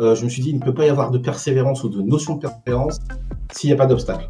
euh, 0.00 0.14
je 0.14 0.24
me 0.24 0.28
suis 0.28 0.42
dit, 0.42 0.50
il 0.50 0.56
ne 0.56 0.64
peut 0.64 0.74
pas 0.74 0.86
y 0.86 0.88
avoir 0.88 1.10
de 1.10 1.18
persévérance 1.18 1.84
ou 1.84 1.88
de 1.88 2.02
notion 2.02 2.34
de 2.34 2.40
persévérance 2.40 2.98
s'il 3.52 3.70
n'y 3.70 3.74
a 3.74 3.76
pas 3.76 3.86
d'obstacle. 3.86 4.28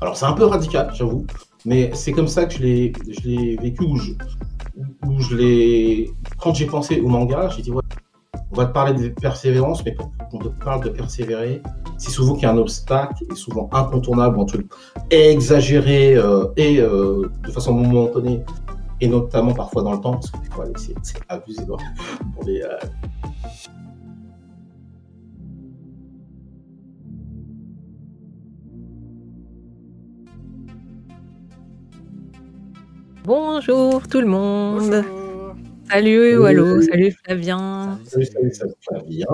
Alors 0.00 0.16
c'est 0.16 0.26
un 0.26 0.32
peu 0.32 0.44
radical, 0.44 0.90
j'avoue, 0.94 1.26
mais 1.64 1.90
c'est 1.94 2.10
comme 2.12 2.26
ça 2.26 2.46
que 2.46 2.54
je 2.54 2.62
l'ai, 2.62 3.56
vécu, 3.56 3.84
où 3.84 3.96
je, 3.96 4.12
où 5.06 5.20
je 5.20 5.36
l'ai... 5.36 6.10
Quand 6.38 6.54
j'ai 6.54 6.66
pensé 6.66 7.00
au 7.00 7.08
manga, 7.08 7.48
j'ai 7.50 7.62
dit, 7.62 7.70
ouais, 7.70 7.82
on 8.50 8.56
va 8.56 8.66
te 8.66 8.72
parler 8.72 8.94
de 8.94 9.08
persévérance, 9.10 9.84
mais 9.84 9.92
pour 9.92 10.10
qu'on 10.30 10.38
te 10.38 10.48
parle 10.48 10.82
de 10.82 10.88
persévérer, 10.88 11.62
c'est 11.98 12.10
souvent 12.10 12.34
qu'il 12.34 12.42
y 12.42 12.46
a 12.46 12.50
un 12.50 12.58
obstacle, 12.58 13.24
et 13.30 13.34
souvent 13.36 13.70
incontournable, 13.72 14.40
en 14.40 14.44
tout 14.44 14.60
exagéré, 15.10 16.16
euh, 16.16 16.46
et 16.56 16.80
euh, 16.80 17.30
de 17.46 17.50
façon 17.52 17.72
momentanée, 17.72 18.42
et 19.00 19.06
notamment 19.06 19.54
parfois 19.54 19.84
dans 19.84 19.92
le 19.92 20.00
temps, 20.00 20.18
parce 20.18 20.30
que 20.30 20.80
c'est, 20.80 21.20
abusé 21.28 21.64
pour 21.64 21.78
les... 22.44 22.60
Bonjour 33.24 34.08
tout 34.08 34.20
le 34.20 34.26
monde. 34.26 34.90
Bonjour. 34.90 35.54
Salut 35.90 36.32
Salut, 36.32 36.38
Wallo, 36.38 36.82
salut. 36.82 37.12
Flavien. 37.24 37.98
Salut, 38.06 38.26
salut, 38.26 38.72
bien. 39.06 39.26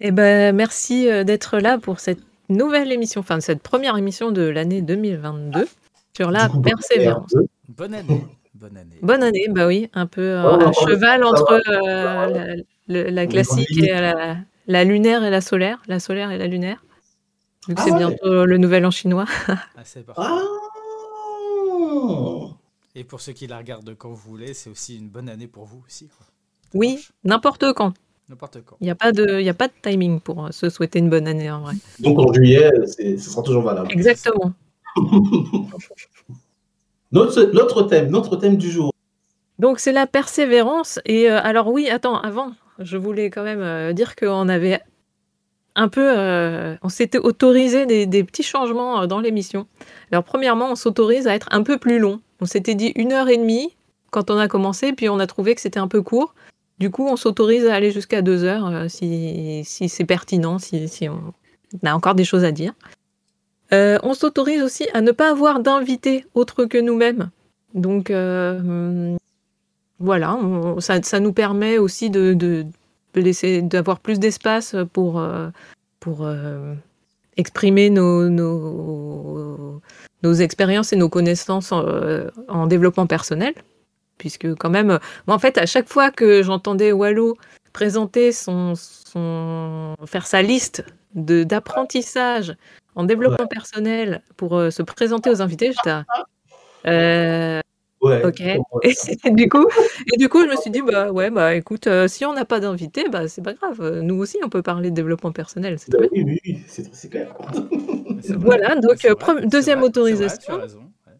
Eh 0.00 0.10
ben 0.10 0.54
merci 0.54 1.10
euh, 1.10 1.24
d'être 1.24 1.58
là 1.58 1.78
pour 1.78 2.00
cette 2.00 2.20
nouvelle 2.48 2.92
émission, 2.92 3.20
enfin 3.20 3.40
cette 3.40 3.62
première 3.62 3.96
émission 3.96 4.30
de 4.30 4.42
l'année 4.42 4.82
2022 4.82 5.66
sur 6.14 6.30
la 6.30 6.48
coup, 6.48 6.60
persévérance. 6.60 7.32
R2. 7.34 7.46
Bonne 7.70 7.94
année. 7.94 8.24
Bonne 8.54 8.76
année. 8.76 8.96
Bonne 9.02 9.22
année, 9.22 9.46
bah 9.50 9.66
oui, 9.66 9.90
un 9.94 10.06
peu 10.06 10.22
euh, 10.22 10.42
Oh, 10.44 10.68
à 10.68 10.72
cheval 10.72 11.24
entre 11.24 11.60
va. 11.66 12.28
euh, 12.28 12.54
la, 12.88 13.26
classique 13.26 13.76
et 13.82 13.88
la, 13.92 14.36
la 14.66 14.84
lunaire 14.84 15.24
et 15.24 15.30
la 15.30 15.40
solaire, 15.40 15.82
la 15.88 15.98
solaire 15.98 16.30
et 16.30 16.38
la 16.38 16.46
lunaire. 16.46 16.82
Vu 17.68 17.74
que 17.74 17.80
Ah 17.80 17.84
c'est 17.84 17.92
ouais. 17.92 17.98
bientôt 17.98 18.44
le 18.46 18.58
nouvel 18.58 18.86
an 18.86 18.90
chinois. 18.90 19.26
Ah, 19.48 19.56
c'est 19.84 20.04
parfait. 20.06 20.22
Ah 20.24 20.40
Et 22.94 23.04
pour 23.04 23.20
ceux 23.20 23.32
qui 23.32 23.46
la 23.46 23.58
regardent 23.58 23.94
quand 23.96 24.08
vous 24.08 24.16
voulez, 24.30 24.54
c'est 24.54 24.70
aussi 24.70 24.96
une 24.96 25.08
bonne 25.08 25.28
année 25.28 25.46
pour 25.46 25.64
vous 25.64 25.82
aussi. 25.86 26.08
quoi. 26.08 26.26
Oui, 26.74 27.06
n'importe 27.24 27.72
quand. 27.74 27.92
N'importe 28.28 28.58
quand. 28.64 28.76
Il 28.80 28.84
n'y 28.84 28.90
a, 28.90 28.94
pas 28.94 29.12
de- 29.12 29.38
il 29.38 29.44
y 29.44 29.48
a 29.48 29.54
pas 29.54 29.68
de 29.68 29.72
timing 29.82 30.18
pour 30.20 30.46
euh, 30.46 30.50
se 30.50 30.68
souhaiter 30.70 30.98
une 30.98 31.08
bonne 31.10 31.28
année 31.28 31.50
en 31.50 31.60
vrai. 31.60 31.74
Donc 32.00 32.18
en 32.18 32.32
juillet, 32.32 32.70
c'est- 32.86 33.18
ce 33.18 33.30
sera 33.30 33.42
toujours 33.42 33.62
valable. 33.62 33.92
Exactement. 33.92 34.52
Notre, 37.12 37.42
notre 37.54 37.82
thème, 37.84 38.10
notre 38.10 38.36
thème 38.36 38.56
du 38.56 38.70
jour. 38.70 38.92
Donc 39.58 39.78
c'est 39.78 39.92
la 39.92 40.06
persévérance. 40.06 40.98
Et 41.04 41.30
euh, 41.30 41.38
alors 41.40 41.68
oui, 41.68 41.88
attends, 41.88 42.18
avant, 42.20 42.52
je 42.78 42.96
voulais 42.96 43.30
quand 43.30 43.44
même 43.44 43.60
euh, 43.60 43.92
dire 43.92 44.16
qu'on 44.16 44.48
avait 44.48 44.80
euh, 45.78 46.76
on 46.82 46.88
s'était 46.88 47.18
autorisé 47.18 47.86
des, 47.86 48.24
petits 48.24 48.42
changements 48.42 49.02
euh, 49.02 49.06
dans 49.06 49.20
l'émission. 49.20 49.66
Alors 50.10 50.24
premièrement, 50.24 50.70
on 50.70 50.74
s'autorise 50.74 51.26
à 51.26 51.34
être 51.34 51.48
un 51.50 51.62
peu 51.62 51.78
plus 51.78 51.98
long. 51.98 52.20
On 52.40 52.46
s'était 52.46 52.74
dit 52.74 52.92
une 52.96 53.12
heure 53.12 53.28
et 53.28 53.36
demie 53.36 53.74
quand 54.10 54.30
on 54.30 54.38
a 54.38 54.48
commencé, 54.48 54.92
puis 54.92 55.08
on 55.08 55.18
a 55.18 55.26
trouvé 55.26 55.54
que 55.54 55.60
c'était 55.60 55.78
un 55.78 55.88
peu 55.88 56.02
court. 56.02 56.34
Du 56.78 56.90
coup, 56.90 57.06
on 57.06 57.16
s'autorise 57.16 57.66
à 57.66 57.74
aller 57.74 57.90
jusqu'à 57.90 58.22
deux 58.22 58.44
heures 58.44 58.66
euh, 58.66 58.88
si, 58.88 59.64
c'est 59.64 60.04
pertinent, 60.04 60.58
si, 60.58 61.08
on 61.08 61.86
a 61.86 61.94
encore 61.94 62.14
des 62.14 62.24
choses 62.24 62.44
à 62.44 62.52
dire. 62.52 62.72
On 63.72 64.14
s'autorise 64.14 64.62
aussi 64.62 64.86
à 64.94 65.00
ne 65.00 65.12
pas 65.12 65.30
avoir 65.30 65.60
d'invités 65.60 66.24
autres 66.34 66.64
que 66.64 66.78
nous-mêmes. 66.78 67.30
Donc, 67.74 68.10
voilà, 69.98 70.38
ça, 70.78 71.20
nous 71.20 71.32
permet 71.32 71.78
aussi 71.78 72.08
de 72.08 72.66
laisser 73.20 73.62
d'avoir 73.62 74.00
plus 74.00 74.18
d'espace 74.18 74.76
pour, 74.92 75.20
euh, 75.20 75.48
pour 76.00 76.24
euh, 76.24 76.74
exprimer 77.36 77.90
nos, 77.90 78.28
nos, 78.28 79.80
nos 80.22 80.32
expériences 80.34 80.92
et 80.92 80.96
nos 80.96 81.08
connaissances 81.08 81.72
en, 81.72 81.84
euh, 81.86 82.28
en 82.48 82.66
développement 82.66 83.06
personnel. 83.06 83.54
Puisque 84.18 84.54
quand 84.54 84.70
même, 84.70 84.98
en 85.26 85.38
fait, 85.38 85.58
à 85.58 85.66
chaque 85.66 85.88
fois 85.88 86.10
que 86.10 86.42
j'entendais 86.42 86.90
Wallo 86.90 87.36
présenter 87.74 88.32
son, 88.32 88.72
son 88.74 89.94
faire 90.06 90.26
sa 90.26 90.40
liste 90.40 90.84
de 91.14 91.44
d'apprentissage 91.44 92.54
en 92.94 93.04
développement 93.04 93.46
personnel 93.46 94.22
pour 94.38 94.52
se 94.70 94.82
présenter 94.82 95.28
aux 95.28 95.42
invités, 95.42 95.72
j'étais 95.72 95.98
euh, 96.86 97.60
Ouais. 98.06 98.24
Ok. 98.24 98.40
Et 98.40 99.30
du 99.32 99.48
coup, 99.48 99.66
et 100.12 100.16
du 100.16 100.28
coup, 100.28 100.40
je 100.42 100.46
me 100.50 100.56
suis 100.56 100.70
dit 100.70 100.82
bah 100.82 101.10
ouais 101.12 101.30
bah 101.30 101.54
écoute, 101.54 101.86
euh, 101.86 102.08
si 102.08 102.24
on 102.24 102.32
n'a 102.34 102.44
pas 102.44 102.60
d'invité, 102.60 103.08
bah 103.08 103.28
c'est 103.28 103.42
pas 103.42 103.52
grave. 103.54 103.80
euh, 103.80 104.00
Nous 104.02 104.14
aussi, 104.16 104.38
on 104.44 104.48
peut 104.48 104.62
parler 104.62 104.90
de 104.90 104.94
développement 104.94 105.32
personnel, 105.32 105.78
c'est 105.78 105.90
Bah 105.92 105.98
oui, 106.12 106.22
oui, 106.24 106.40
oui, 106.44 106.58
c'est 106.66 107.08
clair. 107.10 107.34
Voilà, 108.38 108.74
donc, 108.76 109.04
euh, 109.04 109.14
vrai, 109.14 109.34
pre- 109.34 109.38
c'est 109.40 109.46
deuxième 109.48 109.78
vrai, 109.80 109.88
c'est 109.94 110.00
vrai, 110.00 110.14
autorisation. 110.14 110.54
tu 110.54 110.60
as 110.60 110.62
raison. 110.62 110.80
ouais. 111.06 111.12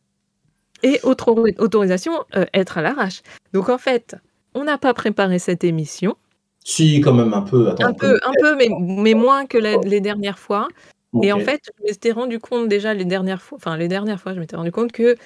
Et 0.82 1.00
autre 1.04 1.30
au- 1.32 1.62
autorisation, 1.62 2.12
euh, 2.34 2.44
être 2.54 2.78
à 2.78 2.82
l'arrache. 2.82 3.22
Donc 3.52 3.68
en 3.68 3.78
fait, 3.78 4.16
on 4.54 4.64
n'a 4.64 4.78
pas 4.78 4.92
préparé 4.94 5.38
cette 5.38 5.62
émission, 5.64 6.16
Si, 6.64 7.00
quand 7.00 7.12
même, 7.12 7.32
un 7.32 7.42
peu. 7.42 7.68
Attends, 7.68 7.84
un 7.88 7.92
peu, 7.92 8.18
un 8.24 8.32
peu, 8.40 8.56
mais, 8.56 8.68
mais 8.80 9.14
moins 9.14 9.46
que 9.46 9.56
la- 9.58 9.76
les 9.76 10.00
dernières 10.00 10.38
fois. 10.38 10.66
Et 11.22 11.32
en 11.32 11.38
fait, 11.40 11.60
je 11.78 11.84
m'étais 11.86 12.10
rendu 12.12 12.38
compte 12.40 12.68
déjà 12.68 12.92
les 12.92 13.04
dernières 13.06 13.40
fois, 13.40 13.56
enfin 13.56 13.76
les 13.76 13.88
dernières 13.88 14.20
fois, 14.20 14.34
je 14.34 14.40
m'étais 14.40 14.56
rendu 14.56 14.72
compte 14.72 14.92
que 14.92 15.16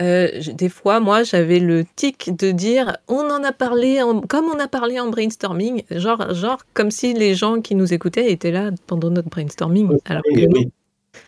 euh, 0.00 0.40
des 0.54 0.68
fois, 0.68 1.00
moi, 1.00 1.22
j'avais 1.22 1.58
le 1.58 1.84
tic 1.96 2.36
de 2.36 2.50
dire, 2.50 2.96
on 3.08 3.20
en 3.30 3.42
a 3.44 3.52
parlé, 3.52 4.02
en- 4.02 4.20
comme 4.20 4.46
on 4.46 4.58
a 4.58 4.68
parlé 4.68 4.98
en 5.00 5.08
brainstorming, 5.10 5.82
genre, 5.90 6.34
genre 6.34 6.58
comme 6.74 6.90
si 6.90 7.14
les 7.14 7.34
gens 7.34 7.60
qui 7.60 7.74
nous 7.74 7.92
écoutaient 7.92 8.30
étaient 8.32 8.50
là 8.52 8.70
pendant 8.86 9.10
notre 9.10 9.28
brainstorming. 9.28 9.98
Alors 10.06 10.22
que 10.22 10.30
Oui, 10.34 10.46
non. 10.46 10.52
oui. 10.60 10.68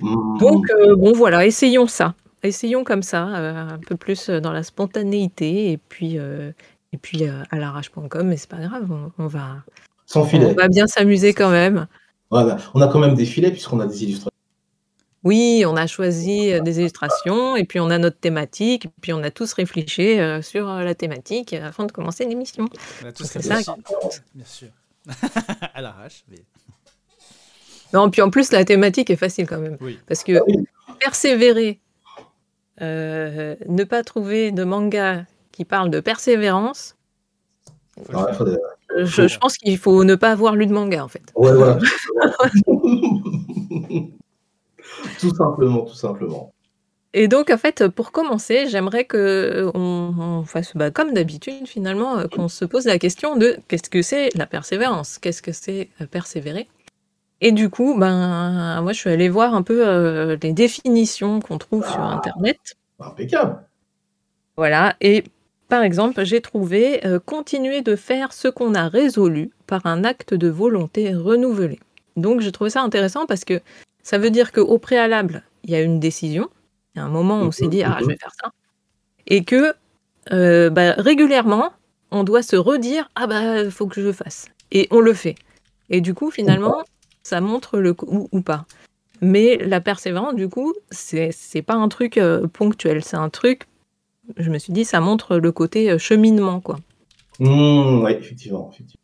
Mm. 0.01 0.39
Donc 0.39 0.71
euh, 0.71 0.95
bon, 0.97 1.13
voilà, 1.13 1.47
essayons 1.47 1.87
ça, 1.87 2.15
essayons 2.43 2.85
comme 2.85 3.03
ça, 3.03 3.27
euh, 3.37 3.69
un 3.75 3.79
peu 3.79 3.97
plus 3.97 4.31
dans 4.31 4.53
la 4.53 4.63
spontanéité 4.63 5.73
et 5.73 5.77
puis 5.79 6.17
et 6.93 6.97
puis 6.97 7.25
à 7.25 7.57
l'arrache.com, 7.59 8.27
mais 8.27 8.37
c'est 8.37 8.49
pas 8.51 8.59
grave, 8.59 8.89
on, 8.91 9.11
on 9.23 9.27
va 9.27 9.63
Sans 10.07 10.23
on 10.23 10.53
va 10.55 10.69
bien 10.69 10.87
s'amuser 10.87 11.33
quand 11.35 11.51
même. 11.51 11.87
Voilà. 12.31 12.59
On 12.75 12.81
a 12.81 12.89
quand 12.89 12.99
même 13.01 13.15
des 13.15 13.25
filets 13.27 13.51
puisqu'on 13.51 13.81
a 13.81 13.87
des 13.87 14.05
illustrations. 14.05 14.31
Oui, 15.23 15.65
on 15.67 15.77
a 15.77 15.87
choisi 15.87 16.51
euh, 16.53 16.61
des 16.61 16.79
illustrations 16.79 17.55
et 17.57 17.65
puis 17.65 17.79
on 17.79 17.91
a 17.91 17.99
notre 17.99 18.19
thématique, 18.19 18.87
et 18.87 18.91
puis 19.03 19.13
on 19.13 19.23
a 19.23 19.31
tous 19.31 19.53
réfléchi 19.53 20.19
euh, 20.19 20.41
sur 20.41 20.69
euh, 20.69 20.83
la 20.83 20.95
thématique 20.95 21.53
afin 21.53 21.85
de 21.85 21.93
commencer 21.93 22.25
l'émission. 22.25 22.67
On 23.03 23.07
a 23.07 23.13
tous 23.13 23.25
C'est 23.25 23.43
ça 23.43 23.59
bien 24.35 24.45
sûr. 24.47 24.69
à 25.75 25.81
l'arrache, 25.83 26.25
mais 26.31 26.39
Non, 27.93 28.09
puis 28.11 28.23
en 28.23 28.31
plus 28.31 28.51
la 28.53 28.65
thématique 28.65 29.11
est 29.11 29.17
facile 29.17 29.47
quand 29.47 29.59
même, 29.59 29.77
oui. 29.83 29.99
parce 30.07 30.25
que 30.25 30.39
persévérer, 31.01 31.81
euh, 32.81 33.57
ne 33.69 33.85
pas 33.85 34.03
trouver 34.03 34.53
de 34.53 34.65
manga 34.65 35.27
qui 35.53 35.65
parle 35.67 35.91
de 35.91 36.01
persévérance, 36.01 36.97
Ouais, 38.15 38.33
je 39.05 39.39
pense 39.39 39.59
qu'il 39.59 39.77
faut 39.77 40.05
ne 40.05 40.15
pas 40.15 40.31
avoir 40.31 40.57
lu 40.57 40.67
de 40.67 40.73
manga 40.73 41.05
en 41.05 41.09
fait. 41.09 41.23
ouais, 41.35 41.53
voilà. 41.53 41.79
tout 45.21 45.35
simplement, 45.35 45.83
tout 45.83 45.95
simplement. 45.95 46.53
Et 47.13 47.27
donc, 47.27 47.51
en 47.51 47.59
fait, 47.59 47.89
pour 47.89 48.13
commencer, 48.13 48.69
j'aimerais 48.69 49.05
que 49.05 49.71
on, 49.75 50.15
on 50.17 50.45
fasse, 50.45 50.77
bah, 50.77 50.91
comme 50.93 51.13
d'habitude, 51.13 51.67
finalement, 51.67 52.19
euh, 52.19 52.27
qu'on 52.29 52.47
se 52.49 52.65
pose 52.65 52.85
la 52.85 52.99
question 52.99 53.37
de 53.37 53.57
qu'est-ce 53.67 53.91
que 53.91 54.01
c'est 54.03 54.29
la 54.37 54.47
persévérance? 54.47 55.19
Qu'est-ce 55.19 55.43
que 55.43 55.51
c'est 55.53 55.89
euh, 56.01 56.07
persévérer? 56.07 56.69
Et 57.41 57.51
du 57.53 57.69
coup, 57.69 57.97
ben, 57.99 58.81
moi, 58.83 58.93
je 58.93 58.99
suis 58.99 59.11
allée 59.11 59.29
voir 59.29 59.55
un 59.55 59.63
peu 59.63 59.87
euh, 59.89 60.37
les 60.43 60.53
définitions 60.53 61.41
qu'on 61.41 61.59
trouve 61.59 61.85
sur 61.85 61.99
Ah. 62.01 62.15
Internet. 62.17 62.59
Impeccable. 63.01 63.65
Voilà. 64.57 64.95
Et 65.01 65.25
par 65.69 65.83
exemple, 65.83 66.23
j'ai 66.25 66.41
trouvé 66.41 67.05
euh, 67.07 67.19
continuer 67.19 67.81
de 67.83 67.97
faire 67.97 68.33
ce 68.33 68.47
qu'on 68.49 68.75
a 68.75 68.89
résolu 68.89 69.51
par 69.67 69.87
un 69.87 70.05
acte 70.05 70.35
de 70.35 70.49
volonté 70.49 71.13
renouvelé. 71.15 71.81
Donc, 72.17 72.41
j'ai 72.41 72.53
trouvé 72.53 72.71
ça 72.71 72.83
intéressant 72.83 73.27
parce 73.27 73.45
que 73.45 73.61
ça 74.03 74.19
veut 74.19 74.31
dire 74.31 74.53
qu'au 74.53 74.79
préalable, 74.79 75.43
il 75.65 75.71
y 75.71 75.75
a 75.75 75.83
une 75.83 76.01
décision. 76.01 76.49
Il 76.95 76.99
y 76.99 77.03
a 77.03 77.05
un 77.05 77.09
moment 77.09 77.41
où 77.41 77.45
on 77.45 77.51
s'est 77.51 77.69
dit, 77.69 77.83
ah, 77.83 77.99
je 78.01 78.07
vais 78.07 78.17
faire 78.17 78.33
ça. 78.41 78.53
Et 79.27 79.45
que 79.45 79.75
euh, 80.33 80.71
bah, 80.71 80.95
régulièrement, 80.99 81.71
on 82.11 82.25
doit 82.25 82.43
se 82.43 82.57
redire, 82.57 83.09
ah, 83.15 83.27
bah, 83.27 83.63
il 83.63 83.71
faut 83.71 83.87
que 83.87 83.95
je 83.95 84.07
le 84.07 84.13
fasse. 84.13 84.49
Et 84.73 84.89
on 84.91 85.01
le 85.01 85.15
fait. 85.15 85.37
Et 85.89 86.01
du 86.01 86.15
coup, 86.15 86.31
finalement, 86.31 86.83
ça 87.23 87.41
montre 87.41 87.79
le 87.79 87.95
coup, 87.95 88.29
ou, 88.33 88.41
pas. 88.41 88.67
Mais 89.21 89.57
la 89.59 89.81
persévérance, 89.81 90.35
du 90.35 90.49
coup, 90.49 90.75
c'est 90.91 91.31
c'est 91.33 91.63
pas 91.63 91.75
un 91.75 91.89
truc 91.89 92.17
euh, 92.17 92.47
ponctuel, 92.47 93.05
c'est 93.05 93.17
un 93.17 93.29
truc 93.29 93.67
je 94.37 94.51
me 94.51 94.59
suis 94.59 94.73
dit, 94.73 94.85
ça 94.85 95.01
montre 95.01 95.37
le 95.37 95.53
côté 95.53 95.91
euh, 95.91 95.99
cheminement, 95.99 96.61
quoi. 96.61 96.79
Mmh, 97.39 98.03
ouais, 98.03 98.19
effectivement, 98.19 98.71
effectivement. 98.73 99.00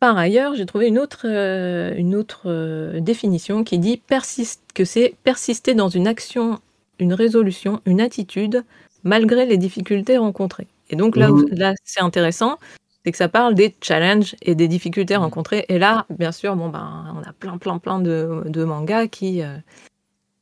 Par 0.00 0.16
ailleurs, 0.16 0.54
j'ai 0.54 0.64
trouvé 0.64 0.88
une 0.88 0.98
autre, 0.98 1.26
euh, 1.26 1.94
une 1.94 2.14
autre 2.14 2.44
euh, 2.46 3.00
définition 3.00 3.64
qui 3.64 3.78
dit 3.78 3.98
persiste, 3.98 4.62
que 4.74 4.86
c'est 4.86 5.14
persister 5.24 5.74
dans 5.74 5.90
une 5.90 6.06
action, 6.06 6.58
une 6.98 7.12
résolution, 7.12 7.82
une 7.84 8.00
attitude, 8.00 8.64
malgré 9.04 9.44
les 9.44 9.58
difficultés 9.58 10.16
rencontrées. 10.16 10.68
Et 10.88 10.96
donc 10.96 11.16
là, 11.16 11.28
Mhm. 11.30 11.48
là 11.52 11.74
c'est 11.84 12.00
intéressant, 12.00 12.58
c'est 13.04 13.12
que 13.12 13.18
ça 13.18 13.28
parle 13.28 13.54
des 13.54 13.74
challenges 13.82 14.36
et 14.40 14.54
des 14.54 14.68
difficultés 14.68 15.16
rencontrées. 15.16 15.66
Et 15.68 15.78
là, 15.78 16.06
bien 16.08 16.32
sûr, 16.32 16.56
bon, 16.56 16.70
ben, 16.70 17.14
on 17.16 17.22
a 17.28 17.32
plein, 17.34 17.58
plein, 17.58 17.78
plein 17.78 18.00
de, 18.00 18.42
de 18.46 18.64
mangas 18.64 19.06
qui, 19.08 19.42
euh, 19.42 19.56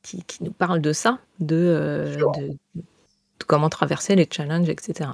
qui, 0.02 0.22
qui, 0.22 0.44
nous 0.44 0.52
parlent 0.52 0.81
de 0.81 0.93
ça, 0.93 1.19
de, 1.40 1.56
euh, 1.56 2.16
de, 2.16 2.49
de, 2.76 2.84
comment 3.49 3.69
traverser 3.69 4.14
les 4.14 4.28
challenges, 4.31 4.69
etc. 4.69 5.10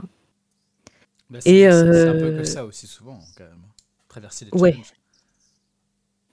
Bah, 1.31 1.39
c'est, 1.41 1.67
un 1.67 2.13
peu 2.13 2.37
que 2.37 2.45
ça 2.45 2.67
aussi 2.67 2.87
souvent, 2.87 3.19
quand 3.37 3.45
même. 3.45 3.74
Traverser. 4.15 4.47
Ouais. 4.53 4.77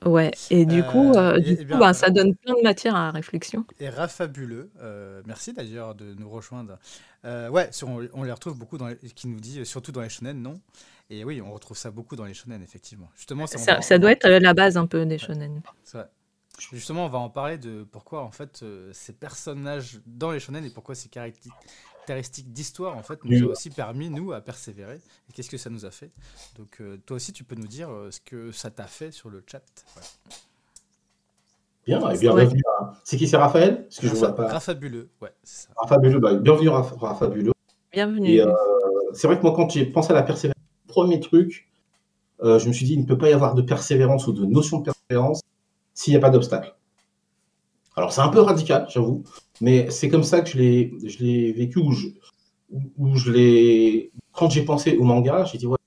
Ouais, 0.06 0.31
et 0.51 0.66
du 0.66 0.83
coup, 0.83 1.13
euh, 1.13 1.39
du 1.39 1.51
et, 1.51 1.56
coup 1.56 1.62
et 1.62 1.66
bien, 1.66 1.80
bah, 1.80 1.94
ça 1.94 2.12
donne 2.12 2.36
plein 2.36 2.54
de 2.56 2.62
matière 2.62 2.95
à 2.95 3.10
réflexion. 3.10 3.66
Et 3.80 3.89
Rafabuleux, 3.89 4.72
euh, 4.81 5.22
merci 5.25 5.54
d'ailleurs 5.54 5.95
de 5.95 6.13
nous 6.13 6.30
rejoindre. 6.30 6.78
Euh, 7.25 7.50
ouais, 7.50 7.69
on, 7.83 8.07
on, 8.13 8.24
les 8.24 8.31
retrouve 8.31 8.57
beaucoup 8.57 8.78
dans 8.78 8.88
les, 8.88 8.98
qui 8.98 9.28
nous 9.28 9.39
dit 9.39 9.66
surtout 9.66 9.92
dans 9.92 10.01
les 10.01 10.10
shonen, 10.10 10.39
non? 10.42 10.60
Et 11.10 11.24
oui, 11.24 11.42
on 11.42 11.51
retrouve 11.51 11.78
ça 11.78 11.89
beaucoup 11.89 12.16
dans 12.16 12.25
les 12.25 12.33
shonen, 12.36 12.62
effectivement. 12.62 13.10
Justement, 13.16 13.48
ça, 13.48 13.57
ça, 13.57 13.81
ça 13.81 13.98
doit 13.98 14.12
être 14.12 14.28
la 14.28 14.54
base 14.54 14.78
un 14.78 14.86
peu 14.86 15.06
des 15.06 15.18
shonen. 15.18 15.54
Ouais, 15.54 15.62
c'est 15.83 15.98
vrai. 15.98 16.07
Justement, 16.72 17.06
on 17.06 17.10
va 17.10 17.19
en 17.19 17.30
parler 17.30 17.57
de 17.57 17.83
pourquoi 17.83 18.24
en 18.24 18.31
fait 18.31 18.63
ces 18.94 19.13
personnages 19.13 20.00
dans 20.06 20.31
les 20.31 20.39
shonen 20.39 20.63
et 20.66 20.69
pourquoi 20.69 20.94
ces 20.94 21.10
caractéristiques 22.06 22.51
d'histoire 22.51 22.98
en 22.98 23.03
fait 23.03 23.24
nous 23.24 23.48
a 23.48 23.51
aussi 23.51 23.69
permis 23.69 24.09
nous 24.09 24.33
à 24.33 24.42
persévérer. 24.42 25.00
Et 25.30 25.33
qu'est-ce 25.33 25.50
que 25.50 25.57
ça 25.57 25.69
nous 25.69 25.86
a 25.86 25.92
fait? 25.92 26.12
Donc 26.57 26.77
euh, 26.81 26.98
toi 27.06 27.15
aussi 27.15 27.33
tu 27.33 27.44
peux 27.44 27.56
nous 27.56 27.68
dire 27.68 27.89
euh, 27.89 28.12
ce 28.12 28.19
que 28.19 28.51
ça 28.51 28.69
t'a 28.71 28.88
fait 28.88 29.12
sur 29.12 29.30
le 29.30 29.44
chat. 29.45 29.63
Ouais. 29.95 30.01
bien 31.86 32.09
et 32.09 32.18
bienvenue 32.18 32.62
à... 32.80 32.94
c'est 33.03 33.18
qui 33.18 33.27
c'est 33.27 33.38
Raphaël? 33.38 33.83
Parce 33.83 34.00
que 34.00 34.07
Rafa, 34.07 34.15
je 34.15 34.19
vois 34.19 34.36
pas 34.36 34.48
Rafabuleux 34.48 35.09
ouais 35.21 35.33
c'est 35.44 35.68
ça. 35.68 35.74
Rafabuleux 35.77 36.19
bah, 36.19 36.36
bienvenue 36.36 36.69
Raf... 36.69 36.94
Rafabuleux 36.98 37.53
bienvenue. 37.92 38.42
Euh, 38.42 38.51
c'est 39.13 39.27
vrai 39.27 39.38
que 39.38 39.44
moi 39.44 39.54
quand 39.56 39.69
j'ai 39.69 39.86
pensé 39.86 40.12
à 40.12 40.15
la 40.15 40.24
persévérance 40.24 40.57
premier 40.88 41.19
truc 41.19 41.69
euh, 42.44 42.57
je 42.59 42.68
me 42.68 42.74
suis 42.74 42.86
dit 42.86 42.94
il 42.94 43.01
ne 43.01 43.06
peut 43.06 43.18
pas 43.18 43.30
y 43.30 43.33
avoir 43.33 43.56
de 43.56 43.62
persévérance 43.62 44.27
ou 44.27 44.33
de 44.33 44.45
notion 44.45 44.80
de 44.80 44.86
persévérance 44.86 45.42
s'il 45.94 46.13
n'y 46.13 46.18
a 46.18 46.21
pas 46.21 46.30
d'obstacle 46.30 46.75
alors 47.95 48.13
c'est 48.13 48.21
un 48.21 48.29
peu 48.29 48.41
radical 48.41 48.88
j'avoue 48.89 49.23
mais 49.61 49.91
c'est 49.91 50.09
comme 50.09 50.23
ça 50.23 50.41
que 50.41 50.49
je 50.49 50.57
l'ai, 50.57 51.51
vécu, 51.53 51.79
où 51.79 51.91
je, 51.91 52.07
où 52.97 53.15
je. 53.15 54.09
Quand 54.33 54.49
j'ai 54.49 54.63
pensé 54.63 54.97
au 54.97 55.03
manga, 55.03 55.45
j'ai 55.45 55.59
dit, 55.59 55.67
ouais, 55.67 55.77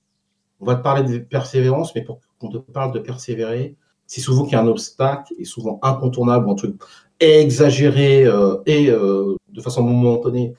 on 0.61 0.65
va 0.65 0.75
te 0.75 0.81
parler 0.81 1.03
de 1.03 1.17
persévérance, 1.19 1.93
mais 1.93 2.01
pour 2.01 2.19
qu'on 2.39 2.49
te 2.49 2.57
parle 2.57 2.93
de 2.93 2.99
persévérer, 2.99 3.75
c'est 4.07 4.21
souvent 4.21 4.43
qu'il 4.43 4.53
y 4.53 4.55
a 4.55 4.61
un 4.61 4.67
obstacle, 4.67 5.33
et 5.37 5.43
souvent 5.43 5.79
incontournable, 5.83 6.49
un 6.49 6.55
truc 6.55 6.81
exagéré 7.19 8.25
euh, 8.25 8.57
et 8.65 8.89
euh, 8.89 9.35
de 9.49 9.61
façon 9.61 9.83
momentanée, 9.83 10.53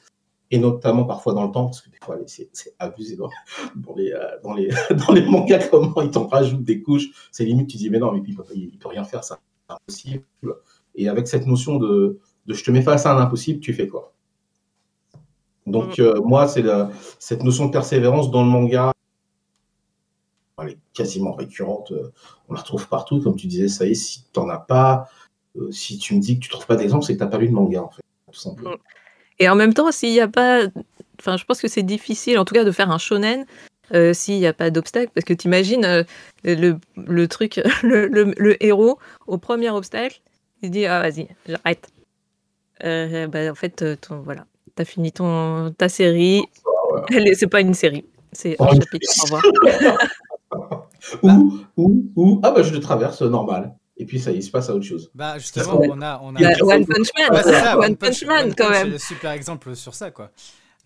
et 0.50 0.58
notamment 0.58 1.04
parfois 1.04 1.32
dans 1.32 1.46
le 1.46 1.52
temps, 1.52 1.64
parce 1.64 1.80
que 1.80 1.88
des 1.88 1.98
fois, 2.02 2.18
c'est, 2.26 2.50
abusé 2.78 3.16
dans, 3.16 3.30
dans, 3.76 3.94
les, 3.94 4.12
euh, 4.12 4.18
dans, 4.42 4.52
les, 4.52 4.68
les 5.14 5.26
mangas, 5.26 5.68
comment 5.68 6.02
ils 6.02 6.10
t'en 6.10 6.26
rajoutent 6.26 6.64
des 6.64 6.82
couches. 6.82 7.08
C'est 7.32 7.44
limite, 7.44 7.70
tu 7.70 7.78
dis, 7.78 7.88
mais 7.88 7.98
non, 7.98 8.12
mais 8.12 8.20
il 8.26 8.36
peut, 8.36 8.44
peut 8.44 8.88
rien 8.88 9.04
faire, 9.04 9.24
c'est 9.24 9.34
impossible. 9.68 10.24
Et 10.96 11.08
avec 11.08 11.28
cette 11.28 11.46
notion 11.46 11.76
de 11.76 12.18
de 12.46 12.54
je 12.54 12.64
te 12.64 12.70
mets 12.70 12.82
face 12.82 13.06
à 13.06 13.14
un 13.14 13.18
impossible, 13.18 13.60
tu 13.60 13.74
fais 13.74 13.88
quoi? 13.88 14.12
Donc, 15.66 15.98
mm. 15.98 16.02
euh, 16.02 16.20
moi, 16.22 16.46
c'est 16.46 16.64
cette 17.18 17.42
notion 17.42 17.66
de 17.66 17.72
persévérance 17.72 18.30
dans 18.30 18.44
le 18.44 18.48
manga, 18.48 18.92
elle 20.62 20.70
est 20.70 20.78
quasiment 20.94 21.32
récurrente. 21.32 21.92
Euh, 21.92 22.12
on 22.48 22.54
la 22.54 22.60
retrouve 22.60 22.88
partout. 22.88 23.20
Comme 23.20 23.36
tu 23.36 23.46
disais, 23.46 23.68
ça 23.68 23.84
y 23.86 23.90
est, 23.90 23.94
si 23.94 24.24
tu 24.32 24.40
n'en 24.40 24.48
as 24.48 24.58
pas, 24.58 25.08
euh, 25.56 25.70
si 25.72 25.98
tu 25.98 26.14
me 26.14 26.20
dis 26.20 26.38
que 26.38 26.44
tu 26.44 26.48
ne 26.48 26.52
trouves 26.52 26.66
pas 26.66 26.76
d'exemple, 26.76 27.04
c'est 27.04 27.14
que 27.14 27.18
tu 27.18 27.24
n'as 27.24 27.30
pas 27.30 27.38
lu 27.38 27.48
de 27.48 27.54
manga, 27.54 27.82
en 27.82 27.90
fait, 27.90 28.02
tout 28.32 28.38
simplement. 28.38 28.70
Mm. 28.70 28.78
Et 29.38 29.48
en 29.48 29.56
même 29.56 29.74
temps, 29.74 29.90
s'il 29.90 30.12
n'y 30.12 30.20
a 30.20 30.28
pas. 30.28 30.66
Enfin, 31.18 31.36
je 31.36 31.44
pense 31.44 31.60
que 31.60 31.68
c'est 31.68 31.82
difficile, 31.82 32.38
en 32.38 32.44
tout 32.44 32.54
cas, 32.54 32.64
de 32.64 32.70
faire 32.70 32.90
un 32.90 32.98
shonen. 32.98 33.44
Euh, 33.94 34.12
s'il 34.12 34.38
n'y 34.38 34.46
a 34.48 34.52
pas 34.52 34.70
d'obstacle, 34.70 35.12
parce 35.14 35.24
que 35.24 35.32
tu 35.32 35.46
imagines 35.46 35.84
euh, 35.84 36.02
le, 36.42 36.76
le, 36.96 37.28
truc, 37.28 37.60
le, 37.84 38.08
le, 38.08 38.34
le, 38.36 38.64
héros, 38.64 38.98
au 39.28 39.38
premier 39.38 39.70
obstacle, 39.70 40.20
il 40.66 40.70
dit 40.70 40.86
Ah, 40.86 41.00
vas-y, 41.00 41.28
j'arrête. 41.46 41.88
Euh, 42.84 43.26
bah, 43.28 43.50
en 43.50 43.54
fait, 43.54 43.82
euh, 43.82 43.96
ton, 43.96 44.20
voilà, 44.20 44.44
tu 44.76 44.82
as 44.82 44.84
fini 44.84 45.12
ton, 45.12 45.72
ta 45.76 45.88
série. 45.88 46.42
Ouais. 47.10 47.34
C'est 47.34 47.46
pas 47.46 47.60
une 47.60 47.74
série, 47.74 48.04
c'est 48.32 48.60
un 48.60 48.68
chapitre. 48.68 49.08
Au 49.20 49.24
revoir. 49.24 49.42
ou, 51.22 51.58
ou, 51.76 52.04
ou, 52.16 52.40
ah 52.42 52.50
bah 52.50 52.62
je 52.62 52.72
le 52.72 52.80
traverse 52.80 53.22
normal. 53.22 53.74
Et 53.98 54.04
puis 54.04 54.20
ça, 54.20 54.30
il 54.30 54.42
se 54.42 54.50
passe 54.50 54.68
à 54.68 54.74
autre 54.74 54.84
chose. 54.84 55.10
Bah 55.14 55.38
justement, 55.38 55.80
on 55.82 56.02
a, 56.02 56.20
on 56.22 56.36
a 56.36 56.40
bah, 56.40 56.50
One 56.60 56.84
Punch 56.84 57.08
Man, 57.16 57.32
ouais, 57.32 57.42
ça, 57.42 57.78
One, 57.78 57.84
One 57.84 57.96
Punch, 57.96 58.20
Punch 58.20 58.28
Man 58.28 58.54
quand 58.54 58.70
même. 58.70 58.86
C'est 58.86 58.92
le 58.92 58.98
super 58.98 59.30
exemple 59.32 59.74
sur 59.74 59.94
ça, 59.94 60.10
quoi. 60.10 60.30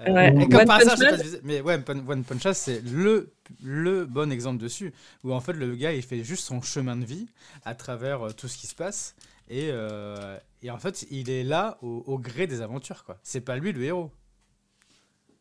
Euh, 0.07 0.13
ouais. 0.13 0.29
Et 0.29 0.49
comme 0.49 0.61
One 0.61 0.67
par 0.67 0.81
hasard, 0.81 0.97
mais 1.43 1.61
ouais, 1.61 1.75
One 1.75 2.25
Punch 2.25 2.45
Man, 2.45 2.55
c'est 2.55 2.83
le, 2.85 3.33
le 3.63 4.07
bon 4.07 4.31
exemple 4.31 4.63
dessus, 4.63 4.93
où 5.25 5.33
en 5.33 5.41
fait 5.41 5.53
le 5.53 5.75
gars 5.75 5.93
il 5.93 6.03
fait 6.03 6.23
juste 6.23 6.45
son 6.45 6.63
chemin 6.63 6.97
de 6.97 7.05
vie 7.05 7.27
à 7.65 7.75
travers 7.75 8.29
euh, 8.29 8.31
tout 8.31 8.49
ce 8.49 8.57
qui 8.57 8.67
se 8.67 8.75
passe, 8.75 9.15
et, 9.51 9.69
euh, 9.73 10.39
et 10.63 10.71
en 10.71 10.79
fait, 10.79 11.05
il 11.11 11.29
est 11.29 11.43
là 11.43 11.77
au, 11.83 12.05
au 12.07 12.19
gré 12.19 12.47
des 12.47 12.63
aventures. 12.63 13.05
quoi. 13.05 13.19
C'est 13.23 13.41
pas 13.41 13.57
lui 13.57 13.73
le 13.73 13.83
héros. 13.83 14.11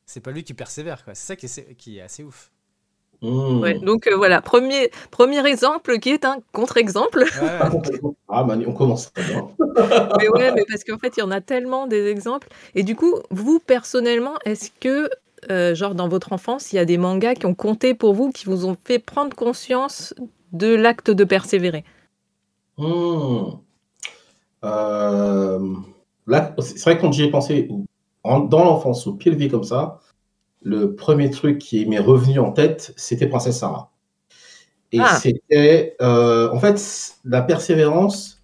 C'est 0.05 0.19
pas 0.19 0.31
lui 0.31 0.43
qui 0.43 0.55
persévère. 0.55 1.05
quoi. 1.05 1.13
C'est 1.13 1.27
ça 1.27 1.35
qui 1.35 1.45
est, 1.45 1.75
qui 1.75 1.99
est 1.99 2.01
assez 2.01 2.23
ouf. 2.23 2.51
Mmh. 3.21 3.59
Ouais, 3.59 3.77
donc 3.79 4.07
euh, 4.07 4.15
voilà, 4.15 4.41
premier, 4.41 4.89
premier 5.11 5.45
exemple 5.45 5.99
qui 5.99 6.09
est 6.09 6.25
un 6.25 6.37
contre-exemple. 6.53 7.19
Ouais. 7.19 7.59
ah, 8.29 8.43
bah, 8.43 8.57
on 8.65 8.73
commence. 8.73 9.11
mais 9.17 10.29
ouais, 10.29 10.53
mais 10.53 10.65
parce 10.67 10.83
qu'en 10.83 10.97
fait, 10.97 11.17
il 11.17 11.19
y 11.19 11.23
en 11.23 11.31
a 11.31 11.41
tellement 11.41 11.85
des 11.85 12.07
exemples. 12.07 12.47
Et 12.75 12.83
du 12.83 12.95
coup, 12.95 13.15
vous, 13.29 13.59
personnellement, 13.59 14.35
est-ce 14.45 14.71
que, 14.79 15.09
euh, 15.51 15.75
genre, 15.75 15.95
dans 15.95 16.07
votre 16.07 16.33
enfance, 16.33 16.71
il 16.73 16.77
y 16.77 16.79
a 16.79 16.85
des 16.85 16.97
mangas 16.97 17.35
qui 17.35 17.45
ont 17.45 17.53
compté 17.53 17.93
pour 17.93 18.13
vous, 18.13 18.31
qui 18.31 18.45
vous 18.45 18.65
ont 18.65 18.77
fait 18.85 18.99
prendre 18.99 19.35
conscience 19.35 20.15
de 20.53 20.73
l'acte 20.73 21.11
de 21.11 21.23
persévérer? 21.25 21.83
Mmh. 22.77 23.59
Euh, 24.63 25.73
là, 26.27 26.55
c'est 26.59 26.81
vrai 26.81 26.97
que 26.97 27.01
quand 27.01 27.11
j'y 27.11 27.23
ai 27.23 27.31
pensé 27.31 27.69
en, 28.23 28.39
dans 28.39 28.63
l'enfance, 28.63 29.07
au 29.07 29.13
pied 29.13 29.31
levé 29.31 29.47
comme 29.47 29.63
ça, 29.63 29.99
le 30.61 30.95
premier 30.95 31.29
truc 31.29 31.57
qui 31.59 31.85
m'est 31.85 31.99
revenu 31.99 32.39
en 32.39 32.51
tête, 32.51 32.93
c'était 32.97 33.27
Princesse 33.27 33.59
Sarah. 33.59 33.91
Et 34.91 34.99
ah. 34.99 35.17
c'était, 35.21 35.95
euh, 36.01 36.49
en 36.51 36.59
fait, 36.59 37.15
la 37.23 37.41
persévérance, 37.41 38.41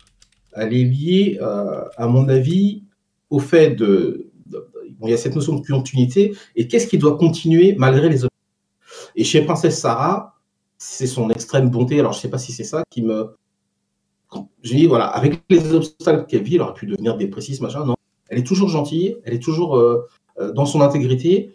elle 0.53 0.73
est 0.73 0.83
liée, 0.83 1.39
euh, 1.41 1.83
à 1.97 2.07
mon 2.07 2.29
avis, 2.29 2.83
au 3.29 3.39
fait 3.39 3.71
de, 3.71 4.29
de, 4.45 4.69
bon, 4.99 5.07
il 5.07 5.11
y 5.11 5.13
a 5.13 5.17
cette 5.17 5.35
notion 5.35 5.55
de 5.55 5.65
continuité 5.65 6.35
et 6.55 6.67
qu'est-ce 6.67 6.87
qui 6.87 6.97
doit 6.97 7.17
continuer 7.17 7.75
malgré 7.77 8.07
les 8.07 8.23
obstacles? 8.23 8.31
Et 9.15 9.23
chez 9.23 9.41
Princesse 9.41 9.79
Sarah, 9.79 10.35
c'est 10.77 11.07
son 11.07 11.29
extrême 11.29 11.69
bonté. 11.69 11.99
Alors, 11.99 12.13
je 12.13 12.19
sais 12.19 12.29
pas 12.29 12.37
si 12.37 12.51
c'est 12.51 12.63
ça 12.63 12.83
qui 12.89 13.01
me, 13.01 13.35
j'ai 14.63 14.75
dit, 14.75 14.85
voilà, 14.87 15.05
avec 15.05 15.41
les 15.49 15.73
obstacles 15.73 16.25
qu'elle 16.25 16.43
vit, 16.43 16.55
elle 16.55 16.61
aurait 16.61 16.73
pu 16.73 16.85
devenir 16.85 17.17
dépressive, 17.17 17.61
machin. 17.61 17.85
Non, 17.85 17.95
elle 18.29 18.39
est 18.39 18.43
toujours 18.43 18.69
gentille, 18.69 19.17
elle 19.23 19.33
est 19.33 19.43
toujours 19.43 19.77
euh, 19.77 20.07
euh, 20.39 20.51
dans 20.51 20.65
son 20.65 20.81
intégrité 20.81 21.53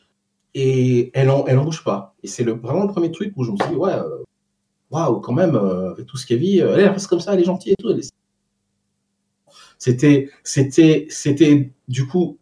et 0.55 1.11
elle 1.15 1.31
en, 1.31 1.45
elle 1.47 1.59
bouge 1.59 1.85
pas. 1.85 2.15
Et 2.23 2.29
c'est 2.29 2.45
le, 2.45 2.53
vraiment 2.53 2.85
le 2.85 2.93
premier 2.93 3.11
truc 3.11 3.33
où 3.37 3.45
je 3.45 3.51
me 3.51 3.57
suis 3.57 3.69
dit, 3.71 3.77
ouais, 3.77 3.93
euh, 3.93 4.25
waouh, 4.91 5.21
quand 5.21 5.33
même, 5.33 5.57
avec 5.57 6.07
tout 6.07 6.17
ce 6.17 6.27
qu'elle 6.27 6.39
vit, 6.39 6.59
elle 6.59 6.89
reste 6.89 7.07
comme 7.07 7.21
ça, 7.21 7.35
elle 7.35 7.41
est 7.41 7.45
gentille 7.45 7.73
et 7.73 7.77
tout. 7.77 7.95
C'était, 9.79 10.31
c'était, 10.43 11.07
c'était, 11.09 11.73
du 11.89 12.07
coup, 12.07 12.39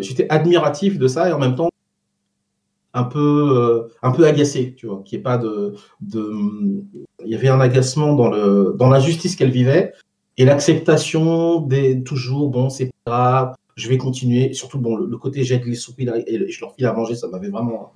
j'étais 0.00 0.28
admiratif 0.30 0.98
de 0.98 1.08
ça 1.08 1.28
et 1.28 1.32
en 1.32 1.38
même 1.38 1.54
temps, 1.54 1.70
un 2.94 3.04
peu, 3.04 3.88
euh, 3.88 3.94
un 4.02 4.12
peu 4.12 4.26
agacé, 4.26 4.74
tu 4.76 4.86
vois, 4.86 5.02
n'y 5.10 5.18
ait 5.18 5.22
pas 5.22 5.38
de, 5.38 5.74
de, 6.00 6.30
il 7.24 7.30
y 7.30 7.34
avait 7.34 7.48
un 7.48 7.60
agacement 7.60 8.14
dans 8.14 8.28
le, 8.28 8.74
dans 8.78 8.88
l'injustice 8.88 9.36
qu'elle 9.36 9.50
vivait 9.50 9.92
et 10.38 10.44
l'acceptation 10.44 11.60
des 11.60 12.02
toujours, 12.02 12.48
bon, 12.48 12.70
c'est 12.70 12.90
pas 13.04 13.10
grave, 13.10 13.54
je 13.76 13.88
vais 13.88 13.98
continuer. 13.98 14.52
Surtout, 14.54 14.78
bon, 14.78 14.96
le, 14.96 15.16
côté 15.18 15.44
j'aide 15.44 15.64
les 15.64 15.74
souris 15.74 16.08
et 16.26 16.50
je 16.50 16.60
leur 16.60 16.74
file 16.74 16.86
à 16.86 16.92
manger, 16.92 17.14
ça 17.14 17.28
m'avait 17.28 17.50
vraiment 17.50 17.92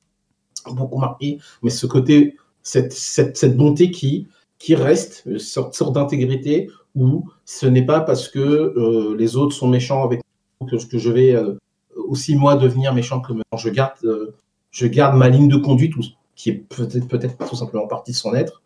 beaucoup 0.71 0.99
marqué. 0.99 1.39
Mais 1.63 1.71
ce 1.71 1.87
côté, 1.87 2.37
cette, 2.63 2.93
cette, 2.93 3.37
cette 3.37 3.57
bonté 3.57 3.91
qui, 3.91 4.29
qui 4.59 4.75
reste, 4.75 5.23
une 5.27 5.39
sorte, 5.39 5.75
sorte 5.75 5.95
d'intégrité 5.95 6.71
où 6.95 7.29
ce 7.45 7.67
n'est 7.67 7.85
pas 7.85 8.01
parce 8.01 8.29
que 8.29 8.39
euh, 8.39 9.17
les 9.17 9.37
autres 9.37 9.55
sont 9.55 9.69
méchants 9.69 10.05
avec 10.05 10.21
que, 10.69 10.77
que 10.89 10.99
je 10.99 11.11
vais 11.11 11.35
euh, 11.35 11.59
aussi 11.95 12.37
moi 12.37 12.57
devenir 12.57 12.95
méchant 12.95 13.21
que 13.21 13.33
je 13.57 13.69
garde 13.69 14.35
je 14.77 14.87
garde 14.87 15.17
ma 15.17 15.29
ligne 15.31 15.49
de 15.49 15.57
conduite, 15.57 15.95
qui 16.35 16.51
est 16.51 16.55
peut-être 16.55 17.09
peut-être 17.09 17.49
tout 17.49 17.57
simplement 17.57 17.87
partie 17.87 18.13
de 18.13 18.17
son 18.17 18.35
être, 18.35 18.63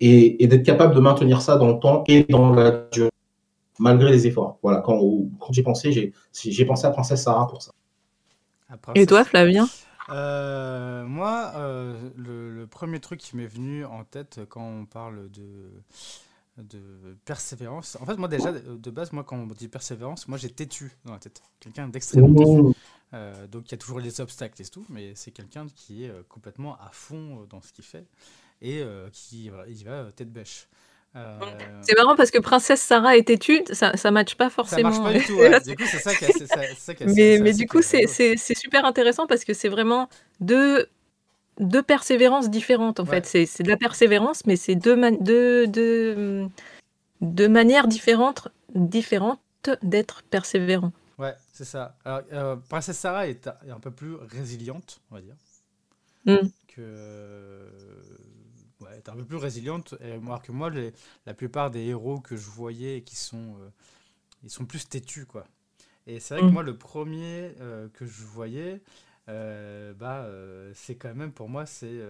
et, 0.00 0.42
et 0.42 0.46
d'être 0.46 0.62
capable 0.62 0.94
de 0.94 1.00
maintenir 1.00 1.42
ça 1.42 1.56
dans 1.56 1.68
le 1.68 1.78
temps 1.78 2.04
et 2.08 2.24
dans 2.24 2.54
la 2.54 2.70
durée, 2.90 3.10
malgré 3.78 4.10
les 4.10 4.26
efforts. 4.26 4.58
Voilà, 4.62 4.80
quand, 4.80 4.98
quand 5.38 5.52
j'ai 5.52 5.62
pensé, 5.62 5.92
j'ai, 5.92 6.12
j'ai 6.32 6.64
pensé 6.64 6.86
à 6.86 6.90
Princesse 6.90 7.22
Sarah 7.22 7.46
pour 7.48 7.60
ça. 7.60 7.72
Et 8.94 9.04
toi, 9.04 9.24
Flavien? 9.24 9.68
Euh, 10.08 11.04
Moi, 11.04 11.52
euh, 11.56 12.00
le, 12.16 12.50
le, 12.50 12.66
premier 12.66 12.98
truc 13.00 13.20
qui 13.20 13.36
m'est 13.36 13.46
venu 13.46 13.84
en 13.84 14.04
tête 14.04 14.40
quand 14.48 14.66
on 14.66 14.86
parle 14.86 15.30
de 15.30 15.70
de 16.58 17.16
persévérance. 17.24 17.96
En 18.00 18.06
fait, 18.06 18.16
moi 18.16 18.28
déjà, 18.28 18.52
de 18.52 18.90
base, 18.90 19.12
moi 19.12 19.24
quand 19.24 19.36
on 19.36 19.46
dit 19.46 19.68
persévérance, 19.68 20.28
moi 20.28 20.36
j'ai 20.38 20.50
têtu 20.50 20.92
dans 21.04 21.12
la 21.14 21.18
tête. 21.18 21.42
Quelqu'un 21.60 21.88
d'extrêmement 21.88 22.34
têtu. 22.34 22.76
Donc 23.50 23.68
il 23.68 23.72
y 23.72 23.74
a 23.74 23.78
toujours 23.78 24.00
les 24.00 24.20
obstacles 24.20 24.60
et 24.60 24.64
tout, 24.64 24.86
mais 24.88 25.14
c'est 25.14 25.30
quelqu'un 25.30 25.66
qui 25.74 26.04
est 26.04 26.28
complètement 26.28 26.76
à 26.76 26.90
fond 26.92 27.46
dans 27.50 27.60
ce 27.60 27.72
qu'il 27.72 27.84
fait 27.84 28.06
et 28.60 28.84
qui 29.12 29.50
il 29.68 29.84
va 29.84 30.10
tête 30.12 30.32
bêche. 30.32 30.68
Euh, 31.14 31.38
c'est 31.82 31.96
marrant 31.96 32.16
parce 32.16 32.30
que 32.30 32.38
Princesse 32.38 32.80
Sarah 32.80 33.16
et 33.16 33.22
Têtue, 33.22 33.62
ça 33.72 33.92
ne 33.92 34.10
matche 34.10 34.34
pas 34.34 34.48
forcément. 34.48 34.90
Ça 34.90 35.00
marche 35.00 35.12
pas 35.12 35.18
du 35.18 35.24
tout. 35.24 35.32
Ouais. 35.38 35.60
du 35.60 35.76
coup, 35.76 35.84
c'est 35.86 35.98
ça 35.98 36.14
qui 36.14 36.24
est, 36.24 37.06
Mais, 37.06 37.38
mais 37.40 37.52
du 37.52 37.66
coup, 37.66 37.82
c'est 37.82 38.06
super 38.36 38.84
intéressant 38.84 39.26
parce 39.26 39.44
que 39.44 39.52
c'est 39.52 39.68
vraiment 39.68 40.08
deux, 40.40 40.86
deux 41.58 41.82
persévérances 41.82 42.50
différentes 42.50 43.00
en 43.00 43.06
fait. 43.06 43.26
C'est 43.26 43.62
de 43.62 43.68
la 43.68 43.76
persévérance, 43.76 44.46
mais 44.46 44.56
c'est 44.56 44.74
deux, 44.74 44.96
deux, 45.20 45.66
deux, 45.66 46.46
deux, 47.20 47.48
manières 47.48 47.88
différentes, 47.88 48.48
différentes 48.74 49.40
d'être 49.82 50.22
persévérant. 50.24 50.92
Ouais, 51.18 51.34
c'est 51.52 51.64
ça. 51.64 51.96
Alors, 52.04 52.22
euh, 52.32 52.56
Princesse 52.68 52.98
Sarah 52.98 53.26
est 53.26 53.46
un 53.46 53.80
peu 53.80 53.90
plus 53.90 54.14
résiliente, 54.14 55.00
on 55.10 55.16
va 55.16 55.20
dire. 55.20 55.36
Mm. 56.26 56.48
Que 56.68 57.68
est 58.96 59.08
un 59.08 59.14
peu 59.14 59.24
plus 59.24 59.36
résiliente. 59.36 59.94
Et 60.00 60.18
que 60.42 60.52
moi, 60.52 60.70
les, 60.70 60.92
la 61.26 61.34
plupart 61.34 61.70
des 61.70 61.80
héros 61.86 62.20
que 62.20 62.36
je 62.36 62.50
voyais 62.50 63.02
qui 63.02 63.16
sont, 63.16 63.56
euh, 63.60 63.68
ils 64.42 64.50
sont 64.50 64.66
plus 64.66 64.88
têtus, 64.88 65.26
quoi. 65.26 65.46
Et 66.06 66.18
c'est 66.20 66.34
vrai 66.34 66.42
que 66.42 66.48
mm. 66.48 66.52
moi, 66.52 66.62
le 66.62 66.76
premier 66.76 67.54
euh, 67.60 67.88
que 67.94 68.06
je 68.06 68.22
voyais, 68.24 68.82
bah, 69.26 70.26
c'est 70.74 70.96
quand 70.96 71.14
même, 71.14 71.32
pour 71.32 71.48
moi, 71.48 71.66
c'est 71.66 72.00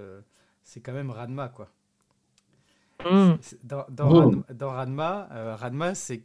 c'est 0.64 0.80
quand 0.80 0.92
même 0.92 1.10
Radma, 1.10 1.48
quoi. 1.48 1.68
Mm. 3.04 3.38
Dans, 3.64 3.84
dans, 3.90 4.30
mm. 4.30 4.44
Radma, 4.60 5.28
Radma, 5.56 5.94
c'est 5.94 6.22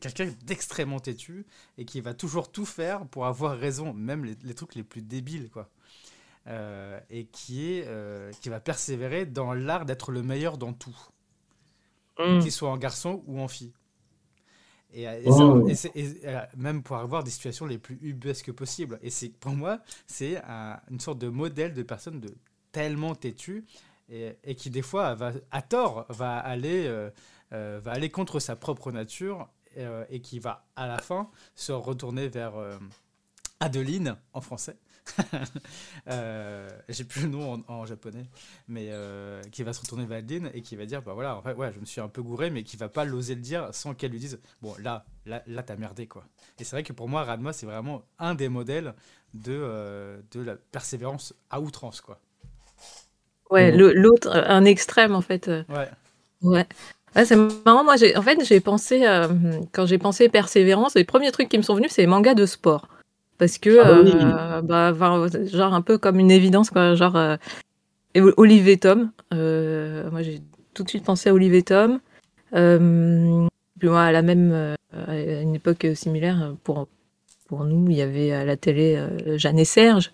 quelqu'un 0.00 0.30
d'extrêmement 0.44 1.00
têtu 1.00 1.46
et 1.78 1.84
qui 1.84 2.00
va 2.00 2.14
toujours 2.14 2.50
tout 2.50 2.66
faire 2.66 3.06
pour 3.06 3.26
avoir 3.26 3.56
raison, 3.56 3.92
même 3.92 4.24
les, 4.24 4.36
les 4.42 4.54
trucs 4.54 4.74
les 4.74 4.82
plus 4.82 5.02
débiles, 5.02 5.50
quoi. 5.50 5.68
Euh, 6.48 7.00
et 7.10 7.24
qui, 7.24 7.72
est, 7.72 7.84
euh, 7.88 8.30
qui 8.40 8.50
va 8.50 8.60
persévérer 8.60 9.26
dans 9.26 9.52
l'art 9.52 9.84
d'être 9.84 10.12
le 10.12 10.22
meilleur 10.22 10.58
dans 10.58 10.72
tout, 10.72 10.96
mm. 12.20 12.38
qu'il 12.38 12.52
soit 12.52 12.70
en 12.70 12.76
garçon 12.76 13.24
ou 13.26 13.40
en 13.40 13.48
fille. 13.48 13.72
Et, 14.94 15.08
oh. 15.26 15.68
même 16.56 16.84
pour 16.84 16.96
avoir 16.96 17.24
des 17.24 17.32
situations 17.32 17.66
les 17.66 17.78
plus 17.78 17.98
ubuesques 18.00 18.52
possibles. 18.52 19.00
Et 19.02 19.10
c'est 19.10 19.28
pour 19.28 19.52
moi, 19.52 19.80
c'est 20.06 20.40
une 20.88 21.00
sorte 21.00 21.18
de 21.18 21.28
modèle 21.28 21.74
de 21.74 21.82
personne 21.82 22.20
de 22.20 22.32
tellement 22.70 23.16
têtue 23.16 23.64
et, 24.08 24.54
qui 24.54 24.70
des 24.70 24.82
fois, 24.82 25.16
à 25.50 25.62
tort, 25.62 26.06
va 26.08 26.38
aller, 26.38 26.86
euh, 26.86 27.10
va 27.50 27.92
aller 27.92 28.10
contre 28.10 28.40
sa 28.40 28.56
propre 28.56 28.92
nature 28.92 29.48
et 30.08 30.20
qui 30.20 30.38
va 30.38 30.64
à 30.74 30.86
la 30.86 30.98
fin 30.98 31.28
se 31.54 31.72
retourner 31.72 32.28
vers 32.28 32.54
Adeline 33.60 34.16
en 34.32 34.40
français 34.40 34.78
euh, 36.08 36.68
j'ai 36.88 37.04
plus 37.04 37.22
le 37.22 37.28
nom 37.28 37.64
en, 37.68 37.86
japonais, 37.86 38.26
mais 38.68 38.88
euh, 38.90 39.42
qui 39.52 39.62
va 39.62 39.72
se 39.72 39.80
retourner 39.80 40.06
vers 40.06 40.18
Adeline 40.18 40.50
et 40.54 40.62
qui 40.62 40.76
va 40.76 40.86
dire 40.86 41.02
bah 41.02 41.14
voilà, 41.14 41.36
en 41.36 41.42
fait, 41.42 41.54
ouais, 41.54 41.72
je 41.72 41.80
me 41.80 41.84
suis 41.84 42.00
un 42.00 42.08
peu 42.08 42.22
gouré, 42.22 42.50
mais 42.50 42.64
qui 42.64 42.76
va 42.76 42.88
pas 42.88 43.04
l'oser 43.04 43.34
le 43.34 43.40
dire 43.40 43.72
sans 43.72 43.94
qu'elle 43.94 44.10
lui 44.10 44.18
dise 44.18 44.38
bon 44.62 44.74
là, 44.78 45.04
là, 45.24 45.42
là 45.46 45.62
t'as 45.62 45.76
merdé 45.76 46.06
quoi. 46.06 46.24
Et 46.58 46.64
c'est 46.64 46.76
vrai 46.76 46.82
que 46.82 46.92
pour 46.92 47.08
moi, 47.08 47.24
Radma, 47.24 47.52
c'est 47.52 47.66
vraiment 47.66 48.02
un 48.18 48.34
des 48.34 48.48
modèles 48.48 48.94
de, 49.34 49.52
euh, 49.52 50.20
de 50.32 50.40
la 50.40 50.56
persévérance 50.56 51.34
à 51.50 51.60
outrance 51.60 52.00
quoi. 52.00 52.20
Ouais, 53.50 53.72
l'autre, 53.72 54.30
un 54.30 54.64
extrême 54.64 55.14
en 55.14 55.20
fait. 55.20 55.48
Ouais. 55.68 55.88
Ouais. 56.42 56.66
c'est 57.24 57.36
marrant, 57.64 57.84
moi, 57.84 57.94
en 57.94 58.22
fait, 58.22 58.44
j'ai 58.44 58.60
pensé, 58.60 59.04
quand 59.72 59.86
j'ai 59.86 59.98
pensé 59.98 60.28
persévérance, 60.28 60.94
les 60.94 61.04
premiers 61.04 61.32
trucs 61.32 61.48
qui 61.48 61.58
me 61.58 61.62
sont 61.62 61.74
venus, 61.74 61.90
c'est 61.92 62.02
les 62.02 62.06
mangas 62.06 62.34
de 62.34 62.46
sport. 62.46 62.88
Parce 63.38 63.58
que, 63.58 63.80
ah 63.80 64.62
bah 64.62 64.88
euh, 64.88 64.92
bah, 64.92 65.28
genre 65.46 65.74
un 65.74 65.82
peu 65.82 65.98
comme 65.98 66.18
une 66.18 66.30
évidence, 66.30 66.70
quoi. 66.70 66.94
Genre 66.94 67.16
euh, 67.16 67.36
Olivier 68.36 68.78
Tom. 68.78 69.10
Euh, 69.34 70.10
moi, 70.10 70.22
j'ai 70.22 70.40
tout 70.74 70.82
de 70.84 70.88
suite 70.88 71.04
pensé 71.04 71.28
à 71.28 71.34
Olivier 71.34 71.62
Tom. 71.62 72.00
puis 72.52 73.88
moi, 73.88 74.02
à 74.02 74.12
la 74.12 74.22
même, 74.22 74.76
à 74.92 75.18
une 75.18 75.54
époque 75.54 75.86
similaire, 75.94 76.54
pour, 76.64 76.88
pour 77.48 77.64
nous, 77.64 77.90
il 77.90 77.96
y 77.96 78.02
avait 78.02 78.32
à 78.32 78.44
la 78.44 78.56
télé 78.56 78.98
Jeanne 79.36 79.58
et 79.58 79.64
Serge. 79.64 80.12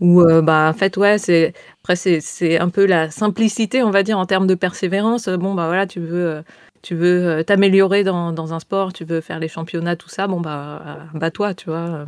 Mm. 0.00 0.16
Où, 0.16 0.42
bah, 0.42 0.70
en 0.70 0.76
fait, 0.76 0.96
ouais, 0.96 1.18
c'est 1.18 1.52
après 1.82 1.96
c'est 1.96 2.58
un 2.58 2.68
peu 2.68 2.86
la 2.86 3.10
simplicité, 3.10 3.82
on 3.82 3.90
va 3.90 4.02
dire, 4.02 4.18
en 4.18 4.26
termes 4.26 4.46
de 4.46 4.54
persévérance. 4.54 5.28
Bon, 5.28 5.54
bah 5.54 5.66
voilà, 5.66 5.86
tu 5.86 6.00
veux 6.00 6.42
tu 6.82 6.94
veux 6.94 7.42
t'améliorer 7.44 8.04
dans, 8.04 8.32
dans, 8.32 8.52
un 8.54 8.60
sport, 8.60 8.92
tu 8.92 9.04
veux 9.04 9.20
faire 9.20 9.40
les 9.40 9.48
championnats, 9.48 9.96
tout 9.96 10.08
ça, 10.08 10.28
bon, 10.28 10.40
bah, 10.40 11.08
bah 11.14 11.30
toi, 11.30 11.54
tu 11.54 11.70
vois 11.70 12.06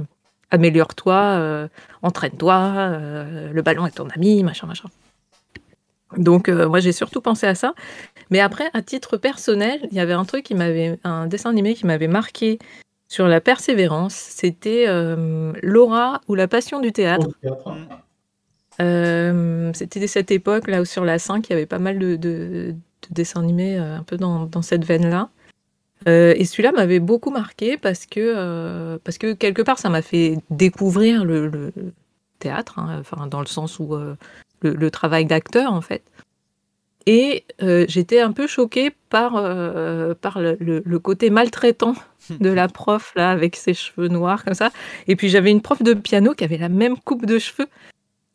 améliore-toi, 0.50 1.14
euh, 1.14 1.68
entraîne-toi, 2.02 2.54
euh, 2.54 3.52
le 3.52 3.62
ballon 3.62 3.86
est 3.86 3.92
ton 3.92 4.08
ami, 4.08 4.42
machin, 4.42 4.66
machin. 4.66 4.88
Donc 6.16 6.48
euh, 6.48 6.66
moi 6.68 6.80
j'ai 6.80 6.92
surtout 6.92 7.20
pensé 7.20 7.46
à 7.46 7.54
ça. 7.54 7.74
Mais 8.30 8.40
après, 8.40 8.70
à 8.72 8.82
titre 8.82 9.16
personnel, 9.16 9.80
il 9.90 9.96
y 9.96 10.00
avait 10.00 10.14
un 10.14 10.24
truc 10.24 10.44
qui 10.44 10.54
m'avait, 10.54 10.98
un 11.04 11.26
dessin 11.26 11.50
animé 11.50 11.74
qui 11.74 11.86
m'avait 11.86 12.08
marqué 12.08 12.58
sur 13.08 13.26
la 13.26 13.40
persévérance. 13.40 14.14
C'était 14.14 14.86
Laura 15.62 16.20
ou 16.28 16.34
la 16.34 16.46
passion 16.46 16.80
du 16.80 16.92
théâtre. 16.92 17.28
c'était 18.78 20.06
cette 20.06 20.30
époque 20.30 20.68
là 20.68 20.82
où 20.82 20.84
sur 20.84 21.04
la 21.04 21.18
5 21.18 21.48
il 21.48 21.50
y 21.50 21.52
avait 21.54 21.66
pas 21.66 21.78
mal 21.78 21.98
de, 21.98 22.74
dessins 23.10 23.40
animés 23.40 23.76
un 23.76 24.02
peu 24.02 24.16
dans, 24.16 24.44
dans 24.44 24.62
cette 24.62 24.84
veine 24.84 25.08
là. 25.08 25.30
Euh, 26.06 26.34
et 26.36 26.44
celui-là 26.44 26.72
m'avait 26.72 27.00
beaucoup 27.00 27.30
marqué 27.30 27.76
parce 27.76 28.06
que, 28.06 28.20
euh, 28.20 28.98
parce 29.02 29.18
que 29.18 29.32
quelque 29.32 29.62
part, 29.62 29.78
ça 29.78 29.88
m'a 29.88 30.02
fait 30.02 30.38
découvrir 30.50 31.24
le, 31.24 31.72
théâtre, 32.38 32.78
hein, 32.78 32.98
enfin, 33.00 33.26
dans 33.26 33.40
le 33.40 33.46
sens 33.46 33.80
où 33.80 33.94
euh, 33.94 34.14
le, 34.62 34.90
travail 34.90 35.26
d'acteur, 35.26 35.72
en 35.72 35.80
fait. 35.80 36.02
Et 37.06 37.44
j'étais 37.60 38.20
un 38.20 38.32
peu 38.32 38.46
choquée 38.46 38.90
par, 39.08 39.32
par 40.20 40.40
le, 40.40 40.98
côté 40.98 41.30
maltraitant 41.30 41.94
de 42.40 42.50
la 42.50 42.68
prof, 42.68 43.12
là, 43.16 43.30
avec 43.30 43.56
ses 43.56 43.72
cheveux 43.72 44.08
noirs, 44.08 44.44
comme 44.44 44.54
ça. 44.54 44.70
Et 45.06 45.16
puis 45.16 45.28
j'avais 45.28 45.50
une 45.50 45.62
prof 45.62 45.82
de 45.82 45.94
piano 45.94 46.34
qui 46.34 46.44
avait 46.44 46.58
la 46.58 46.68
même 46.68 46.98
coupe 46.98 47.24
de 47.24 47.38
cheveux 47.38 47.68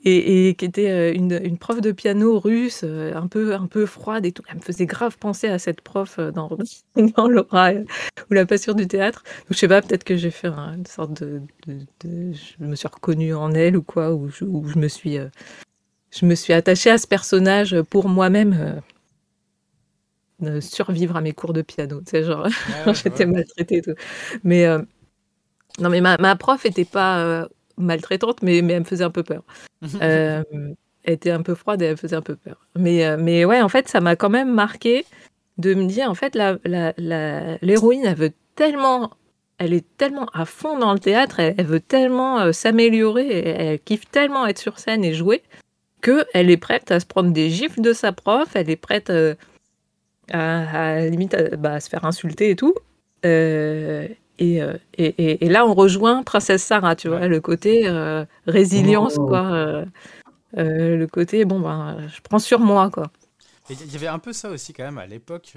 et, 0.06 0.56
qui 0.56 0.66
était 0.66 0.90
euh, 0.90 1.14
une, 1.14 1.40
une, 1.44 1.58
prof 1.58 1.80
de 1.80 1.92
piano 1.92 2.40
russe, 2.40 2.82
euh, 2.84 3.14
un 3.16 3.28
peu, 3.28 3.54
un 3.56 3.68
peu 3.68 3.86
froide 3.86 4.26
et 4.26 4.32
tout. 4.32 4.44
Elle 4.50 4.58
me 4.58 4.62
faisait 4.62 4.86
grave 4.86 5.18
penser 5.18 5.48
à 5.48 5.60
cette 5.60 5.82
prof 5.82 6.20
euh, 6.20 6.32
dans, 6.32 6.50
dans 7.16 7.28
Laura 7.28 7.72
ou 7.74 8.34
La 8.34 8.46
Passion 8.46 8.74
du 8.74 8.88
théâtre. 8.88 9.24
Donc, 9.24 9.52
je 9.52 9.58
sais 9.58 9.68
pas, 9.68 9.82
peut-être 9.82 10.04
que 10.04 10.18
j'ai 10.18 10.32
fait 10.32 10.50
une 10.50 10.86
sorte 10.86 11.24
de, 11.24 11.42
de, 11.68 12.34
Je 12.34 12.66
me 12.66 12.76
suis 12.76 12.88
reconnue 12.88 13.34
en 13.34 13.52
elle 13.54 13.78
ou 13.78 13.84
quoi, 13.84 14.14
ou 14.14 14.30
je, 14.30 14.40
je 14.40 14.80
me 14.80 14.88
suis. 14.88 15.18
Je 16.16 16.26
me 16.26 16.36
suis 16.36 16.54
attachée 16.54 16.90
à 16.90 16.98
ce 16.98 17.08
personnage 17.08 17.82
pour 17.90 18.08
moi-même 18.08 18.82
survivre 20.60 21.16
à 21.16 21.22
mes 21.22 21.32
cours 21.32 21.54
de 21.54 21.62
piano. 21.62 22.02
Tu 22.02 22.12
sais, 22.12 22.24
genre, 22.24 22.48
j'étais 23.04 23.26
maltraitée 23.26 23.78
et 23.78 23.82
tout. 23.82 23.96
Mais. 24.44 24.68
non, 25.80 25.90
mais 25.90 26.02
ma, 26.02 26.18
ma 26.18 26.36
prof 26.36 26.66
était 26.66 26.86
pas 26.86 27.48
maltraitante, 27.78 28.42
mais, 28.42 28.62
mais 28.62 28.74
elle 28.74 28.82
me 28.82 28.86
faisait 28.86 29.04
un 29.04 29.12
peu 29.12 29.24
peur. 29.24 29.44
euh, 30.02 30.44
elle 31.04 31.14
était 31.14 31.32
un 31.32 31.42
peu 31.42 31.56
froide 31.56 31.82
et 31.82 31.86
elle 31.86 31.92
me 31.92 31.98
faisait 31.98 32.16
un 32.16 32.22
peu 32.22 32.36
peur. 32.36 32.68
Mais, 32.76 33.06
euh, 33.06 33.18
mais 33.20 33.46
ouais, 33.46 33.62
en 33.62 33.70
fait, 33.70 33.88
ça 33.88 34.02
m'a 34.02 34.16
quand 34.16 34.30
même 34.30 34.52
marqué 34.52 35.06
de 35.58 35.74
me 35.74 35.86
dire, 35.86 36.10
en 36.10 36.16
fait, 36.16 36.36
l'héroïne, 37.62 38.06
elle 38.06 38.16
veut 38.16 38.34
tellement, 38.56 39.12
elle 39.58 39.74
est 39.74 39.86
tellement 39.98 40.26
à 40.34 40.46
fond 40.46 40.78
dans 40.80 40.94
le 40.94 41.00
théâtre, 41.00 41.40
elle, 41.40 41.66
veut 41.66 41.80
tellement 41.80 42.40
euh, 42.40 42.52
s'améliorer, 42.52 43.40
elle 43.48 43.80
kiffe 43.80 44.10
tellement 44.10 44.48
être 44.48 44.60
sur 44.60 44.80
scène 44.80 45.04
et 45.04 45.14
jouer, 45.14 45.44
qu'elle 46.04 46.50
est 46.50 46.58
prête 46.58 46.92
à 46.92 47.00
se 47.00 47.06
prendre 47.06 47.32
des 47.32 47.50
gifles 47.50 47.82
de 47.82 47.94
sa 47.94 48.12
prof, 48.12 48.50
elle 48.56 48.70
est 48.70 48.76
prête 48.76 49.10
euh, 49.10 49.36
à, 50.32 50.96
à, 50.96 51.06
limite 51.06 51.36
bah, 51.58 51.74
à, 51.74 51.80
se 51.80 51.90
faire 51.90 52.06
insulter 52.06 52.52
et 52.52 52.56
tout. 52.56 52.76
Euh, 53.26 54.08
et, 54.40 54.60
et, 54.98 55.46
et, 55.46 55.50
là, 55.50 55.66
on 55.66 55.74
rejoint 55.74 56.24
Princesse 56.24 56.64
Sarah, 56.64 56.96
tu 56.96 57.08
vois, 57.08 57.28
le 57.28 57.40
côté 57.40 57.88
euh, 57.88 58.26
résilience, 58.48 59.16
oh. 59.18 59.28
quoi. 59.28 59.86
Euh, 60.58 60.98
le 60.98 61.06
côté, 61.08 61.46
bon, 61.46 61.60
ben, 61.60 62.08
je 62.08 62.20
prends 62.22 62.40
sur 62.40 62.60
moi, 62.60 62.90
quoi. 62.90 63.12
Il 63.70 63.92
y 63.92 63.96
avait 63.96 64.08
un 64.08 64.20
peu 64.20 64.34
ça 64.34 64.50
aussi 64.50 64.74
quand 64.74 64.84
même 64.84 64.98
à 64.98 65.08
l'époque. 65.08 65.54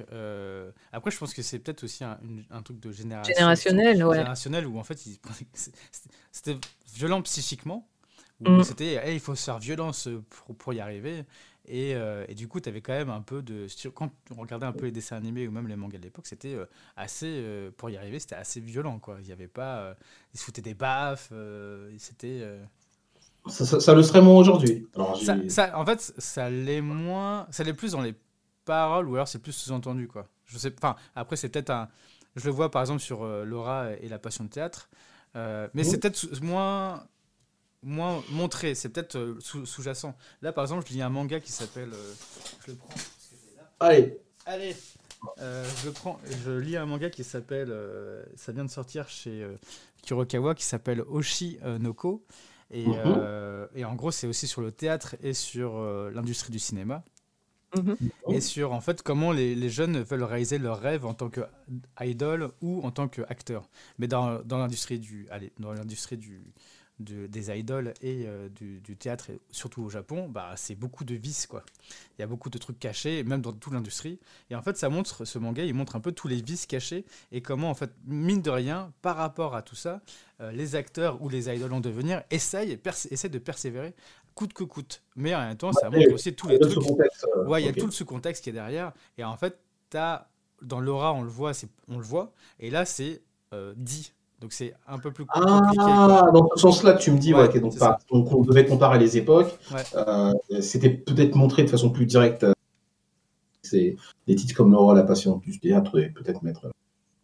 après, 0.93 1.11
je 1.11 1.19
pense 1.19 1.35
que 1.35 1.43
c'est 1.43 1.59
peut-être 1.59 1.85
aussi 1.85 2.05
un, 2.05 2.19
un, 2.51 2.63
truc 2.63 2.79
de 2.79 2.93
génération, 2.93 3.35
générationnel, 3.35 4.05
ouais. 4.05 4.19
Générationnel 4.19 4.67
où 4.67 4.79
en 4.79 4.85
fait, 4.85 4.99
c'était 6.33 6.57
violent 6.95 7.21
psychiquement. 7.23 7.89
Où 8.45 8.51
mm. 8.51 8.65
c'était, 8.65 9.15
il 9.15 9.21
faut 9.21 9.35
se 9.35 9.45
faire 9.45 9.59
violence 9.59 10.09
pour, 10.29 10.57
pour 10.57 10.73
y 10.75 10.81
arriver. 10.81 11.25
Euh, 11.73 12.25
et, 12.29 12.35
du 12.35 12.49
coup, 12.49 12.61
tu 12.61 12.69
avais 12.69 12.81
quand 12.81 12.93
même 12.93 13.11
un 13.11 13.21
peu 13.21 13.43
de. 13.43 13.67
Quand 13.95 14.11
on 14.37 14.41
regardait 14.41 14.67
un 14.67 14.73
peu 14.73 14.87
les 14.87 14.93
dessins 14.93 15.17
animés 15.17 15.49
ou 15.49 15.51
même 15.51 15.67
les 15.67 15.77
mangas 15.77 15.99
de 15.99 16.05
l'époque, 16.05 16.27
c'était 16.27 16.55
euh, 16.55 16.67
assez. 16.97 17.27
Euh, 17.27 17.71
pour 17.77 17.91
y 17.91 17.97
arriver, 17.97 18.19
c'était 18.21 18.37
assez 18.37 18.61
violent, 18.61 18.99
quoi. 18.99 19.19
Il 19.21 19.29
y 19.29 19.33
avait 19.33 19.49
pas. 19.49 19.95
ils 20.33 20.39
se 20.39 20.45
foutaient 20.45 20.63
des 20.63 20.75
baffes. 20.75 21.33
c'était. 21.99 22.47
Ça, 23.49 23.95
le 23.95 24.03
serait 24.03 24.23
moins 24.23 24.39
aujourd'hui. 24.39 24.87
Ça, 25.49 25.79
en 25.79 25.85
fait, 25.85 26.01
ça 26.19 26.51
l'est 26.51 26.81
moins. 26.81 27.47
Ça 27.51 27.65
l'est 27.65 27.75
plus 27.75 27.93
dans 27.93 28.03
les 28.03 28.15
paroles 28.65 29.09
ou 29.09 29.15
alors 29.15 29.29
c'est 29.29 29.39
plus 29.39 29.53
sous-entendu, 29.53 30.09
quoi. 30.09 30.27
Je 30.45 30.59
sais. 30.59 30.73
Enfin, 30.77 30.97
après, 31.15 31.37
c'est 31.37 31.49
peut-être 31.49 31.71
un. 31.71 31.89
Je 32.37 32.45
le 32.45 32.51
vois 32.51 32.71
par 32.71 32.83
exemple 32.83 33.01
sur 33.01 33.25
Laura 33.25 33.93
et 33.93 34.09
la 34.09 34.19
passion 34.19 34.45
de 34.45 34.51
théâtre. 34.51 34.89
mais 35.35 35.85
c'est 35.85 35.99
peut-être 35.99 36.43
moins 36.43 37.03
moins 37.87 38.23
montré, 38.31 38.75
c'est 38.75 38.89
peut-être 38.91 39.37
sous-jacent. 39.41 40.15
Là, 40.43 40.53
par 40.53 40.65
exemple, 40.65 40.85
je 40.87 40.93
lis 40.93 41.03
un 41.03 41.09
manga 41.09 41.41
qui 41.41 41.53
s'appelle. 41.53 41.93
je 42.67 42.73
le 42.73 42.77
prends. 42.77 42.95
Allez. 43.81 44.19
Allez. 44.45 44.77
je 45.39 45.91
prends, 45.91 46.21
je 46.45 46.51
lis 46.53 46.77
un 46.77 46.87
manga 46.87 47.11
qui 47.11 47.25
s'appelle, 47.25 47.75
ça 48.37 48.53
vient 48.53 48.65
de 48.65 48.71
sortir 48.71 49.09
chez 49.09 49.47
Kurokawa, 50.05 50.55
qui 50.55 50.65
s'appelle 50.65 51.01
Oshi 51.01 51.59
Noko. 51.81 52.25
Et, 52.71 52.87
mhm. 52.87 53.69
et, 53.75 53.85
en 53.85 53.95
gros, 53.95 54.11
c'est 54.11 54.27
aussi 54.27 54.47
sur 54.47 54.61
le 54.61 54.73
théâtre 54.73 55.17
et 55.23 55.33
sur 55.33 55.81
l'industrie 56.11 56.53
du 56.53 56.59
cinéma. 56.59 57.05
Mhm. 57.75 57.97
Et 58.31 58.41
sur 58.41 58.73
en 58.73 58.81
fait 58.81 59.03
comment 59.03 59.33
les, 59.33 59.55
les, 59.55 59.71
jeunes 59.71 60.01
veulent 60.01 60.23
réaliser 60.23 60.59
leurs 60.59 60.81
rêves 60.81 61.05
en 61.05 61.15
tant 61.15 61.31
qu'idole 61.31 62.51
ou 62.61 62.83
en 62.83 62.91
tant 62.91 63.09
qu'acteur. 63.09 63.69
Mais 63.99 64.07
dans, 64.09 64.41
dans 64.43 64.59
l'industrie 64.59 64.99
du, 64.99 65.27
allez, 65.31 65.53
dans 65.59 65.73
l'industrie 65.73 66.17
du, 66.17 66.43
des 66.99 67.51
idoles 67.51 67.93
et 68.01 68.25
euh, 68.27 68.49
du, 68.49 68.81
du, 68.81 68.97
théâtre, 68.97 69.31
surtout 69.51 69.83
au 69.83 69.91
Japon, 69.91 70.29
bah, 70.29 70.55
c'est 70.57 70.75
beaucoup 70.75 71.05
de 71.05 71.15
vices. 71.15 71.47
Quoi. 71.47 71.63
Il 72.19 72.23
y 72.23 72.25
a 72.25 72.27
beaucoup 72.27 72.49
de 72.49 72.57
trucs 72.59 72.79
cachés, 72.79 73.23
même 73.23 73.43
dans 73.43 73.53
toute 73.53 73.73
l'industrie. 73.73 74.19
Et 74.51 74.55
en 74.55 74.63
fait, 74.63 74.77
ça 74.79 74.89
montre, 74.89 75.25
ce 75.25 75.39
manga, 75.39 75.63
il 75.63 75.75
montre 75.75 75.97
un 75.97 76.01
peu 76.01 76.13
tous 76.13 76.29
les 76.29 76.41
vices 76.41 76.67
cachés 76.67 77.05
et 77.33 77.43
comment, 77.43 77.69
en 77.71 77.75
fait, 77.75 77.91
mine 78.07 78.41
de 78.41 78.51
rien, 78.51 78.93
par 79.03 79.17
rapport 79.17 79.55
à 79.55 79.63
tout 79.63 79.77
ça, 79.77 80.01
euh, 80.41 80.51
les 80.53 80.75
acteurs 80.75 81.21
ou 81.23 81.29
les 81.29 81.55
idoles 81.55 81.75
en 81.75 81.81
devenir 81.81 82.23
essayent, 82.31 82.79
essayent 83.11 83.31
de 83.31 83.39
persévérer 83.39 83.95
coûte 84.35 84.53
que 84.53 84.65
coûte. 84.65 85.03
Mais 85.17 85.35
en 85.35 85.41
même 85.41 85.57
temps, 85.57 85.73
ça 85.73 85.89
montre 85.89 86.13
aussi 86.13 86.35
tous 86.35 86.49
les 86.49 86.59
trucs. 86.59 86.77
Euh, 86.77 87.47
ouais, 87.47 87.63
il 87.63 87.67
y 87.67 87.69
a 87.71 87.73
tout 87.73 87.87
le 87.87 87.93
sous-contexte 87.93 88.45
qui 88.45 88.51
est 88.51 88.53
derrière. 88.53 88.93
Et 89.17 89.25
en 89.25 89.35
fait, 89.39 89.59
as, 89.95 90.29
dans 90.61 90.79
l'aura, 90.79 91.15
on 91.15 91.23
le 91.23 91.31
voit, 91.31 91.53
on 91.89 91.97
le 91.97 92.05
voit. 92.05 92.35
Et 92.61 92.69
là, 92.69 92.85
c'est 92.85 93.23
dit 93.77 94.13
donc 94.41 94.53
c'est 94.53 94.75
un 94.87 94.99
peu 94.99 95.13
plus 95.13 95.25
compliqué. 95.25 95.47
Ah, 95.81 96.31
dans 96.33 96.49
ce 96.55 96.61
sens-là, 96.61 96.95
tu 96.95 97.11
me 97.11 97.19
dis, 97.19 97.33
ouais, 97.33 97.49
donc, 97.59 98.33
on 98.33 98.43
devait 98.43 98.67
comparer 98.67 98.99
les 98.99 99.17
époques. 99.17 99.59
Euh, 99.95 100.33
c'était 100.61 100.91
peut-être 100.91 101.35
montré 101.35 101.65
de 101.65 101.71
façon 101.71 101.91
plus 101.91 102.07
directe. 102.07 102.45
Euh, 102.45 102.53
c'est 103.63 103.97
des 104.27 104.35
titres 104.35 104.55
comme 104.55 104.73
Laura, 104.73 104.95
la 104.95 105.05
passion 105.05 105.39
du 105.39 105.59
théâtre, 105.59 105.99
et 105.99 106.11
peut-être 106.11 106.43
mettre 106.43 106.67
euh, 106.67 106.71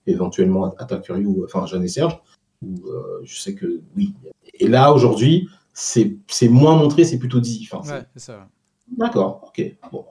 éventuellement 0.06 0.74
Attaque 0.74 1.10
ou 1.10 1.44
enfin 1.44 1.66
Jeanne 1.66 1.84
et 1.84 1.88
Serge. 1.88 2.18
je 2.62 3.40
sais 3.40 3.54
que 3.54 3.80
oui. 3.94 4.14
Et 4.54 4.68
là, 4.68 4.92
aujourd'hui, 4.92 5.48
c'est 5.74 6.16
moins 6.48 6.76
montré, 6.76 7.04
c'est 7.04 7.18
plutôt 7.18 7.40
dit. 7.40 7.68
Enfin, 7.70 7.86
ouais, 7.92 8.02
c'est 8.16 8.22
ça. 8.22 8.48
D'accord, 8.96 9.44
ok. 9.48 9.76
Bon. 9.92 10.06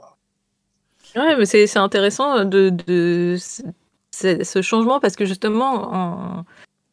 Ouais, 1.15 1.35
mais 1.35 1.45
c'est 1.45 1.77
intéressant 1.77 2.45
de, 2.45 2.69
de, 2.69 3.37
ce 4.11 4.61
changement 4.61 4.99
parce 4.99 5.15
que 5.15 5.25
justement, 5.25 5.93
en, 5.93 6.45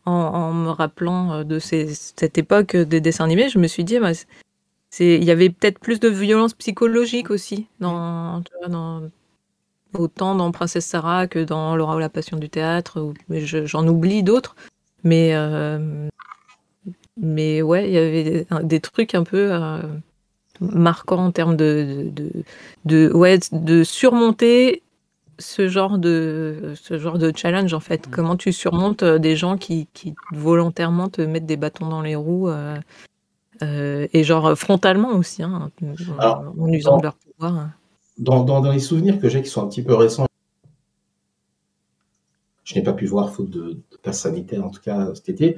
en, 0.08 0.52
me 0.52 0.70
rappelant 0.70 1.32
euh, 1.32 1.44
de 1.44 1.58
cette 1.58 2.38
époque 2.38 2.76
des 2.76 3.00
dessins 3.00 3.24
animés, 3.24 3.48
je 3.48 3.58
me 3.58 3.66
suis 3.66 3.84
dit, 3.84 3.98
bah, 3.98 4.12
il 5.00 5.24
y 5.24 5.30
avait 5.30 5.50
peut-être 5.50 5.78
plus 5.78 6.00
de 6.00 6.08
violence 6.08 6.54
psychologique 6.54 7.30
aussi, 7.30 7.66
dans, 7.80 8.42
autant 9.94 10.34
dans 10.34 10.50
Princesse 10.50 10.86
Sarah 10.86 11.26
que 11.26 11.38
dans 11.40 11.76
Laura 11.76 11.96
ou 11.96 11.98
la 11.98 12.08
Passion 12.08 12.36
du 12.36 12.48
théâtre, 12.48 13.12
j'en 13.30 13.86
oublie 13.86 14.22
d'autres. 14.22 14.56
Mais, 15.04 15.34
euh, 15.34 16.08
mais 17.16 17.62
ouais, 17.62 17.88
il 17.88 17.94
y 17.94 17.98
avait 17.98 18.46
des, 18.64 18.80
trucs 18.80 19.14
un 19.14 19.22
peu 19.22 19.52
euh, 19.52 19.80
marquants 20.60 21.26
en 21.26 21.32
termes 21.32 21.56
de, 21.56 22.10
de, 22.12 22.30
de, 22.84 23.12
ouais, 23.12 23.38
de 23.52 23.84
surmonter 23.84 24.82
ce 25.38 25.68
genre 25.68 25.98
de 25.98 26.74
ce 26.80 26.98
genre 26.98 27.18
de 27.18 27.32
challenge 27.34 27.72
en 27.74 27.80
fait? 27.80 28.06
Mm. 28.06 28.10
Comment 28.10 28.36
tu 28.36 28.52
surmontes 28.52 29.02
euh, 29.02 29.18
des 29.18 29.36
gens 29.36 29.56
qui, 29.56 29.86
qui, 29.92 30.14
volontairement 30.32 31.08
te 31.08 31.22
mettent 31.22 31.46
des 31.46 31.56
bâtons 31.56 31.88
dans 31.88 32.02
les 32.02 32.16
roues 32.16 32.48
euh, 32.48 32.76
euh, 33.62 34.06
et 34.12 34.24
genre 34.24 34.56
frontalement 34.56 35.10
aussi, 35.10 35.42
hein, 35.42 35.70
en, 36.18 36.68
usant 36.68 36.98
de 36.98 37.02
leur 37.02 37.14
pouvoir. 37.14 37.70
Dans, 38.18 38.44
dans, 38.44 38.60
dans, 38.60 38.72
les 38.72 38.80
souvenirs 38.80 39.20
que 39.20 39.28
j'ai 39.28 39.42
qui 39.42 39.48
sont 39.48 39.64
un 39.64 39.68
petit 39.68 39.82
peu 39.82 39.94
récents, 39.94 40.26
je 42.64 42.74
n'ai 42.74 42.82
pas 42.82 42.92
pu 42.92 43.06
voir 43.06 43.32
faute 43.32 43.50
de, 43.50 43.72
de 43.72 43.96
passe 44.02 44.20
sanitaire 44.20 44.64
en 44.64 44.70
tout 44.70 44.80
cas 44.80 45.14
cet 45.14 45.28
été. 45.28 45.56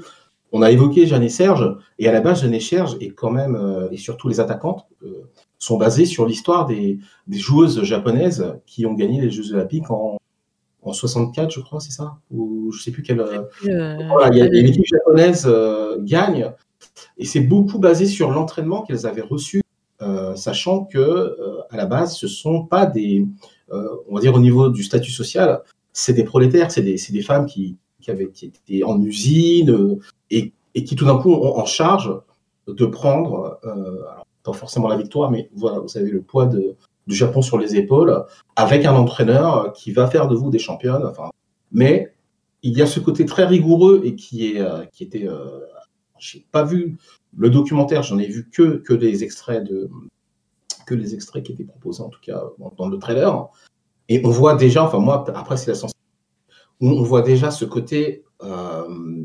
On 0.53 0.63
a 0.63 0.71
évoqué 0.71 1.07
Jeanne 1.07 1.23
et 1.23 1.29
Serge, 1.29 1.77
et 1.99 2.09
à 2.09 2.13
la 2.13 2.21
base, 2.21 2.43
Jeanne 2.43 2.55
et 2.55 2.61
Serge 2.61 2.97
est 3.01 3.11
quand 3.11 3.31
même, 3.31 3.89
et 3.93 3.97
surtout 3.97 4.29
les 4.29 4.41
attaquantes, 4.41 4.85
sont 5.61 5.77
basés 5.77 6.07
sur 6.07 6.27
l'histoire 6.27 6.67
des, 6.67 6.99
des, 7.29 7.39
joueuses 7.39 7.85
japonaises 7.85 8.55
qui 8.67 8.87
ont 8.87 8.95
gagné 8.95 9.21
les 9.21 9.31
Jeux 9.31 9.53
Olympiques 9.53 9.91
en, 9.91 10.19
en 10.83 10.93
64, 10.93 11.51
je 11.51 11.61
crois, 11.61 11.81
c'est 11.81 11.93
ça? 11.93 12.17
Ou 12.31 12.73
je 12.73 12.83
sais 12.83 12.91
plus 12.91 13.03
quelle. 13.03 13.21
Euh, 13.21 13.43
voilà, 14.09 14.35
y 14.35 14.41
a, 14.41 14.49
l'équipe 14.49 14.85
japonaise 14.87 15.45
euh, 15.47 15.99
gagne, 16.01 16.53
et 17.19 17.27
c'est 17.27 17.41
beaucoup 17.41 17.79
basé 17.79 18.07
sur 18.07 18.31
l'entraînement 18.31 18.83
qu'elles 18.83 19.07
avaient 19.07 19.21
reçu, 19.21 19.63
euh, 20.01 20.35
sachant 20.35 20.85
que 20.85 21.37
à 21.71 21.77
la 21.77 21.87
base, 21.87 22.17
ce 22.17 22.27
sont 22.27 22.65
pas 22.65 22.87
des, 22.87 23.27
on 23.71 24.15
va 24.15 24.21
dire 24.21 24.35
au 24.35 24.41
niveau 24.41 24.71
du 24.71 24.83
statut 24.83 25.13
social, 25.13 25.63
c'est 25.93 26.15
des 26.15 26.25
prolétaires, 26.25 26.71
c'est 26.71 26.83
des, 26.83 26.97
des, 26.97 27.23
femmes 27.23 27.45
qui, 27.45 27.77
qui, 28.01 28.11
avaient 28.11 28.31
qui 28.31 28.47
étaient 28.47 28.83
en 28.83 29.01
usine 29.03 29.99
et, 30.31 30.53
et 30.75 30.85
qui 30.85 30.97
tout 30.97 31.05
d'un 31.05 31.19
coup 31.19 31.33
ont 31.33 31.59
en 31.59 31.67
charge 31.67 32.13
de 32.67 32.87
prendre, 32.87 33.61
pas 34.43 34.53
forcément 34.53 34.89
la 34.89 34.97
victoire, 34.97 35.31
mais 35.31 35.51
voilà, 35.55 35.79
vous 35.79 35.97
avez 35.97 36.11
le 36.11 36.23
poids 36.23 36.47
de, 36.47 36.77
du 37.07 37.15
Japon 37.15 37.43
sur 37.43 37.59
les 37.59 37.77
épaules, 37.77 38.25
avec 38.57 38.85
un 38.85 38.95
entraîneur 38.95 39.73
qui 39.73 39.93
va 39.93 40.07
faire 40.07 40.29
de 40.29 40.37
vous 40.37 40.51
des 40.51 40.59
championnes. 40.59 41.05
Enfin, 41.05 41.31
mais 41.73 42.15
il 42.63 42.77
y 42.77 42.83
a 42.83 42.87
ce 42.87 43.01
côté 43.01 43.25
très 43.27 43.47
rigoureux 43.47 44.03
et 44.05 44.15
qui 44.15 44.53
est, 44.53 44.61
euh, 44.61 44.85
qui 44.93 45.05
était, 45.05 45.27
euh, 45.29 45.61
j'ai 46.19 46.47
pas 46.53 46.65
vu 46.65 46.99
le 47.37 47.51
documentaire, 47.51 48.03
j'en 48.03 48.19
ai 48.19 48.27
vu 48.27 48.49
que 48.51 48.79
que 48.79 48.93
des 48.93 49.25
extraits 49.25 49.65
de, 49.65 49.91
que 50.87 50.95
les 50.95 51.15
extraits 51.15 51.45
qui 51.45 51.53
étaient 51.53 51.65
proposés 51.65 52.03
en 52.03 52.09
tout 52.09 52.21
cas 52.21 52.43
dans, 52.77 52.89
le 52.89 52.99
trailer. 52.99 53.49
Et 54.09 54.21
on 54.25 54.31
voit 54.31 54.55
déjà, 54.57 54.85
enfin 54.85 54.99
moi 54.99 55.25
après 55.35 55.57
c'est 55.57 55.71
la 55.71 55.77
sensation, 55.77 55.99
on 56.81 57.03
voit 57.03 57.23
déjà 57.23 57.51
ce 57.51 57.65
côté 57.65 58.25
euh, 58.43 59.25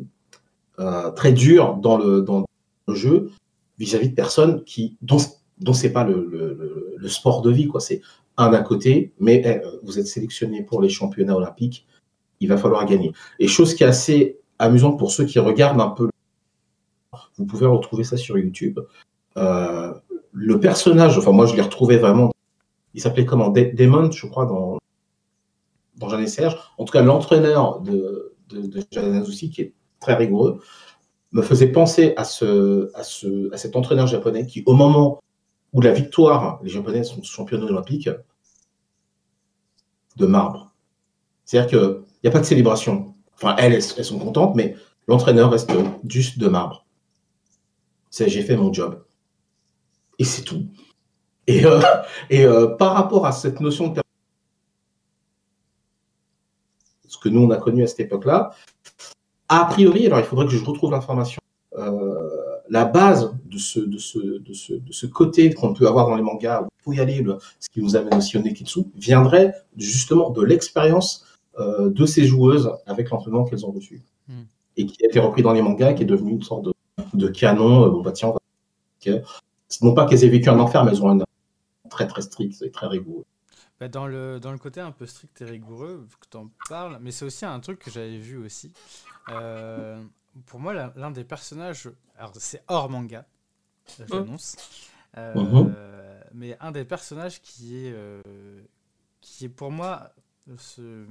euh, 0.79 1.11
très 1.11 1.31
dur 1.31 1.75
dans 1.77 1.97
le 1.97 2.21
dans 2.21 2.45
le 2.87 2.95
jeu 2.95 3.31
vis-à-vis 3.79 4.09
de 4.09 4.15
personnes 4.15 4.63
qui, 4.63 4.97
dont, 5.01 5.17
dont 5.59 5.73
c'est 5.73 5.91
pas 5.91 6.03
le, 6.03 6.99
sport 7.07 7.41
de 7.41 7.51
vie, 7.51 7.67
quoi. 7.67 7.79
C'est 7.79 8.01
un 8.37 8.51
à 8.53 8.61
côté, 8.61 9.13
mais 9.19 9.41
eh, 9.45 9.61
vous 9.83 9.99
êtes 9.99 10.07
sélectionné 10.07 10.63
pour 10.63 10.81
les 10.81 10.89
championnats 10.89 11.35
olympiques, 11.35 11.85
il 12.39 12.49
va 12.49 12.57
falloir 12.57 12.85
gagner. 12.85 13.13
Et 13.39 13.47
chose 13.47 13.75
qui 13.75 13.83
est 13.83 13.87
assez 13.87 14.39
amusante 14.59 14.97
pour 14.99 15.11
ceux 15.11 15.25
qui 15.25 15.39
regardent 15.39 15.81
un 15.81 15.89
peu, 15.89 16.09
vous 17.37 17.45
pouvez 17.45 17.65
retrouver 17.65 18.03
ça 18.03 18.17
sur 18.17 18.37
YouTube. 18.37 18.79
Euh, 19.37 19.93
le 20.31 20.59
personnage, 20.59 21.17
enfin 21.17 21.31
moi 21.31 21.45
je 21.45 21.55
l'ai 21.55 21.61
retrouvé 21.61 21.97
vraiment, 21.97 22.31
il 22.93 23.01
s'appelait 23.01 23.25
comment 23.25 23.49
Damon, 23.49 24.11
je 24.11 24.27
crois, 24.27 24.45
dans, 24.45 24.77
dans 25.97 26.09
Jeanne 26.09 26.27
Serge. 26.27 26.57
En 26.77 26.85
tout 26.85 26.91
cas, 26.91 27.01
l'entraîneur 27.01 27.81
de, 27.81 28.35
de, 28.49 28.61
de 28.61 29.21
aussi, 29.21 29.49
qui 29.49 29.61
est 29.61 29.73
très 29.99 30.15
rigoureux, 30.15 30.61
me 31.35 31.41
faisait 31.41 31.67
penser 31.67 32.13
à, 32.15 32.23
ce, 32.23 32.89
à, 32.95 33.03
ce, 33.03 33.53
à 33.53 33.57
cet 33.57 33.75
entraîneur 33.75 34.07
japonais 34.07 34.45
qui, 34.45 34.63
au 34.65 34.73
moment 34.73 35.21
où 35.73 35.81
la 35.81 35.91
victoire, 35.91 36.61
les 36.63 36.69
Japonais 36.69 37.03
sont 37.03 37.21
champions 37.23 37.61
olympiques, 37.61 38.09
de 40.15 40.25
marbre. 40.25 40.73
C'est-à-dire 41.43 41.69
qu'il 41.69 41.99
n'y 42.23 42.29
a 42.29 42.31
pas 42.31 42.39
de 42.39 42.45
célébration. 42.45 43.13
Enfin, 43.33 43.53
elles, 43.57 43.73
elles 43.73 44.05
sont 44.05 44.17
contentes, 44.17 44.55
mais 44.55 44.77
l'entraîneur 45.09 45.51
reste 45.51 45.73
juste 46.07 46.39
de 46.39 46.47
marbre. 46.47 46.85
C'est 48.09 48.29
j'ai 48.29 48.41
fait 48.41 48.55
mon 48.55 48.71
job. 48.71 49.03
Et 50.17 50.23
c'est 50.23 50.43
tout. 50.43 50.65
Et, 51.47 51.65
euh, 51.65 51.81
et 52.29 52.45
euh, 52.45 52.67
par 52.67 52.93
rapport 52.93 53.25
à 53.25 53.33
cette 53.33 53.59
notion 53.59 53.89
de 53.89 54.01
ce 57.09 57.17
que 57.17 57.27
nous 57.27 57.41
on 57.41 57.51
a 57.51 57.57
connu 57.57 57.83
à 57.83 57.87
cette 57.87 57.99
époque-là, 57.99 58.55
a 59.49 59.65
priori, 59.65 60.05
alors 60.05 60.19
il 60.19 60.25
faudrait 60.25 60.45
que 60.45 60.51
je 60.51 60.63
retrouve 60.63 60.91
l'information, 60.91 61.41
euh, 61.77 62.29
la 62.69 62.85
base 62.85 63.35
de 63.45 63.57
ce, 63.57 63.79
de 63.79 63.97
ce, 63.97 64.19
de 64.19 64.53
ce, 64.53 64.73
de 64.73 64.91
ce 64.91 65.05
côté 65.05 65.53
qu'on 65.53 65.73
peut 65.73 65.87
avoir 65.87 66.07
dans 66.07 66.15
les 66.15 66.23
mangas, 66.23 66.61
où 66.61 66.67
il 66.67 66.83
faut 66.83 66.93
y 66.93 66.99
aller, 66.99 67.23
ce 67.59 67.69
qui 67.69 67.81
nous 67.81 67.95
amène 67.95 68.15
aussi 68.15 68.37
au 68.37 68.41
Nekitsu, 68.41 68.81
viendrait 68.95 69.53
justement 69.77 70.29
de 70.31 70.43
l'expérience 70.43 71.25
euh, 71.59 71.89
de 71.89 72.05
ces 72.05 72.25
joueuses 72.25 72.71
avec 72.85 73.09
l'entraînement 73.09 73.45
qu'elles 73.45 73.65
ont 73.65 73.71
reçu. 73.71 74.01
Hmm. 74.27 74.43
Et 74.77 74.85
qui 74.85 75.05
a 75.05 75.07
été 75.07 75.19
repris 75.19 75.41
dans 75.41 75.53
les 75.53 75.61
mangas, 75.61 75.93
qui 75.93 76.03
est 76.03 76.07
devenu 76.07 76.31
une 76.31 76.43
sorte 76.43 76.65
de, 76.65 76.73
de 77.13 77.27
canon. 77.27 77.85
Euh, 77.85 77.89
bon, 77.89 78.01
bah 78.01 78.11
tiens, 78.11 78.33
non 79.81 79.93
pas 79.93 80.05
qu'elles 80.05 80.23
aient 80.23 80.29
vécu 80.29 80.49
un 80.49 80.59
enfer, 80.59 80.83
mais 80.83 80.91
elles 80.91 81.03
ont 81.03 81.09
un 81.09 81.23
très 81.89 82.07
très 82.07 82.21
strict 82.21 82.61
et 82.61 82.71
très 82.71 82.87
rigoureux. 82.87 83.25
Bah 83.79 83.89
dans, 83.89 84.07
le, 84.07 84.39
dans 84.39 84.51
le 84.51 84.57
côté 84.57 84.79
un 84.79 84.91
peu 84.91 85.05
strict 85.05 85.41
et 85.41 85.45
rigoureux, 85.45 86.07
que 86.19 86.27
tu 86.29 86.37
en 86.37 86.49
parles, 86.69 86.97
mais 87.01 87.11
c'est 87.11 87.25
aussi 87.25 87.45
un 87.45 87.59
truc 87.59 87.79
que 87.79 87.91
j'avais 87.91 88.17
vu 88.17 88.37
aussi. 88.37 88.71
Euh, 89.29 90.03
pour 90.45 90.59
moi, 90.59 90.73
l'un 90.95 91.11
des 91.11 91.23
personnages, 91.23 91.89
alors 92.17 92.33
c'est 92.35 92.63
hors 92.67 92.89
manga, 92.89 93.25
j'annonce, 94.09 94.57
euh, 95.17 95.33
mhm. 95.33 95.73
mais 96.33 96.57
un 96.59 96.71
des 96.71 96.85
personnages 96.85 97.41
qui 97.41 97.77
est, 97.77 97.93
euh, 97.93 98.21
qui 99.21 99.45
est 99.45 99.49
pour 99.49 99.71
moi, 99.71 100.11
ce, 100.57 101.05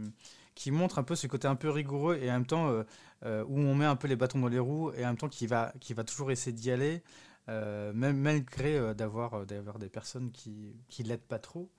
qui 0.54 0.70
montre 0.70 0.98
un 0.98 1.02
peu 1.02 1.16
ce 1.16 1.26
côté 1.26 1.48
un 1.48 1.56
peu 1.56 1.70
rigoureux 1.70 2.16
et 2.16 2.30
en 2.30 2.34
même 2.34 2.46
temps 2.46 2.70
où 2.70 3.58
on 3.58 3.74
met 3.74 3.86
un 3.86 3.96
peu 3.96 4.06
les 4.06 4.16
bâtons 4.16 4.38
dans 4.38 4.48
les 4.48 4.58
roues 4.58 4.92
et 4.92 5.04
en 5.04 5.08
même 5.08 5.16
temps 5.16 5.30
qui 5.30 5.46
va, 5.46 5.72
qui 5.80 5.94
va 5.94 6.04
toujours 6.04 6.30
essayer 6.30 6.52
d'y 6.52 6.70
aller, 6.70 7.02
même 7.48 8.18
malgré 8.18 8.94
d'avoir 8.94 9.46
d'avoir 9.46 9.78
des 9.78 9.88
personnes 9.88 10.30
qui 10.30 10.76
qui 10.88 11.02
l'aident 11.02 11.20
pas 11.20 11.38
trop. 11.38 11.70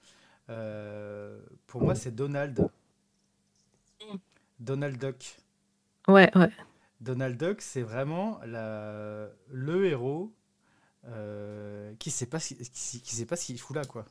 pour 0.48 1.84
moi, 1.84 1.96
c'est 1.96 2.14
Donald. 2.14 2.68
Donald 4.60 4.98
Duck. 4.98 5.45
Ouais, 6.08 6.30
ouais. 6.36 6.50
Donald 7.02 7.38
Duck, 7.38 7.62
c'est 7.62 7.82
vraiment 7.82 8.40
la, 8.46 9.28
le 9.52 9.86
héros 9.86 10.34
euh, 11.08 11.94
qui 12.00 12.10
sait 12.10 12.26
pas 12.26 12.40
qui, 12.40 12.56
qui, 12.58 13.16
sait 13.16 13.26
pas 13.26 13.36
ce 13.36 13.46
qu'il 13.46 13.60
fout 13.60 13.76
là, 13.76 13.84
quoi. 13.86 14.06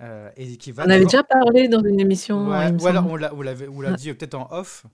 Euh, 0.00 0.30
et 0.36 0.56
qui 0.58 0.70
va 0.70 0.84
on 0.86 0.90
avait 0.90 1.04
déjà 1.04 1.24
parlé 1.24 1.68
dans 1.68 1.82
une 1.82 1.98
émission. 1.98 2.48
Ouais, 2.48 2.70
ou 2.70 2.86
alors 2.86 3.06
on 3.06 3.16
l'a, 3.16 3.32
l'a 3.32 3.92
dit 3.94 4.12
peut-être 4.12 4.34
en 4.34 4.48
off, 4.52 4.84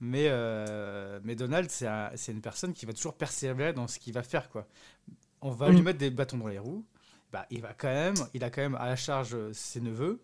mais, 0.00 0.26
euh, 0.28 1.18
mais 1.24 1.34
Donald, 1.34 1.70
c'est, 1.70 1.88
une 2.28 2.42
personne 2.42 2.72
qui 2.72 2.84
va 2.84 2.92
toujours 2.92 3.14
persévérer 3.14 3.72
dans 3.72 3.88
ce 3.88 3.98
qu'il 3.98 4.12
va 4.12 4.22
faire, 4.22 4.50
quoi. 4.50 4.66
On 5.40 5.50
va 5.50 5.70
lui 5.70 5.80
mm. 5.80 5.84
mettre 5.84 5.98
des 5.98 6.10
bâtons 6.10 6.38
dans 6.38 6.48
les 6.48 6.58
roues. 6.58 6.84
Bah, 7.32 7.46
il 7.50 7.62
va 7.62 7.72
quand 7.72 7.88
même, 7.88 8.14
il 8.32 8.44
a 8.44 8.50
quand 8.50 8.62
même 8.62 8.76
à 8.76 8.86
la 8.86 8.96
charge 8.96 9.36
ses 9.52 9.80
neveux. 9.80 10.22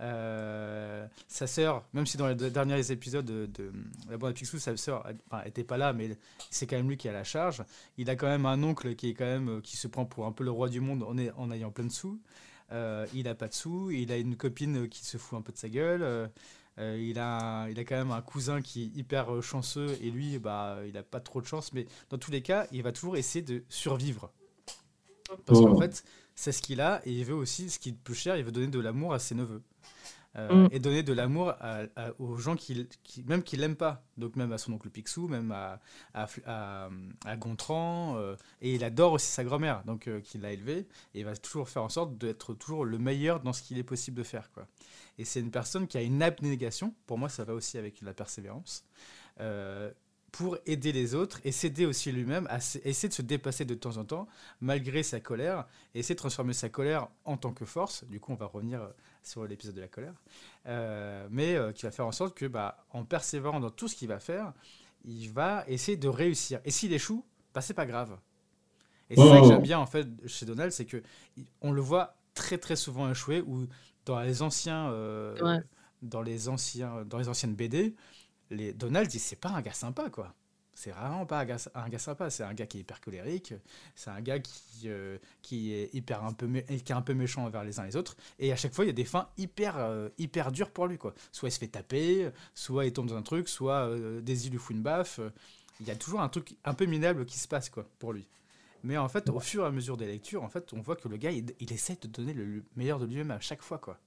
Euh, 0.00 1.06
sa 1.28 1.46
sœur, 1.46 1.84
même 1.92 2.06
si 2.06 2.16
dans 2.16 2.26
les 2.26 2.34
derniers 2.34 2.90
épisodes 2.90 3.24
de, 3.24 3.72
La 4.08 4.16
Bande 4.16 4.30
à 4.30 4.32
Picsou, 4.32 4.58
sa 4.58 4.76
sœur 4.76 5.06
enfin, 5.30 5.42
était 5.44 5.64
pas 5.64 5.76
là, 5.76 5.92
mais 5.92 6.16
c'est 6.50 6.66
quand 6.66 6.76
même 6.76 6.88
lui 6.88 6.96
qui 6.96 7.08
a 7.08 7.12
la 7.12 7.24
charge. 7.24 7.62
Il 7.98 8.08
a 8.08 8.16
quand 8.16 8.26
même 8.26 8.46
un 8.46 8.62
oncle 8.62 8.94
qui 8.94 9.10
est 9.10 9.14
quand 9.14 9.26
même 9.26 9.48
euh, 9.48 9.60
qui 9.60 9.76
se 9.76 9.88
prend 9.88 10.06
pour 10.06 10.24
un 10.24 10.32
peu 10.32 10.42
le 10.42 10.50
roi 10.50 10.70
du 10.70 10.80
monde 10.80 11.02
en, 11.02 11.16
en 11.36 11.50
ayant 11.50 11.70
plein 11.70 11.84
de 11.84 11.92
sous. 11.92 12.18
Euh, 12.72 13.06
il 13.12 13.28
a 13.28 13.34
pas 13.34 13.48
de 13.48 13.54
sous. 13.54 13.90
Il 13.90 14.10
a 14.10 14.16
une 14.16 14.36
copine 14.36 14.88
qui 14.88 15.04
se 15.04 15.18
fout 15.18 15.38
un 15.38 15.42
peu 15.42 15.52
de 15.52 15.58
sa 15.58 15.68
gueule. 15.68 16.30
il, 16.78 17.18
a, 17.18 17.68
il 17.68 17.78
a 17.78 17.84
quand 17.84 17.96
même 17.96 18.12
un 18.12 18.22
cousin 18.22 18.62
qui 18.62 18.84
est 18.84 18.98
hyper 18.98 19.42
chanceux 19.42 19.98
et 20.00 20.10
lui, 20.10 20.38
bah, 20.38 20.78
il 20.88 20.96
a 20.96 21.02
pas 21.02 21.20
trop 21.20 21.42
de 21.42 21.46
chance. 21.46 21.74
Mais 21.74 21.86
dans 22.08 22.16
tous 22.16 22.30
les 22.30 22.40
cas, 22.40 22.66
il 22.72 22.82
va 22.82 22.92
toujours 22.92 23.18
essayer 23.18 23.44
de 23.44 23.64
survivre. 23.68 24.32
Parce 25.44 25.60
qu'en 25.60 25.72
oh. 25.72 25.80
fait, 25.80 26.04
c'est 26.40 26.52
ce 26.52 26.62
qu'il 26.62 26.80
a 26.80 27.02
et 27.04 27.12
il 27.12 27.24
veut 27.26 27.34
aussi, 27.34 27.68
ce 27.68 27.78
qui 27.78 27.90
est 27.90 27.92
plus 27.92 28.14
cher, 28.14 28.36
il 28.36 28.44
veut 28.44 28.50
donner 28.50 28.68
de 28.68 28.80
l'amour 28.80 29.12
à 29.12 29.18
ses 29.18 29.34
neveux. 29.34 29.62
Euh, 30.36 30.68
mm. 30.68 30.68
et 30.70 30.78
donner 30.78 31.02
de 31.02 31.12
l'amour 31.12 31.54
aux 32.20 32.36
gens 32.36 32.54
qui, 32.54 32.86
même 33.26 33.42
qui 33.42 33.56
l'aiment 33.56 33.76
pas. 33.76 34.04
Donc 34.16 34.36
même 34.36 34.52
à 34.52 34.58
son 34.58 34.72
oncle 34.72 34.88
Picsou, 34.88 35.28
même 35.28 35.52
à, 35.52 35.80
à, 36.14 37.36
Gontran. 37.36 38.16
Euh, 38.16 38.36
et 38.62 38.74
il 38.74 38.84
adore 38.84 39.12
aussi 39.12 39.26
sa 39.26 39.44
grand-mère, 39.44 39.82
donc 39.84 40.06
euh, 40.06 40.20
qui 40.20 40.38
l'a 40.38 40.52
élevé. 40.52 40.86
Et 41.14 41.20
il 41.20 41.24
va 41.24 41.36
toujours 41.36 41.68
faire 41.68 41.82
en 41.82 41.88
sorte 41.88 42.16
d'être 42.16 42.54
toujours 42.54 42.84
le 42.84 42.98
meilleur 42.98 43.40
dans 43.40 43.52
ce 43.52 43.62
qu'il 43.62 43.76
est 43.76 43.84
possible 43.84 44.16
de 44.16 44.22
faire. 44.22 44.50
Quoi. 44.52 44.66
Et 45.18 45.26
c'est 45.26 45.40
une 45.40 45.50
personne 45.50 45.88
qui 45.88 45.98
a 45.98 46.02
une 46.02 46.22
abnégation. 46.22 46.94
Pour 47.06 47.18
moi, 47.18 47.28
ça 47.28 47.44
va 47.44 47.52
aussi 47.52 47.76
avec 47.76 48.00
la 48.00 48.14
persévérance 48.14 48.84
pour 50.32 50.58
aider 50.66 50.92
les 50.92 51.14
autres 51.14 51.40
et 51.44 51.52
s'aider 51.52 51.86
aussi 51.86 52.12
lui-même 52.12 52.46
à 52.50 52.56
essayer 52.56 53.08
de 53.08 53.14
se 53.14 53.22
dépasser 53.22 53.64
de 53.64 53.74
temps 53.74 53.96
en 53.96 54.04
temps 54.04 54.28
malgré 54.60 55.02
sa 55.02 55.20
colère 55.20 55.66
et 55.94 56.00
essayer 56.00 56.14
de 56.14 56.20
transformer 56.20 56.52
sa 56.52 56.68
colère 56.68 57.08
en 57.24 57.36
tant 57.36 57.52
que 57.52 57.64
force. 57.64 58.04
Du 58.04 58.20
coup, 58.20 58.32
on 58.32 58.36
va 58.36 58.46
revenir 58.46 58.82
euh, 58.82 58.88
sur 59.22 59.46
l'épisode 59.46 59.74
de 59.74 59.80
la 59.80 59.88
colère, 59.88 60.14
euh, 60.66 61.26
mais 61.30 61.54
euh, 61.54 61.72
qui 61.72 61.82
va 61.82 61.90
faire 61.90 62.06
en 62.06 62.12
sorte 62.12 62.36
que, 62.36 62.46
bah, 62.46 62.84
en 62.90 63.04
persévérant 63.04 63.60
dans 63.60 63.70
tout 63.70 63.88
ce 63.88 63.96
qu'il 63.96 64.08
va 64.08 64.20
faire, 64.20 64.52
il 65.04 65.28
va 65.28 65.64
essayer 65.66 65.96
de 65.96 66.08
réussir. 66.08 66.60
Et 66.64 66.70
s'il 66.70 66.92
échoue, 66.92 67.24
bah, 67.54 67.60
c'est 67.60 67.74
pas 67.74 67.86
grave. 67.86 68.16
Et 69.08 69.16
c'est 69.16 69.28
ça 69.28 69.40
que 69.40 69.46
j'aime 69.48 69.62
bien 69.62 69.80
en 69.80 69.86
fait 69.86 70.06
chez 70.26 70.46
Donald, 70.46 70.70
c'est 70.70 70.84
que 70.84 71.02
on 71.62 71.72
le 71.72 71.80
voit 71.80 72.14
très 72.34 72.58
très 72.58 72.76
souvent 72.76 73.10
échouer 73.10 73.40
ou 73.40 73.66
dans 74.06 74.20
les 74.20 74.40
anciens, 74.40 74.94
dans 76.00 76.22
les 76.22 76.48
anciens, 76.48 77.04
dans 77.04 77.18
les 77.18 77.28
anciennes 77.28 77.56
BD 77.56 77.96
les 78.50 78.72
Donald, 78.72 79.10
c'est 79.10 79.40
pas 79.40 79.50
un 79.50 79.62
gars 79.62 79.72
sympa, 79.72 80.10
quoi. 80.10 80.34
C'est 80.74 80.92
vraiment 80.92 81.26
pas 81.26 81.40
un 81.40 81.44
gars, 81.44 81.58
un 81.74 81.88
gars 81.88 81.98
sympa. 81.98 82.30
C'est 82.30 82.42
un 82.42 82.54
gars 82.54 82.66
qui 82.66 82.78
est 82.78 82.80
hyper 82.80 83.00
colérique. 83.00 83.52
C'est 83.94 84.10
un 84.10 84.20
gars 84.20 84.38
qui, 84.38 84.82
euh, 84.86 85.18
qui 85.42 85.74
est 85.74 85.92
hyper 85.94 86.24
un 86.24 86.32
peu, 86.32 86.48
qui 86.60 86.92
est 86.92 86.92
un 86.92 87.02
peu 87.02 87.12
méchant 87.12 87.44
envers 87.44 87.64
les 87.64 87.78
uns 87.80 87.84
les 87.84 87.96
autres. 87.96 88.16
Et 88.38 88.50
à 88.52 88.56
chaque 88.56 88.72
fois, 88.72 88.84
il 88.84 88.88
y 88.88 88.90
a 88.90 88.94
des 88.94 89.04
fins 89.04 89.28
hyper, 89.36 89.76
euh, 89.76 90.08
hyper 90.16 90.52
dures 90.52 90.70
pour 90.70 90.86
lui, 90.86 90.96
quoi. 90.96 91.12
Soit 91.32 91.50
il 91.50 91.52
se 91.52 91.58
fait 91.58 91.68
taper, 91.68 92.30
soit 92.54 92.86
il 92.86 92.92
tombe 92.92 93.08
dans 93.08 93.16
un 93.16 93.22
truc, 93.22 93.48
soit 93.48 93.88
euh, 93.88 94.20
des 94.22 94.46
îles 94.46 94.52
lui 94.52 94.58
fout 94.58 94.74
une 94.74 94.82
baffe. 94.82 95.20
Il 95.80 95.86
y 95.86 95.90
a 95.90 95.96
toujours 95.96 96.20
un 96.20 96.28
truc 96.28 96.56
un 96.64 96.74
peu 96.74 96.86
minable 96.86 97.26
qui 97.26 97.38
se 97.38 97.48
passe, 97.48 97.68
quoi, 97.68 97.86
pour 97.98 98.12
lui. 98.12 98.26
Mais 98.82 98.96
en 98.96 99.08
fait, 99.08 99.28
au 99.28 99.40
fur 99.40 99.64
et 99.64 99.66
à 99.66 99.70
mesure 99.70 99.98
des 99.98 100.06
lectures, 100.06 100.42
en 100.42 100.48
fait, 100.48 100.72
on 100.72 100.80
voit 100.80 100.96
que 100.96 101.08
le 101.08 101.18
gars, 101.18 101.30
il, 101.30 101.54
il 101.60 101.72
essaie 101.72 101.98
de 102.00 102.08
donner 102.08 102.32
le 102.32 102.64
meilleur 102.76 102.98
de 102.98 103.04
lui-même 103.04 103.30
à 103.30 103.40
chaque 103.40 103.62
fois, 103.62 103.76
quoi. 103.76 103.98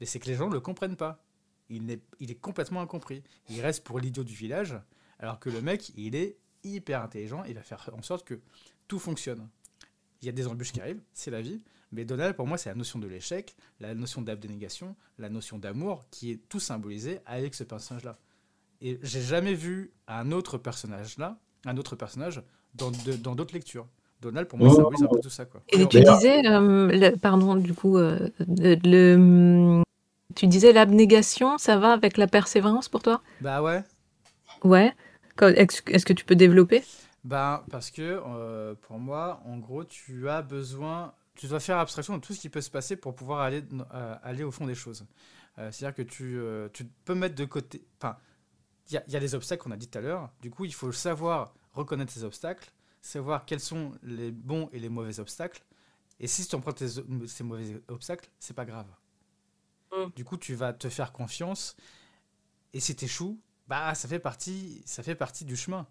Mais 0.00 0.06
c'est 0.06 0.18
que 0.18 0.26
les 0.26 0.34
gens 0.34 0.48
ne 0.48 0.54
le 0.54 0.60
comprennent 0.60 0.96
pas 0.96 1.22
il 1.70 1.90
est, 1.90 2.02
il 2.18 2.30
est 2.30 2.40
complètement 2.40 2.80
incompris. 2.80 3.22
Il 3.48 3.60
reste 3.60 3.84
pour 3.84 3.98
l'idiot 3.98 4.24
du 4.24 4.34
village, 4.34 4.76
alors 5.18 5.38
que 5.38 5.48
le 5.48 5.62
mec, 5.62 5.92
il 5.96 6.14
est 6.14 6.36
hyper 6.64 7.02
intelligent, 7.02 7.42
il 7.44 7.54
va 7.54 7.62
faire 7.62 7.88
en 7.96 8.02
sorte 8.02 8.26
que 8.26 8.40
tout 8.88 8.98
fonctionne. 8.98 9.48
Il 10.20 10.26
y 10.26 10.28
a 10.28 10.32
des 10.32 10.46
embûches 10.46 10.72
qui 10.72 10.80
arrivent, 10.80 11.00
c'est 11.14 11.30
la 11.30 11.40
vie, 11.40 11.62
mais 11.92 12.04
Donald, 12.04 12.36
pour 12.36 12.46
moi, 12.46 12.58
c'est 12.58 12.68
la 12.68 12.74
notion 12.74 12.98
de 12.98 13.06
l'échec, 13.06 13.56
la 13.80 13.94
notion 13.94 14.20
d'abnégation, 14.22 14.94
la 15.18 15.30
notion 15.30 15.58
d'amour, 15.58 16.04
qui 16.10 16.30
est 16.30 16.40
tout 16.48 16.60
symbolisé 16.60 17.20
avec 17.24 17.54
ce 17.54 17.64
personnage-là. 17.64 18.18
Et 18.82 18.98
j'ai 19.02 19.22
jamais 19.22 19.54
vu 19.54 19.92
un 20.06 20.32
autre 20.32 20.58
personnage-là, 20.58 21.38
un 21.64 21.76
autre 21.76 21.96
personnage, 21.96 22.42
dans 22.74 22.90
d'autres 22.90 23.54
lectures. 23.54 23.88
Donald, 24.20 24.48
pour 24.48 24.58
moi, 24.58 24.68
ça 24.68 24.76
symbolise 24.76 25.02
un 25.02 25.06
peu 25.06 25.20
tout 25.20 25.30
ça. 25.30 25.46
Quoi. 25.46 25.62
Et 25.70 25.86
tu 25.88 26.00
disais, 26.00 26.46
euh, 26.46 27.16
pardon, 27.16 27.56
du 27.56 27.72
coup, 27.72 27.96
euh, 27.96 28.28
le, 28.46 29.82
tu 30.40 30.46
disais 30.46 30.72
l'abnégation, 30.72 31.58
ça 31.58 31.76
va 31.76 31.92
avec 31.92 32.16
la 32.16 32.26
persévérance 32.26 32.88
pour 32.88 33.02
toi? 33.02 33.20
Bah 33.42 33.60
ouais. 33.60 33.84
Ouais. 34.64 34.94
Est-ce 35.42 36.06
que 36.06 36.14
tu 36.14 36.24
peux 36.24 36.34
développer? 36.34 36.82
Bah 37.24 37.62
parce 37.70 37.90
que 37.90 38.22
euh, 38.26 38.74
pour 38.80 38.98
moi, 38.98 39.42
en 39.44 39.58
gros, 39.58 39.84
tu 39.84 40.30
as 40.30 40.40
besoin, 40.40 41.12
tu 41.34 41.46
dois 41.46 41.60
faire 41.60 41.76
abstraction 41.76 42.16
de 42.16 42.22
tout 42.22 42.32
ce 42.32 42.40
qui 42.40 42.48
peut 42.48 42.62
se 42.62 42.70
passer 42.70 42.96
pour 42.96 43.14
pouvoir 43.14 43.40
aller, 43.40 43.62
euh, 43.92 44.14
aller 44.22 44.42
au 44.42 44.50
fond 44.50 44.66
des 44.66 44.74
choses. 44.74 45.04
Euh, 45.58 45.70
c'est-à-dire 45.70 45.94
que 45.94 46.10
tu, 46.10 46.40
tu 46.72 46.86
peux 47.04 47.14
mettre 47.14 47.34
de 47.34 47.44
côté. 47.44 47.84
Enfin, 47.98 48.16
il 48.90 48.98
y, 49.08 49.12
y, 49.12 49.16
a 49.16 49.20
des 49.20 49.34
obstacles 49.34 49.62
qu'on 49.62 49.72
a 49.72 49.76
dit 49.76 49.88
tout 49.88 49.98
à 49.98 50.00
l'heure. 50.00 50.30
Du 50.40 50.50
coup, 50.50 50.64
il 50.64 50.72
faut 50.72 50.90
savoir 50.90 51.52
reconnaître 51.74 52.12
ces 52.12 52.24
obstacles, 52.24 52.72
savoir 53.02 53.44
quels 53.44 53.60
sont 53.60 53.92
les 54.02 54.30
bons 54.30 54.70
et 54.72 54.78
les 54.78 54.88
mauvais 54.88 55.20
obstacles. 55.20 55.62
Et 56.18 56.26
si 56.26 56.46
tu 56.46 56.56
empruntes 56.56 56.82
ces 57.26 57.44
mauvais 57.44 57.82
obstacles, 57.88 58.30
c'est 58.38 58.56
pas 58.56 58.64
grave. 58.64 58.86
Mm. 59.92 60.10
Du 60.16 60.24
coup, 60.24 60.36
tu 60.36 60.54
vas 60.54 60.72
te 60.72 60.88
faire 60.88 61.12
confiance. 61.12 61.76
Et 62.72 62.80
si 62.80 62.94
tu 62.94 63.06
échoues, 63.06 63.40
bah, 63.68 63.94
ça 63.94 64.08
fait 64.08 64.18
partie, 64.18 64.82
ça 64.84 65.02
fait 65.02 65.14
partie 65.14 65.44
du 65.44 65.56
chemin. 65.56 65.86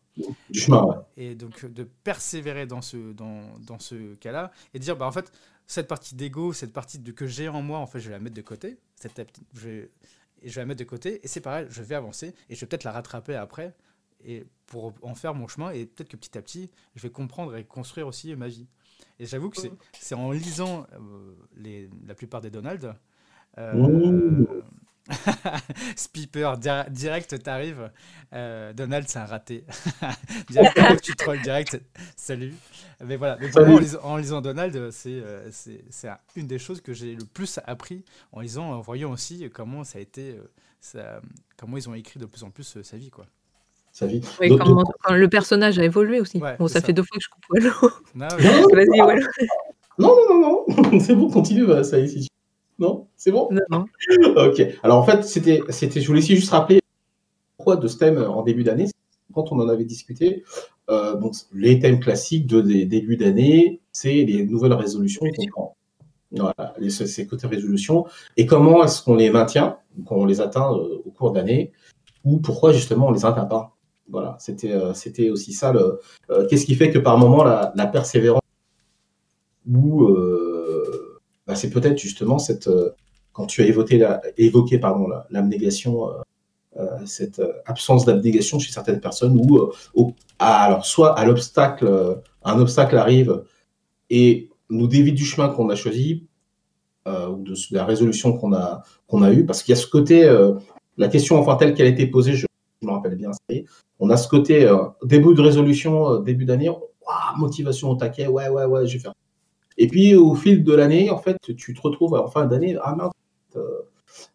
Du 0.49 0.59
chemin, 0.59 0.83
ouais. 0.83 0.95
Et 1.17 1.35
donc, 1.35 1.65
de 1.65 1.83
persévérer 1.83 2.65
dans 2.65 2.81
ce, 2.81 3.13
dans, 3.13 3.57
dans 3.59 3.79
ce 3.79 4.15
cas-là 4.15 4.51
et 4.73 4.79
dire, 4.79 4.97
bah, 4.97 5.07
en 5.07 5.11
fait, 5.11 5.31
cette 5.65 5.87
partie 5.87 6.15
d'ego, 6.15 6.51
cette 6.51 6.73
partie 6.73 6.99
de, 6.99 7.11
que 7.11 7.27
j'ai 7.27 7.47
en 7.47 7.61
moi, 7.61 7.79
en 7.79 7.87
fait, 7.87 7.99
je 7.99 8.09
vais 8.09 8.15
la 8.15 8.19
mettre 8.19 8.35
de 8.35 8.41
côté. 8.41 8.77
Cette, 8.95 9.21
je, 9.53 9.69
vais, 9.69 9.91
je 10.43 10.55
vais 10.55 10.61
la 10.61 10.65
mettre 10.65 10.79
de 10.79 10.85
côté. 10.89 11.21
Et 11.23 11.27
c'est 11.27 11.41
pareil, 11.41 11.67
je 11.69 11.81
vais 11.81 11.95
avancer 11.95 12.33
et 12.49 12.55
je 12.55 12.59
vais 12.59 12.67
peut-être 12.67 12.83
la 12.83 12.91
rattraper 12.91 13.35
après 13.35 13.75
et 14.25 14.45
pour 14.65 14.93
en 15.01 15.15
faire 15.15 15.33
mon 15.33 15.47
chemin. 15.47 15.71
Et 15.71 15.85
peut-être 15.85 16.09
que 16.09 16.17
petit 16.17 16.37
à 16.37 16.41
petit, 16.41 16.69
je 16.95 17.03
vais 17.03 17.11
comprendre 17.11 17.55
et 17.55 17.63
construire 17.63 18.07
aussi 18.07 18.35
ma 18.35 18.47
vie. 18.47 18.67
Et 19.19 19.25
j'avoue 19.25 19.49
que 19.49 19.57
c'est 19.93 20.15
mm. 20.15 20.19
en 20.19 20.31
lisant 20.31 20.87
euh, 20.93 21.35
les, 21.55 21.89
la 22.07 22.15
plupart 22.15 22.41
des 22.41 22.49
Donald 22.49 22.93
euh, 23.59 24.45
Speeper, 25.95 26.57
direct, 26.89 27.41
t'arrives. 27.43 27.89
Euh, 28.33 28.73
Donald, 28.73 29.07
c'est 29.07 29.19
un 29.19 29.25
raté. 29.25 29.65
direct, 30.49 31.01
tu 31.01 31.15
trolls 31.15 31.41
direct. 31.41 31.81
Salut. 32.15 32.53
Mais 33.03 33.15
voilà. 33.15 33.37
Mais 33.39 33.95
en, 34.03 34.17
lisant, 34.17 34.41
Donald, 34.41 34.91
c'est 34.91 35.09
euh, 35.09 35.49
c'est 35.51 36.09
une 36.35 36.47
des 36.47 36.59
choses 36.59 36.81
que 36.81 36.93
j'ai 36.93 37.15
le 37.15 37.25
plus 37.25 37.59
appris 37.65 38.03
en 38.31 38.41
lisant, 38.41 38.71
en 38.71 38.81
voyant 38.81 39.11
aussi 39.11 39.49
comment 39.49 39.83
ça 39.83 39.97
a 39.99 40.01
été, 40.01 40.35
ça, 40.79 41.21
comment 41.57 41.77
ils 41.77 41.89
ont 41.89 41.95
écrit 41.95 42.19
de 42.19 42.25
plus 42.25 42.43
en 42.43 42.51
plus 42.51 42.81
sa 42.83 42.97
vie, 42.97 43.09
quoi. 43.09 43.25
Sa 43.91 44.05
vie. 44.05 44.21
le 44.39 45.27
personnage 45.27 45.79
a 45.79 45.83
évolué 45.83 46.19
aussi. 46.21 46.39
bon, 46.59 46.67
ça, 46.67 46.81
fait 46.81 46.93
deux 46.93 47.03
fois 47.03 47.17
que 47.17 47.23
je 47.23 47.29
coupe 47.29 47.93
Non, 48.13 48.27
Vas-y, 48.27 48.99
Non, 49.97 50.15
non, 50.15 50.29
non, 50.29 50.65
non. 50.67 50.99
c'est 50.99 51.15
bon, 51.15 51.29
continue. 51.29 51.65
Bah, 51.65 51.83
ça 51.83 51.97
y 51.97 52.03
est, 52.03 52.29
non 52.79 53.07
C'est 53.17 53.31
bon? 53.31 53.49
Non. 53.69 53.85
ok. 54.35 54.61
Alors 54.83 54.97
en 54.97 55.03
fait, 55.03 55.23
c'était, 55.23 55.61
c'était, 55.69 56.01
je 56.01 56.07
voulais 56.07 56.21
juste 56.21 56.49
rappeler 56.49 56.79
pourquoi 57.57 57.75
de 57.75 57.87
ce 57.87 57.97
thème 57.97 58.17
en 58.17 58.41
début 58.41 58.63
d'année. 58.63 58.87
Quand 59.33 59.51
on 59.51 59.59
en 59.59 59.69
avait 59.69 59.85
discuté, 59.85 60.43
euh, 60.89 61.15
donc, 61.15 61.35
les 61.53 61.79
thèmes 61.79 61.99
classiques 61.99 62.47
de 62.47 62.61
début 62.61 63.15
d'année, 63.15 63.81
c'est 63.91 64.23
les 64.23 64.45
nouvelles 64.45 64.73
résolutions 64.73 65.25
qu'on 65.35 65.45
prend. 65.47 65.75
Voilà, 66.31 66.75
ces 66.89 67.27
côtés 67.27 67.47
résolutions. 67.47 68.05
Et 68.37 68.45
comment 68.45 68.83
est-ce 68.83 69.03
qu'on 69.03 69.15
les 69.15 69.29
maintient, 69.29 69.77
qu'on 70.05 70.25
les 70.25 70.41
atteint 70.41 70.73
euh, 70.73 71.01
au 71.05 71.11
cours 71.11 71.31
de 71.31 71.37
l'année, 71.37 71.71
ou 72.23 72.37
pourquoi 72.37 72.71
justement 72.71 73.07
on 73.07 73.11
les 73.11 73.25
atteint 73.25 73.45
pas? 73.45 73.75
Voilà, 74.09 74.35
c'était, 74.39 74.71
euh, 74.71 74.93
c'était 74.93 75.29
aussi 75.29 75.53
ça. 75.53 75.71
Le, 75.71 75.99
qu'est-ce 76.47 76.65
qui 76.65 76.75
fait 76.75 76.89
que 76.89 76.99
par 76.99 77.17
moment 77.17 77.43
la, 77.43 77.71
la 77.75 77.85
persévérance 77.85 78.41
ou 79.71 80.07
bah, 81.49 81.55
c'est 81.55 81.71
peut-être 81.71 81.97
justement 81.97 82.37
cette, 82.37 82.67
euh, 82.67 82.91
quand 83.33 83.47
tu 83.47 83.63
as 83.63 83.65
évoqué, 83.65 83.97
la, 83.97 84.21
évoqué 84.37 84.77
pardon, 84.77 85.07
l'abnégation, 85.31 86.07
euh, 86.77 86.85
cette 87.07 87.41
absence 87.65 88.05
d'abnégation 88.05 88.59
chez 88.59 88.71
certaines 88.71 88.99
personnes 88.99 89.35
où, 89.35 90.13
alors, 90.37 90.85
soit 90.85 91.17
à 91.17 91.25
l'obstacle, 91.25 92.21
un 92.43 92.59
obstacle 92.59 92.95
arrive 92.97 93.43
et 94.11 94.51
nous 94.69 94.85
dévie 94.85 95.11
du 95.11 95.25
chemin 95.25 95.49
qu'on 95.49 95.71
a 95.71 95.75
choisi, 95.75 96.27
ou 97.07 97.41
de, 97.41 97.55
la 97.71 97.83
résolution 97.83 98.37
qu'on 98.37 98.53
a, 98.53 98.83
qu'on 99.07 99.23
a 99.23 99.33
eue, 99.33 99.47
parce 99.47 99.63
qu'il 99.63 99.73
y 99.73 99.77
a 99.77 99.81
ce 99.81 99.87
côté, 99.87 100.31
la 100.97 101.07
question, 101.07 101.39
enfin, 101.39 101.55
telle 101.55 101.73
qu'elle 101.73 101.87
a 101.87 101.89
été 101.89 102.05
posée, 102.05 102.33
je, 102.33 102.45
me 102.83 102.91
rappelle 102.91 103.15
bien, 103.15 103.31
on 103.97 104.11
a 104.11 104.17
ce 104.17 104.27
côté 104.27 104.71
début 105.03 105.33
de 105.33 105.41
résolution, 105.41 106.19
début 106.19 106.45
d'année, 106.45 106.69
motivation 107.37 107.89
au 107.89 107.95
taquet, 107.95 108.27
ouais, 108.27 108.49
ouais, 108.49 108.65
ouais, 108.65 108.85
je 108.85 108.93
vais 108.93 108.99
faire. 108.99 109.13
Et 109.79 109.87
puis 109.87 110.13
au 110.13 110.35
fil 110.35 110.63
de 110.63 110.73
l'année, 110.73 111.09
en 111.09 111.17
fait, 111.17 111.37
tu 111.57 111.73
te 111.73 111.81
retrouves 111.81 112.13
en 112.13 112.27
fin 112.27 112.45
d'année, 112.45 112.75
ah 112.83 112.95
merde, 112.97 113.13
euh, 113.55 113.61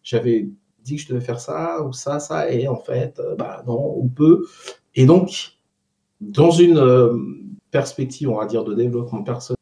j'avais 0.02 0.48
dit 0.82 0.96
que 0.96 1.02
je 1.02 1.08
devais 1.08 1.20
faire 1.20 1.38
ça 1.38 1.82
ou 1.84 1.92
ça, 1.92 2.18
ça, 2.18 2.50
et 2.50 2.66
en 2.66 2.76
fait, 2.76 3.20
euh, 3.20 3.36
bah 3.36 3.62
non, 3.66 3.94
on 3.98 4.08
peut. 4.08 4.46
Et 4.94 5.04
donc, 5.04 5.58
dans 6.22 6.50
une 6.50 6.78
euh, 6.78 7.14
perspective, 7.70 8.30
on 8.30 8.38
va 8.38 8.46
dire, 8.46 8.64
de 8.64 8.72
développement 8.72 9.22
personnel 9.22 9.58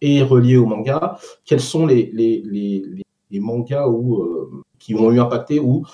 et 0.00 0.22
relié 0.22 0.56
au 0.56 0.66
manga, 0.66 1.18
quels 1.44 1.60
sont 1.60 1.86
les, 1.86 2.12
les, 2.14 2.42
les, 2.46 2.84
les 3.32 3.40
mangas 3.40 3.86
qui 4.78 4.94
ont 4.94 5.10
eu 5.10 5.18
impacté 5.18 5.58
ou 5.58 5.84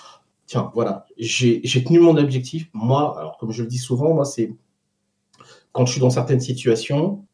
tiens, 0.44 0.70
voilà, 0.74 1.06
j'ai 1.16 1.62
tenu 1.84 2.00
mon 2.00 2.18
objectif. 2.18 2.68
Moi, 2.74 3.18
alors 3.18 3.38
comme 3.38 3.50
je 3.50 3.62
le 3.62 3.68
dis 3.68 3.78
souvent, 3.78 4.12
moi, 4.12 4.26
c'est 4.26 4.54
quand 5.72 5.86
je 5.86 5.92
suis 5.92 6.00
dans 6.02 6.10
certaines 6.10 6.40
situations, 6.40 7.24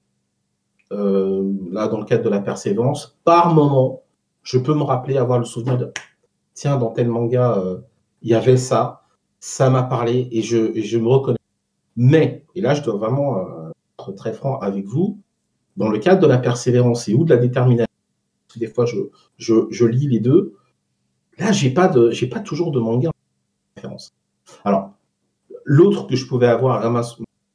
là, 0.92 1.88
dans 1.88 1.98
le 1.98 2.04
cadre 2.04 2.24
de 2.24 2.28
la 2.28 2.40
persévérance, 2.40 3.18
par 3.24 3.54
moment, 3.54 4.02
je 4.42 4.58
peux 4.58 4.74
me 4.74 4.82
rappeler, 4.82 5.16
avoir 5.16 5.38
le 5.38 5.44
souvenir 5.44 5.78
de 5.78 5.92
tiens, 6.54 6.76
dans 6.76 6.90
tel 6.90 7.08
manga, 7.08 7.58
euh, 7.58 7.78
il 8.22 8.30
y 8.30 8.34
avait 8.34 8.56
ça, 8.56 9.04
ça 9.40 9.70
m'a 9.70 9.82
parlé 9.82 10.28
et 10.30 10.42
je, 10.42 10.80
je, 10.80 10.98
me 10.98 11.08
reconnais. 11.08 11.38
Mais, 11.96 12.44
et 12.54 12.60
là, 12.60 12.74
je 12.74 12.82
dois 12.82 12.96
vraiment 12.96 13.38
euh, 13.38 13.70
être 13.98 14.12
très 14.12 14.32
franc 14.32 14.58
avec 14.58 14.86
vous, 14.86 15.18
dans 15.76 15.88
le 15.88 15.98
cadre 15.98 16.20
de 16.20 16.26
la 16.26 16.38
persévérance 16.38 17.08
et 17.08 17.14
ou 17.14 17.24
de 17.24 17.34
la 17.34 17.40
détermination, 17.40 17.86
des 18.56 18.66
fois, 18.66 18.84
je, 18.84 18.98
je, 19.38 19.54
je 19.70 19.86
lis 19.86 20.08
les 20.08 20.20
deux. 20.20 20.54
Là, 21.38 21.52
j'ai 21.52 21.70
pas 21.70 21.88
pas 21.88 22.40
toujours 22.40 22.70
de 22.70 22.80
manga 22.80 23.08
en 23.08 23.12
référence. 23.76 24.12
Alors, 24.64 24.92
l'autre 25.64 26.06
que 26.06 26.16
je 26.16 26.26
pouvais 26.26 26.48
avoir, 26.48 26.82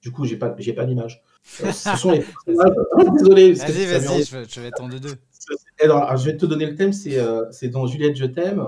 du 0.02 0.12
coup, 0.12 0.26
j'ai 0.26 0.38
pas, 0.38 0.50
pas 0.50 0.86
d'image. 0.86 1.23
Euh, 1.64 1.72
ce 1.72 1.98
sont 1.98 2.12
les 2.12 2.20
personnages. 2.20 3.14
désolé. 3.18 3.54
Vas-y, 3.54 3.86
vas-y, 3.86 4.24
je, 4.24 4.62
vais 4.62 4.68
être 4.68 4.88
de 4.88 4.98
deux. 4.98 5.16
Alors, 5.82 6.16
je 6.18 6.26
vais 6.26 6.38
te 6.38 6.46
donner 6.46 6.66
le 6.66 6.76
thème. 6.76 6.94
C'est, 6.94 7.18
euh, 7.18 7.46
dans 7.64 7.88
Juliette, 7.88 8.16
je 8.16 8.26
t'aime, 8.26 8.68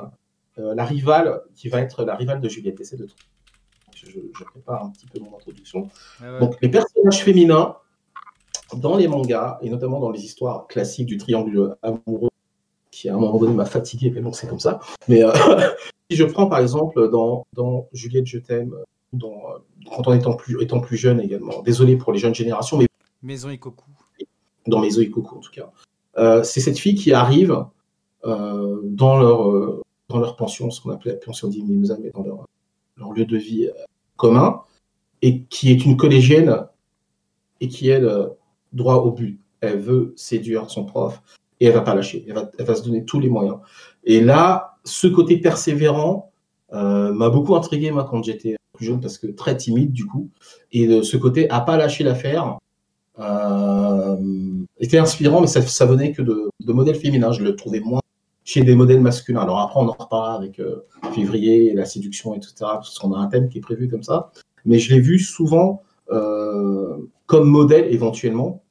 euh, 0.58 0.74
la 0.76 0.86
rivale 0.86 1.42
qui 1.56 1.70
va 1.70 1.82
être 1.82 2.04
la 2.04 2.16
rivale 2.16 2.42
de 2.42 2.50
Juliette. 2.50 2.80
Essaie 2.80 2.98
de 2.98 3.08
je, 3.96 4.06
je, 4.06 4.44
prépare 4.46 4.86
un 4.86 4.92
petit 4.92 5.06
peu 5.08 5.20
mon 5.20 5.36
introduction. 5.36 5.90
Donc, 6.40 6.56
les 6.62 6.70
personnages 6.70 7.22
féminins 7.22 7.76
dans 8.76 8.96
les 8.96 9.08
mangas 9.08 9.58
et 9.62 9.70
notamment 9.70 10.00
dans 10.00 10.12
les 10.12 10.24
histoires 10.24 10.68
classiques 10.68 11.08
du 11.08 11.18
triangle 11.18 11.76
amoureux, 11.82 12.30
qui 12.92 13.10
à 13.10 13.16
un 13.16 13.18
moment 13.18 13.38
donné 13.38 13.54
m'a 13.54 13.66
fatigué, 13.66 14.10
mais 14.10 14.22
bon, 14.22 14.32
c'est 14.32 14.48
comme 14.48 14.60
ça. 14.60 14.80
Mais 15.10 15.22
si 16.10 16.16
je 16.16 16.24
prends 16.24 16.48
par 16.48 16.60
exemple 16.60 17.10
dans, 17.10 17.46
dans 17.54 17.90
Juliette, 17.92 18.26
je 18.26 18.38
t'aime, 18.38 18.74
dans 19.14 19.60
quand 19.88 20.08
on 20.08 20.14
étant 20.14 20.34
plus, 20.34 20.62
étant 20.62 20.80
plus 20.80 20.98
jeune 20.98 21.20
également. 21.20 21.62
Désolé 21.62 21.96
pour 21.96 22.12
les 22.14 22.20
jeunes 22.20 22.36
générations, 22.36 22.78
mais. 22.78 22.88
Maison 23.22 23.50
Ikoku. 23.50 23.86
Dans 24.68 24.80
Maison 24.80 25.02
Ikoku, 25.02 25.38
en 25.38 25.40
tout 25.40 25.52
cas. 25.52 25.72
Euh, 26.18 26.44
c'est 26.44 26.60
cette 26.60 26.78
fille 26.78 26.96
qui 26.96 27.14
arrive 27.14 27.66
euh, 28.26 28.80
dans, 28.84 29.18
leur, 29.18 29.50
euh, 29.50 29.82
dans 30.10 30.20
leur 30.20 30.36
pension, 30.36 30.70
ce 30.72 30.82
qu'on 30.82 30.92
appelait 30.92 31.14
la 31.14 31.18
pension 31.18 31.48
d'Imimza, 31.48 31.98
mais 32.02 32.12
dans 32.12 32.24
leur, 32.24 32.46
leur, 32.98 33.14
lieu 33.14 33.26
de 33.26 33.38
vie 33.38 33.70
commun, 34.16 34.62
et 35.22 35.44
qui 35.44 35.72
est 35.72 35.86
une 35.86 35.98
collégienne 35.98 36.66
et 37.62 37.68
qui, 37.68 37.90
elle, 37.90 38.30
droit 38.74 38.96
au 38.96 39.12
but. 39.12 39.40
Elle 39.62 39.80
veut 39.80 40.14
séduire 40.16 40.70
son 40.70 40.86
prof 40.86 41.22
et 41.60 41.66
elle 41.66 41.74
va 41.74 41.82
pas 41.82 41.96
lâcher. 41.96 42.24
Elle 42.28 42.36
va, 42.36 42.50
elle 42.58 42.66
va 42.66 42.76
se 42.76 42.84
donner 42.84 43.04
tous 43.04 43.20
les 43.20 43.30
moyens. 43.30 43.58
Et 44.06 44.22
là, 44.22 44.78
ce 44.86 45.08
côté 45.08 45.38
persévérant 45.38 46.32
m'a 46.72 47.30
beaucoup 47.30 47.56
intrigué, 47.56 47.92
moi, 47.92 48.08
quand 48.10 48.24
j'étais 48.24 48.56
jeune 48.84 49.02
parce 49.02 49.18
que 49.18 49.28
très 49.28 49.58
timide 49.58 49.92
du 49.92 50.06
coup. 50.06 50.30
Et 50.72 50.88
de 50.88 51.02
ce 51.02 51.18
côté, 51.18 51.50
à 51.50 51.62
pas 51.62 51.78
lâcher 51.78 52.04
l'affaire, 52.04 52.58
euh, 53.20 54.16
était 54.80 54.98
inspirant, 54.98 55.42
mais 55.42 55.48
ça, 55.48 55.86
venait 55.86 56.12
que 56.12 56.22
de, 56.22 56.50
de, 56.60 56.74
modèles 56.74 56.96
féminins. 56.96 57.32
Je 57.32 57.44
le 57.44 57.56
trouvais 57.56 57.82
moins 57.82 58.02
chez 58.46 58.64
des 58.64 58.76
modèles 58.76 59.02
masculins. 59.02 59.42
Alors 59.42 59.60
après, 59.60 59.80
on 59.80 59.88
en 59.88 59.92
reparlera 59.92 60.36
avec 60.36 60.60
euh, 60.60 60.86
février, 61.14 61.74
la 61.74 61.86
séduction, 61.86 62.34
etc. 62.36 62.54
Parce 62.60 62.98
qu'on 62.98 63.14
a 63.14 63.18
un 63.18 63.28
thème 63.28 63.50
qui 63.50 63.58
est 63.58 63.62
prévu 63.62 63.88
comme 63.88 64.04
ça. 64.04 64.32
Mais 64.66 64.80
je 64.80 64.94
l'ai 64.94 65.02
vu 65.02 65.20
souvent 65.20 65.84
euh, 66.12 66.98
comme 67.28 67.48
modèle 67.48 67.94
éventuellement 67.94 68.64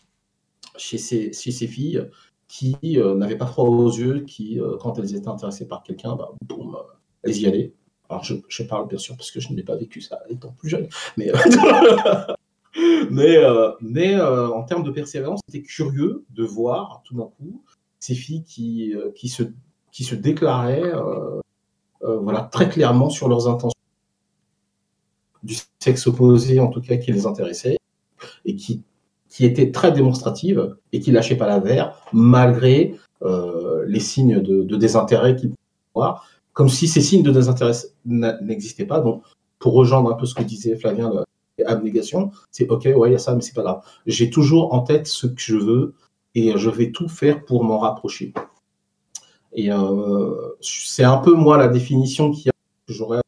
chez 0.76 0.98
ces, 0.98 1.32
chez 1.32 1.52
ces 1.52 1.66
filles 1.66 2.04
qui 2.48 2.76
euh, 2.96 3.14
n'avaient 3.14 3.36
pas 3.36 3.46
froid 3.46 3.64
aux 3.64 3.90
yeux, 3.90 4.20
qui, 4.20 4.58
euh, 4.58 4.76
quand 4.80 4.98
elles 4.98 5.14
étaient 5.14 5.28
intéressées 5.28 5.68
par 5.68 5.82
quelqu'un, 5.82 6.16
bah, 6.16 6.30
boum, 6.46 6.76
elles 7.22 7.38
y 7.38 7.46
allaient. 7.46 7.72
Alors, 8.08 8.24
je, 8.24 8.62
parle 8.62 8.88
bien 8.88 8.98
sûr 8.98 9.16
parce 9.16 9.30
que 9.30 9.38
je 9.38 9.52
n'ai 9.52 9.62
pas 9.62 9.76
vécu 9.76 10.00
ça 10.00 10.20
étant 10.30 10.52
plus 10.52 10.70
jeune, 10.70 10.88
mais, 11.18 11.30
euh, 11.30 12.32
mais 13.80 14.14
euh, 14.14 14.48
en 14.48 14.62
termes 14.62 14.82
de 14.82 14.90
persévérance, 14.90 15.40
c'était 15.46 15.62
curieux 15.62 16.24
de 16.30 16.44
voir 16.44 17.02
tout 17.04 17.14
d'un 17.14 17.28
coup 17.38 17.62
ces 17.98 18.14
filles 18.14 18.44
qui, 18.44 18.94
euh, 18.94 19.10
qui, 19.14 19.28
se, 19.28 19.42
qui 19.92 20.04
se 20.04 20.14
déclaraient 20.14 20.92
voilà, 22.00 22.48
très 22.50 22.68
clairement 22.68 23.10
sur 23.10 23.28
leurs 23.28 23.48
intentions. 23.48 23.72
Du 25.42 25.56
sexe 25.78 26.06
opposé, 26.06 26.60
en 26.60 26.68
tout 26.68 26.80
cas, 26.80 26.96
qui 26.96 27.12
les 27.12 27.26
intéressait, 27.26 27.76
et 28.44 28.56
qui, 28.56 28.82
qui 29.28 29.44
étaient 29.44 29.70
très 29.70 29.92
démonstratives 29.92 30.76
et 30.92 31.00
qui 31.00 31.10
lâchaient 31.10 31.36
pas 31.36 31.46
la 31.46 31.58
verre 31.58 32.00
malgré 32.12 32.94
les 33.86 34.00
signes 34.00 34.40
de, 34.40 34.62
de 34.62 34.76
désintérêt 34.76 35.36
qu'ils 35.36 35.50
pouvaient 35.50 35.58
avoir 35.96 36.26
comme 36.58 36.68
si 36.68 36.88
ces 36.88 37.02
signes 37.02 37.22
de 37.22 37.30
désintérêt 37.30 37.70
n'existaient 38.04 38.84
pas. 38.84 38.98
Donc, 38.98 39.22
pour 39.60 39.74
rejoindre 39.74 40.10
un 40.10 40.14
peu 40.14 40.26
ce 40.26 40.34
que 40.34 40.42
disait 40.42 40.74
Flavien, 40.74 41.24
l'abnégation, 41.56 42.32
c'est 42.50 42.68
OK, 42.68 42.88
ouais, 42.96 43.10
il 43.10 43.12
y 43.12 43.14
a 43.14 43.18
ça, 43.18 43.36
mais 43.36 43.42
c'est 43.42 43.54
pas 43.54 43.62
grave. 43.62 43.80
J'ai 44.06 44.28
toujours 44.28 44.74
en 44.74 44.80
tête 44.80 45.06
ce 45.06 45.28
que 45.28 45.40
je 45.40 45.56
veux 45.56 45.94
et 46.34 46.58
je 46.58 46.68
vais 46.68 46.90
tout 46.90 47.08
faire 47.08 47.44
pour 47.44 47.62
m'en 47.62 47.78
rapprocher. 47.78 48.34
Et 49.52 49.70
euh, 49.70 50.34
c'est 50.60 51.04
un 51.04 51.18
peu, 51.18 51.32
moi, 51.32 51.58
la 51.58 51.68
définition 51.68 52.32
que 52.32 52.50
j'aurais 52.88 53.20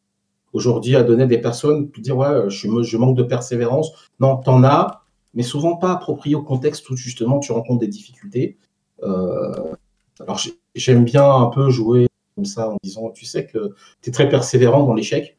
aujourd'hui 0.52 0.96
à 0.96 1.04
donner 1.04 1.28
des 1.28 1.38
personnes, 1.38 1.88
pour 1.88 2.02
dire, 2.02 2.16
ouais, 2.16 2.50
je, 2.50 2.82
je 2.82 2.96
manque 2.96 3.16
de 3.16 3.22
persévérance. 3.22 3.92
Non, 4.18 4.38
t'en 4.38 4.64
as, 4.64 5.04
mais 5.34 5.44
souvent 5.44 5.76
pas 5.76 5.92
approprié 5.92 6.34
au 6.34 6.42
contexte 6.42 6.90
où 6.90 6.96
justement 6.96 7.38
tu 7.38 7.52
rencontres 7.52 7.78
des 7.78 7.86
difficultés. 7.86 8.58
Euh, 9.04 9.72
alors 10.18 10.40
j'aime 10.74 11.04
bien 11.04 11.32
un 11.32 11.46
peu 11.46 11.70
jouer 11.70 12.09
ça 12.44 12.70
en 12.70 12.76
disant 12.82 13.10
Tu 13.10 13.24
sais 13.24 13.46
que 13.46 13.74
tu 14.02 14.10
es 14.10 14.12
très 14.12 14.28
persévérant 14.28 14.84
dans 14.84 14.94
l'échec. 14.94 15.36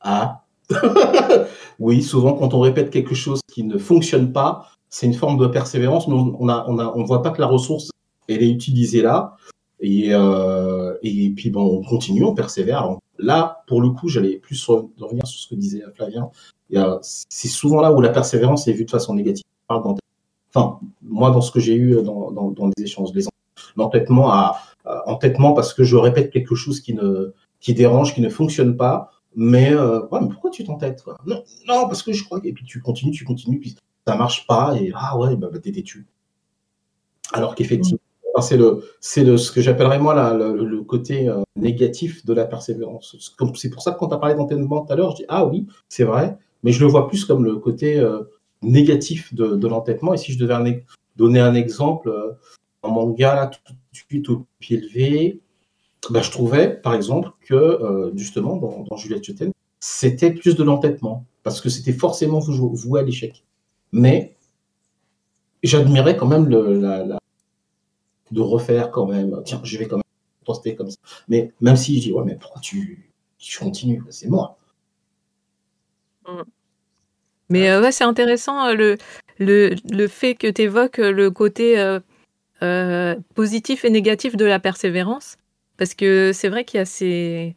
Ah 0.00 0.44
Oui, 1.78 2.02
souvent 2.02 2.34
quand 2.34 2.54
on 2.54 2.60
répète 2.60 2.90
quelque 2.90 3.14
chose 3.14 3.40
qui 3.52 3.64
ne 3.64 3.78
fonctionne 3.78 4.32
pas, 4.32 4.68
c'est 4.88 5.06
une 5.06 5.14
forme 5.14 5.38
de 5.38 5.46
persévérance, 5.46 6.08
mais 6.08 6.14
on 6.14 6.26
ne 6.26 6.52
on 6.52 6.78
on 6.78 7.04
voit 7.04 7.22
pas 7.22 7.30
que 7.30 7.40
la 7.40 7.46
ressource, 7.46 7.90
elle 8.28 8.42
est 8.42 8.50
utilisée 8.50 9.02
là. 9.02 9.36
Et, 9.80 10.08
euh, 10.12 10.94
et 11.02 11.30
puis 11.30 11.50
bon, 11.50 11.78
on 11.78 11.82
continue, 11.82 12.24
on 12.24 12.34
persévère. 12.34 12.96
là, 13.18 13.62
pour 13.66 13.80
le 13.80 13.90
coup, 13.90 14.08
j'allais 14.08 14.36
plus 14.36 14.62
revenir 14.66 15.26
sur 15.26 15.40
ce 15.40 15.48
que 15.48 15.54
disait 15.54 15.82
Flavien. 15.94 16.30
C'est 17.02 17.48
souvent 17.48 17.80
là 17.80 17.92
où 17.92 18.00
la 18.00 18.10
persévérance 18.10 18.68
est 18.68 18.72
vue 18.72 18.84
de 18.84 18.90
façon 18.90 19.14
négative. 19.14 19.44
Enfin, 19.68 20.80
moi, 21.02 21.30
dans 21.30 21.40
ce 21.40 21.50
que 21.50 21.60
j'ai 21.60 21.74
eu 21.74 22.02
dans, 22.02 22.30
dans, 22.30 22.70
les 22.76 22.84
échanges, 22.84 23.10
l'entêtement 23.76 24.30
à, 24.30 24.56
entêtement 25.06 25.52
parce 25.52 25.74
que 25.74 25.84
je 25.84 25.96
répète 25.96 26.30
quelque 26.30 26.54
chose 26.54 26.80
qui 26.80 26.94
ne 26.94 27.32
qui 27.60 27.74
dérange, 27.74 28.14
qui 28.14 28.20
ne 28.20 28.28
fonctionne 28.28 28.76
pas. 28.76 29.10
Mais, 29.36 29.72
euh, 29.72 30.00
pourquoi 30.00 30.50
tu 30.50 30.64
t'entêtes 30.64 31.04
non, 31.26 31.44
non, 31.68 31.86
parce 31.86 32.02
que 32.02 32.12
je 32.12 32.24
crois 32.24 32.40
que. 32.40 32.48
Et 32.48 32.52
puis 32.52 32.64
tu 32.64 32.80
continues, 32.80 33.12
tu 33.12 33.24
continues, 33.24 33.60
puis 33.60 33.76
ça 34.06 34.16
marche 34.16 34.46
pas, 34.46 34.76
et 34.76 34.90
ah 34.94 35.16
ouais, 35.18 35.36
bah, 35.36 35.48
bah 35.52 35.60
t'es 35.60 35.70
têtu. 35.70 36.06
Alors 37.32 37.54
qu'effectivement, 37.54 38.00
c'est 38.40 38.56
le, 38.56 38.82
c'est 39.00 39.22
le, 39.22 39.36
ce 39.36 39.52
que 39.52 39.60
j'appellerais 39.60 40.00
moi 40.00 40.34
le, 40.34 40.82
côté 40.82 41.28
euh, 41.28 41.42
négatif 41.54 42.24
de 42.24 42.32
la 42.32 42.44
persévérance. 42.44 43.16
C'est 43.54 43.70
pour 43.70 43.82
ça 43.82 43.92
que 43.92 43.98
quand 43.98 44.08
tu 44.08 44.14
as 44.14 44.18
parlé 44.18 44.34
d'entêtement 44.34 44.84
tout 44.84 44.92
à 44.92 44.96
l'heure, 44.96 45.12
je 45.12 45.16
dis 45.16 45.24
ah 45.28 45.46
oui, 45.46 45.66
c'est 45.88 46.04
vrai, 46.04 46.36
mais 46.64 46.72
je 46.72 46.84
le 46.84 46.90
vois 46.90 47.06
plus 47.06 47.24
comme 47.24 47.44
le 47.44 47.56
côté 47.56 48.04
négatif 48.62 49.32
de, 49.32 49.68
l'entêtement. 49.68 50.12
Et 50.12 50.16
si 50.16 50.32
je 50.32 50.38
devais 50.38 50.84
donner 51.16 51.38
un 51.38 51.54
exemple, 51.54 52.36
en 52.82 52.90
manga, 52.90 53.34
là, 53.36 53.46
tout 53.46 53.74
suite 53.92 54.28
au 54.28 54.46
pied 54.58 54.78
levé, 54.78 55.40
bah, 56.08 56.22
je 56.22 56.30
trouvais, 56.30 56.74
par 56.80 56.94
exemple, 56.94 57.30
que 57.40 57.54
euh, 57.54 58.12
justement, 58.16 58.56
dans, 58.56 58.96
Juliette 58.96 59.24
Chuten, 59.24 59.52
c'était 59.80 60.32
plus 60.32 60.56
de 60.56 60.62
l'entêtement, 60.62 61.26
parce 61.42 61.60
que 61.60 61.68
c'était 61.68 61.92
forcément 61.92 62.38
voué 62.38 63.00
à 63.00 63.02
l'échec. 63.02 63.44
Mais 63.92 64.36
j'admirais 65.62 66.16
quand 66.16 66.26
même 66.26 66.48
de 66.48 68.40
refaire 68.40 68.90
quand 68.90 69.06
même, 69.06 69.42
tiens, 69.44 69.60
je 69.62 69.78
vais 69.78 69.88
quand 69.88 69.96
même 69.96 70.02
tester 70.46 70.74
comme 70.74 70.90
ça. 70.90 70.98
Mais 71.28 71.52
même 71.60 71.76
si 71.76 71.96
je 71.96 72.00
dis, 72.00 72.12
ouais, 72.12 72.24
mais 72.24 72.36
pourquoi 72.36 72.60
tu, 72.60 73.12
je 73.38 73.58
continue, 73.58 74.02
c'est 74.10 74.28
moi. 74.28 74.58
Mm. 76.26 76.42
Mais 77.50 77.76
ouais, 77.76 77.92
c'est 77.92 78.04
intéressant 78.04 78.72
le, 78.72 78.96
le, 79.38 79.74
le, 79.90 80.06
fait 80.06 80.36
que 80.36 80.46
tu 80.46 80.62
évoques 80.62 80.98
le 80.98 81.32
côté 81.32 81.98
positif 83.34 83.84
et 83.84 83.90
négatif 83.90 84.36
de 84.36 84.44
la 84.44 84.58
persévérance. 84.58 85.36
Parce 85.76 85.94
que 85.94 86.32
c'est 86.34 86.48
vrai 86.48 86.64
qu'il 86.64 86.78
y 86.78 86.80
a 86.82 86.84
ces, 86.84 87.54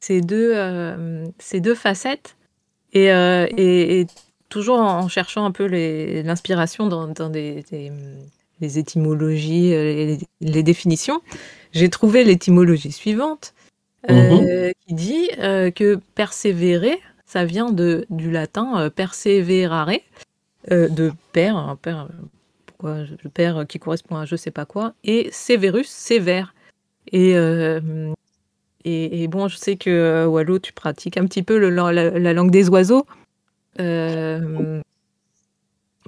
ces, 0.00 0.20
deux, 0.20 0.54
ces 1.38 1.60
deux 1.60 1.74
facettes. 1.74 2.36
Et, 2.92 3.08
et, 3.08 4.06
toujours 4.48 4.78
en 4.78 5.08
cherchant 5.08 5.44
un 5.44 5.50
peu 5.50 5.66
l'inspiration 5.66 6.86
dans, 6.86 7.08
dans 7.08 7.28
des, 7.28 7.64
les 8.60 8.78
étymologies, 8.78 9.70
les, 9.70 10.18
les 10.40 10.62
définitions, 10.62 11.20
j'ai 11.72 11.88
trouvé 11.88 12.22
l'étymologie 12.22 12.92
suivante 12.92 13.54
euh, 14.10 14.66
mhm. 14.66 14.72
qui 14.86 14.94
dit 14.94 15.28
euh, 15.38 15.70
que 15.70 15.98
persévérer, 16.14 17.00
ça 17.24 17.44
vient 17.44 17.70
de, 17.70 18.06
du 18.10 18.30
latin 18.30 18.78
euh, 18.78 18.90
perseverare, 18.90 19.90
de 20.70 21.12
père, 21.32 21.56
un 21.56 21.76
père, 21.76 22.08
pourquoi 22.84 23.04
le 23.22 23.30
père 23.30 23.64
qui 23.66 23.78
correspond 23.78 24.16
à 24.16 24.24
je 24.24 24.36
sais 24.36 24.50
pas 24.50 24.66
quoi, 24.66 24.94
et 25.04 25.28
sévérus, 25.32 25.88
sévère. 25.88 26.54
Et, 27.12 27.34
et, 28.84 29.28
bon, 29.28 29.48
je 29.48 29.56
sais 29.56 29.76
que 29.76 30.26
Wallo, 30.26 30.58
tu 30.58 30.72
pratiques 30.72 31.16
un 31.16 31.26
petit 31.26 31.42
peu 31.42 31.58
le, 31.58 31.70
la, 31.70 32.32
langue 32.32 32.50
des 32.50 32.68
oiseaux. 32.68 33.04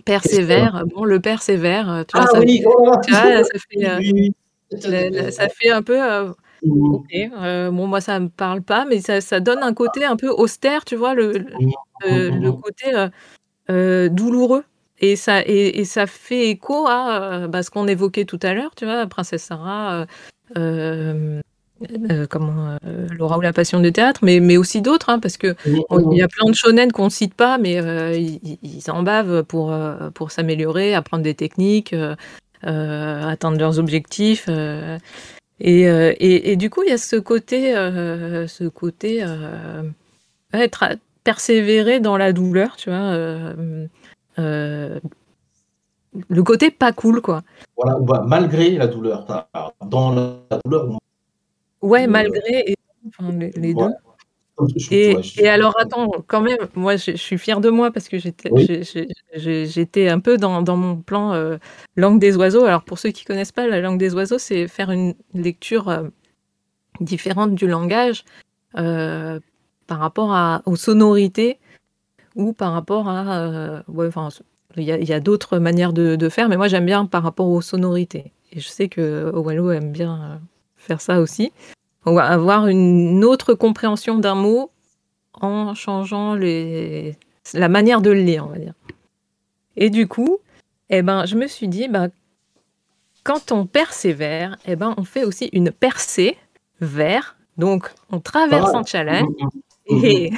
persévère, 0.05 0.85
bon, 0.95 1.05
le 1.05 1.21
persévère, 1.21 2.05
tu 2.09 2.17
vois, 2.17 2.27
ah 2.29 2.33
ça, 2.33 2.41
oui, 2.41 2.63
fait, 4.81 5.31
ça 5.31 5.49
fait 5.49 5.71
un 5.71 5.83
peu 5.83 5.99
OK, 6.69 7.13
euh, 7.15 7.71
bon 7.71 7.87
moi 7.87 8.01
ça 8.01 8.19
me 8.19 8.29
parle 8.29 8.63
pas, 8.63 8.85
mais 8.87 9.01
ça 9.01 9.21
ça 9.21 9.41
donne 9.41 9.63
un 9.63 9.75
côté 9.75 10.05
un 10.05 10.17
peu 10.17 10.31
austère, 10.31 10.85
tu 10.85 10.97
vois? 10.97 11.15
Le 11.15 11.33
le 12.05 12.31
le 12.31 12.53
côté, 12.53 12.95
euh, 12.95 13.09
euh, 13.71 14.09
douloureux 14.09 14.65
et 15.01 15.17
ça 15.17 15.43
et 15.43 15.81
et 15.81 15.85
ça 15.85 16.07
fait 16.07 16.51
écho 16.51 16.87
à, 16.87 17.47
bah, 17.49 17.63
ce 17.63 17.71
qu'on 17.71 17.87
évoquait 17.87 18.25
tout 18.25 18.41
à 18.43 18.55
l'heure, 18.55 18.75
tu 18.75 18.85
vois? 18.85 19.07
Princesse 19.07 19.45
Sarah, 19.45 20.07
comment, 22.31 22.79
Laura 23.11 23.39
ou 23.39 23.41
la 23.41 23.53
passion 23.53 23.81
du 23.81 23.93
théâtre, 23.93 24.21
mais 24.23 24.41
mais 24.41 24.57
aussi 24.57 24.81
d'autres, 24.83 25.11
hein, 25.11 25.19
parce 25.19 25.37
que 25.37 25.55
il 25.67 26.17
y 26.17 26.23
a 26.23 26.29
plein 26.29 26.49
de 26.51 26.55
shonen 26.55 26.93
qu'on 26.93 27.11
cite 27.11 27.35
pas, 27.35 27.59
mais 27.59 27.75
ils 28.17 28.59
ils 28.63 28.91
en 28.91 29.03
bavent 29.03 29.43
pour, 29.45 29.75
pour 30.15 30.31
s'améliorer, 30.31 30.95
apprendre 30.95 31.23
des 31.23 31.35
techniques, 31.35 31.95
atteindre 32.63 33.59
leurs 33.59 33.79
objectifs, 33.79 34.49
euh, 35.65 36.15
et, 36.19 36.53
et, 36.53 36.57
du 36.57 36.71
coup, 36.71 36.83
il 36.83 36.91
y 36.91 36.93
a 36.93 36.99
ce 36.99 37.17
côté, 37.17 37.77
euh, 37.77 38.47
ce 38.47 38.65
côté 38.65 39.21
euh, 39.23 39.83
être 40.53 40.85
persévérer 41.25 41.99
dans 42.01 42.17
la 42.17 42.33
douleur, 42.33 42.77
tu 42.77 42.91
vois. 42.91 43.17
Le 44.37 45.01
côté 46.43 46.71
pas 46.71 46.93
cool, 46.93 47.21
quoi. 47.21 47.43
Voilà, 47.77 47.99
bah, 48.01 48.25
malgré 48.27 48.71
la 48.71 48.87
douleur. 48.87 49.27
Dans 49.85 50.15
la 50.15 50.59
douleur. 50.65 50.99
Ouais, 51.83 52.07
malgré 52.07 52.71
et, 52.71 52.77
les, 53.57 53.75
deux. 53.75 53.91
Et, 54.91 55.49
alors, 55.49 55.75
attends, 55.79 56.11
quand 56.27 56.41
même, 56.41 56.59
moi, 56.75 56.97
je, 56.97 57.13
suis 57.13 57.39
fière 57.39 57.61
de 57.61 57.69
moi 57.69 57.91
parce 57.91 58.09
que 58.09 58.19
j'étais, 58.19 58.51
j'étais 59.35 60.09
un 60.09 60.19
peu 60.19 60.39
dans, 60.39 60.77
mon 60.77 60.97
plan 60.97 61.35
euh, 61.35 61.59
langue 61.97 62.19
des 62.19 62.37
oiseaux. 62.37 62.65
Alors, 62.65 62.83
pour 62.83 62.99
ceux 62.99 63.11
qui 63.11 63.25
connaissent 63.25 63.53
pas, 63.53 63.67
la 63.67 63.81
langue 63.81 63.99
des 63.99 64.15
oiseaux, 64.15 64.39
c'est 64.39 64.67
faire 64.67 64.91
une 64.91 65.15
lecture 65.35 65.89
euh, 65.89 66.05
différente 67.01 67.55
du 67.55 67.67
langage 67.67 68.25
euh, 68.77 69.39
par 69.87 69.99
rapport 69.99 70.33
à, 70.33 70.63
aux 70.65 70.77
sonorités 70.77 71.59
ou 72.37 72.53
par 72.53 72.73
rapport 72.73 73.09
à. 73.09 73.83
ouais, 73.89 74.07
enfin, 74.07 74.29
il 74.77 74.85
y 74.85 75.13
a, 75.13 75.21
d'autres 75.21 75.59
manières 75.59 75.93
de, 75.93 76.29
faire, 76.29 76.49
mais 76.49 76.57
moi, 76.57 76.69
j'aime 76.69 76.87
bien 76.87 77.07
par 77.07 77.23
rapport 77.23 77.49
aux 77.49 77.63
sonorités. 77.63 78.33
Et 78.53 78.61
je 78.61 78.69
sais 78.69 78.89
que 78.89 79.31
Owalo 79.35 79.71
aime 79.71 79.91
bien 79.91 80.41
faire 80.77 81.01
ça 81.01 81.21
aussi. 81.21 81.53
On 82.05 82.15
va 82.15 82.27
avoir 82.27 82.69
une 82.69 83.25
autre 83.25 83.55
compréhension 83.55 84.19
d'un 84.19 84.35
mot 84.35 84.71
en 85.33 85.75
changeant 85.75 86.35
les... 86.35 87.17
la 87.55 87.69
manière 87.69 88.01
de 88.01 88.11
le 88.11 88.21
lire, 88.21 88.47
on 88.47 88.51
va 88.51 88.59
dire. 88.59 88.75
Et 89.77 89.91
du 89.91 90.07
coup, 90.07 90.39
eh 90.91 91.03
ben, 91.03 91.27
je 91.27 91.37
me 91.37 91.47
suis 91.47 91.69
dit, 91.69 91.89
ben, 91.89 92.11
quand 93.25 93.51
on 93.51 93.67
persévère, 93.67 94.57
eh 94.67 94.77
ben, 94.77 94.95
on 94.97 95.05
fait 95.05 95.25
aussi 95.25 95.49
une 95.53 95.71
percée 95.71 96.37
vers. 96.81 97.37
Donc, 97.57 97.91
on 98.13 98.21
traverse 98.21 98.75
un 98.75 98.85
challenge 98.85 99.29
et 99.87 100.31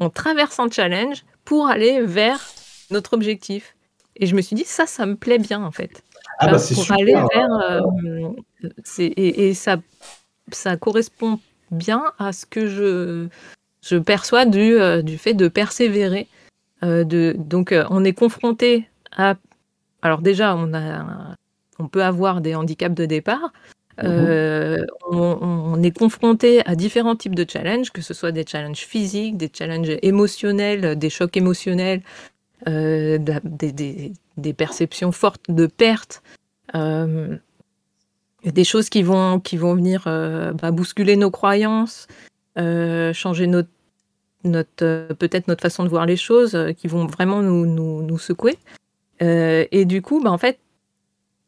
on 0.00 0.10
traverse 0.10 0.58
un 0.58 0.70
challenge 0.70 1.24
pour 1.44 1.68
aller 1.68 2.02
vers 2.02 2.40
notre 2.90 3.14
objectif. 3.14 3.74
Et 4.16 4.26
je 4.26 4.34
me 4.34 4.40
suis 4.40 4.56
dit, 4.56 4.64
ça, 4.64 4.86
ça 4.86 5.06
me 5.06 5.16
plaît 5.16 5.38
bien, 5.38 5.62
en 5.62 5.70
fait. 5.70 6.02
Ah 6.38 6.48
bah, 6.48 6.58
pour 6.74 6.92
aller 6.92 7.14
vers. 7.14 7.52
Euh, 7.70 8.30
et, 8.98 9.48
et, 9.48 9.54
ça 9.54 9.76
ça 10.52 10.76
correspond 10.76 11.40
bien 11.70 12.04
à 12.18 12.32
ce 12.32 12.46
que 12.46 12.66
je, 12.66 13.28
je 13.82 13.96
perçois 13.96 14.44
du, 14.44 14.74
euh, 14.74 15.02
du 15.02 15.18
fait 15.18 15.34
de 15.34 15.48
persévérer. 15.48 16.28
Euh, 16.82 17.04
de, 17.04 17.34
donc, 17.38 17.72
euh, 17.72 17.84
on 17.90 18.04
est 18.04 18.12
confronté 18.12 18.88
à. 19.16 19.34
Alors, 20.02 20.20
déjà, 20.20 20.54
on, 20.54 20.74
a, 20.74 21.34
on 21.78 21.88
peut 21.88 22.04
avoir 22.04 22.40
des 22.40 22.54
handicaps 22.54 22.94
de 22.94 23.06
départ. 23.06 23.52
Mhm. 24.02 24.86
on, 25.10 25.82
est 25.82 25.96
confronté 25.96 26.64
à 26.66 26.74
différents 26.74 27.16
types 27.16 27.34
de 27.34 27.46
challenges, 27.48 27.90
que 27.90 28.02
ce 28.02 28.12
soit 28.12 28.32
des 28.32 28.44
challenges 28.46 28.84
physiques, 28.84 29.36
des 29.36 29.50
challenges 29.52 29.96
émotionnels, 30.02 30.98
des 30.98 31.10
chocs 31.10 31.36
émotionnels, 31.36 32.02
des, 32.66 33.18
des, 34.36 34.52
perceptions 34.52 35.12
fortes 35.12 35.50
de 35.50 35.66
perte 35.66 36.22
des 38.52 38.64
choses 38.64 38.88
qui 38.88 39.02
vont, 39.02 39.40
qui 39.40 39.56
vont 39.56 39.74
venir 39.74 40.04
euh, 40.06 40.52
bah, 40.52 40.70
bousculer 40.70 41.16
nos 41.16 41.30
croyances, 41.30 42.06
euh, 42.58 43.12
changer 43.12 43.50
euh, 43.52 45.14
peut-être 45.14 45.48
notre 45.48 45.62
façon 45.62 45.84
de 45.84 45.88
voir 45.88 46.06
les 46.06 46.16
choses, 46.16 46.56
qui 46.76 46.86
vont 46.86 47.06
vraiment 47.06 47.42
nous, 47.42 47.66
nous, 47.66 48.02
nous 48.02 48.18
secouer. 48.18 48.58
et 49.20 49.84
du 49.84 50.02
coup, 50.02 50.20
bah, 50.22 50.30
en 50.30 50.38
fait, 50.38 50.58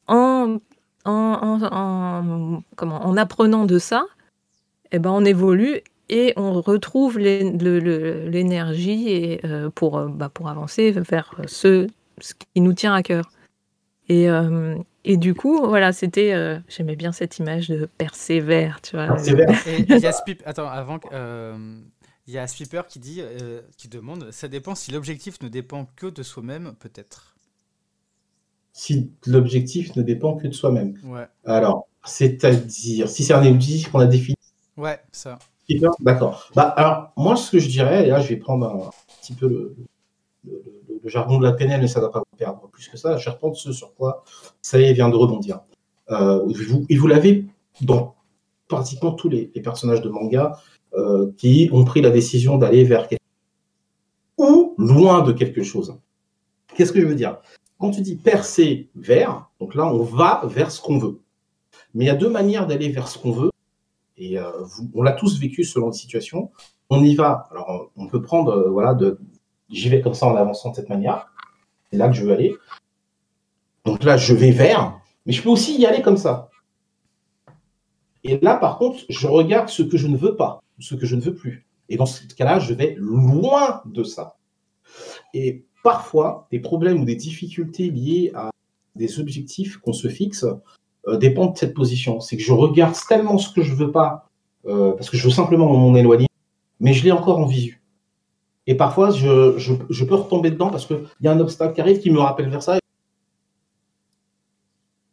en, 0.07 0.59
en, 1.05 1.61
en, 1.63 2.63
comment, 2.77 3.05
en 3.05 3.17
apprenant 3.17 3.65
de 3.65 3.79
ça, 3.79 4.07
eh 4.93 4.99
ben, 4.99 5.11
on 5.11 5.25
évolue 5.25 5.81
et 6.09 6.33
on 6.37 6.61
retrouve 6.61 7.19
l'énergie 7.19 9.11
et 9.11 9.41
pour, 9.75 10.01
bah, 10.09 10.29
pour 10.29 10.49
avancer 10.49 10.91
vers 10.91 11.35
ce, 11.47 11.87
ce 12.21 12.35
qui 12.35 12.61
nous 12.61 12.73
tient 12.73 12.95
à 12.95 13.03
cœur. 13.03 13.31
Et, 14.09 14.29
et 15.09 15.17
du 15.17 15.35
coup, 15.35 15.67
voilà, 15.67 15.95
c'était. 15.95 16.35
Euh, 16.35 16.59
j'aimais 16.69 16.95
bien 16.95 17.13
cette 17.13 17.39
image 17.39 17.69
de 17.69 17.87
persévère, 17.87 18.83
tu 18.83 18.95
vois. 18.95 19.07
Persévère. 19.07 19.49
il 19.67 19.99
y 19.99 20.07
a 20.07 20.13
Attends, 20.45 20.69
avant. 20.69 21.01
Euh, 21.13 21.81
il 22.27 22.35
y 22.35 22.39
a 22.39 22.47
Spipper 22.47 22.83
qui 22.87 22.99
dit, 22.99 23.23
euh, 23.23 23.63
qui 23.79 23.89
demande, 23.89 24.31
ça 24.33 24.49
dépend 24.49 24.75
si 24.75 24.93
l'objectif 24.93 25.41
ne 25.41 25.49
dépend 25.49 25.87
que 25.97 26.07
de 26.07 26.23
soi-même, 26.23 26.75
peut-être. 26.79 27.28
Si 28.79 29.11
l'objectif 29.27 29.97
ne 29.97 30.03
dépend 30.03 30.37
que 30.37 30.47
de 30.47 30.53
soi-même. 30.53 30.97
Ouais. 31.05 31.27
Alors, 31.45 31.89
c'est-à-dire, 32.05 33.09
si 33.09 33.25
c'est 33.25 33.35
un 33.35 33.45
objectif 33.45 33.91
qu'on 33.91 33.99
a 33.99 34.07
défini. 34.07 34.37
Ouais, 34.77 35.01
ça. 35.11 35.37
D'accord. 35.99 36.49
Bah, 36.55 36.63
alors, 36.63 37.11
moi, 37.17 37.35
ce 37.35 37.51
que 37.51 37.59
je 37.59 37.69
dirais, 37.69 38.07
et 38.07 38.11
là, 38.11 38.21
je 38.21 38.29
vais 38.29 38.37
prendre 38.37 38.67
un 38.67 38.91
petit 39.21 39.33
peu 39.35 39.49
le, 39.49 39.77
le 41.03 41.09
jargon 41.09 41.39
de 41.39 41.45
la 41.45 41.53
PNL, 41.53 41.81
mais 41.81 41.89
ça 41.89 42.01
ne 42.01 42.05
va 42.05 42.11
pas 42.11 42.21
vous 42.21 42.37
perdre 42.37 42.69
plus 42.71 42.89
que 42.89 42.97
ça. 42.97 43.17
Je 43.17 43.25
vais 43.25 43.31
reprendre 43.33 43.57
ce 43.57 43.73
sur 43.73 43.95
quoi 43.95 44.25
ça 44.63 44.79
y 44.79 44.85
est, 44.85 44.93
vient 44.93 45.09
de 45.09 45.17
rebondir. 45.17 45.61
Euh, 46.11 46.45
vous, 46.47 46.87
et 46.89 46.97
vous 46.97 47.07
l'avez 47.07 47.47
dans 47.81 48.15
pratiquement 48.69 49.13
tous 49.13 49.29
les, 49.29 49.47
personnages 49.47 50.03
de 50.03 50.09
manga 50.09 50.59
euh, 50.95 51.33
qui 51.37 51.69
ont 51.73 51.85
pris 51.85 52.01
la 52.01 52.11
décision 52.11 52.59
d'aller 52.59 52.85
vers 52.85 53.09
quelque 53.09 53.23
chose 54.39 54.49
ou 54.49 54.75
loin 54.79 55.23
de 55.23 55.33
quelque 55.33 55.63
chose. 55.63 55.99
Qu'est-ce 56.75 56.93
que 56.93 57.01
je 57.01 57.07
veux 57.07 57.15
dire? 57.15 57.39
Quand 57.79 57.91
tu 57.91 58.01
dis 58.01 58.17
percer 58.17 58.89
vers, 58.97 59.49
donc 59.61 59.75
là, 59.75 59.87
on 59.87 60.03
va 60.03 60.43
vers 60.45 60.71
ce 60.71 60.81
qu'on 60.81 60.99
veut. 60.99 61.21
Mais 61.95 62.05
il 62.05 62.07
y 62.09 62.11
a 62.11 62.17
deux 62.17 62.31
manières 62.31 62.67
d'aller 62.67 62.89
vers 62.91 63.09
ce 63.09 63.19
qu'on 63.19 63.33
veut. 63.33 63.51
Et 64.17 64.39
euh, 64.39 64.51
on 64.95 65.03
l'a 65.03 65.13
tous 65.13 65.39
vécu 65.39 65.65
selon 65.65 65.87
la 65.87 65.93
situation. 65.93 66.51
On 66.91 67.03
y 67.03 67.15
va. 67.15 67.49
Alors, 67.51 67.91
on 67.97 68.09
peut 68.09 68.21
prendre, 68.21 68.69
voilà, 68.69 68.95
de, 68.95 69.19
j'y 69.71 69.89
vais 69.89 70.01
comme 70.01 70.15
ça 70.15 70.27
en 70.27 70.37
avançant 70.37 70.71
de 70.71 70.77
cette 70.77 70.89
manière. 70.89 71.33
C'est 71.91 71.99
là 71.99 72.09
que 72.09 72.15
je 72.15 72.25
veux 72.25 72.33
aller. 72.33 72.55
Donc 73.85 74.05
là, 74.05 74.17
je 74.17 74.35
vais 74.35 74.51
vers, 74.51 75.01
mais 75.25 75.33
je 75.33 75.43
peux 75.43 75.49
aussi 75.49 75.79
y 75.79 75.87
aller 75.87 76.03
comme 76.03 76.17
ça. 76.17 76.51
Et 78.25 78.39
là, 78.41 78.57
par 78.57 78.79
contre, 78.79 79.05
je 79.09 79.27
regarde 79.27 79.69
ce 79.69 79.83
que 79.83 79.97
je 79.97 80.07
ne 80.07 80.17
veux 80.17 80.37
pas, 80.37 80.63
ce 80.79 80.95
que 80.95 81.07
je 81.07 81.17
ne 81.17 81.21
veux 81.21 81.35
plus. 81.35 81.67
Et 81.89 81.97
dans 81.97 82.07
ce 82.07 82.27
cas-là, 82.27 82.59
je 82.59 82.75
vais 82.75 82.95
loin 82.99 83.83
de 83.87 84.05
ça. 84.05 84.37
Et 85.33 85.65
parfois, 85.83 86.47
des 86.51 86.61
problèmes 86.61 87.01
ou 87.01 87.05
des 87.05 87.17
difficultés 87.17 87.91
liées 87.91 88.33
à 88.35 88.51
des 88.97 89.21
objectifs 89.21 89.79
qu'on 89.79 89.93
se 89.93 90.09
fixe 90.09 90.45
euh, 91.07 91.17
dépendent 91.17 91.55
de 91.55 91.59
cette 91.59 91.75
position. 91.75 92.21
C'est 92.21 92.37
que 92.37 92.43
je 92.43 92.53
regarde 92.53 92.95
tellement 93.09 93.39
ce 93.39 93.53
que 93.53 93.63
je 93.63 93.75
veux 93.75 93.93
pas, 93.93 94.29
euh, 94.67 94.93
parce 94.93 95.09
que 95.09 95.17
je 95.17 95.25
veux 95.25 95.33
simplement 95.33 95.73
m'en 95.73 95.95
éloigner, 95.97 96.27
mais 96.81 96.93
je 96.93 97.05
l'ai 97.05 97.13
encore 97.13 97.39
en 97.39 97.47
visu. 97.47 97.83
Et 98.67 98.75
parfois, 98.75 99.11
je, 99.11 99.57
je, 99.57 100.05
peux 100.05 100.15
retomber 100.15 100.51
dedans 100.51 100.69
parce 100.69 100.85
qu'il 100.85 101.01
y 101.23 101.29
a 101.29 101.33
un 101.33 101.41
obstacle 101.41 101.75
qui 101.75 101.81
arrive 101.81 102.01
qui 102.01 102.11
me 102.11 102.19
rappelle 102.19 102.51
vers 102.51 102.63
ça. 102.63 102.79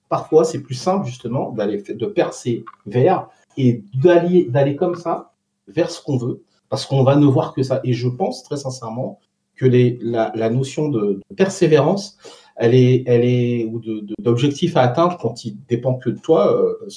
Parfois, 0.09 0.43
c'est 0.43 0.61
plus 0.61 0.76
simple, 0.76 1.05
justement, 1.05 1.51
d'aller 1.51 1.82
de 1.82 2.05
percer 2.05 2.66
vers 2.86 3.30
et 3.55 3.82
d'aller 3.93 4.76
comme 4.76 4.95
ça 4.95 5.32
vers 5.70 5.89
ce 5.89 6.03
qu'on 6.03 6.18
veut, 6.18 6.43
parce 6.68 6.86
qu'on 6.86 7.03
va 7.03 7.16
ne 7.16 7.26
voir 7.26 7.53
que 7.53 7.63
ça. 7.63 7.80
Et 7.86 7.93
je 7.93 8.09
pense 8.09 8.43
très 8.43 8.57
sincèrement 8.57 9.20
que 9.56 9.66
la, 9.66 10.49
notion 10.49 10.89
de, 10.89 11.22
persévérance, 11.36 12.18
elle 12.56 12.74
est, 12.76 13.03
elle 13.06 13.24
est, 13.26 13.66
ou 13.66 13.82
d'objectif 14.20 14.78
à 14.78 14.82
atteindre 14.82 15.18
quand 15.18 15.45
il 15.45 15.58
dépend 15.68 15.95
que 15.95 16.10
de 16.10 16.20
toi, 16.20 16.56
euh, 16.56 16.88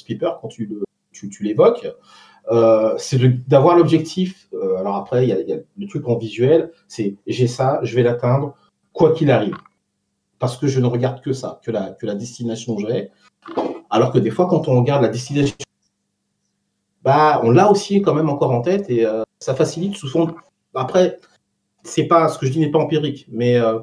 quand 0.41 0.47
tu, 0.47 0.69
l'évoques, 1.41 1.87
euh, 2.51 2.93
c'est 2.97 3.19
d'avoir 3.47 3.75
l'objectif. 3.75 4.47
Euh, 4.53 4.77
alors 4.77 4.95
après, 4.95 5.27
il 5.27 5.29
y, 5.29 5.53
a 5.53 5.57
le 5.77 5.87
truc 5.87 6.07
en 6.07 6.17
visuel, 6.17 6.71
c'est 6.87 7.15
j'ai 7.27 7.47
ça, 7.47 7.79
je 7.83 7.95
vais 7.95 8.03
l'atteindre, 8.03 8.55
quoi 8.93 9.13
qu'il 9.13 9.31
arrive. 9.31 9.55
Parce 10.39 10.57
que 10.57 10.67
je 10.67 10.79
ne 10.79 10.85
regarde 10.85 11.21
que 11.21 11.33
ça, 11.33 11.59
que 11.63 11.71
la, 11.71 11.91
que 11.91 12.05
la 12.05 12.15
destination 12.15 12.77
j'ai. 12.77 13.11
Alors 13.89 14.11
que 14.11 14.19
des 14.19 14.31
fois, 14.31 14.47
quand 14.47 14.67
on 14.67 14.79
regarde 14.79 15.01
la 15.01 15.09
destination, 15.09 15.55
bah, 17.03 17.41
on 17.43 17.51
l'a 17.51 17.71
aussi 17.71 18.01
quand 18.01 18.13
même 18.13 18.29
encore 18.29 18.51
en 18.51 18.61
tête 18.61 18.89
et 18.89 19.05
euh, 19.05 19.23
ça 19.39 19.55
facilite 19.55 19.95
sous 19.95 20.07
son. 20.07 20.35
Après, 20.75 21.19
c'est 21.83 22.05
pas 22.05 22.27
ce 22.29 22.37
que 22.37 22.45
je 22.45 22.51
dis 22.51 22.59
n'est 22.59 22.71
pas 22.71 22.79
empirique, 22.79 23.27
mais 23.31 23.57
euh, 23.57 23.79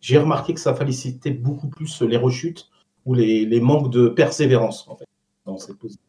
j'ai 0.00 0.18
remarqué 0.18 0.54
que 0.54 0.60
ça 0.60 0.74
facilitait 0.74 1.30
beaucoup 1.30 1.68
plus 1.68 2.02
les 2.02 2.16
rechutes 2.16 2.68
ou 3.04 3.14
les, 3.14 3.44
les 3.44 3.60
manques 3.60 3.90
de 3.90 4.08
persévérance 4.08 4.86
en 4.88 4.96
fait, 4.96 5.06
dans 5.46 5.58
cette 5.58 5.78
position. 5.78 6.00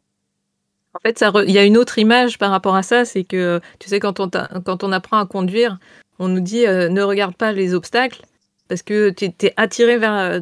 En 0.94 1.00
fait, 1.00 1.24
il 1.46 1.50
y 1.50 1.58
a 1.58 1.64
une 1.64 1.76
autre 1.76 1.98
image 1.98 2.38
par 2.38 2.50
rapport 2.52 2.76
à 2.76 2.84
ça, 2.84 3.04
c'est 3.04 3.24
que, 3.24 3.60
tu 3.80 3.88
sais, 3.88 3.98
quand 3.98 4.20
on, 4.20 4.30
quand 4.64 4.84
on 4.84 4.92
apprend 4.92 5.18
à 5.18 5.26
conduire, 5.26 5.78
on 6.20 6.28
nous 6.28 6.40
dit 6.40 6.66
euh, 6.66 6.88
ne 6.88 7.02
regarde 7.02 7.34
pas 7.34 7.52
les 7.52 7.74
obstacles, 7.74 8.22
parce 8.68 8.82
que 8.82 9.10
tu 9.10 9.24
es, 9.24 9.52
attiré 9.56 9.98
vers, 9.98 10.40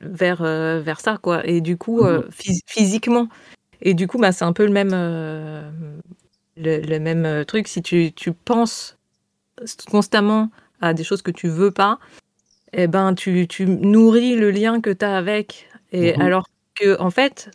vers, 0.00 0.42
euh, 0.42 0.80
vers 0.80 1.00
ça, 1.00 1.18
quoi. 1.18 1.46
Et 1.46 1.60
du 1.60 1.76
coup, 1.76 2.04
mhm. 2.04 2.24
physiquement. 2.66 3.28
Et 3.82 3.92
du 3.92 4.06
coup, 4.06 4.16
bah, 4.16 4.32
c'est 4.32 4.46
un 4.46 4.54
peu 4.54 4.64
le 4.64 4.72
même, 4.72 4.92
le, 6.56 6.98
même 6.98 7.44
truc. 7.44 7.68
Si 7.68 7.82
tu, 7.82 8.12
tu, 8.12 8.32
penses 8.32 8.96
constamment 9.90 10.50
à 10.80 10.94
des 10.94 11.04
choses 11.04 11.22
que 11.22 11.30
tu 11.30 11.48
veux 11.48 11.70
pas, 11.70 11.98
eh 12.72 12.86
ben, 12.86 13.14
tu, 13.14 13.46
tu 13.48 13.66
nourris 13.66 14.34
le 14.34 14.50
lien 14.50 14.80
que 14.80 14.90
tu 14.90 15.04
as 15.04 15.16
avec. 15.16 15.68
Et 15.92 16.16
mhm. 16.16 16.22
alors 16.22 16.46
que, 16.74 17.00
en 17.00 17.10
fait, 17.10 17.50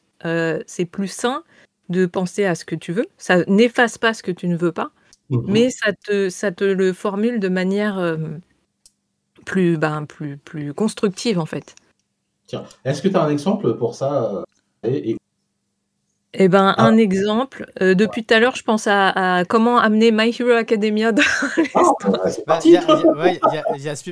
c'est 0.68 0.86
plus 0.86 1.08
sain 1.08 1.44
de 1.90 2.06
penser 2.06 2.46
à 2.46 2.56
ce 2.56 2.66
que 2.66 2.76
tu 2.76 2.92
veux. 2.92 3.08
Ça 3.18 3.44
n'efface 3.46 3.98
pas 3.98 4.14
ce 4.14 4.24
que 4.24 4.32
tu 4.32 4.48
ne 4.48 4.58
veux 4.58 4.72
pas, 4.72 4.92
mhm. 5.30 5.44
mais 5.48 5.70
ça 5.70 5.94
te, 5.94 6.30
ça 6.30 6.52
te 6.52 6.64
le 6.64 6.94
formule 6.94 7.40
de 7.40 7.50
manière 7.50 7.98
euh, 7.98 8.18
plus, 9.46 9.78
ben, 9.78 10.06
plus, 10.06 10.38
plus 10.38 10.74
constructive, 10.74 11.40
en 11.40 11.46
fait. 11.46 11.76
Tiens, 12.48 12.66
est-ce 12.86 13.02
que 13.02 13.08
tu 13.08 13.16
as 13.16 13.24
un 13.24 13.30
exemple 13.30 13.76
pour 13.78 13.96
ça 13.96 14.44
euh, 14.86 15.16
eh 16.40 16.50
ben, 16.50 16.76
ah. 16.78 16.86
un 16.86 16.98
exemple. 16.98 17.66
Euh, 17.82 17.96
depuis 17.96 18.24
tout 18.24 18.32
à 18.34 18.40
l'heure, 18.40 18.56
je 18.56 18.62
pense 18.62 18.86
à, 18.88 19.44
comment 19.50 19.80
amener 19.80 20.12
My 20.12 20.30
Hero 20.30 20.52
Academia 20.52 21.12
dans 21.12 21.24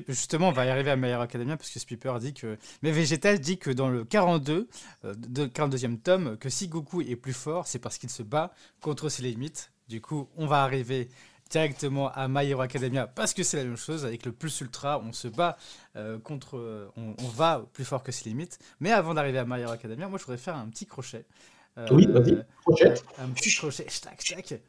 Justement, 0.07 0.49
on 0.49 0.51
va 0.51 0.65
y 0.65 0.69
arriver 0.69 0.89
à 0.89 0.95
My 0.95 1.09
Hero 1.09 1.21
Academia 1.21 1.55
parce 1.55 1.69
que 1.69 1.79
Spiper 1.79 2.17
dit 2.19 2.33
que. 2.33 2.57
Mais 2.81 2.91
Végétal 2.91 3.39
dit 3.39 3.59
que 3.59 3.69
dans 3.69 3.89
le 3.89 4.03
42, 4.03 4.67
euh, 5.05 5.13
de 5.15 5.45
42e 5.45 5.99
tome, 5.99 6.37
que 6.37 6.49
si 6.49 6.67
Goku 6.67 7.01
est 7.01 7.15
plus 7.15 7.33
fort, 7.33 7.67
c'est 7.67 7.77
parce 7.79 7.99
qu'il 7.99 8.09
se 8.09 8.23
bat 8.23 8.51
contre 8.81 9.07
ses 9.09 9.21
limites. 9.21 9.71
Du 9.87 10.01
coup, 10.01 10.27
on 10.35 10.47
va 10.47 10.63
arriver 10.63 11.09
directement 11.51 12.11
à 12.11 12.27
My 12.27 12.49
Hero 12.49 12.61
Academia 12.61 13.05
parce 13.05 13.35
que 13.35 13.43
c'est 13.43 13.57
la 13.57 13.65
même 13.65 13.77
chose 13.77 14.03
avec 14.03 14.25
le 14.25 14.31
plus 14.31 14.61
ultra 14.61 14.99
on 14.99 15.13
se 15.13 15.27
bat 15.27 15.57
euh, 15.95 16.17
contre 16.17 16.89
on, 16.97 17.13
on, 17.23 17.27
va 17.27 17.63
plus 17.71 17.85
fort 17.85 18.01
que 18.01 18.11
ses 18.11 18.27
limites 18.27 18.57
mais 18.79 18.91
avant 18.91 19.13
d'arriver 19.13 19.37
à 19.37 19.45
My 19.45 19.61
Hero 19.61 19.71
Academia 19.71 20.07
moi 20.07 20.17
je 20.17 20.23
voudrais 20.23 20.39
faire 20.39 20.55
un 20.55 20.67
petit 20.69 20.87
crochet 20.87 21.23
oui, 21.91 22.07
vas-y, 22.07 22.33
euh, 22.33 22.43
crochet. 22.61 22.93
Un 23.19 23.29
petit 23.29 23.53
crochet, 23.53 23.85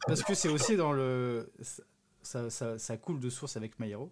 Parce 0.07 0.23
que 0.23 0.35
c'est 0.35 0.49
aussi 0.49 0.77
dans 0.77 0.93
le. 0.93 1.53
Ça, 2.23 2.51
ça, 2.51 2.79
ça, 2.79 2.97
coule 2.97 3.21
de 3.21 3.31
source 3.31 3.57
avec 3.57 3.79
My 3.79 3.91
Hero. 3.91 4.11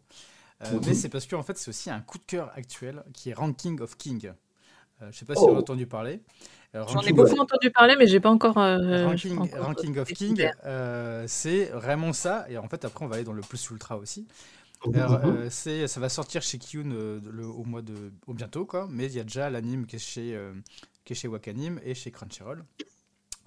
Euh, 0.62 0.70
mhm. 0.70 0.80
Mais 0.86 0.94
c'est 0.94 1.08
parce 1.08 1.26
que 1.26 1.34
en 1.34 1.42
fait, 1.42 1.58
c'est 1.58 1.68
aussi 1.68 1.90
un 1.90 2.00
coup 2.00 2.18
de 2.18 2.24
cœur 2.24 2.52
actuel 2.54 3.02
qui 3.12 3.30
est 3.30 3.34
Ranking 3.34 3.80
of 3.80 3.96
King. 3.96 4.32
Euh, 5.02 5.08
je 5.10 5.18
sais 5.18 5.24
pas 5.24 5.34
si 5.34 5.40
vous 5.40 5.48
avez 5.48 5.56
oh. 5.56 5.60
entendu 5.60 5.86
parler. 5.86 6.20
J'en 6.72 7.00
ai 7.02 7.12
beaucoup 7.12 7.38
entendu 7.38 7.70
parler, 7.70 7.94
mais 7.96 8.06
j'ai 8.06 8.20
pas 8.20 8.30
encore. 8.30 8.54
Ranking, 8.54 9.50
pas 9.50 9.60
Ranking 9.60 9.98
of 9.98 10.12
King, 10.12 10.48
c'est 11.26 11.64
vraiment 11.66 12.12
ça. 12.12 12.46
Et 12.48 12.58
en 12.58 12.68
fait, 12.68 12.84
après, 12.84 13.04
on 13.04 13.08
va 13.08 13.16
aller 13.16 13.24
dans 13.24 13.32
le 13.32 13.42
plus 13.42 13.70
ultra 13.70 13.96
aussi. 13.96 14.26
Mhm. 14.86 15.48
c'est, 15.48 15.88
ça 15.88 15.98
va 15.98 16.10
sortir 16.10 16.42
chez 16.42 16.58
Kyun 16.58 16.92
au 16.92 17.64
mois 17.64 17.80
de, 17.80 18.12
au 18.26 18.34
bientôt 18.34 18.66
quoi. 18.66 18.86
Mais 18.90 19.06
il 19.06 19.14
y 19.14 19.20
a 19.20 19.24
déjà 19.24 19.48
l'anime 19.50 19.86
qui 19.86 19.96
est 19.96 19.98
chez 19.98 20.38
qui 21.04 21.12
est 21.12 21.16
chez 21.16 21.28
Wakanim 21.28 21.80
et 21.84 21.94
chez 21.94 22.10
Crunchyroll. 22.10 22.64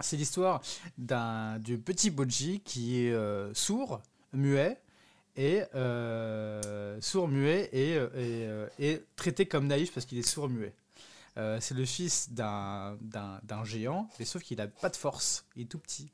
C'est 0.00 0.16
l'histoire 0.16 0.62
d'un 0.96 1.58
du 1.58 1.78
petit 1.78 2.10
Boji 2.10 2.60
qui 2.60 3.04
est 3.04 3.12
euh, 3.12 3.52
sourd, 3.52 4.00
muet 4.32 4.80
et 5.36 5.62
euh, 5.74 7.00
sourd 7.00 7.26
muet 7.26 7.68
et, 7.72 7.96
euh, 7.96 8.68
et, 8.78 9.02
traité 9.16 9.46
comme 9.46 9.66
naïf 9.66 9.92
parce 9.92 10.06
qu'il 10.06 10.18
est 10.18 10.28
sourd 10.28 10.48
muet. 10.48 10.72
c'est 11.36 11.74
le 11.74 11.84
fils 11.84 12.30
d'un 12.32 13.64
géant, 13.64 14.08
mais 14.18 14.24
sauf 14.24 14.42
qu'il 14.42 14.58
n'a 14.58 14.68
pas 14.68 14.88
de 14.88 14.96
force, 14.96 15.46
il 15.56 15.62
est 15.62 15.66
tout 15.66 15.78
petit. 15.78 16.10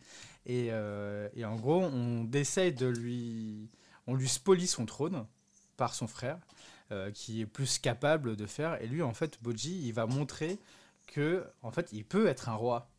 Et, 0.47 0.67
et, 0.67 1.45
en 1.45 1.57
gros, 1.57 1.83
on 1.83 2.31
essaye 2.33 2.73
de 2.73 2.87
lui. 2.87 3.71
On 4.07 4.15
lui 4.15 4.29
spolie 4.29 4.67
son 4.67 4.85
trône 4.85 5.27
par 5.79 5.95
son 5.95 6.07
frère, 6.07 6.39
qui 7.15 7.41
est 7.41 7.47
plus 7.47 7.79
capable 7.79 8.37
de 8.37 8.45
faire. 8.45 8.81
Et 8.83 8.87
lui, 8.87 9.03
en 9.03 9.15
fait, 9.15 9.39
Boji, 9.43 9.87
il 9.87 9.93
va 9.93 10.05
montrer 10.05 10.59
que 11.15 11.47
en 11.63 11.71
fait, 11.71 11.91
il 11.93 12.05
peut 12.05 12.27
être 12.27 12.49
un 12.49 12.55
roi. 12.55 12.91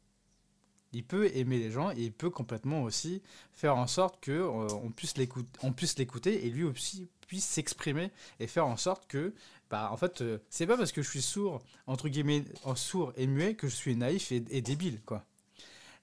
Il 0.94 1.04
peut 1.04 1.30
aimer 1.36 1.60
les 1.60 1.70
gens 1.70 1.92
et 1.92 1.98
il 1.98 2.14
peut 2.14 2.30
complètement 2.30 2.84
aussi 2.84 3.22
faire 3.52 3.76
en 3.76 3.88
sorte 3.88 4.22
que 4.22 4.32
euh, 4.32 4.68
on 4.82 4.92
puisse 4.92 5.18
l'écouter, 5.18 5.50
on 5.62 5.74
puisse 5.74 5.98
l'écouter 5.98 6.46
et 6.46 6.50
lui 6.50 6.64
aussi 6.64 7.10
puisse 7.28 7.44
s'exprimer 7.44 8.12
et 8.40 8.48
faire 8.48 8.66
en 8.66 8.78
sorte 8.78 9.06
que 9.08 9.34
bah 9.70 9.90
en 9.92 9.98
fait 9.98 10.22
euh, 10.22 10.38
c'est 10.50 10.66
pas 10.66 10.78
parce 10.78 10.94
que 10.94 11.02
je 11.02 11.10
suis 11.10 11.22
sourd 11.22 11.62
entre 11.88 12.08
guillemets 12.08 12.46
en 12.64 12.76
sourd 12.76 13.12
et 13.18 13.28
muet 13.28 13.56
que 13.56 13.68
je 13.68 13.76
suis 13.76 13.98
naïf 13.98 14.32
et, 14.32 14.40
débile 14.40 15.02
quoi. 15.02 15.26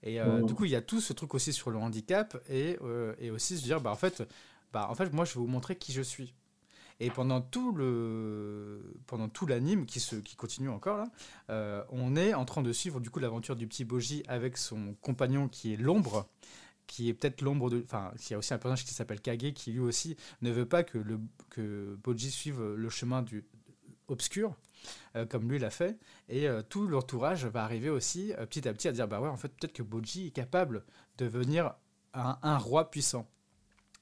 Et 0.02 0.20
euh, 0.20 0.42
du 0.42 0.52
coup, 0.52 0.66
il 0.66 0.72
y 0.72 0.76
a 0.76 0.82
tout 0.82 1.00
ce 1.00 1.14
truc 1.14 1.32
aussi 1.32 1.54
sur 1.54 1.70
le 1.70 1.78
handicap 1.78 2.36
et, 2.50 2.76
et 3.18 3.30
aussi 3.30 3.56
se 3.56 3.62
dire 3.62 3.80
bah 3.80 3.92
en 3.92 3.96
fait 3.96 4.22
bah 4.74 4.88
en 4.90 4.94
fait 4.94 5.10
moi 5.14 5.24
je 5.24 5.32
vais 5.34 5.40
vous 5.40 5.46
montrer 5.46 5.76
qui 5.76 5.92
je 5.92 6.02
suis. 6.02 6.34
Et 7.03 7.11
pendant 7.11 7.40
tout 7.40 7.72
le 7.72 8.94
pendant 9.09 9.28
tout 9.28 9.44
l'anime 9.44 9.86
qui 9.86 9.98
se 9.98 10.14
qui 10.14 10.36
continue 10.36 10.68
encore 10.68 10.98
là, 10.98 11.11
euh, 11.50 11.82
on 11.90 12.14
est 12.14 12.32
en 12.32 12.44
train 12.44 12.62
de 12.62 12.72
suivre 12.72 13.00
du 13.00 13.11
coup 13.11 13.18
l'aventure 13.18 13.57
du 13.57 13.66
petit 13.66 13.84
Boji 13.84 14.22
avec 14.28 14.57
son 14.57 14.94
compagnon 15.00 15.48
qui 15.48 15.72
est 15.72 15.76
l'ombre 15.76 16.28
qui 16.86 17.09
est 17.09 17.14
peut-être 17.14 17.40
l'ombre 17.42 17.70
de 17.70 17.82
enfin 17.82 18.12
il 18.14 18.30
y 18.30 18.34
a 18.34 18.38
aussi 18.38 18.55
un 18.55 18.59
personnage 18.59 18.84
qui 18.84 18.94
s'appelle 18.94 19.20
Kage 19.20 19.53
qui 19.53 19.72
lui 19.72 19.80
aussi 19.80 20.16
ne 20.42 20.53
veut 20.53 20.64
pas 20.64 20.84
que 20.84 20.96
le 20.96 21.18
que 21.50 21.98
Boji 22.05 22.30
suive 22.30 22.62
le 22.62 22.88
chemin 22.88 23.22
du 23.22 23.44
obscur 24.07 24.55
euh, 25.16 25.26
comme 25.26 25.50
lui 25.50 25.59
l'a 25.59 25.70
fait. 25.70 25.98
Et 26.28 26.48
euh, 26.48 26.62
tout 26.62 26.86
l'entourage 26.86 27.46
va 27.46 27.64
arriver 27.64 27.90
aussi 27.90 28.32
petit 28.48 28.68
à 28.68 28.72
petit 28.72 28.86
à 28.86 28.92
dire 28.92 29.09
bah 29.09 29.20
ouais 29.20 29.28
en 29.28 29.36
fait 29.36 29.48
peut-être 29.48 29.72
que 29.72 29.82
Boji 29.82 30.28
est 30.28 30.30
capable 30.30 30.84
de 31.18 31.24
devenir 31.24 31.74
un 32.14 32.59
roi 32.59 32.92
puissant 32.92 33.26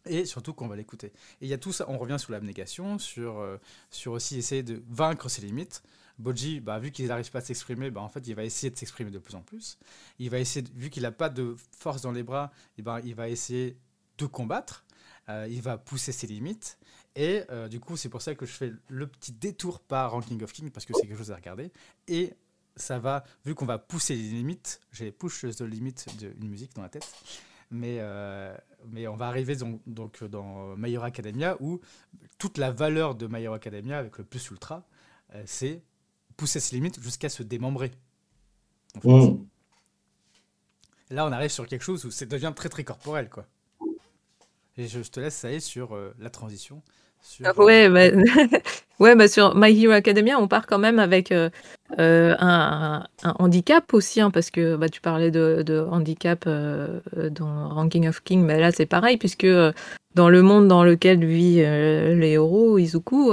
et 0.06 0.24
surtout 0.24 0.52
qu'on 0.54 0.68
va 0.68 0.76
l'écouter. 0.76 1.08
Et 1.40 1.46
il 1.46 1.48
y 1.48 1.54
a 1.54 1.58
tout 1.58 1.72
ça, 1.72 1.86
on 1.88 1.98
revient 1.98 2.18
sur 2.18 2.32
l'abnégation, 2.32 2.98
sur, 2.98 3.38
euh, 3.38 3.58
sur 3.90 4.12
aussi 4.12 4.38
essayer 4.38 4.62
de 4.62 4.82
vaincre 4.88 5.28
ses 5.28 5.42
limites. 5.42 5.82
Boji, 6.18 6.60
bah, 6.60 6.78
vu 6.78 6.90
qu'il 6.90 7.06
n'arrive 7.06 7.30
pas 7.30 7.38
à 7.38 7.42
s'exprimer, 7.42 7.90
bah, 7.90 8.02
en 8.02 8.08
fait, 8.08 8.26
il 8.26 8.34
va 8.34 8.44
essayer 8.44 8.70
de 8.70 8.76
s'exprimer 8.76 9.10
de 9.10 9.18
plus 9.18 9.34
en 9.34 9.40
plus. 9.40 9.78
Il 10.18 10.30
va 10.30 10.38
essayer, 10.38 10.66
vu 10.74 10.90
qu'il 10.90 11.02
n'a 11.02 11.12
pas 11.12 11.30
de 11.30 11.56
force 11.76 12.02
dans 12.02 12.12
les 12.12 12.22
bras, 12.22 12.52
et 12.76 12.82
ben, 12.82 13.00
il 13.04 13.14
va 13.14 13.28
essayer 13.28 13.78
de 14.18 14.26
combattre. 14.26 14.84
Euh, 15.28 15.46
il 15.50 15.62
va 15.62 15.78
pousser 15.78 16.12
ses 16.12 16.26
limites. 16.26 16.78
Et 17.16 17.42
euh, 17.50 17.68
du 17.68 17.80
coup, 17.80 17.96
c'est 17.96 18.08
pour 18.08 18.22
ça 18.22 18.34
que 18.34 18.46
je 18.46 18.52
fais 18.52 18.72
le 18.88 19.06
petit 19.06 19.32
détour 19.32 19.80
par 19.80 20.12
Ranking 20.12 20.42
of 20.42 20.52
King, 20.52 20.70
parce 20.70 20.84
que 20.84 20.92
c'est 20.94 21.06
quelque 21.06 21.18
chose 21.18 21.32
à 21.32 21.36
regarder. 21.36 21.72
Et 22.06 22.34
ça 22.76 22.98
va, 22.98 23.24
vu 23.44 23.54
qu'on 23.54 23.66
va 23.66 23.78
pousser 23.78 24.14
les 24.14 24.22
limites, 24.22 24.80
j'ai 24.92 25.12
push 25.12 25.40
the 25.40 25.62
limit 25.62 25.94
d'une 26.18 26.48
musique 26.48 26.74
dans 26.74 26.82
la 26.82 26.88
tête. 26.88 27.08
Mais, 27.70 27.98
mais 28.88 29.06
on 29.08 29.16
va 29.16 29.26
arriver 29.26 29.56
donc, 29.56 29.80
donc 29.86 30.22
dans 30.24 30.76
My 30.76 30.92
Hero 30.92 31.04
Academia 31.04 31.56
où 31.60 31.80
toute 32.38 32.58
la 32.58 32.70
valeur 32.70 33.14
de 33.14 33.26
My 33.26 33.42
Hero 33.42 33.54
Academia 33.54 33.98
avec 33.98 34.18
le 34.18 34.24
plus 34.24 34.50
ultra, 34.50 34.86
euh, 35.34 35.42
c'est 35.46 35.82
pousser 36.36 36.60
ses 36.60 36.76
limites 36.76 37.00
jusqu'à 37.02 37.28
se 37.28 37.42
démembrer. 37.42 37.92
Mm. 39.04 39.36
Là, 41.10 41.26
on 41.26 41.32
arrive 41.32 41.50
sur 41.50 41.66
quelque 41.66 41.82
chose 41.82 42.04
où 42.04 42.10
ça 42.10 42.24
devient 42.24 42.52
très 42.54 42.68
très 42.68 42.84
corporel, 42.84 43.28
quoi. 43.28 43.46
Et 44.76 44.86
je, 44.86 45.00
te 45.00 45.20
laisse 45.20 45.44
aller 45.44 45.60
sur 45.60 45.94
euh, 45.94 46.14
la 46.18 46.30
transition. 46.30 46.82
Sur, 47.20 47.46
ah 47.46 47.62
ouais, 47.62 47.88
bah, 47.90 48.16
ouais 48.98 49.14
bah 49.14 49.28
sur 49.28 49.54
My 49.54 49.70
Hero 49.78 49.92
Academia, 49.92 50.38
on 50.38 50.48
part 50.48 50.66
quand 50.66 50.78
même 50.78 50.98
avec, 50.98 51.34
un, 51.98 53.04
handicap 53.22 53.92
aussi, 53.94 54.20
hein, 54.20 54.30
parce 54.30 54.50
que 54.50 54.76
bah, 54.76 54.88
tu 54.88 55.00
parlais 55.00 55.30
de, 55.30 55.86
handicap 55.90 56.48
dans 56.48 57.68
Ranking 57.68 58.08
of 58.08 58.22
King, 58.22 58.42
mais 58.42 58.58
là 58.60 58.72
c'est 58.72 58.86
pareil, 58.86 59.16
puisque 59.16 59.48
dans 60.14 60.28
le 60.28 60.42
monde 60.42 60.68
dans 60.68 60.84
lequel 60.84 61.24
vit 61.24 61.56
les 61.56 62.30
héros, 62.30 62.78
Izuku, 62.78 63.32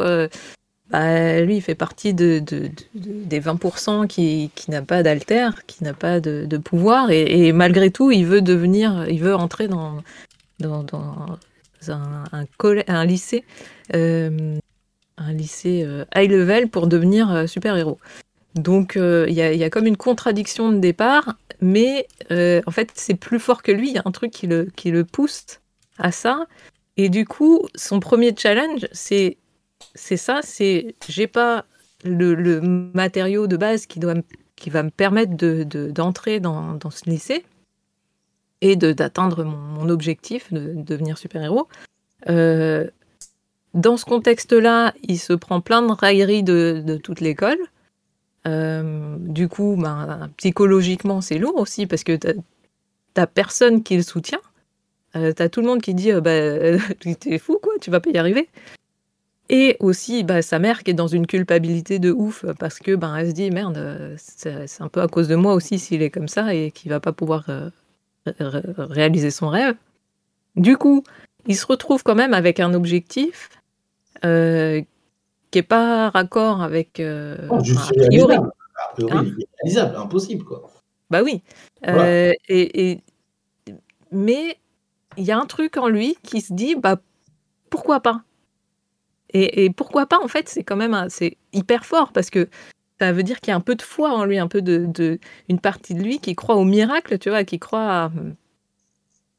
bah, 0.90 1.42
lui, 1.42 1.58
il 1.58 1.62
fait 1.62 1.76
partie 1.76 2.14
de, 2.14 2.40
des 2.40 3.42
20% 3.42 4.08
qui, 4.08 4.52
n'a 4.70 4.82
pas 4.82 5.04
d'alter, 5.04 5.50
qui 5.68 5.84
n'a 5.84 5.94
pas 5.94 6.22
de, 6.22 6.58
pouvoir, 6.58 7.12
et, 7.12 7.52
malgré 7.52 7.92
tout, 7.92 8.12
il 8.12 8.26
veut 8.26 8.42
devenir, 8.42 9.06
il 9.10 9.22
veut 9.22 9.36
entrer 9.36 9.68
dans, 9.68 10.02
un, 11.90 13.06
lycée, 13.06 13.44
euh, 13.94 14.58
un 15.18 15.34
lycée 15.34 15.84
euh, 15.86 16.06
high 16.16 16.32
level 16.32 16.70
pour 16.70 16.88
devenir 16.88 17.32
euh, 17.32 17.48
super 17.48 17.76
héros. 17.76 18.00
Donc 18.56 18.94
il 18.96 19.34
y, 19.34 19.64
a, 19.64 19.70
comme 19.70 19.86
une 19.86 19.98
contradiction 19.98 20.72
de 20.72 20.80
départ, 20.80 21.38
mais 21.62 22.08
en 22.32 22.72
fait 22.72 22.92
c'est 22.96 23.16
plus 23.16 23.40
fort 23.40 23.62
que 23.62 23.72
lui. 23.72 23.90
Il 23.90 23.96
y 23.96 24.00
a 24.00 24.04
un 24.06 24.12
truc 24.12 24.32
qui 24.32 24.48
le, 24.48 25.04
pousse 25.04 25.46
à 26.00 26.12
ça. 26.12 26.48
Et 27.00 27.10
du 27.10 27.26
coup, 27.26 27.68
son 27.76 28.00
premier 28.00 28.34
challenge, 28.36 28.88
c'est 28.92 29.38
ça, 29.94 30.40
c'est 30.42 30.96
j'ai 31.08 31.28
pas 31.28 31.66
le, 32.04 32.60
matériau 32.62 33.48
de 33.48 33.58
base 33.58 33.86
qui, 33.86 34.00
va 34.00 34.16
me 34.84 34.90
permettre 34.90 35.34
d'entrer 35.36 36.40
de, 36.40 36.44
dans, 36.44 36.74
dans, 36.74 36.90
ce 36.90 37.10
lycée 37.10 37.46
et 38.62 38.76
d'atteindre 38.76 39.44
mon, 39.44 39.90
objectif 39.90 40.52
de, 40.52 40.74
devenir 40.76 41.18
super-héros. 41.18 41.68
Euh, 42.30 42.90
dans 43.74 43.98
ce 43.98 44.06
contexte-là, 44.06 44.94
il 45.04 45.20
se 45.20 45.34
prend 45.34 45.62
plein 45.62 45.82
de 45.82 45.92
railleries 45.92 46.44
de, 46.44 47.00
toute 47.04 47.22
l'école. 47.22 47.58
Euh, 48.48 49.16
du 49.20 49.48
coup, 49.48 49.76
ben, 49.78 50.30
psychologiquement, 50.38 51.22
c'est 51.22 51.38
lourd 51.38 51.58
aussi 51.58 51.86
parce 51.86 52.04
que 52.04 52.18
t'as 53.14 53.28
personne 53.28 53.84
qui 53.84 53.98
le 53.98 54.04
soutient. 54.04 54.42
Euh, 55.16 55.34
t'as 55.34 55.50
tout 55.50 55.62
le 55.62 55.68
monde 55.68 55.82
qui 55.82 55.94
dit 55.94 56.12
bah, 56.14 56.32
T'es 57.20 57.38
fou, 57.38 57.60
quoi, 57.62 57.74
tu 57.82 57.92
vas 57.92 58.00
pas 58.00 58.10
y 58.10 58.18
arriver. 58.18 58.50
Et 59.50 59.78
aussi 59.80 60.24
bah, 60.24 60.42
sa 60.42 60.60
mère 60.60 60.84
qui 60.84 60.92
est 60.92 60.94
dans 60.94 61.08
une 61.08 61.26
culpabilité 61.26 62.00
de 62.00 62.12
ouf 62.12 62.46
parce 62.60 62.80
que 62.80 62.96
ben 62.96 63.26
se 63.26 63.32
dit 63.32 63.50
merde, 63.50 64.16
c'est 64.18 64.82
un 64.82 64.90
peu 64.90 65.02
à 65.02 65.08
cause 65.08 65.30
de 65.30 65.36
moi 65.36 65.54
aussi 65.54 65.80
s'il 65.80 66.02
est 66.02 66.10
comme 66.10 66.28
ça 66.28 66.54
et 66.54 66.72
qu'il 66.72 66.90
va 66.90 67.00
pas 67.00 67.14
pouvoir 67.14 67.46
euh, 68.42 68.62
réaliser 68.78 69.32
son 69.32 69.48
rêve. 69.48 69.76
Du 70.58 70.76
coup, 70.76 71.04
il 71.46 71.56
se 71.56 71.66
retrouve 71.66 72.04
quand 72.04 72.16
même 72.16 72.34
avec 72.34 72.60
un 72.60 72.74
objectif 72.74 73.50
euh, 74.26 74.82
qui 75.52 75.60
est 75.60 75.64
pas 75.64 76.10
raccord 76.10 76.62
avec. 76.62 77.00
Euh, 77.00 77.38
oh, 77.50 77.58
a 77.58 78.08
priori. 78.08 78.36
Hein 78.36 78.52
réalisable, 79.64 79.96
impossible 79.96 80.44
quoi. 80.44 80.72
Bah 81.10 81.24
oui. 81.24 81.42
Euh, 81.88 82.32
et, 82.48 82.92
et, 82.92 83.02
mais 84.12 84.58
il 85.18 85.24
y 85.24 85.32
a 85.32 85.40
un 85.40 85.46
truc 85.46 85.78
en 85.78 85.88
lui 85.88 86.18
qui 86.24 86.42
se 86.42 86.54
dit 86.54 86.76
bah 86.76 87.00
pourquoi 87.70 88.00
pas? 88.00 88.22
Et, 89.34 89.70
pourquoi 89.72 90.06
pas, 90.06 90.20
en 90.24 90.30
fait, 90.30 90.48
c'est 90.48 90.64
quand 90.64 90.78
même 90.78 91.08
c'est 91.10 91.38
hyper 91.52 91.86
fort 91.86 92.14
parce 92.14 92.30
que 92.30 92.48
ça 93.00 93.12
veut 93.12 93.24
dire 93.24 93.42
qu'il 93.42 93.52
y 93.52 93.54
a 93.54 93.58
un 93.58 93.62
peu 93.62 93.76
de 93.76 93.82
foi 93.82 94.12
en 94.12 94.24
lui, 94.24 94.40
un 94.40 94.48
peu 94.48 94.62
de, 94.62 95.20
une 95.50 95.60
partie 95.60 95.94
de 95.94 96.02
lui 96.02 96.20
qui 96.20 96.34
croit 96.34 96.56
au 96.56 96.64
miracle, 96.64 97.20
tu 97.20 97.30
vois, 97.30 97.44
qui 97.44 97.60
croit 97.60 98.10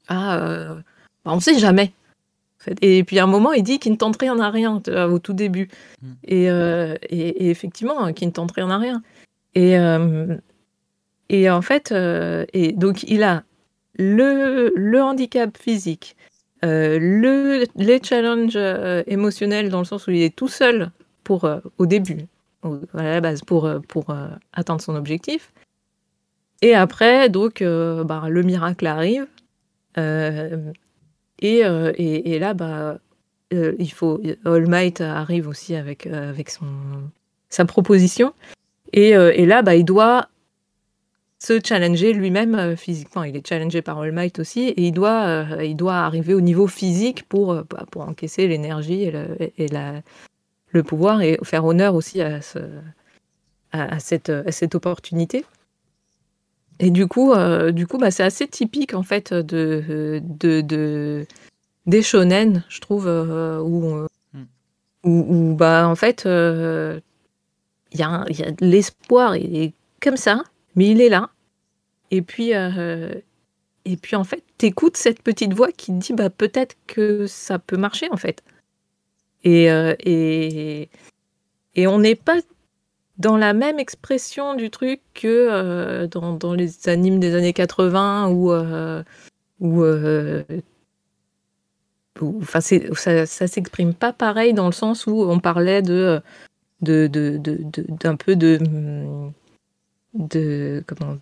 à, 0.09 0.37
euh, 0.37 0.75
bah, 1.25 1.33
on 1.33 1.41
sait 1.41 1.59
jamais. 1.59 1.93
Et 2.83 3.05
puis 3.05 3.19
à 3.19 3.25
un 3.25 3.29
moment, 3.29 3.53
il 3.53 3.63
dit 3.63 3.79
qu'il 3.79 3.93
ne 3.93 3.97
tente 3.97 4.21
rien 4.21 4.39
à 4.41 4.51
rien 4.51 4.83
au 4.87 5.19
tout 5.19 5.33
début. 5.33 5.69
Hmm. 6.03 6.13
Euh, 6.31 6.97
et, 7.09 7.47
et, 7.47 7.51
effectivement, 7.51 8.13
qu'il 8.13 8.29
ne 8.29 8.33
tente 8.33 8.53
rien 8.53 8.71
à 8.71 8.79
rien. 8.79 9.03
Et, 9.55 9.79
euh, 9.79 10.37
et 11.29 11.51
en 11.51 11.63
fait, 11.63 11.93
et 12.53 12.73
donc 12.73 13.03
il 13.05 13.23
a 13.23 13.45
le, 13.99 14.73
le 14.77 15.03
handicap 15.03 15.57
physique, 15.57 16.17
euh, 16.65 16.99
le, 17.01 17.67
les 17.77 18.01
challenges 18.03 18.57
euh, 18.57 19.03
émotionnels 19.07 19.69
dans 19.69 19.79
le 19.79 19.85
sens 19.85 20.07
où 20.07 20.11
il 20.11 20.23
est 20.23 20.35
tout 20.35 20.49
seul 20.49 20.91
pour, 21.23 21.45
euh, 21.45 21.61
au 21.79 21.87
début, 21.87 22.27
à 22.63 23.03
la 23.03 23.21
base, 23.21 23.43
pour, 23.43 23.71
pour 23.87 24.15
atteindre 24.53 24.81
son 24.81 24.97
objectif. 24.97 25.53
Et 26.61 26.75
après, 26.75 27.29
donc, 27.29 27.63
bah, 27.63 28.25
le 28.29 28.43
miracle 28.43 28.87
arrive. 28.87 29.27
Et, 31.41 31.61
et, 31.61 32.34
et, 32.34 32.39
là, 32.39 32.55
bah, 32.55 32.99
il 33.53 33.93
faut, 33.93 34.20
All 34.45 34.66
Might 34.66 35.01
arrive 35.01 35.49
aussi 35.49 35.74
avec, 35.76 36.07
avec 36.07 36.51
son, 36.51 36.66
sa 37.49 37.64
proposition. 37.64 38.32
Et, 38.93 39.11
et 39.11 39.47
là, 39.47 39.62
bah, 39.62 39.76
il 39.76 39.84
doit 39.84 40.28
se 41.39 41.61
challenger 41.64 42.12
lui-même 42.12 42.55
euh, 42.55 42.76
physiquement. 42.76 43.22
Il 43.22 43.36
est 43.36 43.47
challengé 43.47 43.82
par 43.82 43.99
All 43.99 44.12
Might 44.12 44.39
aussi, 44.39 44.68
et 44.68 44.82
il 44.82 44.93
doit, 44.93 45.26
euh, 45.26 45.64
il 45.64 45.76
doit 45.76 45.95
arriver 45.95 46.34
au 46.34 46.41
niveau 46.41 46.66
physique 46.66 47.28
pour, 47.28 47.53
euh, 47.53 47.62
bah, 47.70 47.84
pour 47.91 48.03
encaisser 48.03 48.49
l'énergie 48.49 49.05
et, 49.05 49.11
le, 49.11 49.36
la, 49.70 50.03
le 50.70 50.82
pouvoir, 50.82 51.22
et 51.22 51.39
faire 51.45 51.64
honneur 51.64 51.95
aussi 51.95 52.20
à, 52.20 52.43
ce, 52.43 52.59
à, 53.72 53.99
cette, 54.01 54.30
à 54.30 54.51
cette 54.51 54.74
opportunité. 54.74 55.45
Et 56.81 56.91
du 56.91 57.07
coup, 57.07 57.35
du 57.72 57.87
coup 57.87 57.99
bah, 57.99 58.11
c'est 58.11 58.22
assez 58.22 58.47
typique 58.47 58.95
en 58.95 59.03
fait 59.03 59.33
de, 59.35 60.20
de, 60.22 60.61
de 60.61 61.26
des 61.87 62.03
shonen, 62.03 62.64
je 62.68 62.81
trouve, 62.81 63.07
où, 63.07 64.07
hmm. 64.35 64.45
où, 65.05 65.26
où, 65.29 65.55
bah, 65.55 65.89
en 65.89 65.97
fait, 65.97 66.22
il 66.24 67.01
y 67.99 68.03
a, 68.03 68.24
y 68.29 68.43
a 68.43 68.51
l'espoir, 68.61 69.37
il 69.37 69.57
est 69.57 69.72
comme 70.01 70.16
ça, 70.16 70.45
mais 70.76 70.89
il 70.89 71.01
est 71.01 71.09
là. 71.09 71.31
Et 72.11 72.22
puis, 72.22 72.55
euh, 72.55 73.12
et 73.85 73.97
puis 73.97 74.16
en 74.16 74.24
fait, 74.24 74.43
t'écoutes 74.57 74.97
cette 74.97 75.22
petite 75.22 75.53
voix 75.55 75.72
qui 75.72 75.93
te 75.93 75.99
dit 75.99 76.12
bah 76.12 76.31
peut-être 76.31 76.76
que 76.87 77.26
ça 77.26 77.59
peut 77.59 77.76
marcher 77.76 78.09
en 78.11 78.16
fait. 78.16 78.43
Et, 79.45 79.70
euh, 79.70 79.95
et, 80.01 80.89
et 81.74 81.87
on 81.87 81.99
n'est 81.99 82.14
pas 82.14 82.37
dans 83.19 83.37
la 83.37 83.53
même 83.53 83.79
expression 83.79 84.55
du 84.55 84.71
truc 84.71 85.01
que 85.14 85.27
euh, 85.27 86.07
dans, 86.07 86.55
les 86.55 86.89
animes 86.89 87.21
des 87.21 87.35
années 87.35 87.53
80 87.53 88.29
ou 88.29 88.53
où, 89.61 89.85
enfin 92.41 92.61
ça, 92.61 93.27
ça 93.27 93.47
s'exprime 93.47 93.95
pas 93.95 94.12
pareil 94.12 94.55
dans 94.55 94.66
le 94.66 94.73
sens 94.73 95.07
où 95.07 95.23
on 95.23 95.41
parlait 95.41 95.83
de 95.83 96.21
d'un 96.81 97.09
de, 97.09 97.39
de, 97.39 98.16
peu 98.16 98.37
de 98.37 98.59
de 100.14 100.85
comment 100.87 101.19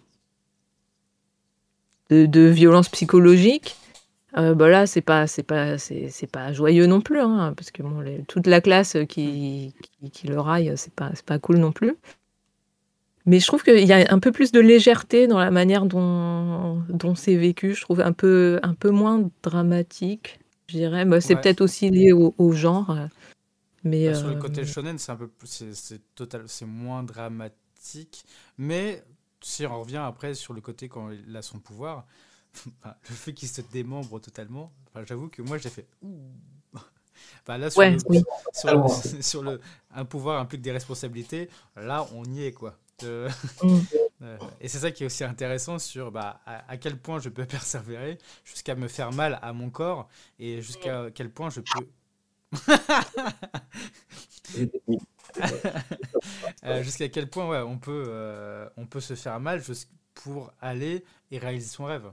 de, 2.10 2.48
violence 2.48 2.88
psychologique. 2.88 3.76
Euh, 4.36 4.54
bah 4.54 4.68
là, 4.68 4.86
c'est 4.86 5.00
pas, 5.00 5.26
c'est 5.26 5.42
pas, 5.42 5.78
c'est, 5.78 6.30
pas 6.30 6.52
joyeux 6.52 6.86
non 6.86 7.00
plus, 7.00 7.20
hein, 7.20 7.54
parce 7.56 7.70
que 7.70 7.82
bon, 7.82 8.04
toute 8.28 8.46
la 8.46 8.60
classe 8.60 8.96
qui, 9.08 9.74
qui, 10.12 10.26
le 10.26 10.40
raille, 10.40 10.72
c'est 10.76 10.92
pas, 10.92 11.10
c'est 11.14 11.24
pas 11.24 11.38
cool 11.38 11.58
non 11.58 11.72
plus. 11.72 11.96
Mais 13.24 13.40
je 13.40 13.46
trouve 13.46 13.62
qu'il 13.62 13.86
y 13.86 13.92
a 13.92 14.06
un 14.12 14.18
peu 14.18 14.30
plus 14.30 14.52
de 14.52 14.60
légèreté 14.60 15.26
dans 15.26 15.38
la 15.38 15.50
manière 15.50 15.86
dont, 15.86 16.82
dont 16.88 17.14
c'est 17.14 17.36
vécu. 17.36 17.74
Je 17.74 17.80
trouve 17.80 18.00
un 18.00 18.12
peu, 18.12 18.60
un 18.62 18.74
peu 18.74 18.90
moins 18.90 19.28
dramatique, 19.42 20.38
je 20.68 20.76
dirais. 20.76 21.04
Bah, 21.04 21.20
c'est 21.20 21.36
peut-être 21.36 21.60
aussi 21.60 21.90
lié 21.90 22.12
au, 22.12 22.52
genre. 22.52 22.96
Mais, 23.84 24.08
bah, 24.08 24.14
sur 24.14 24.28
le 24.28 24.36
côté 24.36 24.60
euh, 24.62 24.66
shonen, 24.66 24.98
c'est 24.98 25.12
un 25.12 25.16
peu, 25.16 25.30
c'est, 25.44 26.14
total, 26.14 26.42
c'est 26.46 26.66
moins 26.66 27.02
dramatique 27.02 27.56
mais 28.58 29.04
si 29.40 29.66
on 29.66 29.80
revient 29.80 30.02
après 30.04 30.34
sur 30.34 30.52
le 30.52 30.60
côté 30.60 30.88
quand 30.88 31.10
il 31.10 31.36
a 31.36 31.42
son 31.42 31.58
pouvoir, 31.58 32.06
le 32.84 33.14
fait 33.14 33.32
qu'il 33.32 33.48
se 33.48 33.60
démembre 33.60 34.20
totalement, 34.20 34.72
j'avoue 35.04 35.28
que 35.28 35.42
moi 35.42 35.58
j'ai 35.58 35.70
fait 35.70 35.86
là, 37.48 37.70
sur, 37.70 37.82
le, 37.82 37.98
sur, 39.22 39.42
le, 39.42 39.60
un 39.94 40.04
pouvoir 40.04 40.40
implique 40.40 40.62
des 40.62 40.72
responsabilités, 40.72 41.48
là 41.76 42.06
on 42.14 42.24
y 42.24 42.44
est 42.44 42.52
quoi. 42.52 42.76
Euh, 43.02 43.28
mm. 43.62 43.80
euh, 44.22 44.38
et 44.60 44.68
c'est 44.68 44.78
ça 44.78 44.90
qui 44.90 45.02
est 45.02 45.06
aussi 45.06 45.22
intéressant 45.22 45.78
sur 45.78 46.10
bah, 46.10 46.40
à, 46.46 46.76
quel 46.78 46.96
point 46.98 47.18
je 47.18 47.28
peux 47.28 47.44
persévérer 47.44 48.18
jusqu'à 48.44 48.74
me 48.74 48.88
faire 48.88 49.12
mal 49.12 49.38
à 49.42 49.52
mon 49.52 49.70
corps 49.70 50.08
et 50.38 50.62
jusqu'à 50.62 51.10
quel 51.14 51.30
point 51.30 51.50
je 51.50 51.60
peux 51.60 51.86
Euh, 56.64 56.82
jusqu'à 56.82 57.08
quel 57.08 57.28
point 57.28 57.48
ouais, 57.48 57.60
on, 57.60 57.78
peut, 57.78 58.04
euh, 58.08 58.68
on 58.76 58.86
peut 58.86 59.00
se 59.00 59.14
faire 59.14 59.38
mal 59.38 59.62
pour 60.14 60.52
aller 60.60 61.04
et 61.30 61.38
réaliser 61.38 61.68
son 61.68 61.84
rêve. 61.84 62.10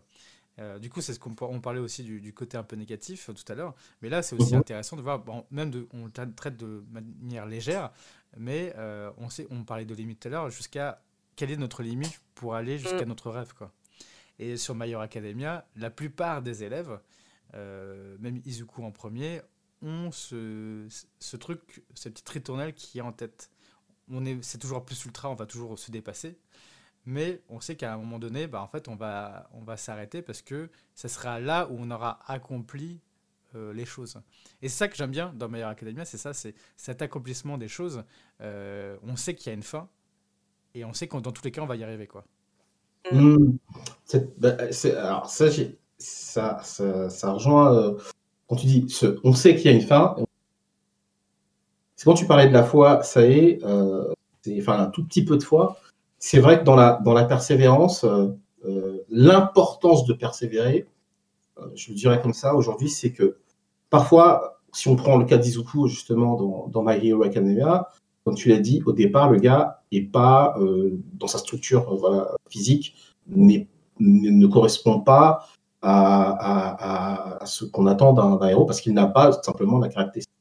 Euh, 0.60 0.78
du 0.80 0.90
coup, 0.90 1.02
c'est 1.02 1.14
ce 1.14 1.20
qu'on 1.20 1.36
on 1.42 1.62
parlait 1.62 1.80
aussi 1.80 2.04
du, 2.04 2.34
côté 2.34 2.58
un 2.58 2.64
peu 2.64 2.76
négatif 2.76 3.30
tout 3.34 3.52
à 3.52 3.56
l'heure. 3.56 3.76
Mais 4.02 4.10
là, 4.10 4.22
c'est 4.22 4.36
aussi 4.36 4.54
mhm. 4.54 4.60
intéressant 4.60 4.96
de 4.96 5.02
voir, 5.02 5.20
bon, 5.20 5.46
même 5.52 5.72
de, 5.72 5.88
on 5.94 6.10
traite 6.10 6.58
de 6.58 6.84
manière 6.92 7.46
légère, 7.46 7.92
mais 8.38 8.74
on, 9.18 9.30
sait, 9.30 9.48
on 9.50 9.64
parlait 9.64 9.86
de 9.86 9.96
limite 9.96 10.20
tout 10.20 10.28
à 10.28 10.32
l'heure, 10.32 10.50
jusqu'à 10.50 11.02
quelle 11.36 11.52
est 11.52 11.58
notre 11.58 11.82
limite 11.82 12.22
pour 12.36 12.56
aller 12.56 12.78
jusqu'à 12.78 13.06
mm. 13.06 13.10
notre 13.10 13.32
rêve. 13.32 13.54
Quoi. 13.54 13.72
Et 14.38 14.58
sur 14.58 14.76
My 14.76 14.94
Academia, 14.94 15.66
la 15.76 15.90
plupart 15.90 16.42
des 16.42 16.64
élèves, 16.64 17.00
même 17.54 18.42
Izuku 18.46 18.84
en 18.84 18.92
premier, 18.92 19.42
ont 19.82 20.12
ce, 20.12 20.88
ce 21.20 21.38
truc, 21.38 21.84
cette 21.94 22.14
petite 22.14 22.30
ritournelle 22.30 22.74
qui 22.74 23.00
est 23.00 23.02
en 23.02 23.12
tête. 23.12 23.52
on 24.10 24.26
est, 24.26 24.42
c'est 24.44 24.58
toujours 24.58 24.86
plus 24.86 25.06
ultra, 25.06 25.30
on 25.30 25.36
va 25.36 25.46
toujours 25.46 25.78
se 25.78 25.92
dépasser. 25.92 26.38
Mais 27.06 27.42
on 27.50 27.60
sait 27.60 27.76
qu'à 27.76 27.94
un 27.94 27.98
moment 27.98 28.20
donné, 28.20 28.48
bah, 28.48 28.62
en 28.62 28.68
fait, 28.68 28.88
on 28.88 28.96
va, 28.96 29.50
on 29.54 29.64
va 29.64 29.76
s'arrêter 29.76 30.22
parce 30.22 30.42
que 30.42 30.70
ce 30.96 31.08
sera 31.08 31.40
là 31.40 31.68
où 31.70 31.76
on 31.78 31.92
aura 31.92 32.20
accompli 32.28 33.02
euh, 33.56 33.72
les 33.74 33.86
choses. 33.86 34.20
Et 34.64 34.70
c'est 34.70 34.78
ça 34.78 34.88
que 34.88 34.96
j'aime 34.96 35.12
bien 35.12 35.32
dans 35.36 35.48
My 35.48 35.60
Hero 35.60 35.70
Academia, 35.70 36.06
c'est 36.06 36.18
ça, 36.18 36.34
c'est 36.34 36.56
cet 36.76 37.04
accomplissement 37.04 37.58
des 37.58 37.68
choses. 37.68 38.04
Euh, 38.42 38.98
on 39.04 39.16
sait 39.16 39.36
qu'il 39.36 39.48
y 39.48 39.50
a 39.52 39.54
une 39.54 39.64
fin 39.64 39.88
et 40.74 40.86
on 40.86 40.94
sait 40.94 41.08
que 41.08 41.18
dans 41.18 41.32
tous 41.32 41.44
les 41.44 41.52
cas, 41.52 41.62
on 41.62 41.68
va 41.68 41.76
y 41.76 41.84
arriver, 41.84 42.08
quoi. 42.08 42.24
Mmh. 43.12 43.58
Bah, 44.38 44.58
alors 44.98 45.30
ça, 45.30 45.52
ça, 45.98 46.62
ça, 46.64 47.10
ça, 47.10 47.32
rejoint 47.32 47.76
euh, 47.76 47.98
quand 48.48 48.56
tu 48.56 48.66
dis 48.66 48.86
ce, 48.90 49.20
on 49.24 49.34
sait 49.34 49.56
qu'il 49.56 49.66
y 49.66 49.74
a 49.74 49.78
une 49.78 49.86
fin. 49.86 50.16
C'est 51.96 52.06
quand 52.06 52.16
tu 52.16 52.26
parlais 52.26 52.48
de 52.48 52.54
la 52.54 52.64
foi, 52.64 53.04
ça 53.04 53.24
est, 53.24 53.60
enfin 53.64 54.80
un 54.80 54.88
tout 54.88 55.06
petit 55.06 55.24
peu 55.24 55.38
de 55.38 55.44
foi. 55.44 55.78
C'est 56.26 56.40
vrai 56.40 56.60
que 56.60 56.64
dans 56.64 56.76
la, 56.76 57.02
dans 57.04 57.14
la 57.14 57.26
persévérance, 57.26 58.06
l'importance 59.10 60.06
de 60.06 60.14
persévérer, 60.14 60.88
je 61.76 61.90
le 61.90 61.96
dirais 61.96 62.22
comme 62.22 62.34
ça 62.34 62.56
aujourd'hui, 62.56 62.90
c'est 62.90 63.12
que 63.12 63.38
Parfois, 63.94 64.60
si 64.72 64.88
on 64.88 64.96
prend 64.96 65.18
le 65.18 65.26
cas 65.26 65.38
d'Izuku, 65.38 65.88
justement, 65.88 66.36
dans, 66.36 66.68
dans, 66.68 66.82
My 66.82 66.98
Hero 67.08 67.22
Academia, 67.22 67.90
comme 68.26 68.34
tu 68.34 68.50
l'as 68.50 68.58
dit, 68.58 68.82
au 68.88 68.92
départ, 68.92 69.30
le 69.30 69.38
gars 69.38 69.84
est 69.92 70.02
pas, 70.02 70.56
euh, 70.58 71.00
dans 71.14 71.28
sa 71.28 71.38
structure 71.38 72.04
euh, 72.04 72.26
physique, 72.50 72.96
ne 73.28 74.48
correspond 74.48 75.00
pas 75.00 75.48
à, 75.84 77.40
ce 77.46 77.66
qu'on 77.66 77.86
attend 77.86 78.14
d'un 78.14 78.48
héros 78.48 78.66
parce 78.66 78.82
qu'il 78.82 78.96
n'a 78.96 79.06
pas 79.06 79.32
simplement 79.44 79.78
la 79.78 79.90
caractéristique. 79.90 80.34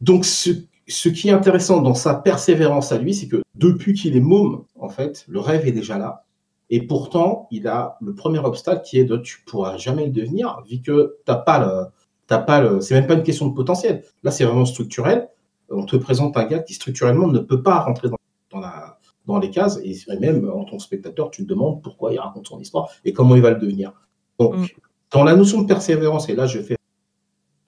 Donc, 0.00 0.26
ce, 0.26 0.50
ce, 0.88 1.08
qui 1.08 1.28
est 1.28 1.32
intéressant 1.32 1.80
dans 1.80 1.94
sa 1.94 2.14
persévérance 2.14 2.92
à 2.92 2.98
lui, 2.98 3.14
c'est 3.14 3.28
que 3.28 3.42
depuis 3.54 3.94
qu'il 3.94 4.16
est 4.16 4.20
môme, 4.20 4.64
en 4.78 4.88
fait, 4.88 5.24
le 5.28 5.40
rêve 5.40 5.66
est 5.66 5.72
déjà 5.72 5.98
là. 5.98 6.24
Et 6.70 6.86
pourtant, 6.86 7.48
il 7.50 7.66
a 7.66 7.96
le 8.00 8.14
premier 8.14 8.38
obstacle 8.38 8.82
qui 8.82 8.98
est 8.98 9.04
de 9.04 9.16
tu 9.16 9.42
pourras 9.46 9.76
jamais 9.76 10.06
le 10.06 10.12
devenir, 10.12 10.62
vu 10.68 10.80
que 10.82 11.16
t'as 11.24 11.36
pas 11.36 11.58
le, 11.58 11.86
t'as 12.26 12.38
pas 12.38 12.60
le, 12.60 12.80
c'est 12.80 12.94
même 12.94 13.06
pas 13.06 13.14
une 13.14 13.22
question 13.22 13.48
de 13.48 13.54
potentiel. 13.54 14.04
Là, 14.22 14.30
c'est 14.30 14.44
vraiment 14.44 14.66
structurel. 14.66 15.28
On 15.70 15.84
te 15.84 15.96
présente 15.96 16.36
un 16.36 16.44
gars 16.44 16.60
qui 16.60 16.74
structurellement 16.74 17.28
ne 17.28 17.38
peut 17.38 17.62
pas 17.62 17.80
rentrer 17.80 18.08
dans, 18.08 18.16
dans, 18.50 18.60
la, 18.60 18.98
dans 19.26 19.38
les 19.38 19.50
cases, 19.50 19.78
et 19.82 19.94
même 20.20 20.50
en 20.50 20.64
tant 20.64 20.76
que 20.76 20.82
spectateur, 20.82 21.30
tu 21.30 21.44
te 21.44 21.48
demandes 21.48 21.82
pourquoi 21.82 22.12
il 22.12 22.18
raconte 22.18 22.46
son 22.46 22.60
histoire 22.60 22.88
et 23.04 23.12
comment 23.12 23.34
il 23.34 23.42
va 23.42 23.50
le 23.50 23.58
devenir. 23.58 23.92
Donc, 24.38 24.54
mm. 24.54 24.66
dans 25.12 25.24
la 25.24 25.36
notion 25.36 25.62
de 25.62 25.66
persévérance, 25.66 26.28
et 26.28 26.34
là, 26.34 26.46
je 26.46 26.60
fais, 26.60 26.77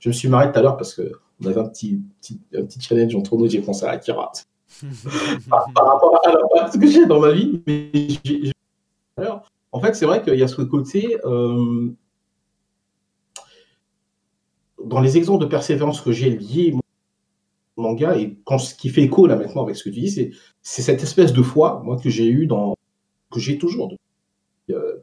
je 0.01 0.09
me 0.09 0.12
suis 0.12 0.28
marré 0.28 0.51
tout 0.51 0.59
à 0.59 0.62
l'heure 0.62 0.76
parce 0.76 0.94
que 0.94 1.12
on 1.42 1.46
avait 1.46 1.61
un 1.61 1.68
petit, 1.68 2.03
petit, 2.20 2.40
un 2.55 2.64
petit 2.64 2.80
challenge 2.80 3.14
entre 3.14 3.36
nous, 3.36 3.48
j'ai 3.48 3.61
pensé 3.61 3.84
à 3.84 3.90
Akira. 3.90 4.32
par, 5.48 5.66
rapport 5.74 6.20
à, 6.59 6.70
ce 6.70 6.78
que 6.78 6.86
j'ai 6.86 7.07
dans 7.07 7.20
ma 7.20 7.32
vie, 7.32 7.62
mais 7.66 8.18
en 9.72 9.80
fait, 9.80 9.94
c'est 9.94 10.07
vrai 10.07 10.22
qu'il 10.22 10.36
y 10.36 10.42
a 10.42 10.48
ce 10.48 10.62
côté. 10.62 11.18
Euh, 11.24 11.88
dans 14.84 15.01
les 15.01 15.18
exemples 15.18 15.44
de 15.44 15.48
persévérance 15.48 16.01
que 16.01 16.12
j'ai 16.12 16.30
liés 16.30 16.74
au 17.76 17.82
manga, 17.82 18.16
et 18.16 18.38
quand, 18.44 18.59
ce 18.59 18.74
qui 18.74 18.88
fait 18.88 19.03
écho 19.03 19.26
là 19.26 19.36
maintenant 19.36 19.62
avec 19.62 19.76
ce 19.76 19.84
que 19.84 19.90
tu 19.90 20.01
dis, 20.01 20.11
c'est, 20.11 20.32
cette 20.62 21.03
espèce 21.03 21.32
de 21.32 21.42
foi, 21.42 21.82
moi, 21.84 21.96
que 21.96 22.11
j'ai 22.11 22.28
eu 22.28 22.46
dans. 22.46 22.76
que 23.30 23.40
j'ai 23.40 23.59
toujours. 23.59 23.94
Euh, 24.70 25.01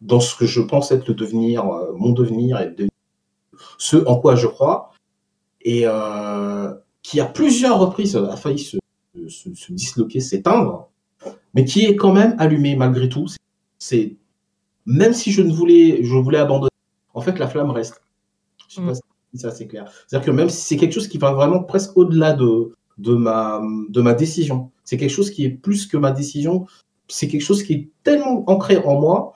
dans 0.00 0.20
ce 0.20 0.34
que 0.34 0.46
je 0.46 0.60
pense 0.60 0.92
être 0.92 1.06
le 1.08 1.14
devenir, 1.14 1.66
euh, 1.66 1.92
mon 1.94 2.12
devenir 2.12 2.60
et 2.60 2.70
ce 3.78 3.96
en 4.06 4.16
quoi 4.16 4.36
je 4.36 4.46
crois, 4.46 4.92
et 5.62 5.84
qui 7.02 7.20
à 7.20 7.26
plusieurs 7.26 7.78
reprises 7.78 8.16
a 8.16 8.36
failli 8.36 8.58
se, 8.58 8.76
se 9.28 9.72
disloquer, 9.72 10.20
s'éteindre, 10.20 10.88
mais 11.54 11.64
qui 11.64 11.84
est 11.84 11.96
quand 11.96 12.12
même 12.12 12.34
allumé 12.38 12.76
malgré 12.76 13.08
tout. 13.08 13.26
C'est 13.78 14.16
même 14.86 15.12
si 15.12 15.30
je 15.30 15.42
ne 15.42 15.52
voulais, 15.52 16.02
je 16.02 16.14
voulais 16.14 16.38
abandonner, 16.38 16.70
en 17.14 17.20
fait, 17.20 17.38
la 17.38 17.48
flamme 17.48 17.70
reste. 17.70 18.02
Je 18.68 18.76
sais 18.76 18.80
pas 18.80 18.92
mm. 18.92 18.94
si 18.94 19.38
ça 19.38 19.50
c'est 19.50 19.66
clair. 19.66 19.90
C'est-à-dire 20.06 20.26
que 20.26 20.30
même 20.30 20.48
si 20.48 20.60
c'est 20.62 20.76
quelque 20.76 20.92
chose 20.92 21.08
qui 21.08 21.18
va 21.18 21.32
vraiment 21.32 21.62
presque 21.62 21.96
au-delà 21.96 22.32
de, 22.32 22.72
de, 22.98 23.14
ma, 23.14 23.62
de 23.88 24.00
ma 24.00 24.14
décision, 24.14 24.70
c'est 24.84 24.96
quelque 24.96 25.10
chose 25.10 25.30
qui 25.30 25.44
est 25.44 25.50
plus 25.50 25.86
que 25.86 25.96
ma 25.96 26.10
décision, 26.10 26.66
c'est 27.08 27.28
quelque 27.28 27.42
chose 27.42 27.62
qui 27.62 27.72
est 27.72 27.88
tellement 28.02 28.44
ancré 28.48 28.78
en 28.78 29.00
moi 29.00 29.32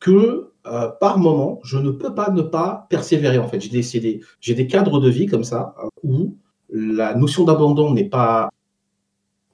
que 0.00 0.51
euh, 0.66 0.88
par 0.88 1.18
moment, 1.18 1.58
je 1.64 1.76
ne 1.78 1.90
peux 1.90 2.14
pas 2.14 2.30
ne 2.30 2.42
pas 2.42 2.86
persévérer. 2.88 3.38
En 3.38 3.48
fait, 3.48 3.60
j'ai 3.60 4.54
des, 4.54 4.66
cadres 4.68 5.00
de 5.00 5.08
vie 5.08 5.26
comme 5.26 5.42
ça 5.42 5.74
euh, 5.82 5.88
où 6.04 6.36
la 6.70 7.14
notion 7.14 7.44
d'abandon 7.44 7.92
n'est 7.92 8.08
pas 8.08 8.48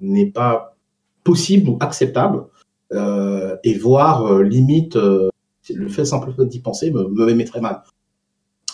n'est 0.00 0.30
pas 0.30 0.76
possible 1.24 1.70
ou 1.70 1.78
acceptable, 1.80 2.46
euh, 2.92 3.56
et 3.64 3.74
voire 3.74 4.40
limite, 4.42 4.96
le 4.96 5.88
fait 5.88 6.04
simplement 6.04 6.44
d'y 6.44 6.61
penser 6.61 6.90
me, 6.90 7.09
me 7.09 7.34
mettrait 7.34 7.61
mal. 7.61 7.82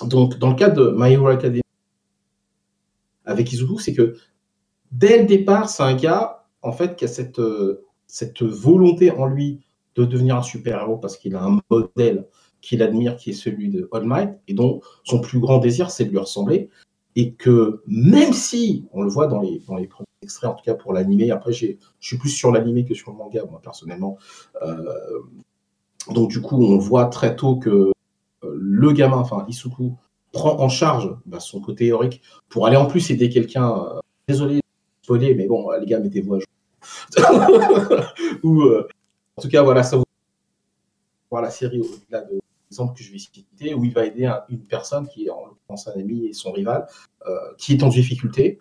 Donc, 0.05 0.39
dans 0.39 0.51
le 0.51 0.57
cas 0.57 0.69
de 0.71 0.93
My 0.97 1.13
Hero 1.13 1.29
Academy 1.29 1.63
avec 3.25 3.51
Izuku, 3.53 3.79
c'est 3.79 3.95
que 3.95 4.17
dès 4.93 5.21
le 5.21 5.25
départ, 5.25 5.69
c'est 5.71 5.83
un 5.83 5.95
gars, 5.95 6.45
en 6.63 6.73
fait, 6.73 6.97
qui 6.97 7.07
a 7.07 7.09
cette, 7.09 7.41
cette 8.07 8.43
volonté 8.43 9.11
en 9.11 9.27
lui 9.27 9.65
de 9.97 10.05
devenir 10.05 10.37
un 10.37 10.43
super-héros 10.43 10.97
parce 10.97 11.17
qu'il 11.17 11.35
a 11.37 11.43
un 11.43 11.61
modèle 11.71 12.27
qu'il 12.61 12.83
admire, 12.83 13.17
qui 13.17 13.31
est 13.31 13.35
celui 13.35 13.69
de 13.69 13.89
All 13.93 14.07
Might, 14.07 14.31
et 14.49 14.55
dont 14.55 14.81
son 15.05 15.21
plus 15.21 15.39
grand 15.39 15.59
désir, 15.59 15.91
c'est 15.91 16.07
de 16.07 16.11
lui 16.11 16.19
ressembler. 16.19 16.71
Et 17.17 17.35
que 17.35 17.83
même 17.87 18.33
si, 18.33 18.87
on 18.93 19.03
le 19.03 19.09
voit 19.09 19.27
dans 19.27 19.41
les, 19.41 19.61
dans 19.69 19.77
les 19.77 19.87
premiers 19.87 20.07
extrait 20.25 20.49
en 20.49 20.55
tout 20.55 20.65
cas 20.65 20.75
pour 20.75 20.93
l'animé. 20.93 21.31
Après, 21.31 21.53
je 21.53 21.67
suis 22.01 22.19
plus 22.19 22.31
sur 22.31 22.51
l'animé 22.51 22.85
que 22.85 22.95
sur 22.95 23.13
le 23.13 23.17
manga, 23.17 23.45
moi, 23.49 23.61
personnellement. 23.63 24.19
Euh, 24.63 24.83
donc, 26.11 26.31
du 26.31 26.41
coup, 26.41 26.61
on 26.61 26.79
voit 26.79 27.07
très 27.07 27.37
tôt 27.37 27.57
que 27.57 27.71
euh, 27.71 27.93
le 28.43 28.93
gamin, 28.93 29.19
enfin, 29.19 29.45
Isuku, 29.49 29.93
prend 30.33 30.59
en 30.59 30.69
charge 30.69 31.15
bah, 31.27 31.39
son 31.39 31.61
côté 31.61 31.87
théorique 31.87 32.23
pour 32.49 32.67
aller 32.67 32.77
en 32.77 32.87
plus 32.87 33.09
aider 33.11 33.29
quelqu'un. 33.29 33.71
Euh, 33.71 34.01
désolé 34.27 34.61
spoiler, 35.03 35.35
mais 35.35 35.47
bon, 35.47 35.71
les 35.79 35.87
gars, 35.87 36.01
mettez-vous 36.01 36.35
à 36.35 36.39
jour. 36.41 36.49
Ou, 38.43 38.65
en 39.37 39.43
tout 39.43 39.49
cas, 39.49 39.63
voilà, 39.63 39.83
ça 39.83 39.97
vous 39.97 40.05
voir 41.31 41.43
la 41.43 41.51
série 41.51 41.81
au-delà 41.81 42.23
de 42.23 42.39
l'exemple 42.71 42.97
que 42.97 43.03
je 43.03 43.13
vais 43.13 43.19
citer, 43.19 43.75
où 43.75 43.85
il 43.85 43.93
va 43.93 44.05
aider 44.05 44.31
une 44.49 44.61
personne 44.61 45.09
qui 45.09 45.27
est 45.27 45.31
en 45.31 45.47
l'occurrence 45.47 45.89
un 45.89 45.99
ami 45.99 46.27
et 46.27 46.33
son 46.33 46.53
rival, 46.53 46.87
qui 47.59 47.73
est 47.73 47.83
en 47.83 47.89
difficulté 47.89 48.61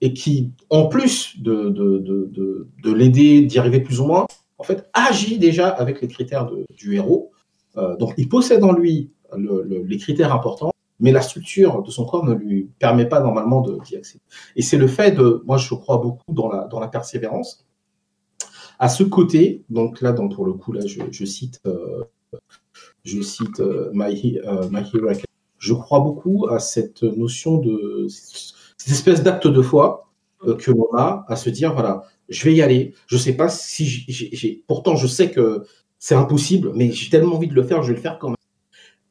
et 0.00 0.12
qui, 0.12 0.50
en 0.68 0.88
plus 0.88 1.40
de, 1.40 1.70
de, 1.70 1.98
de, 1.98 2.68
de 2.82 2.92
l'aider, 2.92 3.42
d'y 3.42 3.58
arriver 3.58 3.80
plus 3.80 4.00
ou 4.00 4.06
moins, 4.06 4.26
en 4.58 4.64
fait, 4.64 4.88
agit 4.92 5.38
déjà 5.38 5.68
avec 5.68 6.00
les 6.00 6.08
critères 6.08 6.50
du 6.70 6.94
héros. 6.94 7.30
Euh, 7.76 7.96
donc, 7.96 8.14
il 8.16 8.28
possède 8.28 8.62
en 8.64 8.72
lui 8.72 9.10
les 9.34 9.96
critères 9.98 10.32
importants, 10.32 10.72
mais 11.00 11.10
la 11.10 11.22
structure 11.22 11.82
de 11.82 11.90
son 11.90 12.04
corps 12.04 12.24
ne 12.24 12.34
lui 12.34 12.68
permet 12.78 13.06
pas 13.06 13.20
normalement 13.20 13.60
d'y 13.60 13.96
accéder. 13.96 14.22
Et 14.56 14.62
c'est 14.62 14.76
le 14.76 14.86
fait 14.86 15.12
de, 15.12 15.42
moi, 15.46 15.56
je 15.56 15.74
crois 15.74 15.98
beaucoup 15.98 16.32
dans 16.32 16.48
la, 16.48 16.64
dans 16.64 16.80
la 16.80 16.88
persévérance. 16.88 17.64
À 18.82 18.88
ce 18.88 19.04
côté, 19.04 19.62
donc 19.70 20.00
là, 20.00 20.10
donc 20.10 20.34
pour 20.34 20.44
le 20.44 20.54
coup, 20.54 20.72
là, 20.72 20.84
je, 20.84 21.02
je 21.12 21.24
cite, 21.24 21.60
euh, 21.66 22.02
cite 23.04 23.60
euh, 23.60 23.92
My, 23.94 24.40
Hero 24.42 25.06
Academy. 25.06 25.22
Je 25.58 25.72
crois 25.72 26.00
beaucoup 26.00 26.48
à 26.48 26.58
cette 26.58 27.04
notion 27.04 27.58
de 27.58 28.08
cette 28.08 28.92
espèce 28.92 29.22
d'acte 29.22 29.46
de 29.46 29.62
foi 29.62 30.08
euh, 30.44 30.56
que 30.56 30.72
l'on 30.72 30.92
a 30.94 31.24
à 31.28 31.36
se 31.36 31.48
dire 31.48 31.72
voilà, 31.74 32.02
je 32.28 32.42
vais 32.42 32.54
y 32.54 32.60
aller. 32.60 32.92
Je 33.06 33.16
sais 33.16 33.34
pas 33.34 33.48
si 33.48 33.86
j'ai. 33.86 34.64
Pourtant, 34.66 34.96
je 34.96 35.06
sais 35.06 35.30
que 35.30 35.62
c'est 36.00 36.16
impossible, 36.16 36.72
mais 36.74 36.90
j'ai 36.90 37.08
tellement 37.08 37.36
envie 37.36 37.46
de 37.46 37.54
le 37.54 37.62
faire, 37.62 37.84
je 37.84 37.90
vais 37.90 37.94
le 37.94 38.02
faire 38.02 38.18
quand 38.18 38.30
même. 38.30 38.36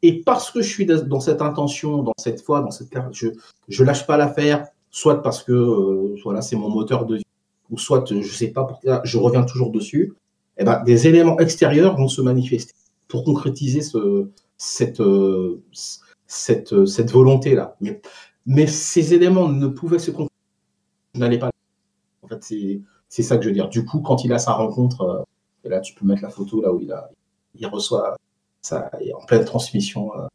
Et 0.02 0.22
parce 0.22 0.52
que 0.52 0.62
je 0.62 0.68
suis 0.68 0.86
dans 0.86 1.22
cette 1.22 1.42
intention, 1.42 2.04
dans 2.04 2.12
cette 2.18 2.42
foi, 2.42 2.60
dans 2.60 2.72
cette 2.72 2.90
je 3.14 3.28
je 3.70 3.84
lâche 3.86 4.06
pas 4.06 4.18
l'affaire, 4.18 4.68
soit 4.90 5.24
parce 5.24 5.42
que 5.44 5.54
euh, 5.54 6.18
voilà 6.26 6.42
c'est 6.42 6.58
mon 6.58 6.70
moteur 6.70 7.06
de 7.06 7.16
vie, 7.16 7.24
ou 7.72 7.78
soit 7.78 8.06
je 8.12 8.22
sais 8.34 8.50
pas 8.50 8.66
pourquoi 8.66 9.02
je 9.04 9.18
reviens 9.18 9.44
toujours 9.44 9.72
dessus. 9.72 10.14
Eh 10.58 10.64
ben, 10.64 10.84
des 10.84 11.08
éléments 11.08 11.40
extérieurs 11.40 11.98
vont 11.98 12.08
se 12.08 12.22
manifester 12.22 12.74
pour 13.08 13.24
concrétiser 13.24 13.82
ce, 13.82 14.30
cette, 14.58 15.02
euh, 15.02 15.62
cette, 16.28 16.86
cette 16.86 17.12
volonté 17.12 17.56
là. 17.56 17.76
Mais 17.82 18.02
mais 18.46 18.68
ces 18.68 19.14
éléments 19.14 19.48
ne 19.48 19.68
pouvaient 19.68 20.00
se 20.00 20.12
concrétiser. 20.12 20.32
N'allais 21.16 21.40
pas. 21.40 21.52
En 22.24 22.28
fait, 22.28 22.44
c'est 23.10 23.24
ça 23.24 23.38
que 23.38 23.44
je 23.44 23.50
veux 23.50 23.54
dire. 23.54 23.70
Du 23.70 23.86
coup, 23.86 24.00
quand 24.00 24.24
il 24.24 24.34
a 24.34 24.40
sa 24.40 24.54
rencontre, 24.54 25.02
euh, 25.02 25.24
et 25.64 25.70
là, 25.70 25.80
tu 25.80 25.94
peux 25.94 26.06
mettre 26.06 26.24
la 26.24 26.30
photo 26.30 26.62
là 26.62 26.72
où 26.72 26.80
il, 26.80 26.92
a, 26.92 27.10
il 27.56 27.68
reçoit 27.68 28.16
ça 28.62 28.90
en 29.20 29.26
pleine 29.26 29.46
transmission 29.46 30.12
euh, 30.16 30.28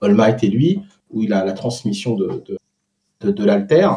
All 0.00 0.38
et 0.42 0.48
lui, 0.48 0.82
où 1.10 1.22
il 1.22 1.32
a 1.32 1.44
la 1.44 1.52
transmission 1.52 2.14
de, 2.14 2.44
de, 3.20 3.30
de, 3.30 3.44
l'alter, 3.44 3.88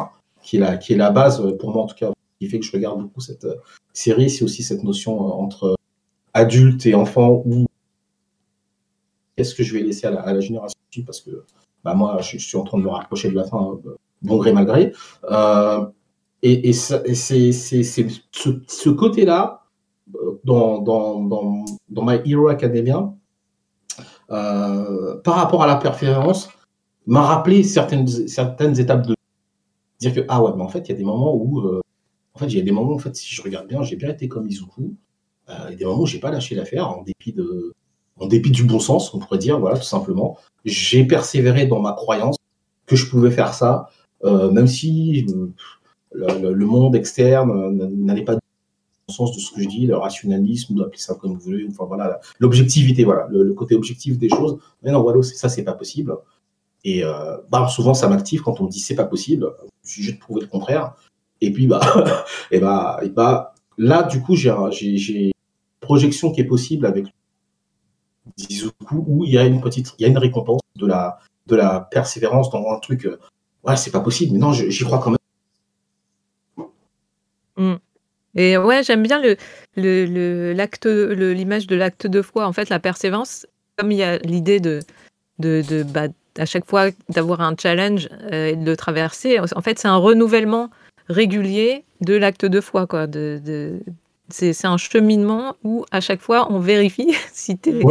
qui, 0.42 0.56
est 0.56 0.60
la, 0.60 0.76
qui 0.76 0.92
est 0.92 0.96
la 0.96 1.10
base, 1.10 1.40
euh, 1.40 1.56
pour 1.56 1.72
moi 1.72 1.82
en 1.82 1.86
tout 1.86 1.96
cas, 1.96 2.10
qui 2.40 2.48
fait 2.48 2.58
que 2.58 2.64
je 2.64 2.72
regarde 2.72 3.00
beaucoup 3.00 3.20
cette 3.20 3.46
série. 3.92 4.30
C'est 4.30 4.44
aussi 4.44 4.62
cette 4.62 4.82
notion 4.82 5.20
entre 5.20 5.76
adulte 6.32 6.86
et 6.86 6.94
enfant, 6.94 7.42
ou 7.44 7.66
qu'est-ce 9.36 9.54
que 9.54 9.62
je 9.62 9.74
vais 9.74 9.82
laisser 9.82 10.06
à 10.06 10.10
la, 10.10 10.20
à 10.20 10.32
la 10.32 10.40
parce 11.06 11.20
que 11.20 11.44
bah 11.84 11.94
moi, 11.94 12.20
je, 12.20 12.38
suis 12.38 12.56
en 12.56 12.64
train 12.64 12.78
de 12.78 12.82
me 12.82 12.88
rapprocher 12.88 13.30
de 13.30 13.34
la 13.34 13.44
fin. 13.44 13.78
bon 14.22 14.36
gré 14.38 14.52
mal 14.52 14.66
gré. 14.66 14.92
et, 16.42 16.72
c'est 16.72 17.12
ce, 17.12 18.88
côté-là, 18.88 19.64
dans, 20.44 20.78
dans, 20.78 21.22
dans, 21.22 21.64
dans 21.88 22.04
My 22.04 22.20
Hero 22.24 22.48
Academia, 22.48 23.12
par 24.28 25.34
rapport 25.34 25.62
à 25.62 25.66
la 25.66 25.76
persévérance, 25.76 26.48
m'a 27.06 27.22
rappelé 27.22 27.62
certaines, 27.62 28.06
certaines 28.06 28.78
étapes 28.78 29.06
de 29.06 29.14
dire 29.98 30.14
que 30.14 30.24
ah 30.28 30.42
ouais 30.42 30.52
mais 30.56 30.62
en 30.62 30.68
fait 30.68 30.80
il 30.80 30.92
y 30.92 30.94
a 30.94 30.96
des 30.96 31.04
moments 31.04 31.34
où 31.34 31.80
en 32.34 32.38
fait 32.38 32.46
il 32.46 32.56
y 32.56 32.60
a 32.60 32.64
des 32.64 32.72
moments 32.72 32.94
en 32.94 32.98
fait 32.98 33.14
si 33.16 33.34
je 33.34 33.42
regarde 33.42 33.66
bien 33.66 33.82
j'ai 33.82 33.96
bien 33.96 34.10
été 34.10 34.28
comme 34.28 34.48
Izuku 34.48 34.94
il 35.48 35.70
y 35.70 35.74
a 35.74 35.76
des 35.76 35.84
moments 35.84 36.02
où 36.02 36.06
j'ai 36.06 36.20
pas 36.20 36.30
lâché 36.30 36.54
l'affaire 36.54 36.88
en 36.88 37.02
dépit 37.02 37.32
de 37.32 37.74
en 38.20 38.26
dépit 38.26 38.50
du 38.50 38.64
bon 38.64 38.78
sens, 38.78 39.12
on 39.14 39.18
pourrait 39.18 39.38
dire, 39.38 39.58
voilà, 39.58 39.78
tout 39.78 39.84
simplement. 39.84 40.38
J'ai 40.64 41.04
persévéré 41.04 41.66
dans 41.66 41.80
ma 41.80 41.92
croyance 41.92 42.36
que 42.86 42.94
je 42.94 43.08
pouvais 43.08 43.30
faire 43.30 43.54
ça, 43.54 43.88
euh, 44.24 44.50
même 44.50 44.66
si 44.66 45.26
euh, 46.14 46.52
le, 46.52 46.66
monde 46.66 46.94
externe 46.94 47.50
euh, 47.50 47.88
n'allait 47.96 48.24
pas 48.24 48.34
dans 48.34 48.40
le 49.08 49.12
sens 49.12 49.34
de 49.34 49.40
ce 49.40 49.50
que 49.52 49.62
je 49.62 49.68
dis, 49.68 49.86
le 49.86 49.96
rationalisme, 49.96 50.74
vous 50.74 50.82
appelez 50.82 50.98
ça 50.98 51.14
comme 51.14 51.32
vous 51.32 51.40
voulez, 51.40 51.66
enfin 51.70 51.86
voilà, 51.86 52.20
l'objectivité, 52.38 53.04
voilà, 53.04 53.26
le, 53.30 53.54
côté 53.54 53.74
objectif 53.74 54.18
des 54.18 54.28
choses. 54.28 54.58
Mais 54.82 54.92
non, 54.92 55.02
voilà, 55.02 55.22
ça, 55.22 55.48
c'est 55.48 55.64
pas 55.64 55.74
possible. 55.74 56.14
Et 56.84 57.02
bah, 57.50 57.68
souvent, 57.68 57.92
ça 57.92 58.08
m'active 58.08 58.40
quand 58.42 58.60
on 58.60 58.64
me 58.64 58.70
dit 58.70 58.80
c'est 58.80 58.94
pas 58.94 59.04
possible, 59.04 59.52
je 59.84 59.90
suis 59.90 60.02
juste 60.02 60.18
prouver 60.18 60.40
le 60.40 60.46
contraire. 60.46 60.94
Et 61.40 61.52
puis, 61.52 61.66
bah, 61.66 61.80
et 62.50 62.60
bah, 62.60 63.00
et 63.02 63.08
bah, 63.08 63.54
là, 63.78 64.02
du 64.02 64.20
coup, 64.20 64.36
j'ai 64.36 64.50
une 64.50 65.32
projection 65.80 66.32
qui 66.32 66.40
est 66.40 66.44
possible 66.44 66.86
avec 66.86 67.06
où 68.92 69.24
il 69.24 69.32
y 69.32 69.38
a 69.38 69.44
une 69.44 69.60
petite, 69.60 69.94
il 69.98 70.02
y 70.02 70.04
a 70.04 70.08
une 70.08 70.18
récompense 70.18 70.60
de 70.76 70.86
la, 70.86 71.18
de 71.46 71.56
la 71.56 71.80
persévérance 71.90 72.50
dans 72.50 72.70
un 72.70 72.78
truc. 72.78 73.06
Euh, 73.06 73.18
ouais, 73.64 73.76
c'est 73.76 73.90
pas 73.90 74.00
possible, 74.00 74.32
mais 74.32 74.38
non, 74.38 74.52
j'y 74.52 74.84
crois 74.84 74.98
quand 74.98 75.10
même. 75.10 75.18
Mm. 77.56 77.76
Et 78.36 78.56
ouais, 78.56 78.82
j'aime 78.84 79.02
bien 79.02 79.20
le, 79.76 80.52
l'acte, 80.52 80.86
l'image 80.86 81.66
de 81.66 81.76
l'acte 81.76 82.06
de 82.06 82.22
foi. 82.22 82.46
En 82.46 82.52
fait, 82.52 82.68
la 82.68 82.78
persévérance, 82.78 83.46
comme 83.76 83.90
il 83.90 83.98
y 83.98 84.04
a 84.04 84.18
l'idée 84.18 84.60
de, 84.60 84.80
de, 85.38 85.62
de 85.68 85.82
bah, 85.82 86.06
à 86.38 86.46
chaque 86.46 86.64
fois 86.64 86.90
d'avoir 87.08 87.40
un 87.40 87.54
challenge 87.60 88.08
euh, 88.32 88.48
et 88.48 88.56
de 88.56 88.64
le 88.64 88.76
traverser, 88.76 89.38
en 89.40 89.62
fait, 89.62 89.78
c'est 89.78 89.88
un 89.88 89.96
renouvellement 89.96 90.70
régulier 91.10 91.84
de 92.00 92.14
l'acte 92.14 92.46
de 92.46 92.60
foi, 92.60 92.86
quoi, 92.86 93.06
de, 93.06 93.40
de, 93.44 93.80
c'est 94.30 94.64
un 94.64 94.76
cheminement 94.76 95.56
où 95.64 95.84
à 95.90 96.00
chaque 96.00 96.20
fois 96.20 96.50
on 96.50 96.58
vérifie 96.58 97.14
si 97.32 97.58
tu 97.58 97.82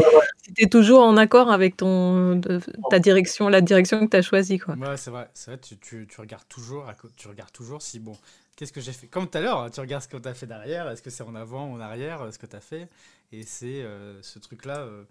es, 0.57 0.67
toujours 0.67 1.03
en 1.03 1.17
accord 1.17 1.51
avec 1.51 1.77
ton, 1.77 2.41
ta 2.89 2.99
direction, 2.99 3.49
la 3.49 3.61
direction 3.61 4.05
que 4.05 4.09
tu 4.09 4.17
as 4.17 4.21
choisie. 4.21 4.57
Quoi. 4.57 4.75
Ouais, 4.75 4.97
c'est 4.97 5.11
vrai, 5.11 5.29
vrai 5.47 5.57
tu, 5.59 5.77
tu, 5.77 6.07
tu, 6.07 6.21
regardes 6.21 6.47
toujours, 6.47 6.85
tu 7.15 7.27
regardes 7.27 7.51
toujours 7.51 7.81
si, 7.81 7.99
bon, 7.99 8.15
qu'est-ce 8.55 8.73
que 8.73 8.81
j'ai 8.81 8.93
fait? 8.93 9.07
Comme 9.07 9.27
tout 9.27 9.37
à 9.37 9.41
l'heure, 9.41 9.69
tu 9.71 9.79
regardes 9.79 10.03
ce 10.03 10.07
que 10.07 10.17
tu 10.17 10.27
as 10.27 10.33
fait 10.33 10.47
derrière, 10.47 10.89
est-ce 10.89 11.01
que 11.01 11.09
c'est 11.09 11.23
en 11.23 11.35
avant 11.35 11.67
ou 11.67 11.75
en 11.75 11.79
arrière, 11.79 12.27
ce 12.31 12.39
que 12.39 12.45
tu 12.45 12.55
as 12.55 12.61
fait? 12.61 12.87
Et 13.31 13.43
c'est 13.43 13.83
euh, 13.83 14.21
ce 14.21 14.39
truc-là 14.39 14.79
euh, 14.79 15.03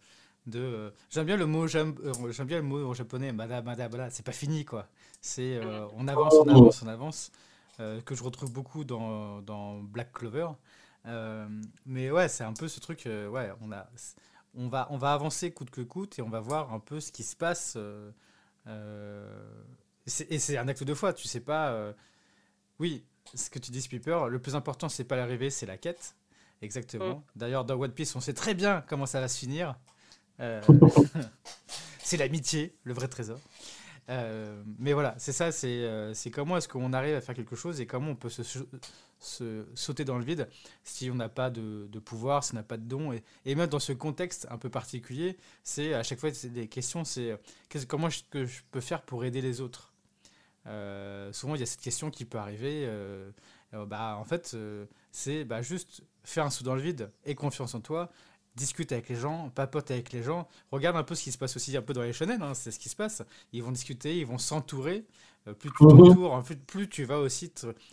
de. 0.47 0.61
Euh, 0.61 0.91
j'aime 1.11 1.27
bien 1.27 1.37
le 1.37 1.47
mot 1.47 1.67
j'aime 1.69 1.95
bien 2.45 2.59
le 2.59 2.63
mot 2.63 2.85
en 2.85 2.95
japonais, 2.95 3.33
madabada, 3.33 4.11
c'est 4.11 4.25
pas 4.25 4.33
fini 4.33 4.65
quoi. 4.65 4.87
C'est 5.21 5.61
on 5.97 6.09
avance, 6.09 6.35
on 6.35 6.49
avance, 6.49 6.83
on 6.83 6.89
avance, 6.89 7.33
que 7.79 8.15
je 8.15 8.23
retrouve 8.23 8.53
beaucoup 8.53 8.85
dans, 8.85 9.41
dans 9.43 9.79
Black 9.79 10.13
Clover. 10.13 10.49
Euh, 11.07 11.47
mais 11.87 12.11
ouais, 12.11 12.29
c'est 12.29 12.45
un 12.45 12.53
peu 12.53 12.69
ce 12.69 12.81
truc. 12.81 13.07
Euh, 13.07 13.29
ouais, 13.29 13.51
on 13.61 13.73
a, 13.73 13.89
on 14.55 14.69
va, 14.69 14.87
on 14.91 14.99
va 14.99 15.13
avancer 15.13 15.51
coûte 15.51 15.71
que 15.71 15.81
coûte 15.81 16.19
et 16.19 16.23
on 16.23 16.29
va 16.29 16.41
voir 16.41 16.73
un 16.73 16.81
peu 16.81 17.01
ce 17.01 17.13
qui 17.13 17.23
se 17.23 17.37
passe. 17.37 17.77
Euh, 17.77 18.11
et 20.07 20.39
c'est 20.39 20.59
un 20.59 20.69
acte 20.69 20.85
de 20.85 20.95
foi. 20.95 21.13
Tu 21.13 21.29
sais 21.29 21.41
pas. 21.41 21.95
oui, 22.79 23.05
ce 23.35 23.51
que 23.51 23.59
tu 23.59 23.71
dis, 23.71 23.87
Piper. 23.87 24.27
Le 24.29 24.39
plus 24.39 24.55
important, 24.55 24.89
c'est 24.89 25.05
pas 25.05 25.17
l'arrivée, 25.17 25.51
c'est 25.51 25.67
la 25.67 25.79
quête. 25.79 26.17
Exactement. 26.61 27.17
Mm. 27.17 27.23
D'ailleurs, 27.37 27.65
dans 27.65 27.79
One 27.79 27.93
Piece, 27.93 28.17
on 28.17 28.21
sait 28.21 28.35
très 28.35 28.55
bien 28.55 28.83
comment 28.89 29.07
ça 29.07 29.21
va 29.21 29.29
se 29.29 29.39
finir. 29.39 29.79
c'est 31.99 32.17
l'amitié, 32.17 32.77
le 32.85 32.93
vrai 32.93 33.09
trésor. 33.09 33.39
Mais 34.09 34.93
voilà, 34.95 35.15
c'est 35.19 35.33
ça, 35.33 35.53
c'est 35.53 36.31
comment 36.33 36.57
est-ce 36.57 36.69
qu'on 36.69 36.93
arrive 36.93 37.15
à 37.15 37.21
faire 37.21 37.35
quelque 37.35 37.57
chose 37.57 37.81
et 37.81 37.87
comment 37.87 38.13
on 38.13 38.17
peut 38.17 38.31
se, 38.31 38.43
sauter 39.75 40.05
dans 40.05 40.17
le 40.17 40.25
vide 40.25 40.49
si 40.83 41.11
on 41.11 41.15
n'a 41.15 41.29
pas 41.29 41.51
de, 41.51 41.99
pouvoir, 41.99 42.43
si 42.43 42.55
on 42.55 42.57
n'a 42.57 42.63
pas 42.63 42.77
de 42.77 42.85
don. 42.85 43.13
Et, 43.45 43.55
même 43.55 43.67
dans 43.67 43.79
ce 43.79 43.93
contexte 43.93 44.47
un 44.51 44.59
peu 44.59 44.71
particulier, 44.71 45.37
c'est 45.63 45.95
à 45.95 46.03
chaque 46.03 46.21
fois 46.21 46.31
des 46.31 46.69
questions, 46.69 47.05
c'est 47.05 47.39
comment 47.87 48.09
je, 48.09 48.21
que 48.31 48.47
je 48.47 48.63
peux 48.71 48.81
faire 48.81 49.03
pour 49.03 49.25
aider 49.25 49.43
les 49.43 49.61
autres? 49.61 49.93
Euh, 50.69 51.33
Souvent, 51.33 51.55
il 51.55 51.61
y 51.61 51.63
a 51.63 51.67
cette 51.67 51.81
question 51.81 52.11
qui 52.11 52.25
peut 52.25 52.39
arriver. 52.39 52.85
Euh, 52.87 53.31
euh, 53.75 53.87
bah, 53.87 54.17
en 54.19 54.25
fait, 54.25 54.57
c'est 55.13 55.45
bah, 55.45 55.63
juste 55.63 56.03
faire 56.25 56.45
un 56.45 56.51
saut 56.51 56.65
dans 56.65 56.75
le 56.75 56.83
vide 56.83 57.11
et 57.25 57.35
confiance 57.35 57.75
en 57.75 57.81
toi. 57.81 58.11
Discute 58.57 58.93
avec 58.93 59.09
les 59.09 59.17
gens, 59.17 59.51
papote 59.51 59.91
avec 59.91 60.13
les 60.13 60.23
gens. 60.23 60.49
Regarde 60.73 60.97
un 60.97 61.05
peu 61.05 61.15
ce 61.15 61.23
qui 61.23 61.33
se 61.33 61.39
passe 61.39 61.57
aussi 61.57 61.77
un 61.77 61.83
peu 61.83 61.93
dans 61.93 62.03
les 62.03 62.13
shonen, 62.13 62.43
hein, 62.43 62.55
c'est 62.55 62.71
ce 62.71 62.79
qui 62.79 62.89
se 62.89 62.97
passe. 62.97 63.23
Ils 63.53 63.63
vont 63.63 63.73
discuter, 63.73 64.19
ils 64.19 64.27
vont 64.27 64.39
s'entourer. 64.39 65.05
Euh, 65.47 65.55
plus 65.55 65.71
tu 65.77 65.85
mhm. 65.85 65.91
t'entoures, 65.91 66.45
plus, 66.67 66.89
tu 66.89 67.05
vas 67.05 67.19
aussi 67.19 67.53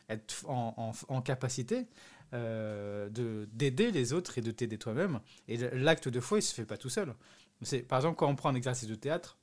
être 0.09 0.45
en, 0.47 1.21
capacité 1.21 1.85
euh, 2.33 3.09
de 3.09 3.47
d'aider 3.53 3.91
les 3.91 4.13
autres 4.13 4.37
et 4.37 4.41
de 4.41 4.51
t'aider 4.51 4.77
toi-même. 4.77 5.19
Et 5.47 5.57
l'acte 5.57 6.07
de 6.09 6.19
foi, 6.19 6.39
il 6.39 6.41
se 6.41 6.53
fait 6.53 6.65
pas 6.65 6.77
tout 6.77 6.89
seul. 6.89 7.13
C'est 7.61 7.79
par 7.79 7.99
exemple 7.99 8.17
quand 8.17 8.27
on 8.27 8.35
prend 8.35 8.49
un 8.49 8.55
exercice 8.55 8.89
de 8.89 8.95
théâtre 8.95 9.37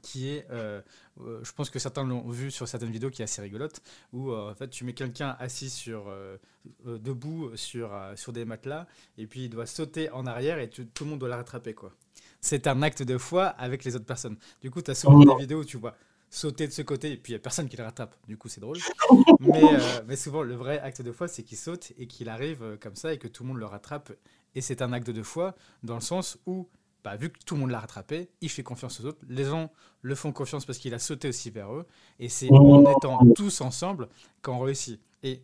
qui 0.00 0.30
est, 0.30 0.46
euh, 0.50 0.80
je 1.18 1.52
pense 1.52 1.70
que 1.70 1.78
certains 1.78 2.04
l'ont 2.04 2.28
vu 2.28 2.50
sur 2.50 2.66
certaines 2.66 2.90
vidéos, 2.90 3.10
qui 3.10 3.22
est 3.22 3.24
assez 3.24 3.42
rigolote, 3.42 3.82
où 4.12 4.32
en 4.32 4.54
fait 4.54 4.68
tu 4.68 4.84
mets 4.84 4.94
quelqu'un 4.94 5.36
assis 5.38 5.70
sur, 5.70 6.12
debout 6.84 7.50
sur, 7.56 7.90
sur 8.16 8.32
des 8.32 8.44
matelas, 8.44 8.86
et 9.18 9.26
puis 9.26 9.44
il 9.44 9.48
doit 9.50 9.66
sauter 9.66 10.10
en 10.10 10.26
arrière 10.26 10.58
et 10.58 10.70
tout 10.70 11.04
le 11.04 11.10
monde 11.10 11.18
doit 11.18 11.28
la 11.28 11.36
rattraper. 11.36 11.74
quoi. 11.74 11.92
C'est 12.40 12.66
un 12.66 12.82
acte 12.82 13.02
de 13.02 13.18
foi 13.18 13.46
avec 13.46 13.84
les 13.84 13.94
autres 13.94 14.04
personnes. 14.04 14.36
Du 14.60 14.70
coup, 14.70 14.82
tu 14.82 14.90
as 14.90 14.94
souvent 14.94 15.20
des 15.20 15.40
vidéos 15.40 15.60
où 15.60 15.64
tu 15.64 15.76
vois 15.76 15.94
sauter 16.32 16.66
de 16.66 16.72
ce 16.72 16.82
côté 16.82 17.12
et 17.12 17.16
puis 17.16 17.32
il 17.32 17.36
n'y 17.36 17.40
a 17.40 17.42
personne 17.42 17.68
qui 17.68 17.76
le 17.76 17.84
rattrape. 17.84 18.16
Du 18.26 18.36
coup, 18.36 18.48
c'est 18.48 18.60
drôle. 18.60 18.78
mais, 19.40 19.62
euh, 19.62 20.00
mais, 20.08 20.16
souvent, 20.16 20.42
le 20.42 20.54
vrai 20.54 20.80
acte 20.80 21.02
de 21.02 21.12
foi, 21.12 21.28
c'est 21.28 21.42
qu'il 21.42 21.58
saute 21.58 21.92
et 21.98 22.06
qu'il 22.06 22.28
arrive 22.28 22.62
euh, 22.62 22.76
comme 22.76 22.96
ça 22.96 23.12
et 23.12 23.18
que 23.18 23.28
tout 23.28 23.44
le 23.44 23.50
monde 23.50 23.58
le 23.58 23.66
rattrape. 23.66 24.12
Et 24.54 24.60
c'est 24.60 24.82
un 24.82 24.92
acte 24.92 25.10
de 25.10 25.22
foi 25.22 25.54
dans 25.82 25.94
le 25.94 26.00
sens 26.00 26.38
où, 26.46 26.68
bah, 27.04 27.16
vu 27.16 27.30
que 27.30 27.38
tout 27.44 27.54
le 27.54 27.60
monde 27.60 27.70
l'a 27.70 27.80
rattrapé, 27.80 28.30
il 28.40 28.48
fait 28.48 28.62
confiance 28.62 29.00
aux 29.00 29.06
autres. 29.06 29.20
Les 29.28 29.44
gens 29.44 29.70
le 30.02 30.14
font 30.14 30.32
confiance 30.32 30.64
parce 30.64 30.78
qu'il 30.78 30.94
a 30.94 30.98
sauté 30.98 31.28
aussi 31.28 31.50
vers 31.50 31.72
eux. 31.72 31.86
Et 32.18 32.28
c'est 32.28 32.50
en 32.50 32.84
étant 32.90 33.18
tous 33.34 33.60
ensemble 33.60 34.08
qu'on 34.42 34.60
réussit. 34.60 35.00
Et 35.22 35.42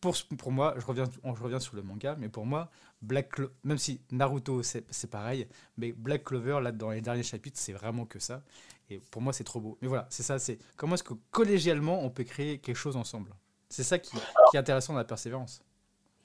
pour, 0.00 0.16
pour 0.38 0.52
moi, 0.52 0.74
je 0.78 0.84
reviens, 0.84 1.04
je 1.24 1.42
reviens 1.42 1.60
sur 1.60 1.76
le 1.76 1.82
manga, 1.82 2.16
mais 2.18 2.28
pour 2.28 2.46
moi, 2.46 2.70
Black 3.00 3.40
même 3.64 3.78
si 3.78 4.00
Naruto 4.10 4.62
c'est 4.62 5.10
pareil, 5.10 5.48
mais 5.76 5.92
Black 5.92 6.24
Clover, 6.24 6.60
là, 6.62 6.72
dans 6.72 6.90
les 6.90 7.00
derniers 7.00 7.22
chapitres, 7.22 7.58
c'est 7.58 7.72
vraiment 7.72 8.06
que 8.06 8.18
ça. 8.18 8.42
Et 8.90 8.98
pour 9.10 9.22
moi, 9.22 9.32
c'est 9.32 9.44
trop 9.44 9.60
beau. 9.60 9.78
Mais 9.82 9.88
voilà, 9.88 10.06
c'est 10.10 10.22
ça, 10.22 10.38
c'est 10.38 10.58
comment 10.76 10.94
est-ce 10.94 11.02
que 11.02 11.14
collégialement, 11.30 12.02
on 12.02 12.10
peut 12.10 12.24
créer 12.24 12.58
quelque 12.58 12.76
chose 12.76 12.96
ensemble? 12.96 13.34
C'est 13.68 13.84
ça 13.84 13.98
qui, 13.98 14.16
est 14.16 14.58
intéressant 14.58 14.94
dans 14.94 14.98
la 14.98 15.04
persévérance. 15.04 15.62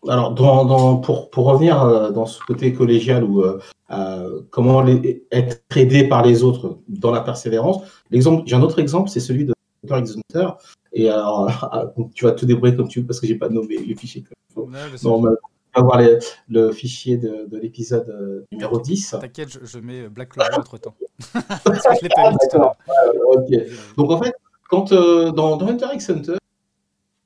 Alors, 0.07 0.33
dans, 0.33 0.97
pour, 0.97 1.29
pour, 1.29 1.45
revenir 1.45 1.81
euh, 1.81 2.11
dans 2.11 2.25
ce 2.25 2.39
côté 2.43 2.73
collégial 2.73 3.23
ou 3.23 3.41
euh, 3.41 3.59
euh, 3.91 4.41
comment 4.49 4.85
être 4.87 5.61
aidé 5.75 6.07
par 6.07 6.25
les 6.25 6.43
autres 6.43 6.79
dans 6.87 7.11
la 7.11 7.21
persévérance, 7.21 7.83
l'exemple, 8.11 8.43
j'ai 8.45 8.55
un 8.55 8.61
autre 8.61 8.79
exemple, 8.79 9.09
c'est 9.09 9.19
celui 9.19 9.45
de 9.45 9.53
X 9.87 10.17
Hunter. 10.17 10.49
Et 10.91 11.09
alors, 11.09 11.49
tu 12.13 12.25
vas 12.25 12.31
te 12.31 12.45
débrouiller 12.45 12.75
comme 12.75 12.87
tu 12.87 13.01
veux 13.01 13.05
parce 13.05 13.19
que 13.19 13.27
j'ai 13.27 13.35
pas 13.35 13.49
nommé 13.49 13.77
les 13.77 13.95
fichiers. 13.95 14.23
non, 15.03 15.23
avoir 15.73 16.01
le 16.49 16.71
fichier 16.71 17.17
de, 17.17 17.47
l'épisode 17.57 18.09
euh, 18.09 18.45
numéro 18.51 18.79
10. 18.79 19.17
T'inquiète, 19.19 19.59
je, 19.63 19.79
mets 19.79 20.07
Black 20.07 20.29
Clover 20.29 20.55
entre 20.57 20.77
temps. 20.77 20.95
Parce 21.33 21.63
que 21.63 21.95
je 21.97 22.03
l'ai 22.03 22.09
pas 22.09 22.29
mis 22.29 22.37
tout 22.49 22.57
à 22.57 22.59
l'heure. 22.59 22.75
Donc 23.97 24.11
en 24.11 24.21
fait, 24.21 24.33
quand 24.69 24.91
euh, 24.91 25.31
dans, 25.31 25.57
dans 25.57 25.67
Hunter 25.67 25.87
x 25.93 26.09
Hunter, 26.09 26.37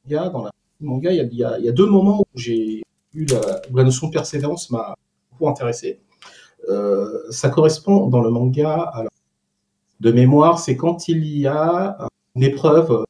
il 0.06 0.14
y 0.14 0.16
a 0.16 0.30
dans 0.30 0.44
la 0.44 0.52
manga, 0.80 1.12
il 1.12 1.34
y 1.34 1.44
a, 1.44 1.72
deux 1.72 1.86
moments 1.86 2.22
où 2.22 2.40
j'ai 2.40 2.84
eu 3.14 3.26
la, 3.26 3.62
où 3.72 3.78
la 3.78 3.84
notion 3.84 4.08
de 4.08 4.14
persévérance 4.14 4.70
m'a 4.70 4.96
beaucoup 5.32 5.50
intéressé. 5.50 6.02
Euh, 6.70 7.20
ça 7.30 7.50
correspond 7.50 8.08
dans 8.08 8.22
le 8.22 8.30
manga 8.30 8.92
de 10.00 10.12
mémoire, 10.12 10.60
c'est 10.60 10.78
quand 10.78 11.08
il 11.08 11.26
y 11.26 11.48
a 11.48 11.98
une 12.36 12.44
épreuve 12.44 13.06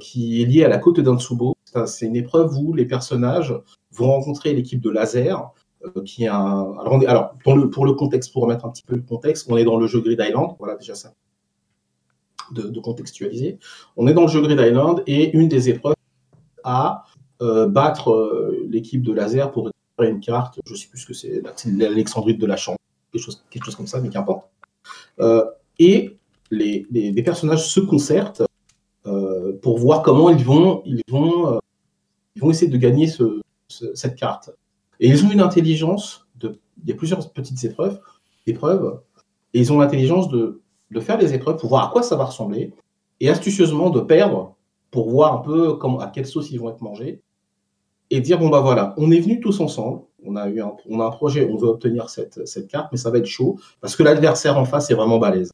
qui 0.00 0.42
est 0.42 0.46
liée 0.46 0.64
à 0.64 0.68
la 0.68 0.78
côte 0.78 1.00
d'Antsubo. 1.00 1.56
C'est 1.86 2.06
une 2.06 2.16
épreuve 2.16 2.56
où 2.56 2.72
les 2.72 2.86
personnages 2.86 3.54
vont 3.92 4.06
rencontrer 4.06 4.52
l'équipe 4.54 4.80
de 4.80 4.90
Laser, 4.90 5.52
euh, 5.84 6.02
qui. 6.02 6.26
Alors, 6.26 7.34
pour, 7.44 7.56
le, 7.56 7.94
contexte, 7.94 8.32
pour 8.32 8.42
remettre 8.42 8.64
un 8.64 8.70
petit 8.70 8.82
peu 8.82 8.96
le 8.96 9.02
contexte, 9.02 9.46
on 9.50 9.56
est 9.56 9.64
dans 9.64 9.78
le 9.78 9.86
jeu 9.86 10.00
Grid 10.00 10.20
Island, 10.20 10.56
voilà 10.58 10.76
déjà 10.76 10.94
ça, 10.94 11.12
de, 12.52 12.80
contextualiser. 12.80 13.58
On 13.96 14.06
est 14.06 14.14
dans 14.14 14.22
le 14.22 14.28
jeu 14.28 14.40
Grid 14.40 14.58
Island 14.58 15.02
et 15.06 15.36
une 15.36 15.48
des 15.48 15.68
épreuves 15.68 15.95
à 16.66 17.04
euh, 17.40 17.66
battre 17.66 18.10
euh, 18.10 18.66
l'équipe 18.68 19.02
de 19.02 19.12
Laser 19.12 19.50
pour 19.50 19.66
récupérer 19.66 20.10
une 20.10 20.20
carte, 20.20 20.60
je 20.66 20.72
ne 20.72 20.76
sais 20.76 20.88
plus 20.88 20.98
ce 20.98 21.06
que 21.06 21.14
c'est, 21.14 21.42
l'Alexandrite 21.66 22.38
de 22.38 22.46
la 22.46 22.56
Chambre, 22.56 22.78
quelque 23.50 23.64
chose, 23.64 23.76
comme 23.76 23.86
ça, 23.86 24.00
mais 24.00 24.10
qu'importe. 24.10 24.46
et 25.78 26.18
les, 26.50 26.86
les, 26.90 27.12
les, 27.12 27.22
personnages 27.22 27.66
se 27.66 27.80
concertent 27.80 28.42
pour 29.62 29.78
voir 29.78 30.02
comment 30.02 30.28
ils 30.28 30.44
vont, 30.44 30.82
ils 30.84 31.00
vont, 31.08 31.58
ils 32.34 32.42
vont 32.42 32.50
essayer 32.50 32.70
de 32.70 32.76
gagner 32.76 33.06
ce, 33.06 33.40
cette 33.68 34.16
carte. 34.16 34.50
Et 35.00 35.08
ils 35.08 35.24
ont 35.24 35.30
une 35.30 35.40
intelligence 35.40 36.26
il 36.82 36.90
y 36.90 36.92
a 36.92 36.96
plusieurs 36.96 37.30
petites 37.32 37.62
épreuves, 37.64 38.00
épreuves 38.46 39.00
et 39.54 39.60
ils 39.60 39.72
ont 39.72 39.78
l'intelligence 39.78 40.28
de, 40.28 40.60
de 40.90 41.00
faire 41.00 41.18
des 41.18 41.34
épreuves 41.34 41.56
pour 41.56 41.68
voir 41.68 41.88
à 41.88 41.92
quoi 41.92 42.02
ça 42.02 42.16
va 42.16 42.24
ressembler 42.24 42.72
et 43.20 43.28
astucieusement 43.28 43.90
de 43.90 44.00
perdre 44.00 44.55
pour 44.96 45.10
voir 45.10 45.34
un 45.34 45.42
peu 45.42 45.74
comment, 45.74 46.00
à 46.00 46.06
quelle 46.06 46.24
sauce 46.24 46.50
ils 46.50 46.58
vont 46.58 46.70
être 46.70 46.80
mangés 46.80 47.20
et 48.08 48.22
dire 48.22 48.38
bon 48.38 48.48
bah 48.48 48.60
voilà, 48.60 48.94
on 48.96 49.10
est 49.10 49.20
venus 49.20 49.40
tous 49.42 49.60
ensemble, 49.60 50.00
on 50.24 50.36
a 50.36 50.48
eu 50.48 50.62
un, 50.62 50.72
on 50.88 51.00
a 51.00 51.04
un 51.04 51.10
projet, 51.10 51.46
on 51.52 51.58
veut 51.58 51.68
obtenir 51.68 52.08
cette, 52.08 52.48
cette 52.48 52.66
carte, 52.66 52.88
mais 52.92 52.96
ça 52.96 53.10
va 53.10 53.18
être 53.18 53.26
chaud 53.26 53.58
parce 53.82 53.94
que 53.94 54.02
l'adversaire 54.02 54.56
en 54.56 54.64
face 54.64 54.90
est 54.90 54.94
vraiment 54.94 55.18
balèze. 55.18 55.52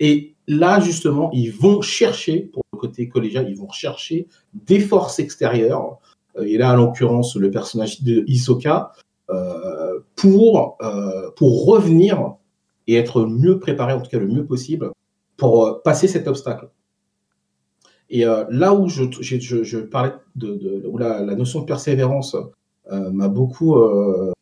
Et 0.00 0.34
là 0.46 0.80
justement, 0.80 1.30
ils 1.32 1.50
vont 1.50 1.80
chercher 1.80 2.40
pour 2.40 2.62
le 2.74 2.78
côté 2.78 3.08
collégial, 3.08 3.48
ils 3.48 3.56
vont 3.56 3.70
chercher 3.70 4.28
des 4.52 4.80
forces 4.80 5.18
extérieures. 5.18 5.96
Euh, 6.36 6.42
et 6.42 6.58
là, 6.58 6.74
en 6.74 6.76
l'occurrence, 6.76 7.36
le 7.36 7.50
personnage 7.50 8.02
de 8.02 8.22
Hisoka 8.26 8.92
euh, 9.30 10.00
pour 10.14 10.76
euh, 10.82 11.30
pour 11.36 11.64
revenir 11.64 12.34
et 12.86 12.96
être 12.96 13.24
mieux 13.24 13.58
préparé, 13.58 13.94
en 13.94 14.02
tout 14.02 14.10
cas 14.10 14.18
le 14.18 14.28
mieux 14.28 14.44
possible, 14.44 14.90
pour 15.38 15.64
euh, 15.64 15.80
passer 15.82 16.06
cet 16.06 16.28
obstacle. 16.28 16.68
Et 18.10 18.24
euh, 18.24 18.44
là 18.50 18.74
où 18.74 18.88
je, 18.88 19.04
parlais 19.78 20.12
de, 20.36 20.82
la, 20.98 21.34
notion 21.34 21.60
de 21.60 21.64
persévérance 21.66 22.36
euh, 22.90 23.10
m'a 23.10 23.28
beaucoup, 23.28 23.76
euh, 23.76 24.32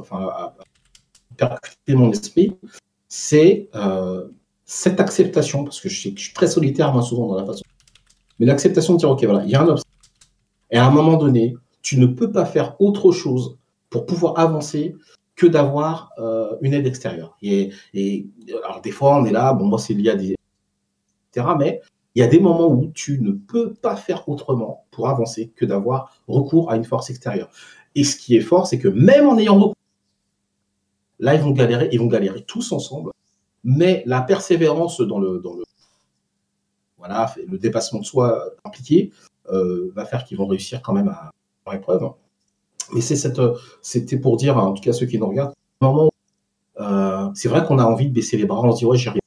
enfin, 0.00 0.52
percuté 1.36 1.94
mon 1.94 2.10
esprit, 2.10 2.56
c'est 3.08 3.70
cette 4.64 5.00
acceptation, 5.00 5.62
parce 5.62 5.80
que 5.80 5.88
je, 5.88 6.10
je 6.10 6.20
suis 6.20 6.34
très 6.34 6.48
solitaire 6.48 6.92
moi 6.92 7.02
souvent 7.02 7.28
dans 7.28 7.36
la 7.36 7.46
façon, 7.46 7.62
mais 8.40 8.46
l'acceptation 8.46 8.94
de 8.94 8.98
dire 8.98 9.10
ok 9.10 9.24
voilà, 9.24 9.44
il 9.44 9.50
y 9.50 9.54
a 9.54 9.62
un 9.62 9.68
obstacle, 9.68 9.94
et 10.72 10.76
à 10.76 10.84
un 10.84 10.90
moment 10.90 11.16
donné, 11.16 11.54
tu 11.82 12.00
ne 12.00 12.06
peux 12.06 12.32
pas 12.32 12.44
faire 12.44 12.74
autre 12.80 13.12
chose 13.12 13.56
pour 13.90 14.06
pouvoir 14.06 14.40
avancer 14.40 14.96
que 15.36 15.46
d'avoir 15.46 16.10
une 16.62 16.74
aide 16.74 16.86
extérieure. 16.86 17.36
Et, 17.42 17.70
et, 17.94 18.26
alors 18.64 18.80
des 18.80 18.90
fois, 18.90 19.16
on 19.16 19.24
est 19.24 19.30
là, 19.30 19.52
bon, 19.52 19.66
moi, 19.66 19.78
c'est 19.78 19.94
lié 19.94 20.10
à 20.10 20.16
des... 20.16 20.35
Mais 21.58 21.80
il 22.14 22.20
y 22.20 22.22
a 22.22 22.26
des 22.26 22.40
moments 22.40 22.68
où 22.68 22.90
tu 22.94 23.20
ne 23.20 23.32
peux 23.32 23.74
pas 23.74 23.96
faire 23.96 24.28
autrement 24.28 24.86
pour 24.90 25.08
avancer 25.08 25.52
que 25.54 25.64
d'avoir 25.64 26.22
recours 26.28 26.70
à 26.70 26.76
une 26.76 26.84
force 26.84 27.10
extérieure. 27.10 27.50
Et 27.94 28.04
ce 28.04 28.16
qui 28.16 28.36
est 28.36 28.40
fort, 28.40 28.66
c'est 28.66 28.78
que 28.78 28.88
même 28.88 29.26
en 29.26 29.38
ayant 29.38 29.56
recours, 29.56 29.74
là, 31.18 31.34
ils 31.34 31.40
vont 31.40 31.50
galérer, 31.50 31.88
ils 31.92 31.98
vont 31.98 32.06
galérer 32.06 32.42
tous 32.42 32.72
ensemble. 32.72 33.10
Mais 33.64 34.02
la 34.06 34.22
persévérance 34.22 35.00
dans 35.00 35.18
le, 35.18 35.42
voilà, 36.98 37.34
le 37.46 37.58
dépassement 37.58 38.00
de 38.00 38.04
soi 38.04 38.44
impliqué 38.64 39.12
euh, 39.50 39.92
va 39.94 40.04
faire 40.04 40.24
qu'ils 40.24 40.38
vont 40.38 40.46
réussir 40.46 40.82
quand 40.82 40.92
même 40.92 41.08
à 41.08 41.30
leur 41.66 41.74
épreuve. 41.74 42.10
Mais 42.94 43.00
c'est 43.00 43.16
cette, 43.16 43.40
c'était 43.82 44.18
pour 44.18 44.36
dire, 44.36 44.56
en 44.56 44.72
tout 44.72 44.82
cas 44.82 44.92
ceux 44.92 45.06
qui 45.06 45.18
nous 45.18 45.28
regardent, 45.28 45.52
euh, 46.80 47.30
c'est 47.34 47.48
vrai 47.48 47.64
qu'on 47.66 47.78
a 47.78 47.84
envie 47.84 48.08
de 48.08 48.12
baisser 48.12 48.36
les 48.36 48.44
bras, 48.44 48.62
on 48.62 48.72
se 48.72 48.78
dit 48.78 48.84
ouais 48.84 48.96
j'y 48.96 49.08
arrive. 49.08 49.20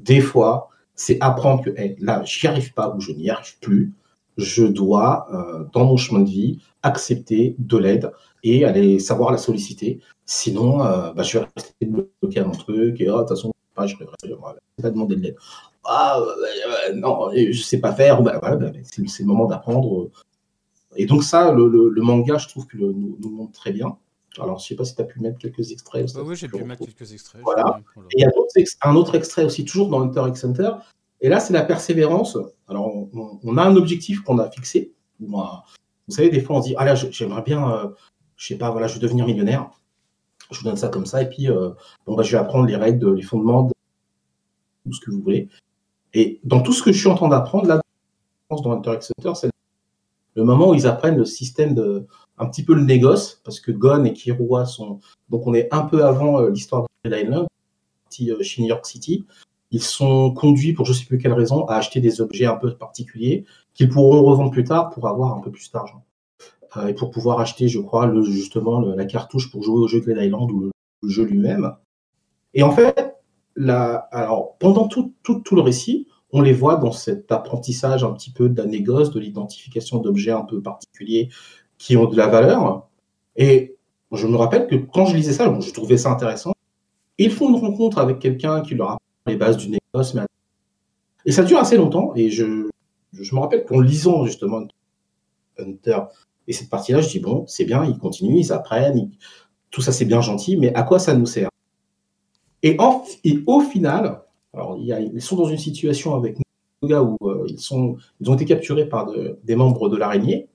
Des 0.00 0.20
fois, 0.20 0.70
c'est 0.94 1.18
apprendre 1.20 1.62
que 1.64 1.70
hey, 1.78 1.96
là 2.00 2.22
j'y 2.24 2.46
arrive 2.46 2.72
pas 2.74 2.94
ou 2.94 3.00
je 3.00 3.12
n'y 3.12 3.30
arrive 3.30 3.58
plus. 3.60 3.92
Je 4.38 4.64
dois 4.64 5.26
euh, 5.32 5.64
dans 5.72 5.84
mon 5.84 5.96
chemin 5.96 6.20
de 6.20 6.30
vie 6.30 6.62
accepter 6.82 7.54
de 7.58 7.76
l'aide 7.76 8.12
et 8.42 8.64
aller 8.64 8.98
savoir 8.98 9.30
la 9.30 9.38
solliciter. 9.38 10.00
Sinon, 10.24 10.84
euh, 10.84 11.12
bah, 11.12 11.22
je 11.22 11.38
vais 11.38 11.46
rester 11.54 11.86
bloqué 11.86 12.40
à 12.40 12.44
mon 12.44 12.52
truc 12.52 13.00
et 13.00 13.10
oh, 13.10 13.14
de 13.14 13.18
toute 13.20 13.28
façon 13.30 13.52
je 13.84 13.96
vais 13.96 14.06
pas 14.82 14.90
demander 14.90 15.16
de 15.16 15.20
l'aide. 15.20 15.36
Ah 15.84 16.20
non, 16.94 17.30
je 17.34 17.60
sais 17.60 17.80
pas 17.80 17.92
faire. 17.92 18.22
Bah, 18.22 18.38
voilà, 18.40 18.56
bah, 18.56 18.70
c'est, 18.84 19.02
le 19.20 19.26
moment 19.26 19.46
d'apprendre 19.46 20.10
et 20.96 21.06
donc 21.06 21.24
ça, 21.24 21.52
le, 21.52 22.02
manga, 22.02 22.38
je 22.38 22.48
trouve 22.48 22.66
que 22.66 22.76
nous, 22.76 23.16
nous, 23.18 23.30
montre 23.30 23.52
très 23.52 23.72
bien. 23.72 23.96
Alors, 24.38 24.58
je 24.58 24.64
ne 24.64 24.68
sais 24.68 24.74
pas 24.76 24.84
si 24.84 24.94
tu 24.94 25.02
as 25.02 25.04
pu 25.04 25.20
mettre 25.20 25.38
quelques 25.38 25.70
extraits. 25.72 26.14
Bah 26.14 26.22
oui, 26.24 26.36
j'ai 26.36 26.48
pu 26.48 26.64
mettre 26.64 26.84
quelques 26.84 27.12
extraits. 27.12 27.42
Voilà. 27.42 27.80
Et 28.12 28.18
il 28.18 28.20
y 28.20 28.24
a 28.24 28.30
un 28.82 28.96
autre 28.96 29.14
extrait 29.14 29.44
aussi, 29.44 29.64
toujours 29.64 29.88
dans 29.88 30.00
Hunter 30.00 30.24
x 30.28 30.44
Hunter. 30.44 30.70
Et 31.20 31.28
là, 31.28 31.38
c'est 31.38 31.52
la 31.52 31.62
persévérance. 31.62 32.38
Alors, 32.68 32.86
on, 32.86 33.38
on, 33.42 33.56
a 33.56 33.62
un 33.62 33.76
objectif 33.76 34.22
qu'on 34.22 34.38
a 34.38 34.50
fixé. 34.50 34.92
Moi, 35.20 35.62
vous 36.08 36.14
savez, 36.14 36.30
des 36.30 36.40
fois, 36.40 36.56
on 36.56 36.62
se 36.62 36.68
dit, 36.68 36.74
ah 36.78 36.84
là, 36.84 36.94
j'aimerais 36.94 37.42
bien, 37.42 37.70
euh, 37.70 37.88
je 38.36 38.48
sais 38.48 38.58
pas, 38.58 38.70
voilà, 38.70 38.86
je 38.86 38.94
veux 38.94 39.00
devenir 39.00 39.26
millionnaire. 39.26 39.70
Je 40.50 40.58
vous 40.58 40.64
donne 40.64 40.76
ça 40.76 40.88
comme 40.88 41.06
ça. 41.06 41.22
Et 41.22 41.28
puis, 41.28 41.48
euh, 41.48 41.70
bon, 42.06 42.16
bah, 42.16 42.22
je 42.22 42.32
vais 42.32 42.38
apprendre 42.38 42.66
les 42.66 42.76
règles, 42.76 43.14
les 43.14 43.22
fondements, 43.22 43.64
de 43.64 43.72
tout 44.84 44.92
ce 44.92 45.00
que 45.00 45.10
vous 45.10 45.20
voulez. 45.20 45.48
Et 46.14 46.40
dans 46.44 46.60
tout 46.60 46.72
ce 46.72 46.82
que 46.82 46.92
je 46.92 46.98
suis 46.98 47.08
en 47.08 47.14
train 47.14 47.28
d'apprendre, 47.28 47.66
là, 47.66 47.80
dans 48.50 48.72
Hunter 48.72 48.94
x 48.94 49.12
Hunter, 49.18 49.34
c'est 49.34 49.50
le 50.34 50.44
moment 50.44 50.70
où 50.70 50.74
ils 50.74 50.86
apprennent 50.86 51.16
le 51.16 51.24
système 51.24 51.74
de 51.74 52.06
un 52.42 52.48
petit 52.48 52.64
peu 52.64 52.74
le 52.74 52.82
négoce, 52.82 53.40
parce 53.44 53.60
que 53.60 53.72
Gon 53.72 54.04
et 54.04 54.12
Kirua 54.12 54.66
sont 54.66 55.00
donc 55.30 55.46
on 55.46 55.54
est 55.54 55.72
un 55.72 55.82
peu 55.82 56.04
avant 56.04 56.40
euh, 56.40 56.50
l'histoire 56.50 56.82
de 56.82 57.10
Red 57.10 57.24
Island, 57.24 57.46
euh, 58.20 58.42
chez 58.42 58.62
New 58.62 58.68
York 58.68 58.84
City. 58.84 59.24
Ils 59.70 59.82
sont 59.82 60.32
conduits 60.32 60.74
pour 60.74 60.84
je 60.84 60.92
sais 60.92 61.06
plus 61.06 61.18
quelle 61.18 61.32
raison 61.32 61.64
à 61.66 61.76
acheter 61.76 62.00
des 62.00 62.20
objets 62.20 62.46
un 62.46 62.56
peu 62.56 62.74
particuliers 62.74 63.44
qu'ils 63.74 63.88
pourront 63.88 64.22
revendre 64.22 64.50
plus 64.50 64.64
tard 64.64 64.90
pour 64.90 65.08
avoir 65.08 65.34
un 65.34 65.40
peu 65.40 65.50
plus 65.50 65.70
d'argent 65.70 66.04
euh, 66.76 66.88
et 66.88 66.94
pour 66.94 67.10
pouvoir 67.10 67.40
acheter, 67.40 67.68
je 67.68 67.80
crois, 67.80 68.12
justement 68.24 68.80
la 68.80 69.04
cartouche 69.06 69.50
pour 69.50 69.62
jouer 69.62 69.78
au 69.78 69.88
jeu 69.88 70.02
Red 70.06 70.18
Island 70.18 70.50
ou 70.50 70.60
le, 70.60 70.70
jeu 71.08 71.24
lui-même. 71.24 71.74
Et 72.54 72.62
en 72.62 72.70
fait, 72.70 73.16
la, 73.56 73.94
alors 74.12 74.56
pendant 74.58 74.88
tout 74.88 75.14
le 75.26 75.60
récit, 75.60 76.06
on 76.32 76.40
les 76.40 76.52
voit 76.52 76.76
dans 76.76 76.92
cet 76.92 77.30
apprentissage 77.30 78.04
un 78.04 78.12
petit 78.12 78.30
peu 78.30 78.48
de 78.48 78.60
la 78.60 78.66
négoce, 78.66 79.10
de 79.10 79.20
l'identification 79.20 79.98
d'objets 79.98 80.32
un 80.32 80.42
peu 80.42 80.62
particuliers 80.62 81.28
qui 81.82 81.96
ont 81.96 82.06
de 82.06 82.16
la 82.16 82.28
valeur. 82.28 82.88
Et 83.34 83.74
je 84.12 84.26
me 84.28 84.36
rappelle 84.36 84.68
que 84.68 84.76
quand 84.76 85.06
je 85.06 85.16
lisais 85.16 85.32
ça, 85.32 85.52
je 85.60 85.72
trouvais 85.72 85.96
ça 85.96 86.12
intéressant. 86.12 86.52
Ils 87.18 87.32
font 87.32 87.48
une 87.48 87.56
rencontre 87.56 87.98
avec 87.98 88.20
quelqu'un 88.20 88.62
qui 88.62 88.76
leur 88.76 88.90
apprend 88.90 89.00
les 89.26 89.34
bases 89.34 89.56
du 89.56 89.68
négoce. 89.68 90.16
Et 91.24 91.32
ça 91.32 91.42
dure 91.42 91.58
assez 91.58 91.76
longtemps. 91.76 92.12
Et 92.14 92.30
je, 92.30 92.70
je 93.12 93.34
me 93.34 93.40
rappelle 93.40 93.64
qu'en 93.64 93.80
lisant 93.80 94.24
justement 94.24 94.62
Hunter 95.58 95.98
et 96.46 96.52
cette 96.52 96.70
partie-là, 96.70 97.00
je 97.00 97.08
dis 97.08 97.18
bon, 97.18 97.44
c'est 97.48 97.64
bien, 97.64 97.84
ils 97.84 97.98
continuent, 97.98 98.38
ils 98.38 98.52
apprennent, 98.52 99.10
tout 99.70 99.80
ça 99.80 99.90
c'est 99.90 100.04
bien 100.04 100.20
gentil, 100.20 100.56
mais 100.56 100.72
à 100.74 100.84
quoi 100.84 101.00
ça 101.00 101.14
nous 101.14 101.26
sert? 101.26 101.50
Et, 102.62 102.76
au 103.46 103.60
final, 103.60 104.22
alors, 104.54 104.78
ils 104.78 105.20
sont 105.20 105.34
dans 105.34 105.46
une 105.46 105.58
situation 105.58 106.14
avec 106.14 106.36
Nuga 106.80 107.02
où 107.02 107.16
euh, 107.22 107.44
ils, 107.48 107.58
sont, 107.58 107.96
ils 108.20 108.30
ont 108.30 108.34
été 108.34 108.44
capturés 108.44 108.88
par 108.88 109.06
de, 109.06 109.40
des 109.42 109.56
membres 109.56 109.88
de 109.88 109.96
l'araignée. 109.96 110.48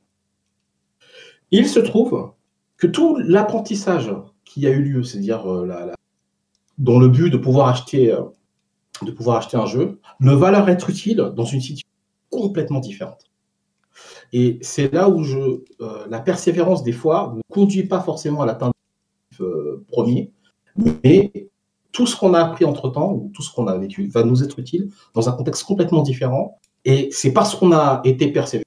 Il 1.51 1.67
se 1.67 1.79
trouve 1.79 2.31
que 2.77 2.87
tout 2.87 3.17
l'apprentissage 3.17 4.13
qui 4.45 4.67
a 4.67 4.69
eu 4.69 4.83
lieu, 4.83 5.03
c'est-à-dire 5.03 5.51
euh, 5.51 5.91
dans 6.77 6.99
le 6.99 7.07
but 7.07 7.29
de 7.29 7.37
pouvoir 7.37 7.69
acheter, 7.69 8.11
euh, 8.11 8.23
de 9.01 9.11
pouvoir 9.11 9.37
acheter 9.37 9.57
un 9.57 9.65
jeu, 9.65 9.99
ne 10.19 10.33
va 10.33 10.51
leur 10.51 10.69
être 10.69 10.89
utile 10.89 11.31
dans 11.35 11.45
une 11.45 11.61
situation 11.61 11.87
complètement 12.29 12.79
différente. 12.79 13.27
Et 14.33 14.59
c'est 14.61 14.93
là 14.93 15.09
où 15.09 15.23
euh, 15.23 16.05
la 16.09 16.19
persévérance 16.19 16.83
des 16.83 16.91
fois 16.91 17.33
ne 17.35 17.41
conduit 17.53 17.85
pas 17.85 18.01
forcément 18.01 18.41
à 18.41 18.45
l'atteinte 18.45 18.73
euh, 19.39 19.85
premier, 19.87 20.31
mais 21.03 21.49
tout 21.91 22.05
ce 22.05 22.15
qu'on 22.15 22.33
a 22.33 22.41
appris 22.41 22.65
entre 22.65 22.89
temps, 22.89 23.13
ou 23.13 23.31
tout 23.33 23.41
ce 23.41 23.53
qu'on 23.53 23.67
a 23.67 23.77
vécu, 23.77 24.07
va 24.07 24.23
nous 24.23 24.43
être 24.43 24.59
utile 24.59 24.89
dans 25.13 25.29
un 25.29 25.31
contexte 25.31 25.63
complètement 25.63 26.03
différent. 26.03 26.59
Et 26.85 27.09
c'est 27.11 27.33
parce 27.33 27.55
qu'on 27.55 27.71
a 27.71 28.01
été 28.03 28.31
persévérant 28.31 28.66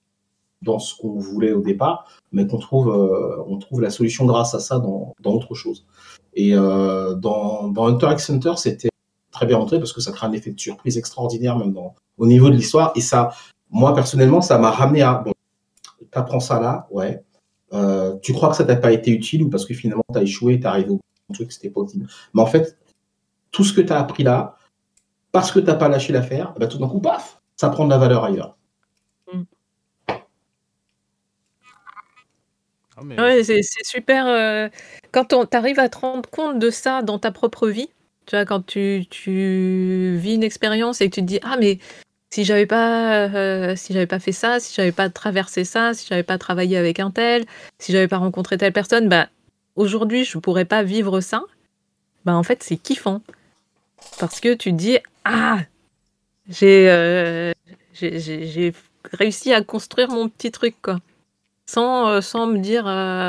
ce 0.78 0.94
qu'on 0.96 1.18
voulait 1.18 1.52
au 1.52 1.60
départ, 1.60 2.06
mais 2.32 2.46
qu'on 2.46 2.58
trouve, 2.58 2.88
euh, 2.90 3.42
on 3.46 3.58
trouve 3.58 3.80
la 3.80 3.90
solution 3.90 4.24
grâce 4.26 4.54
à 4.54 4.60
ça 4.60 4.78
dans, 4.78 5.14
dans 5.20 5.32
autre 5.32 5.54
chose. 5.54 5.86
Et 6.34 6.54
euh, 6.54 7.14
dans, 7.14 7.68
dans 7.68 7.86
Hunter 7.86 8.08
x 8.12 8.30
Hunter, 8.30 8.52
c'était 8.56 8.90
très 9.32 9.46
bien 9.46 9.58
montré 9.58 9.78
parce 9.78 9.92
que 9.92 10.00
ça 10.00 10.12
crée 10.12 10.26
un 10.26 10.32
effet 10.32 10.50
de 10.50 10.60
surprise 10.60 10.96
extraordinaire, 10.98 11.56
même 11.58 11.74
au 12.18 12.26
niveau 12.26 12.50
de 12.50 12.54
l'histoire. 12.54 12.92
Et 12.94 13.00
ça, 13.00 13.30
moi 13.70 13.94
personnellement, 13.94 14.40
ça 14.40 14.58
m'a 14.58 14.70
ramené 14.70 15.02
à 15.02 15.14
bon, 15.14 15.32
t'apprends 16.10 16.40
ça 16.40 16.60
là, 16.60 16.86
ouais. 16.90 17.22
Euh, 17.72 18.16
tu 18.22 18.32
crois 18.32 18.50
que 18.50 18.56
ça 18.56 18.64
t'a 18.64 18.76
pas 18.76 18.92
été 18.92 19.12
utile 19.12 19.44
ou 19.44 19.48
parce 19.48 19.64
que 19.64 19.74
finalement 19.74 20.02
t'as 20.12 20.22
échoué, 20.22 20.58
t'es 20.58 20.66
arrivé 20.66 20.90
au 20.90 21.00
truc, 21.32 21.52
c'était 21.52 21.70
pas 21.70 21.82
utile. 21.82 22.06
Mais 22.34 22.42
en 22.42 22.46
fait, 22.46 22.78
tout 23.52 23.64
ce 23.64 23.72
que 23.72 23.80
tu 23.80 23.92
as 23.92 23.98
appris 23.98 24.24
là, 24.24 24.56
parce 25.32 25.52
que 25.52 25.60
tu 25.60 25.66
n'as 25.66 25.74
pas 25.74 25.88
lâché 25.88 26.12
l'affaire, 26.12 26.54
bah, 26.58 26.66
tout 26.66 26.78
d'un 26.78 26.88
coup, 26.88 27.00
paf, 27.00 27.40
ça 27.56 27.68
prend 27.68 27.84
de 27.84 27.90
la 27.90 27.98
valeur 27.98 28.24
ailleurs. 28.24 28.56
Mais... 33.05 33.20
ouais, 33.20 33.44
c'est 33.44 33.62
super. 33.84 34.26
Euh, 34.26 34.68
quand 35.12 35.26
tu 35.26 35.57
arrives 35.57 35.78
à 35.78 35.88
te 35.88 35.98
rendre 35.98 36.28
compte 36.28 36.59
de 36.59 36.70
ça 36.70 37.03
dans 37.03 37.18
ta 37.18 37.32
propre 37.32 37.68
vie, 37.68 37.88
tu 38.26 38.36
vois, 38.36 38.44
quand 38.44 38.64
tu, 38.64 39.07
tu 39.11 40.16
vis 40.18 40.34
une 40.34 40.42
expérience 40.42 41.01
et 41.01 41.09
que 41.09 41.14
tu 41.14 41.20
te 41.20 41.26
dis 41.26 41.40
Ah, 41.42 41.57
mais 41.59 41.78
si 42.30 42.44
j'avais 42.44 42.66
pas, 42.66 43.28
euh, 43.28 43.74
si 43.76 43.92
j'avais 43.92 44.07
pas 44.07 44.20
fait 44.20 44.32
ça, 44.32 44.61
si 44.61 44.74
j'avais 44.74 44.92
pas 44.92 45.11
traversé 45.11 45.64
ça, 45.64 45.94
si 45.94 46.07
j'avais 46.09 46.22
pas 46.22 46.38
travaillé 46.38 46.76
avec 46.76 47.01
un 47.01 47.11
tel, 47.11 47.44
si 47.78 47.92
j'avais 47.92 48.09
pas 48.09 48.18
rencontré 48.18 48.57
telle 48.59 48.72
personne, 48.72 49.09
bah, 49.09 49.28
aujourd'hui, 49.76 50.24
je 50.24 50.38
pourrais 50.38 50.64
pas 50.64 50.82
vivre 50.82 51.20
ça. 51.20 51.42
Bah, 52.24 52.34
en 52.34 52.42
fait, 52.42 52.62
c'est 52.62 52.76
kiffant. 52.76 53.22
Parce 54.18 54.40
que 54.40 54.55
tu 54.55 54.70
te 54.72 54.76
dis, 54.76 54.98
ah, 55.24 55.61
j'ai 56.48 57.53
j'ai 57.94 58.72
réussi 59.12 59.53
à 59.53 59.62
construire 59.62 60.11
mon 60.11 60.28
petit 60.28 60.51
truc, 60.51 60.76
quoi. 60.82 60.98
Sans, 61.70 62.20
sans 62.20 62.46
me 62.46 62.58
dire 62.58 62.84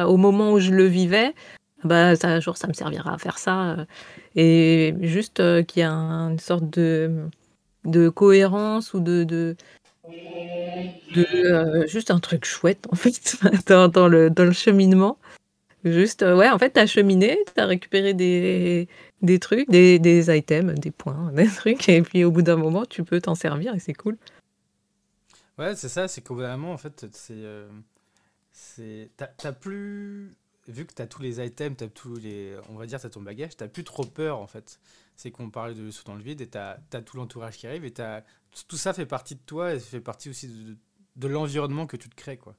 au 0.09 0.17
moment 0.17 0.53
où 0.53 0.59
je 0.59 0.71
le 0.71 0.85
vivais, 0.85 1.33
bah, 1.83 2.15
ça, 2.15 2.29
un 2.29 2.39
jour 2.39 2.57
ça 2.57 2.67
me 2.67 2.73
servira 2.73 3.13
à 3.13 3.17
faire 3.17 3.37
ça. 3.37 3.85
et 4.35 4.95
juste 5.01 5.41
qu'il 5.65 5.81
y 5.81 5.85
a 5.85 5.91
une 5.91 6.39
sorte 6.39 6.69
de, 6.69 7.27
de 7.85 8.09
cohérence 8.09 8.93
ou 8.93 8.99
de, 8.99 9.23
de, 9.23 9.55
juste 11.87 12.11
un 12.11 12.19
truc 12.19 12.45
chouette, 12.45 12.87
en 12.91 12.95
fait, 12.95 13.37
dans, 13.67 14.07
le, 14.07 14.29
dans 14.29 14.45
le 14.45 14.51
cheminement. 14.51 15.17
Juste, 15.83 16.21
ouais, 16.21 16.49
en 16.49 16.59
fait, 16.59 16.73
tu 16.73 16.79
as 16.79 16.85
cheminé, 16.85 17.39
tu 17.55 17.61
as 17.61 17.65
récupéré 17.65 18.13
des, 18.13 18.87
des 19.21 19.39
trucs, 19.39 19.67
des, 19.69 20.37
items, 20.37 20.75
des 20.75 20.91
points, 20.91 21.31
des 21.33 21.47
trucs, 21.47 21.89
et 21.89 22.01
puis 22.01 22.23
au 22.23 22.31
bout 22.31 22.43
d'un 22.43 22.57
moment, 22.57 22.85
tu 22.85 23.03
peux 23.03 23.19
t'en 23.19 23.35
servir 23.35 23.73
et 23.73 23.79
c'est 23.79 23.93
cool. 23.93 24.17
Ouais, 25.57 25.75
c'est 25.75 25.89
ça, 25.89 26.07
c'est 26.07 26.21
qu'au 26.21 26.35
bout 26.35 26.41
d'un 26.41 26.57
moment, 26.57 26.73
en 26.73 26.77
fait, 26.77 27.07
c'est. 27.11 27.33
Euh, 27.33 27.67
t'as 29.17 29.53
plus. 29.53 30.35
Vu 30.67 30.85
que 30.85 30.93
t'as 30.93 31.07
tous 31.07 31.21
les 31.21 31.43
items, 31.43 31.75
t'as 31.77 31.87
tous 31.87 32.15
les. 32.17 32.55
On 32.69 32.75
va 32.75 32.85
dire, 32.85 32.99
t'as 32.99 33.09
ton 33.09 33.21
bagage, 33.21 33.57
t'as 33.57 33.67
plus 33.67 33.83
trop 33.83 34.05
peur, 34.05 34.39
en 34.39 34.47
fait. 34.47 34.79
C'est 35.15 35.31
qu'on 35.31 35.49
parlait 35.49 35.75
de 35.75 35.89
saut 35.91 36.03
dans 36.05 36.15
le 36.15 36.23
vide 36.23 36.41
et 36.41 36.47
t'as 36.47 36.77
as 36.93 37.01
tout 37.01 37.17
l'entourage 37.17 37.57
qui 37.57 37.67
arrive 37.67 37.85
et 37.85 38.01
as, 38.01 38.23
tout 38.67 38.77
ça 38.77 38.93
fait 38.93 39.05
partie 39.05 39.35
de 39.35 39.41
toi 39.45 39.73
et 39.73 39.79
fait 39.79 40.01
partie 40.01 40.29
aussi 40.29 40.77
de, 41.15 41.27
l'environnement 41.27 41.87
que 41.87 41.97
tu 41.97 42.09
te 42.09 42.15
crées, 42.15 42.37
quoi. 42.37 42.55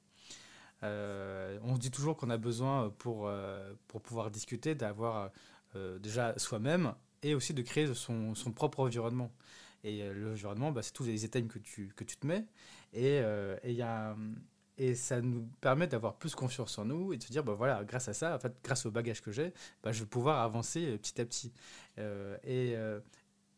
Euh, 0.82 1.58
on 1.62 1.76
dit 1.78 1.92
toujours 1.92 2.16
qu'on 2.16 2.30
a 2.30 2.38
besoin 2.38 2.90
pour, 2.98 3.28
euh, 3.28 3.72
pour 3.86 4.02
pouvoir 4.02 4.32
discuter 4.32 4.74
d'avoir 4.74 5.30
euh, 5.76 5.98
déjà 6.00 6.36
soi-même 6.38 6.94
et 7.22 7.36
aussi 7.36 7.54
de 7.54 7.62
créer 7.62 7.92
son, 7.94 8.34
son 8.34 8.52
propre 8.52 8.80
environnement. 8.80 9.32
Et 9.84 10.08
l'environnement, 10.12 10.72
bah, 10.72 10.82
c'est 10.82 10.92
tous 10.92 11.04
les 11.04 11.24
items 11.24 11.52
que 11.52 11.58
tu, 11.58 11.92
que 11.96 12.04
tu 12.04 12.16
te 12.16 12.26
mets. 12.26 12.46
Et, 12.92 13.16
et, 13.64 13.72
y 13.72 13.82
a, 13.82 14.16
et 14.84 14.94
ça 14.94 15.20
nous 15.20 15.46
permet 15.60 15.86
d'avoir 15.86 16.14
plus 16.16 16.34
confiance 16.34 16.78
en 16.78 16.84
nous 16.84 17.12
et 17.12 17.16
de 17.16 17.22
se 17.22 17.30
dire, 17.30 17.44
bah, 17.44 17.54
voilà, 17.54 17.84
grâce 17.84 18.08
à 18.08 18.14
ça, 18.14 18.34
en 18.34 18.38
fait, 18.38 18.54
grâce 18.64 18.86
au 18.86 18.90
bagage 18.90 19.22
que 19.22 19.32
j'ai, 19.32 19.52
bah, 19.82 19.92
je 19.92 20.00
vais 20.00 20.06
pouvoir 20.08 20.40
avancer 20.40 20.98
petit 20.98 21.20
à 21.20 21.24
petit. 21.24 21.52
et, 22.44 22.76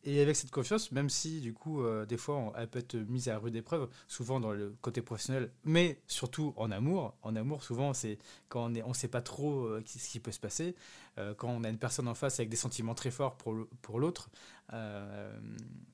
et 0.07 0.21
avec 0.21 0.37
cette 0.37 0.51
confiance, 0.51 0.93
même 0.93 1.09
si 1.09 1.41
du 1.41 1.55
coup, 1.55 1.83
euh, 1.83 2.05
des 2.05 2.19
fois, 2.19 2.53
elle 2.57 2.69
peut 2.69 2.79
être 2.79 2.95
mise 2.95 3.29
à 3.29 3.39
rude 3.39 3.57
épreuve, 3.57 3.89
souvent 4.07 4.39
dans 4.39 4.53
le 4.53 4.75
côté 4.83 5.01
professionnel, 5.01 5.51
mais 5.65 5.99
surtout 6.07 6.53
en 6.57 6.71
amour. 6.71 7.15
En 7.23 7.35
amour, 7.37 7.63
souvent, 7.63 7.95
c'est 7.95 8.19
quand 8.49 8.67
on 8.67 8.69
ne 8.69 8.83
on 8.83 8.93
sait 8.93 9.09
pas 9.09 9.23
trop 9.23 9.65
euh, 9.65 9.83
ce 9.87 10.09
qui 10.09 10.21
peut 10.21 10.33
se 10.33 10.41
passer, 10.41 10.75
euh, 11.19 11.35
quand 11.35 11.49
on 11.49 11.65
a 11.65 11.71
une 11.71 11.79
personne 11.79 12.07
en 12.09 12.15
face 12.15 12.39
avec 12.39 12.51
des 12.51 12.57
sentiments 12.57 12.95
très 12.95 13.11
forts 13.11 13.37
pour, 13.37 13.99
l'autre, 13.99 14.29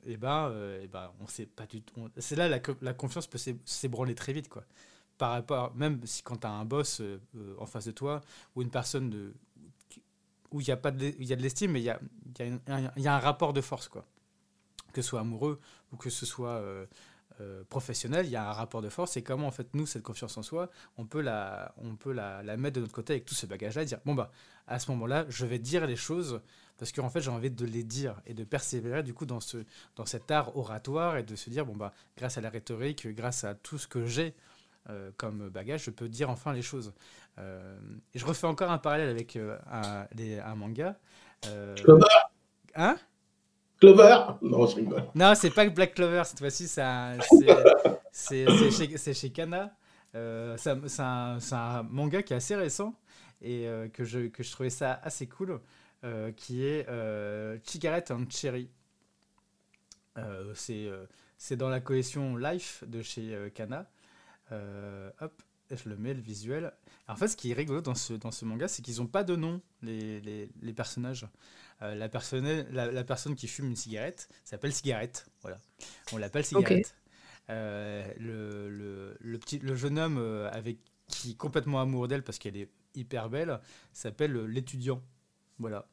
et 0.07 0.17
ben, 0.17 0.53
et 0.83 0.89
ben, 0.89 1.13
on 1.21 1.27
sait 1.27 1.47
pas 1.47 1.67
du 1.67 1.83
tout. 1.83 2.09
C'est 2.17 2.37
là 2.37 2.49
la, 2.49 2.61
la 2.81 2.95
confiance 2.95 3.27
peut 3.27 3.39
s'ébranler 3.65 4.15
très 4.15 4.33
vite, 4.33 4.49
quoi. 4.49 4.65
Par 5.21 5.33
rapport, 5.33 5.75
même 5.75 6.01
si 6.07 6.23
quand 6.23 6.39
tu 6.39 6.47
as 6.47 6.51
un 6.51 6.65
boss 6.65 7.03
en 7.59 7.67
face 7.67 7.85
de 7.85 7.91
toi 7.91 8.23
ou 8.57 8.63
une 8.63 8.71
personne 8.71 9.35
où 10.51 10.61
il 10.63 10.67
y 10.67 10.71
a 10.71 10.79
pas 10.79 10.91
de, 10.91 11.13
l'estime, 11.37 11.73
mais 11.73 11.81
il 11.81 11.85
y 11.85 11.91
a, 11.91 12.01
y, 12.41 13.03
y 13.03 13.07
a, 13.07 13.15
un 13.15 13.19
rapport 13.19 13.53
de 13.53 13.61
force, 13.61 13.89
quoi. 13.89 14.07
Que 14.95 15.03
ce 15.03 15.09
soit 15.11 15.21
amoureux 15.21 15.61
ou 15.93 15.97
que 15.97 16.09
ce 16.09 16.25
soit 16.25 16.57
euh, 16.57 16.87
euh, 17.41 17.63
professionnel, 17.69 18.27
il 18.27 18.33
y 18.33 18.37
a 18.37 18.49
un 18.49 18.53
rapport 18.53 18.83
de 18.83 18.89
force. 18.89 19.17
Et 19.17 19.23
comment, 19.23 19.47
en 19.47 19.51
fait, 19.51 19.69
nous, 19.75 19.87
cette 19.87 20.03
confiance 20.03 20.37
en 20.37 20.43
soi, 20.43 20.69
on 20.97 21.07
peut 21.07 21.21
la, 21.21 21.75
on 21.77 21.97
peut 21.97 22.13
la, 22.13 22.43
mettre 22.57 22.77
de 22.77 22.81
notre 22.81 22.93
côté 22.93 23.13
avec 23.13 23.25
tout 23.25 23.35
ce 23.35 23.47
bagage-là, 23.47 23.85
dire, 23.85 24.01
bon, 24.05 24.15
bah, 24.15 24.31
à 24.67 24.79
ce 24.79 24.91
moment-là, 24.91 25.27
je 25.29 25.47
vais 25.47 25.59
dire 25.59 25.87
les 25.87 25.97
choses 25.97 26.41
parce 26.77 26.93
qu'en 26.93 27.11
fait, 27.11 27.21
j'ai 27.21 27.31
envie 27.31 27.51
de 27.51 27.67
les 27.67 27.85
dire 27.85 28.21
et 28.27 28.35
de 28.35 28.43
persévérer, 28.43 29.03
du 29.03 29.15
coup, 29.15 29.27
dans, 29.27 29.41
ce, 29.41 29.59
dans 29.97 30.07
cet 30.07 30.31
art 30.31 30.57
oratoire 30.57 31.19
et 31.19 31.23
de 31.23 31.37
se 31.37 31.51
dire, 31.51 31.67
bon, 31.67 31.77
bah, 31.77 31.93
grâce 32.17 32.39
à 32.39 32.41
la 32.41 32.51
rhétorique, 32.51 33.07
grâce 33.09 33.45
à 33.45 33.55
tout 33.55 33.79
ce 33.79 33.87
que 33.87 34.07
j'ai 34.07 34.35
euh, 34.89 35.11
comme 35.19 35.51
bagage, 35.51 35.85
je 35.85 35.91
peux 35.91 36.09
dire 36.09 36.31
enfin 36.31 36.55
les 36.55 36.63
choses. 36.63 36.95
Euh, 37.39 37.79
et 38.15 38.19
je 38.19 38.25
refais 38.25 38.47
encore 38.47 38.71
un 38.71 38.79
parallèle 38.79 39.11
avec 39.11 39.37
euh, 39.37 39.59
un, 39.71 40.07
un, 40.19 40.55
manga. 40.55 40.99
Clover 41.77 42.07
Hein? 42.75 42.97
Clover? 43.79 44.17
Non, 44.41 44.67
je 44.67 44.77
rigole. 44.77 45.05
Non, 45.15 45.35
c'est 45.35 45.51
pas 45.51 45.69
Black 45.69 45.95
Clover 45.95 46.23
cette 46.25 46.39
fois-ci, 46.39 46.67
c'est 46.67 47.19
chez, 48.13 49.15
chez 49.15 49.31
Kana. 49.31 49.77
c'est 50.13 50.71
un, 50.99 51.39
un, 51.53 51.83
manga 51.83 52.23
qui 52.23 52.33
est 52.33 52.37
assez 52.37 52.57
récent 52.57 52.95
et 53.43 53.67
que, 53.93 54.05
je, 54.05 54.29
que 54.29 54.43
je 54.43 54.51
trouvais 54.51 54.71
ça 54.71 54.99
assez 55.03 55.27
cool, 55.27 55.61
qui 56.37 56.65
est 56.65 56.87
Cigarette 57.65 58.11
and 58.11 58.25
Cherry. 58.31 58.71
c'est 60.55 61.57
dans 61.57 61.69
la 61.69 61.81
cohésion 61.81 62.37
Life 62.37 62.83
de 62.87 63.03
chez 63.03 63.53
Kana. 63.55 63.87
Euh, 64.53 65.11
hop, 65.21 65.43
je 65.71 65.89
le 65.89 65.97
mets, 65.97 66.15
le 66.15 66.21
visuel. 66.21 66.73
En 67.09 67.17
fait, 67.17 67.29
ce 67.29 67.37
qui 67.37 67.51
est 67.51 67.55
rigolo 67.55 67.81
dans 67.81 67.95
ce, 67.95 68.15
dans 68.15 68.31
ce 68.31 68.45
manga, 68.45 68.69
c'est 68.69 68.83
qu'ils 68.83 68.97
n'ont 68.97 69.07
pas 69.07 69.25
de 69.25 69.37
nom, 69.37 69.61
les, 69.83 70.21
les, 70.21 70.51
les 70.61 70.73
personnages. 70.73 71.29
Euh, 71.83 71.95
la, 71.95 72.09
personne, 72.09 72.67
la, 72.71 73.05
personne 73.05 73.35
qui 73.35 73.49
fume 73.49 73.67
une 73.69 73.77
cigarette 73.77 74.29
s'appelle 74.45 74.73
Cigarette. 74.73 75.31
Voilà. 75.43 75.59
On 76.13 76.17
l'appelle 76.17 76.45
Cigarette. 76.45 76.95
Euh, 77.49 78.05
le, 78.19 78.69
le, 78.69 79.17
le, 79.19 79.39
petit, 79.39 79.59
le 79.59 79.75
jeune 79.75 79.99
homme 79.99 80.19
avec, 80.53 80.79
qui 81.07 81.33
est 81.33 81.37
complètement 81.37 81.81
amoureux 81.81 82.09
d'elle 82.09 82.23
parce 82.23 82.39
qu'elle 82.39 82.57
est 82.57 82.69
hyper 82.95 83.31
belle 83.31 83.61
s'appelle 83.93 84.35
l'étudiant. 84.47 85.03
Voilà. 85.59 85.87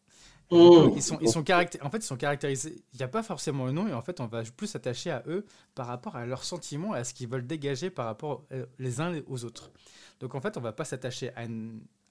Mmh. 0.49 0.93
Ils 0.95 1.01
sont, 1.01 1.19
ils 1.21 1.29
sont 1.29 1.43
en 1.49 1.89
fait, 1.89 1.97
ils 1.97 2.03
sont 2.03 2.15
caractérisés. 2.15 2.81
Il 2.93 2.97
n'y 2.97 3.03
a 3.03 3.09
pas 3.09 3.23
forcément 3.23 3.65
le 3.65 3.73
nom, 3.73 3.87
et 3.87 3.93
en 3.93 4.01
fait, 4.01 4.21
on 4.21 4.27
va 4.27 4.43
plus 4.43 4.67
s'attacher 4.67 5.11
à 5.11 5.23
eux 5.27 5.45
par 5.75 5.87
rapport 5.87 6.15
à 6.15 6.25
leurs 6.25 6.43
sentiments 6.43 6.95
et 6.95 6.99
à 6.99 7.03
ce 7.03 7.13
qu'ils 7.13 7.27
veulent 7.27 7.45
dégager 7.45 7.89
par 7.89 8.05
rapport 8.05 8.45
euh, 8.53 8.65
les 8.79 9.01
uns 9.01 9.19
aux 9.27 9.43
autres. 9.43 9.71
Donc, 10.19 10.35
en 10.35 10.41
fait, 10.41 10.55
on 10.57 10.61
va 10.61 10.71
pas 10.71 10.85
s'attacher 10.85 11.31
à, 11.35 11.45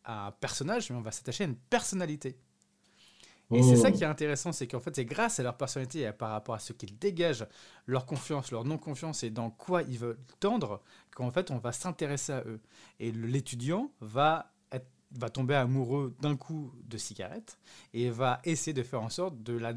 à, 0.05 0.27
un 0.27 0.31
personnage, 0.33 0.91
mais 0.91 0.97
on 0.97 1.03
va 1.03 1.13
s'attacher 1.13 1.45
à 1.45 1.47
une 1.47 1.57
personnalité. 1.57 2.39
Et 3.53 3.63
c'est 3.63 3.77
ça 3.77 3.91
mmh. 3.91 3.93
qui 3.93 4.03
est 4.03 4.07
intéressant, 4.07 4.51
c'est 4.51 4.67
qu'en 4.67 4.81
fait, 4.81 4.95
c'est 4.97 5.05
grâce 5.05 5.39
à 5.39 5.45
leur 5.45 5.57
personnalité 5.57 6.01
et 6.01 6.13
par 6.13 6.31
rapport 6.31 6.57
à 6.57 6.59
ce 6.59 6.73
qu'ils 6.73 6.99
dégagent, 6.99 7.47
leur 7.87 8.05
confiance, 8.05 8.51
leur 8.51 8.65
non-confiance 8.65 9.23
et 9.23 9.31
dans 9.31 9.51
quoi 9.51 9.83
ils 9.83 9.99
veulent 9.99 10.19
tendre, 10.41 10.83
qu'en 11.15 11.31
fait, 11.31 11.53
on 11.53 11.59
va 11.59 11.71
s'intéresser 11.71 12.33
à 12.33 12.43
eux. 12.45 12.61
Et 12.99 13.13
l'étudiant 13.13 13.93
va 14.01 14.53
va 15.13 15.31
tomber 15.31 15.55
amoureux 15.55 16.15
d'un 16.21 16.37
coup 16.37 16.73
de 16.85 16.99
cigarette 16.99 17.59
et 17.95 18.11
va 18.11 18.41
essayer 18.45 18.73
de 18.73 18.83
faire 18.83 19.03
en 19.03 19.11
sorte 19.11 19.43
de 19.43 19.57
la 19.57 19.75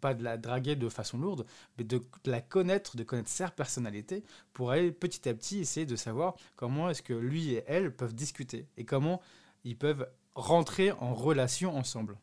pas 0.00 0.14
de 0.14 0.24
la 0.24 0.36
draguer 0.36 0.76
de 0.76 0.88
façon 0.88 1.18
lourde, 1.18 1.46
mais 1.76 1.84
de, 1.84 2.02
la 2.24 2.40
connaître, 2.40 2.96
de 2.96 3.04
connaître 3.04 3.28
sa 3.28 3.50
personnalité, 3.50 4.24
pour 4.52 4.70
aller 4.70 4.92
petit 4.92 5.28
à 5.28 5.34
petit 5.34 5.60
essayer 5.60 5.86
de 5.86 5.96
savoir 5.96 6.36
comment 6.56 6.90
est-ce 6.90 7.02
que 7.02 7.12
lui 7.12 7.52
et 7.52 7.64
elle 7.66 7.94
peuvent 7.94 8.14
discuter 8.14 8.66
et 8.76 8.84
comment 8.84 9.20
ils 9.64 9.76
peuvent 9.76 10.08
rentrer 10.34 10.90
en 10.92 11.14
relation 11.14 11.76
ensemble. 11.76 12.16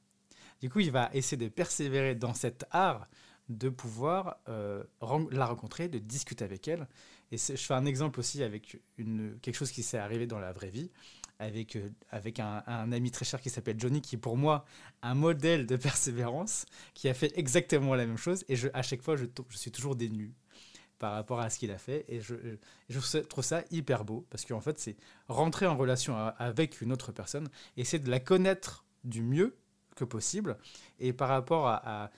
Du 0.59 0.69
coup, 0.69 0.79
il 0.79 0.91
va 0.91 1.09
essayer 1.13 1.37
de 1.37 1.49
persévérer 1.49 2.15
dans 2.15 2.33
cet 2.33 2.65
art 2.71 3.07
de 3.47 3.69
pouvoir 3.69 4.39
euh, 4.49 4.83
la 5.31 5.45
rencontrer, 5.45 5.87
de 5.87 5.99
discuter 5.99 6.43
avec 6.43 6.67
elle. 6.67 6.87
Et 7.31 7.37
je 7.37 7.55
fais 7.55 7.73
un 7.73 7.85
exemple 7.85 8.19
aussi 8.19 8.43
avec 8.43 8.81
une, 8.97 9.37
quelque 9.41 9.55
chose 9.55 9.71
qui 9.71 9.83
s'est 9.83 9.97
arrivé 9.97 10.25
dans 10.25 10.39
la 10.39 10.51
vraie 10.51 10.69
vie 10.69 10.91
avec, 11.39 11.75
euh, 11.75 11.89
avec 12.09 12.39
un, 12.39 12.63
ami 12.67 13.11
très 13.11 13.25
cher 13.25 13.41
qui 13.41 13.49
s'appelle 13.49 13.79
Johnny, 13.79 14.01
qui 14.01 14.15
est 14.15 14.19
pour 14.19 14.37
moi 14.37 14.65
un 15.01 15.13
modèle 15.13 15.65
de 15.65 15.75
persévérance, 15.75 16.65
qui 16.93 17.09
a 17.09 17.13
fait 17.13 17.31
exactement 17.37 17.95
la 17.95 18.05
même 18.05 18.17
chose. 18.17 18.43
Et 18.47 18.55
je, 18.55 18.67
à 18.73 18.81
chaque 18.81 19.01
fois, 19.01 19.15
je, 19.15 19.25
je 19.49 19.57
suis 19.57 19.71
toujours 19.71 19.95
dénu 19.95 20.33
par 20.99 21.13
rapport 21.13 21.39
à 21.39 21.49
ce 21.49 21.59
qu'il 21.59 21.71
a 21.71 21.77
fait. 21.77 22.05
Et 22.07 22.21
je, 22.21 22.35
je, 22.89 23.19
trouve 23.19 23.43
ça 23.43 23.63
hyper 23.71 24.03
beau, 24.03 24.25
parce 24.29 24.45
qu'en 24.45 24.61
fait, 24.61 24.79
c'est 24.79 24.95
rentrer 25.27 25.67
en 25.67 25.77
relation 25.77 26.15
avec 26.15 26.81
une 26.81 26.91
autre 26.91 27.11
personne, 27.11 27.49
essayer 27.75 27.99
de 27.99 28.09
la 28.09 28.19
connaître 28.19 28.85
du 29.03 29.21
mieux 29.21 29.55
que 29.97 30.05
possible. 30.05 30.57
Et 30.99 31.13
par 31.13 31.29
rapport 31.29 31.67
à, 31.67 32.11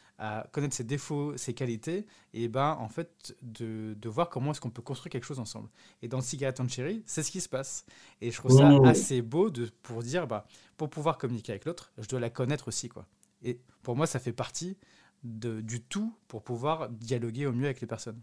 connaître 0.51 0.75
ses 0.75 0.84
défauts, 0.84 1.38
ses 1.38 1.53
qualités, 1.53 2.05
et 2.34 2.49
ben 2.49 2.77
en 2.82 2.89
fait 2.89 3.34
de, 3.41 3.95
de 3.97 4.09
voir 4.09 4.30
comment 4.30 4.51
est-ce 4.51 4.59
qu'on 4.59 4.69
peut 4.69 4.82
construire 4.82 5.11
quelque 5.11 5.23
chose 5.23 5.39
ensemble. 5.39 5.69
Et 6.01 6.09
dans 6.09 6.19
Cigarette 6.19 6.59
and 6.59 6.67
Cherry, 6.67 7.01
c'est 7.05 7.23
ce 7.23 7.32
qui 7.32 7.39
se 7.39 7.47
passe. 7.47 7.86
Et 8.19 8.30
je 8.30 8.38
trouve 8.38 8.51
ça 8.51 8.69
assez 8.84 9.21
beau 9.21 9.49
de, 9.49 9.69
pour 9.82 10.03
dire, 10.03 10.27
bah, 10.27 10.45
pour 10.75 10.89
pouvoir 10.89 11.17
communiquer 11.17 11.53
avec 11.53 11.63
l'autre, 11.63 11.93
je 11.97 12.07
dois 12.09 12.19
la 12.19 12.30
connaître 12.30 12.67
aussi. 12.67 12.89
quoi. 12.89 13.05
Et 13.43 13.61
pour 13.82 13.95
moi, 13.95 14.07
ça 14.07 14.19
fait 14.19 14.34
partie 14.34 14.77
de, 15.23 15.61
du 15.61 15.82
tout 15.82 16.13
pour 16.27 16.43
pouvoir 16.43 16.89
dialoguer 16.89 17.45
au 17.45 17.53
mieux 17.53 17.65
avec 17.65 17.80
les 17.80 17.88
personnes. 17.88 18.19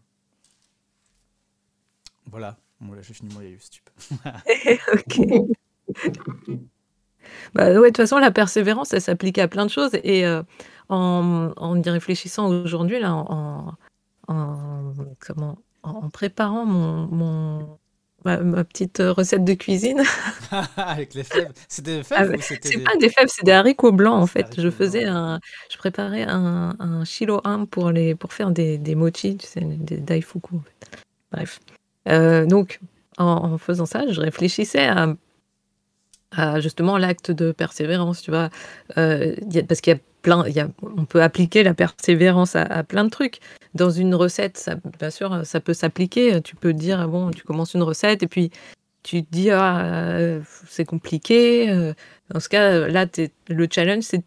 Voilà, 2.27 2.59
bon, 2.81 2.93
là 2.93 3.03
j'ai 3.03 3.15
fini 3.15 3.33
mon 3.33 3.41
yaïus, 3.41 3.71
ok. 4.93 6.61
Bah, 7.55 7.69
ouais, 7.69 7.75
de 7.75 7.87
toute 7.87 7.97
façon, 7.99 8.19
la 8.19 8.31
persévérance, 8.31 8.93
elle 8.93 9.01
s'applique 9.01 9.39
à 9.39 9.49
plein 9.49 9.67
de 9.67 9.71
choses. 9.71 9.93
Et 10.05 10.27
euh, 10.27 10.43
en, 10.89 11.53
en, 11.57 11.83
y 11.83 11.91
réfléchissant 11.91 12.49
aujourd'hui, 12.49 12.99
là, 12.99 13.15
en, 13.15 13.75
en, 14.29 14.93
comment, 15.21 15.59
en 15.83 16.09
préparant 16.11 16.65
mon, 16.65 17.07
mon, 17.07 17.79
ma, 18.25 18.65
petite 18.65 18.99
recette 18.99 19.45
de 19.45 19.55
cuisine. 19.55 20.03
Avec 20.77 21.15
les 21.15 21.25
fèves. 21.25 21.53
C'était 21.69 21.99
des 21.99 22.03
fèves 22.05 22.35
ah, 22.35 22.43
C'est 22.63 22.79
pas 22.79 22.97
des 22.97 23.09
fèves, 23.09 23.29
c'est 23.29 23.45
des 23.45 23.53
haricots 23.53 23.93
blancs 23.93 24.23
en 24.23 24.27
fait. 24.27 24.61
Je 24.61 24.71
faisais 24.71 25.05
un, 25.05 25.41
je 25.71 25.77
préparais 25.79 26.25
un, 26.25 26.75
un 26.79 27.05
shilohan 27.05 27.67
pour 27.67 27.91
les, 27.91 28.15
pour 28.15 28.33
faire 28.33 28.51
des, 28.51 28.79
des 28.79 28.95
mochi, 28.95 29.37
tu 29.37 29.47
sais, 29.47 29.61
des 29.61 29.99
daifuku. 29.99 30.57
En 30.57 30.61
fait. 30.61 30.99
Bref. 31.33 31.61
Euh, 32.09 32.47
donc, 32.47 32.81
en, 33.19 33.59
faisant 33.59 33.87
ça, 33.87 34.05
je 34.11 34.21
réfléchissais 34.21 34.87
à, 34.87 35.15
à 36.37 36.61
justement 36.61 36.99
l'acte 36.99 37.31
de 37.31 37.53
persévérance, 37.53 38.23
tu 38.23 38.31
vois, 38.31 38.51
euh, 38.99 39.35
parce 39.69 39.81
qu'il 39.81 39.95
y 39.95 39.97
a 39.97 40.01
plein, 40.23 40.47
y 40.49 40.61
a, 40.61 40.69
on 40.83 41.05
peut 41.05 41.23
appliquer 41.23 41.63
la 41.63 41.75
persévérance 41.75 42.57
à, 42.57 42.83
plein 42.85 43.05
de 43.05 43.11
trucs. 43.11 43.41
Dans 43.75 43.91
une 43.91 44.15
recette, 44.15 44.59
ça, 44.59 44.77
bien 44.99 45.11
sûr, 45.11 45.45
ça 45.45 45.61
peut 45.61 45.75
s'appliquer. 45.75 46.41
Tu 46.43 46.57
peux 46.57 46.73
dire, 46.73 47.09
bon, 47.09 47.31
tu 47.31 47.45
commences 47.45 47.75
une 47.75 47.83
recette 47.83 48.23
et 48.23 48.27
puis 48.27 48.51
tu 49.03 49.23
te 49.23 49.31
dis, 49.31 49.51
ah, 49.51 50.39
c'est 50.69 50.85
compliqué. 50.85 51.93
Dans 52.31 52.41
ce 52.41 52.49
cas, 52.49 52.89
là, 52.89 53.07
le 53.49 53.69
challenge, 53.71 54.05
c'est 54.05 54.25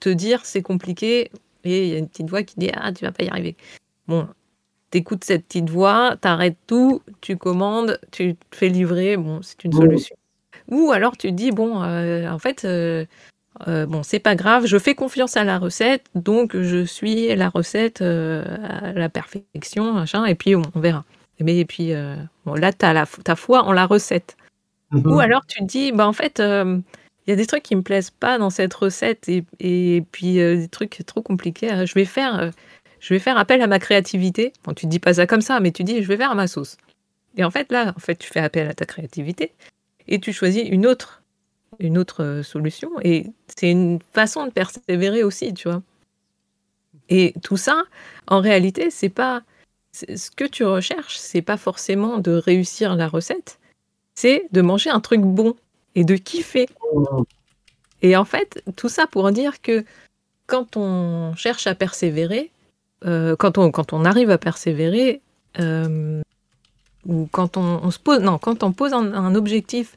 te 0.00 0.08
dire, 0.10 0.44
c'est 0.44 0.62
compliqué. 0.62 1.30
Et 1.64 1.86
il 1.86 1.92
y 1.92 1.94
a 1.94 1.98
une 1.98 2.08
petite 2.08 2.28
voix 2.28 2.42
qui 2.42 2.54
dit, 2.58 2.70
ah, 2.74 2.92
tu 2.92 3.04
vas 3.04 3.12
pas 3.12 3.24
y 3.24 3.28
arriver. 3.28 3.56
Bon, 4.06 4.28
t'écoutes 4.90 5.24
cette 5.24 5.46
petite 5.46 5.70
voix, 5.70 6.16
t'arrêtes 6.20 6.58
tout, 6.66 7.02
tu 7.20 7.36
commandes, 7.36 7.98
tu 8.12 8.36
te 8.36 8.56
fais 8.56 8.68
livrer. 8.68 9.16
Bon, 9.16 9.40
c'est 9.42 9.64
une 9.64 9.72
solution. 9.72 10.14
Ou 10.68 10.92
alors 10.92 11.16
tu 11.16 11.28
te 11.28 11.34
dis, 11.34 11.50
bon, 11.50 11.82
euh, 11.82 12.28
en 12.30 12.38
fait, 12.38 12.64
euh, 12.64 13.04
euh, 13.68 13.86
bon, 13.86 14.02
c'est 14.02 14.18
pas 14.18 14.34
grave, 14.34 14.66
je 14.66 14.78
fais 14.78 14.94
confiance 14.94 15.36
à 15.36 15.44
la 15.44 15.58
recette, 15.58 16.06
donc 16.14 16.56
je 16.56 16.84
suis 16.84 17.34
la 17.34 17.48
recette 17.48 18.00
à 18.00 18.92
la 18.92 19.08
perfection, 19.08 19.92
machin, 19.92 20.24
et 20.24 20.34
puis 20.34 20.56
on, 20.56 20.62
verra. 20.74 21.04
Mais 21.40 21.58
et 21.58 21.64
puis 21.64 21.92
bon, 22.46 22.54
là, 22.54 22.72
tu 22.72 22.86
as 22.86 23.06
ta 23.24 23.36
foi 23.36 23.64
en 23.64 23.72
la 23.72 23.86
recette. 23.86 24.36
Mhm. 24.90 25.12
Ou 25.12 25.20
alors 25.20 25.46
tu 25.46 25.60
te 25.60 25.64
dis, 25.64 25.92
bah 25.92 26.08
en 26.08 26.12
fait, 26.12 26.40
il 26.40 27.30
y 27.30 27.32
a 27.32 27.36
des 27.36 27.46
trucs 27.46 27.62
qui 27.62 27.76
me 27.76 27.82
plaisent 27.82 28.10
pas 28.10 28.38
dans 28.38 28.50
cette 28.50 28.74
recette, 28.74 29.28
et, 29.28 29.44
et 29.60 30.02
puis 30.12 30.34
des 30.34 30.68
trucs 30.68 31.02
trop 31.06 31.22
compliqués. 31.22 31.86
Je 31.86 31.94
vais 31.94 32.06
faire, 32.06 32.50
je 33.00 33.12
vais 33.12 33.20
faire 33.20 33.36
appel 33.36 33.60
à 33.60 33.66
ma 33.66 33.78
créativité. 33.78 34.52
Bon, 34.64 34.72
tu 34.72 34.86
dis 34.86 34.98
pas 34.98 35.14
ça 35.14 35.26
comme 35.26 35.42
ça, 35.42 35.60
mais 35.60 35.72
tu 35.72 35.84
dis, 35.84 36.02
je 36.02 36.08
vais 36.08 36.16
faire 36.16 36.30
à 36.30 36.34
ma 36.34 36.46
sauce. 36.46 36.78
Et 37.36 37.44
en 37.44 37.50
fait, 37.50 37.70
là, 37.70 37.92
en 37.96 38.00
fait, 38.00 38.16
tu 38.16 38.28
fais 38.28 38.40
appel 38.40 38.68
à 38.68 38.74
ta 38.74 38.86
créativité 38.86 39.52
et 40.08 40.20
tu 40.20 40.32
choisis 40.32 40.62
une 40.68 40.86
autre, 40.86 41.22
une 41.78 41.98
autre 41.98 42.22
euh, 42.22 42.42
solution. 42.42 42.90
Et 43.02 43.26
c'est 43.46 43.70
une 43.70 43.98
façon 44.12 44.46
de 44.46 44.50
persévérer 44.50 45.22
aussi, 45.22 45.54
tu 45.54 45.68
vois. 45.68 45.82
Et 47.08 47.34
tout 47.42 47.56
ça, 47.56 47.84
en 48.26 48.40
réalité, 48.40 48.90
c'est 48.90 49.08
pas 49.08 49.42
ce 49.92 50.30
que 50.30 50.44
tu 50.44 50.64
recherches, 50.64 51.18
c'est 51.18 51.42
pas 51.42 51.56
forcément 51.56 52.18
de 52.18 52.32
réussir 52.32 52.96
la 52.96 53.06
recette, 53.06 53.58
c'est 54.14 54.48
de 54.50 54.60
manger 54.60 54.90
un 54.90 55.00
truc 55.00 55.20
bon 55.20 55.54
et 55.94 56.04
de 56.04 56.16
kiffer. 56.16 56.66
Et 58.02 58.16
en 58.16 58.24
fait, 58.24 58.62
tout 58.76 58.88
ça 58.88 59.06
pour 59.06 59.30
dire 59.30 59.60
que 59.60 59.84
quand 60.46 60.76
on 60.76 61.34
cherche 61.36 61.66
à 61.66 61.74
persévérer, 61.74 62.50
euh, 63.04 63.36
quand, 63.36 63.58
on, 63.58 63.70
quand 63.70 63.92
on 63.92 64.04
arrive 64.04 64.30
à 64.30 64.38
persévérer, 64.38 65.20
euh, 65.60 66.22
ou 67.06 67.28
quand 67.30 67.56
on, 67.56 67.90
se 67.90 67.98
pose, 67.98 68.20
non, 68.20 68.38
quand 68.38 68.62
on 68.62 68.72
pose 68.72 68.92
un, 68.92 69.34
objectif, 69.34 69.96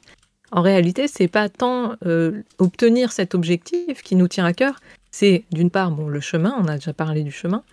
en 0.52 0.62
réalité, 0.62 1.08
c'est 1.08 1.28
pas 1.28 1.50
tant 1.50 1.94
euh, 2.06 2.42
obtenir 2.58 3.12
cet 3.12 3.36
objectif 3.36 4.02
qui 4.02 4.16
nous 4.16 4.28
tient 4.28 4.46
à 4.46 4.54
cœur, 4.54 4.80
c'est 5.12 5.44
d'une 5.52 5.70
part 5.70 5.92
bon, 5.92 6.08
le 6.08 6.20
chemin, 6.20 6.56
on 6.60 6.68
a 6.68 6.76
déjà 6.76 6.94
parlé 6.94 7.24
du 7.24 7.32
chemin, 7.32 7.64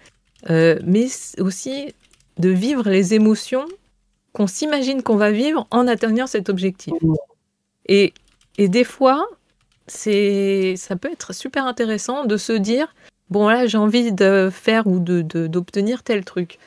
euh, 0.50 0.78
mais 0.84 1.06
aussi 1.38 1.94
de 2.38 2.48
vivre 2.48 2.88
les 2.88 3.14
émotions 3.14 3.66
qu'on 4.32 4.46
s'imagine 4.46 5.02
qu'on 5.02 5.16
va 5.16 5.30
vivre 5.30 5.66
en 5.70 5.86
atteignant 5.86 6.26
cet 6.26 6.48
objectif. 6.48 6.92
Et, 7.86 8.12
et 8.58 8.68
des 8.68 8.84
fois, 8.84 9.26
c'est, 9.86 10.74
ça 10.76 10.96
peut 10.96 11.10
être 11.10 11.32
super 11.34 11.66
intéressant 11.66 12.24
de 12.24 12.36
se 12.36 12.52
dire, 12.52 12.94
bon 13.30 13.48
là 13.48 13.66
j'ai 13.66 13.78
envie 13.78 14.12
de 14.12 14.50
faire 14.52 14.86
ou 14.86 14.98
d'obtenir 14.98 16.02
tel 16.02 16.24
truc 16.24 16.58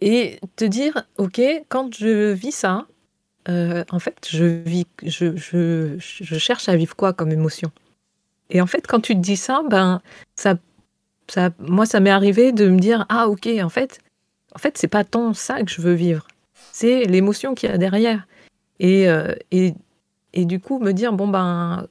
et 0.00 0.40
te 0.56 0.64
dire, 0.64 1.04
ok, 1.18 1.40
quand 1.68 1.94
je 1.94 2.32
vis 2.32 2.52
ça, 2.52 2.86
euh, 3.48 3.84
en 3.90 3.98
fait, 3.98 4.28
je, 4.30 4.44
vis, 4.44 4.86
je, 5.02 5.36
je, 5.36 5.96
je, 5.98 6.38
cherche 6.38 6.68
à 6.68 6.76
vivre 6.76 6.96
quoi 6.96 7.12
comme 7.12 7.32
émotion? 7.32 7.70
Et 8.50 8.60
en 8.60 8.66
fait, 8.66 8.86
quand 8.86 9.00
tu 9.00 9.14
te 9.14 9.20
dis 9.20 9.36
ça, 9.36 9.62
ben, 9.68 10.00
ça, 10.36 10.56
ça, 11.28 11.50
moi, 11.58 11.86
ça 11.86 12.00
m'est 12.00 12.10
arrivé 12.10 12.52
de 12.52 12.68
me 12.68 12.78
dire, 12.78 13.06
ah, 13.08 13.28
ok, 13.28 13.48
en 13.62 13.68
fait, 13.68 14.00
en 14.54 14.58
fait, 14.58 14.76
c'est 14.78 14.88
pas 14.88 15.04
tant 15.04 15.32
ça 15.32 15.62
que 15.62 15.70
je 15.70 15.80
veux 15.80 15.94
vivre, 15.94 16.26
c'est 16.72 17.04
l'émotion 17.04 17.54
qu'il 17.54 17.70
y 17.70 17.72
a 17.72 17.78
derrière. 17.78 18.26
Et, 18.78 19.08
euh, 19.08 19.34
et, 19.50 19.74
et, 20.32 20.44
du 20.46 20.58
coup, 20.58 20.78
me 20.78 20.92
dire, 20.92 21.12
bon, 21.12 21.28
ben, 21.28 21.86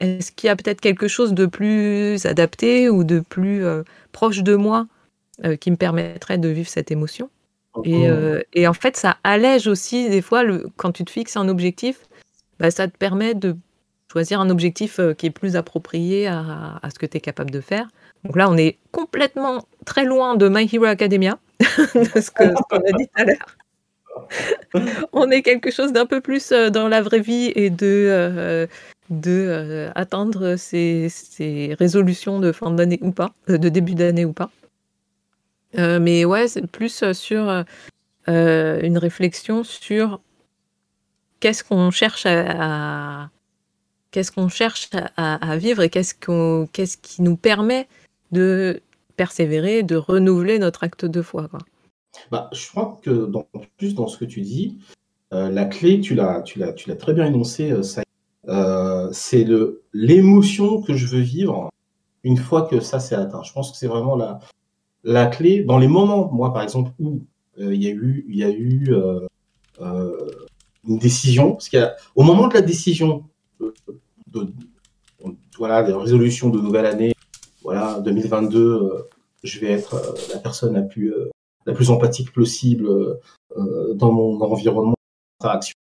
est-ce 0.00 0.32
qu'il 0.32 0.46
y 0.46 0.50
a 0.50 0.56
peut-être 0.56 0.80
quelque 0.80 1.08
chose 1.08 1.34
de 1.34 1.46
plus 1.46 2.24
adapté 2.26 2.88
ou 2.88 3.04
de 3.04 3.20
plus 3.20 3.64
euh, 3.64 3.82
proche 4.12 4.42
de 4.42 4.54
moi? 4.54 4.86
Euh, 5.42 5.56
qui 5.56 5.72
me 5.72 5.76
permettrait 5.76 6.38
de 6.38 6.48
vivre 6.48 6.68
cette 6.68 6.92
émotion. 6.92 7.28
Et, 7.84 8.08
euh, 8.08 8.40
et, 8.52 8.68
en 8.68 8.72
fait, 8.72 8.96
ça 8.96 9.16
allège 9.24 9.66
aussi 9.66 10.08
des 10.08 10.22
fois, 10.22 10.44
le, 10.44 10.68
quand 10.76 10.92
tu 10.92 11.04
te 11.04 11.10
fixes 11.10 11.36
un 11.36 11.48
objectif, 11.48 12.02
bah, 12.60 12.70
ça 12.70 12.86
te 12.86 12.96
permet 12.96 13.34
de 13.34 13.56
choisir 14.12 14.40
un 14.40 14.48
objectif 14.48 15.00
euh, 15.00 15.12
qui 15.12 15.26
est 15.26 15.30
plus 15.30 15.56
approprié 15.56 16.28
à, 16.28 16.78
à 16.80 16.90
ce 16.90 17.00
que 17.00 17.06
tu 17.06 17.16
es 17.16 17.20
capable 17.20 17.50
de 17.50 17.60
faire. 17.60 17.88
Donc 18.22 18.36
là, 18.36 18.48
on 18.48 18.56
est 18.56 18.78
complètement 18.92 19.66
très 19.84 20.04
loin 20.04 20.36
de 20.36 20.48
My 20.48 20.72
Hero 20.72 20.84
Academia, 20.84 21.40
de 21.58 22.20
ce 22.20 22.30
qu'on 22.30 22.76
a 22.76 22.92
dit 22.96 23.06
tout 23.06 23.20
à 23.20 23.24
l'heure. 23.24 23.56
on 25.12 25.28
est 25.32 25.42
quelque 25.42 25.72
chose 25.72 25.92
d'un 25.92 26.06
peu 26.06 26.20
plus 26.20 26.50
dans 26.50 26.86
la 26.86 27.02
vraie 27.02 27.18
vie 27.18 27.52
et 27.56 27.70
de, 27.70 28.68
de 29.10 29.88
atteindre 29.96 30.54
ces, 30.54 31.08
ces, 31.08 31.74
résolutions 31.76 32.38
de 32.38 32.52
fin 32.52 32.70
d'année 32.70 33.00
ou 33.02 33.10
pas, 33.10 33.32
de 33.48 33.68
début 33.68 33.96
d'année 33.96 34.24
ou 34.24 34.32
pas. 34.32 34.52
Euh, 35.78 35.98
mais 36.00 36.24
ouais, 36.24 36.48
c'est 36.48 36.66
plus 36.66 37.02
euh, 37.02 37.12
sur 37.12 37.64
euh, 38.28 38.80
une 38.80 38.98
réflexion 38.98 39.64
sur 39.64 40.20
qu'est-ce 41.40 41.64
qu'on 41.64 41.90
cherche 41.90 42.26
à, 42.26 43.30
qu'est-ce 44.10 44.32
qu'on 44.32 44.48
cherche 44.48 44.90
à, 45.16 45.56
vivre 45.56 45.82
et 45.82 45.90
qu'est-ce, 45.90 46.14
qu'on, 46.14 46.68
qu'est-ce 46.72 46.96
qui 46.96 47.22
nous 47.22 47.36
permet 47.36 47.88
de 48.32 48.80
persévérer, 49.16 49.82
de 49.82 49.96
renouveler 49.96 50.58
notre 50.58 50.84
acte 50.84 51.04
de 51.04 51.22
foi. 51.22 51.48
Bah, 52.30 52.48
je 52.52 52.68
crois 52.68 52.98
que 53.02 53.26
dans, 53.26 53.46
plus 53.76 53.94
dans 53.94 54.06
ce 54.06 54.18
que 54.18 54.24
tu 54.24 54.40
dis, 54.40 54.78
la 55.30 55.64
clé, 55.64 56.00
tu 56.00 56.14
l'as, 56.14 56.42
tu 56.42 56.60
l'as, 56.60 56.72
tu 56.72 56.88
l'as 56.88 56.94
très 56.94 57.12
bien 57.12 57.26
énoncé, 57.26 57.82
ça, 57.82 58.02
c'est 59.12 59.44
le, 59.44 59.82
l'émotion 59.92 60.80
que 60.80 60.94
je 60.94 61.06
veux 61.06 61.20
vivre 61.20 61.70
une 62.22 62.36
fois 62.36 62.62
que 62.62 62.80
ça 62.80 63.00
s'est 63.00 63.16
atteint. 63.16 63.42
Je 63.42 63.52
pense 63.52 63.72
que 63.72 63.76
c'est 63.76 63.88
vraiment 63.88 64.16
la, 64.16 64.38
la 65.04 65.26
clé, 65.26 65.62
dans 65.62 65.78
les 65.78 65.88
moments, 65.88 66.30
moi 66.32 66.52
par 66.52 66.62
exemple, 66.62 66.90
où 66.98 67.20
euh, 67.60 67.74
il 67.74 67.82
y 67.82 67.88
a 67.88 67.90
eu, 67.90 68.24
y 68.28 68.42
a 68.42 68.50
eu 68.50 68.92
euh, 68.92 69.20
euh, 69.80 70.30
une 70.86 70.98
décision, 70.98 71.52
parce 71.52 71.68
qu'au 71.68 72.22
moment 72.22 72.48
de 72.48 72.54
la 72.54 72.62
décision, 72.62 73.24
de, 73.60 74.46
voilà, 75.58 75.82
des 75.82 75.92
résolutions 75.92 76.48
de 76.50 76.60
nouvelle 76.60 76.86
année, 76.86 77.12
voilà, 77.62 78.00
2022, 78.00 79.08
je 79.42 79.60
vais 79.60 79.70
être 79.70 80.16
la 80.32 80.38
personne 80.38 80.74
la 80.74 80.82
plus, 80.82 81.14
la 81.66 81.72
plus 81.72 81.90
empathique 81.90 82.32
possible 82.32 82.88
dans 83.94 84.12
mon 84.12 84.40
environnement 84.40 84.94
d'interaction. 85.40 85.74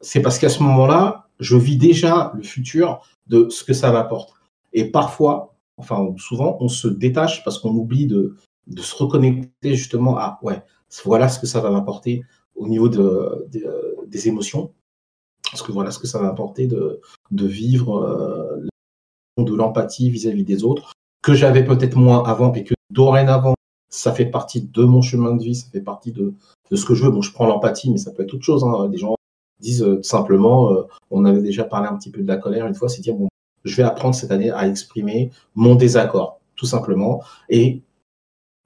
C'est 0.00 0.22
parce 0.22 0.38
qu'à 0.38 0.48
ce 0.48 0.62
moment-là, 0.62 1.28
je 1.38 1.56
vis 1.56 1.76
déjà 1.76 2.32
le 2.34 2.42
futur 2.42 3.02
de 3.26 3.48
ce 3.50 3.62
que 3.62 3.74
ça 3.74 3.92
m'apporte. 3.92 4.32
Et 4.72 4.90
parfois, 4.90 5.49
enfin 5.80 6.14
souvent, 6.18 6.56
on 6.60 6.68
se 6.68 6.88
détache 6.88 7.44
parce 7.44 7.58
qu'on 7.58 7.74
oublie 7.74 8.06
de, 8.06 8.36
se 8.76 8.94
reconnecter 8.94 9.74
justement 9.74 10.16
à, 10.16 10.38
ouais, 10.42 10.62
voilà 11.04 11.28
ce 11.28 11.38
que 11.38 11.46
ça 11.46 11.60
va 11.60 11.70
m'apporter 11.70 12.22
au 12.54 12.68
niveau 12.68 12.88
de, 12.88 13.48
des 14.06 14.28
émotions, 14.28 14.72
parce 15.50 15.62
que 15.62 15.72
voilà 15.72 15.90
ce 15.90 15.98
que 15.98 16.06
ça 16.06 16.18
va 16.18 16.24
m'apporter 16.24 16.66
de, 16.66 17.00
de 17.30 17.46
vivre 17.46 17.98
euh, 17.98 18.66
de 19.38 19.54
l'empathie 19.54 20.10
vis-à-vis 20.10 20.44
des 20.44 20.64
autres, 20.64 20.92
que 21.22 21.34
j'avais 21.34 21.64
peut-être 21.64 21.96
moins 21.96 22.22
avant 22.24 22.52
et 22.54 22.64
que 22.64 22.74
dorénavant, 22.90 23.54
ça 23.88 24.12
fait 24.12 24.26
partie 24.26 24.62
de 24.62 24.84
mon 24.84 25.02
chemin 25.02 25.34
de 25.34 25.42
vie, 25.42 25.54
ça 25.54 25.66
fait 25.70 25.80
partie 25.80 26.12
de, 26.12 26.34
ce 26.72 26.84
que 26.84 26.94
je 26.94 27.04
veux. 27.04 27.10
Bon, 27.10 27.22
je 27.22 27.32
prends 27.32 27.46
l'empathie, 27.46 27.90
mais 27.90 27.98
ça 27.98 28.12
peut 28.12 28.22
être 28.22 28.34
autre 28.34 28.44
chose. 28.44 28.64
Hein. 28.64 28.88
Des 28.88 28.98
gens 28.98 29.16
disent 29.60 29.82
euh, 29.82 30.00
simplement, 30.02 30.72
euh, 30.72 30.82
on 31.10 31.24
avait 31.24 31.42
déjà 31.42 31.64
parlé 31.64 31.88
un 31.88 31.96
petit 31.96 32.10
peu 32.10 32.22
de 32.22 32.28
la 32.28 32.36
colère 32.36 32.66
une 32.66 32.74
fois, 32.74 32.88
c'est 32.88 33.02
dire, 33.02 33.14
bon, 33.14 33.28
je 33.64 33.76
vais 33.76 33.82
apprendre 33.82 34.14
cette 34.14 34.30
année 34.30 34.50
à 34.50 34.66
exprimer 34.66 35.30
mon 35.54 35.74
désaccord, 35.74 36.40
tout 36.56 36.66
simplement, 36.66 37.22
et 37.48 37.82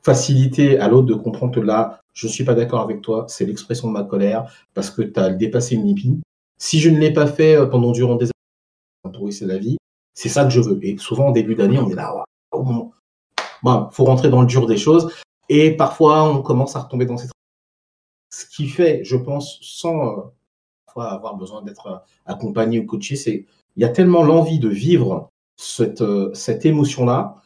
faciliter 0.03 0.79
à 0.79 0.89
l'autre 0.89 1.07
de 1.07 1.15
comprendre 1.15 1.55
que 1.55 1.61
là, 1.61 2.01
je 2.13 2.27
ne 2.27 2.33
suis 2.33 2.45
pas 2.45 2.55
d'accord 2.55 2.81
avec 2.81 3.01
toi, 3.01 3.27
c'est 3.29 3.47
l'expression 3.47 3.89
de 3.89 3.93
ma 3.93 4.05
colère, 4.05 4.53
parce 4.75 4.91
que 4.91 5.03
tu 5.03 5.19
as 5.19 5.31
dépassé 5.31 5.75
une 5.75 5.85
limite. 5.85 6.23
Si 6.59 6.79
je 6.79 6.91
ne 6.91 6.99
l'ai 6.99 7.13
pas 7.13 7.27
fait 7.27 7.57
euh, 7.57 7.67
pendant 7.67 7.93
durant 7.93 8.17
des 8.17 8.27
années, 8.27 9.13
pour 9.13 9.33
c'est 9.33 9.47
la 9.47 9.59
vie, 9.59 9.77
c'est 10.15 10.29
ça 10.29 10.45
que 10.45 10.51
je 10.51 10.61
veux. 10.61 10.79
Et 10.85 10.97
souvent, 10.99 11.29
en 11.29 11.33
début 11.33 11.55
d'année, 11.55 11.79
on 11.79 11.89
est 11.91 11.95
là, 11.95 12.25
il 12.53 13.89
faut 13.91 14.05
rentrer 14.05 14.29
dans 14.29 14.43
le 14.43 14.47
dur 14.47 14.67
des 14.67 14.77
choses, 14.77 15.13
et 15.49 15.77
parfois, 15.77 16.23
on 16.25 16.43
commence 16.43 16.77
à 16.77 16.81
retomber 16.81 17.07
dans 17.07 17.17
ces 17.17 17.29
ce 18.31 18.47
qui 18.47 18.69
fait, 18.69 19.05
je 19.05 19.17
pense, 19.17 19.59
sans 19.63 20.33
avoir 20.97 21.37
besoin 21.37 21.63
d'être 21.63 22.05
accompagné 22.27 22.81
ou 22.81 22.87
coaché, 22.87 23.17
c'est 23.17 23.47
il 23.77 23.83
y 23.83 23.85
a 23.85 23.89
tellement 23.89 24.23
l'envie 24.23 24.59
de 24.59 24.69
vivre 24.69 25.31
cette, 25.57 26.05
cette 26.35 26.65
émotion-là 26.67 27.37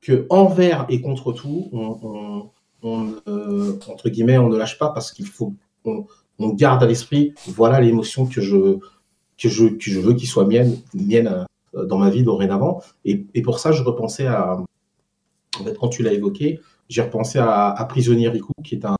que 0.00 0.26
envers 0.30 0.86
et 0.88 1.00
contre 1.00 1.32
tout, 1.32 1.68
on, 1.72 2.50
entre 2.82 4.08
guillemets, 4.08 4.38
on 4.38 4.48
ne 4.48 4.56
lâche 4.56 4.78
pas 4.78 4.90
parce 4.90 5.12
qu'il 5.12 5.26
faut, 5.26 5.54
on, 5.84 6.06
garde 6.54 6.82
à 6.82 6.86
l'esprit, 6.86 7.34
voilà 7.46 7.80
l'émotion 7.80 8.26
que 8.26 8.40
je, 8.40 8.78
que 9.38 9.48
je, 9.48 9.66
que 9.66 9.90
je 9.90 10.00
veux 10.00 10.14
qu'il 10.14 10.28
soit 10.28 10.46
mienne, 10.46 10.78
mienne 10.94 11.46
euh, 11.74 11.84
dans 11.84 11.98
ma 11.98 12.10
vie 12.10 12.22
dorénavant. 12.22 12.82
Et, 13.04 13.26
et, 13.34 13.42
pour 13.42 13.58
ça, 13.58 13.72
je 13.72 13.82
repensais 13.82 14.26
à, 14.26 14.62
en 15.58 15.64
fait, 15.64 15.76
quand 15.78 15.88
tu 15.88 16.02
l'as 16.02 16.12
évoqué, 16.12 16.60
j'ai 16.88 17.02
repensé 17.02 17.38
à, 17.38 17.86
Prisonnier 17.88 18.28
Riku, 18.28 18.52
qui 18.64 18.76
est 18.76 18.84
un, 18.84 18.96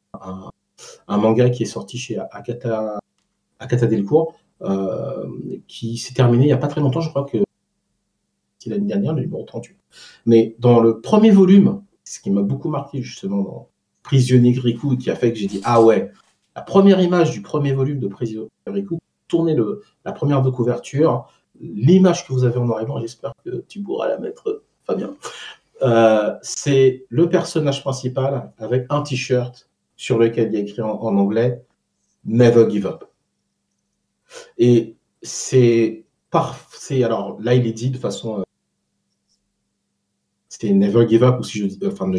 un, 1.09 1.19
manga 1.19 1.51
qui 1.51 1.65
est 1.65 1.66
sorti 1.66 1.98
chez 1.98 2.19
Akata, 2.31 2.98
Akata 3.59 3.86
Delcourt, 3.86 4.35
euh, 4.35 4.35
qui 5.66 5.97
s'est 5.97 6.15
terminé 6.15 6.45
il 6.45 6.47
n'y 6.47 6.53
a 6.53 6.59
pas 6.59 6.69
très 6.69 6.81
longtemps, 6.81 7.01
je 7.01 7.11
crois 7.11 7.24
que 7.24 7.39
c'est 8.59 8.70
l'année 8.70 8.87
dernière, 8.87 9.15
le 9.15 9.23
numéro 9.23 9.43
38. 9.43 9.77
Mais 10.27 10.55
dans 10.59 10.81
le 10.81 11.01
premier 11.01 11.31
volume, 11.31 11.82
ce 12.05 12.20
qui 12.20 12.31
m'a 12.31 12.43
beaucoup 12.43 12.69
marqué 12.69 13.03
justement 13.03 13.43
dans 13.43 13.69
Prisonnier 14.03 14.59
Riku, 14.59 14.97
qui 14.97 15.11
a 15.11 15.15
fait 15.15 15.32
que 15.32 15.39
j'ai 15.39 15.47
dit 15.47 15.61
Ah 15.65 15.82
ouais, 15.82 16.11
la 16.55 16.62
première 16.62 17.01
image 17.01 17.31
du 17.31 17.43
premier 17.43 17.73
volume 17.73 18.01
de 18.01 18.09
Prisonnier 18.09 18.49
Riku, 18.66 18.99
tourner 19.28 19.55
le, 19.55 19.82
la 20.05 20.12
première 20.12 20.43
de 20.43 20.51
couverture, 20.51 21.28
l'image 21.61 22.27
que 22.27 22.32
vous 22.32 22.45
avez 22.45 22.59
en 22.59 22.66
noir 22.66 22.82
et 22.82 23.01
j'espère 23.01 23.32
que 23.45 23.65
tu 23.69 23.81
pourras 23.81 24.09
la 24.09 24.19
mettre, 24.19 24.62
Fabien. 24.85 25.15
Euh, 25.82 26.35
c'est 26.43 27.07
le 27.09 27.28
personnage 27.28 27.81
principal 27.82 28.53
avec 28.59 28.87
un 28.91 29.03
t-shirt 29.03 29.69
sur 29.97 30.19
lequel 30.19 30.49
il 30.49 30.55
y 30.55 30.57
a 30.57 30.61
écrit 30.61 30.82
en, 30.82 30.99
anglais 31.16 31.62
Never 32.24 32.69
give 32.69 32.87
up. 32.87 33.05
Et 34.59 34.97
c'est 35.23 36.05
parfait. 36.31 37.02
Alors 37.05 37.40
là, 37.40 37.55
il 37.55 37.66
est 37.66 37.73
dit 37.73 37.90
de 37.90 37.98
façon. 37.98 38.40
Euh, 38.40 38.43
c'est 40.48 40.73
never 40.73 41.09
give 41.09 41.23
up, 41.23 41.40
ou 41.40 41.43
si 41.43 41.59
je 41.59 41.66
dis, 41.66 41.78
enfin, 41.86 42.11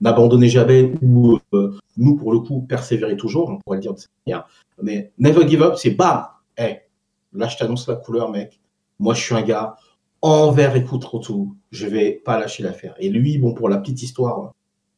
n'abandonnez 0.00 0.48
jamais, 0.48 0.92
ou 1.00 1.38
euh, 1.54 1.78
nous, 1.96 2.16
pour 2.16 2.32
le 2.32 2.40
coup, 2.40 2.60
persévérer 2.62 3.16
toujours, 3.16 3.48
on 3.48 3.58
pourrait 3.58 3.78
le 3.78 3.82
dire 3.82 3.94
de 3.94 3.98
cette 4.00 4.10
manière. 4.26 4.46
Mais 4.82 5.12
never 5.18 5.48
give 5.48 5.62
up, 5.62 5.76
c'est 5.76 5.92
bam! 5.92 6.26
Hey, 6.58 6.80
là, 7.32 7.48
je 7.48 7.56
t'annonce 7.56 7.88
la 7.88 7.96
couleur, 7.96 8.30
mec. 8.30 8.60
Moi, 8.98 9.14
je 9.14 9.22
suis 9.22 9.34
un 9.34 9.42
gars 9.42 9.76
envers 10.20 10.74
et 10.76 10.84
contre 10.84 11.18
tout. 11.18 11.56
Je 11.70 11.86
vais 11.86 12.12
pas 12.24 12.38
lâcher 12.38 12.62
l'affaire. 12.62 12.94
Et 12.98 13.08
lui, 13.08 13.38
bon, 13.38 13.54
pour 13.54 13.68
la 13.68 13.78
petite 13.78 14.02
histoire 14.02 14.52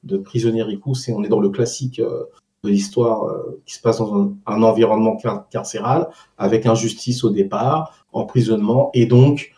de 0.04 0.16
prisonnier 0.16 0.62
Riku, 0.62 0.94
c'est 0.94 1.12
on 1.12 1.22
est 1.22 1.28
dans 1.28 1.40
le 1.40 1.50
classique 1.50 1.98
euh, 1.98 2.24
de 2.64 2.70
l'histoire 2.70 3.24
euh, 3.24 3.60
qui 3.66 3.74
se 3.74 3.80
passe 3.80 3.98
dans 3.98 4.32
un, 4.46 4.62
environnement 4.62 5.16
carcéral 5.50 6.08
avec 6.36 6.66
injustice 6.66 7.24
au 7.24 7.30
départ, 7.30 8.06
emprisonnement 8.12 8.90
et 8.94 9.06
donc 9.06 9.52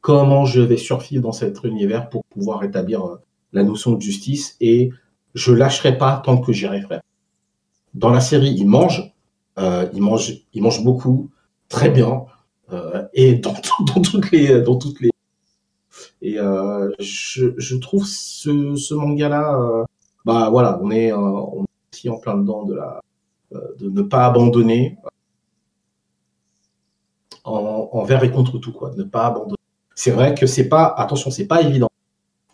comment 0.00 0.44
je 0.44 0.60
vais 0.60 0.76
survivre 0.76 1.22
dans 1.22 1.32
cet 1.32 1.64
univers 1.64 2.08
pour 2.08 2.24
pouvoir 2.24 2.62
établir 2.62 3.04
euh, 3.04 3.20
la 3.52 3.64
notion 3.64 3.92
de 3.92 4.00
justice 4.00 4.56
et 4.60 4.90
je 5.34 5.52
lâcherai 5.52 5.98
pas 5.98 6.22
tant 6.24 6.38
que 6.38 6.52
j'y 6.52 6.66
arriverai. 6.66 7.00
Dans 7.94 8.10
la 8.10 8.20
série, 8.20 8.52
il 8.56 8.66
mange, 8.66 9.12
il 9.56 10.02
mange, 10.02 10.42
il 10.52 10.62
mange 10.62 10.82
beaucoup, 10.82 11.30
très 11.68 11.90
bien. 11.90 12.24
Euh, 12.72 13.06
et 13.12 13.34
dans, 13.34 13.54
toutes 14.02 14.30
les, 14.30 14.60
dans 14.62 14.76
toutes 14.76 15.00
les. 15.00 15.10
Et 16.22 16.38
euh, 16.38 16.90
je, 16.98 17.50
je, 17.58 17.76
trouve 17.76 18.06
ce, 18.06 18.76
ce 18.76 18.94
manga-là, 18.94 19.60
euh, 19.60 19.84
bah 20.24 20.48
voilà, 20.50 20.80
on 20.82 20.90
est, 20.90 21.12
on 21.12 21.64
en 22.08 22.18
plein 22.18 22.36
dedans 22.36 22.64
de 22.64 22.74
la, 22.74 23.00
de 23.52 23.88
ne 23.88 24.02
pas 24.02 24.26
abandonner 24.26 24.96
en, 27.44 27.88
envers 27.92 28.24
et 28.24 28.30
contre 28.30 28.58
tout 28.58 28.72
quoi, 28.72 28.92
ne 28.96 29.04
pas 29.04 29.26
abandonner. 29.26 29.56
C'est 29.94 30.10
vrai 30.10 30.34
que 30.34 30.46
c'est 30.46 30.68
pas, 30.68 30.86
attention, 30.96 31.30
c'est 31.30 31.46
pas 31.46 31.62
évident. 31.62 31.90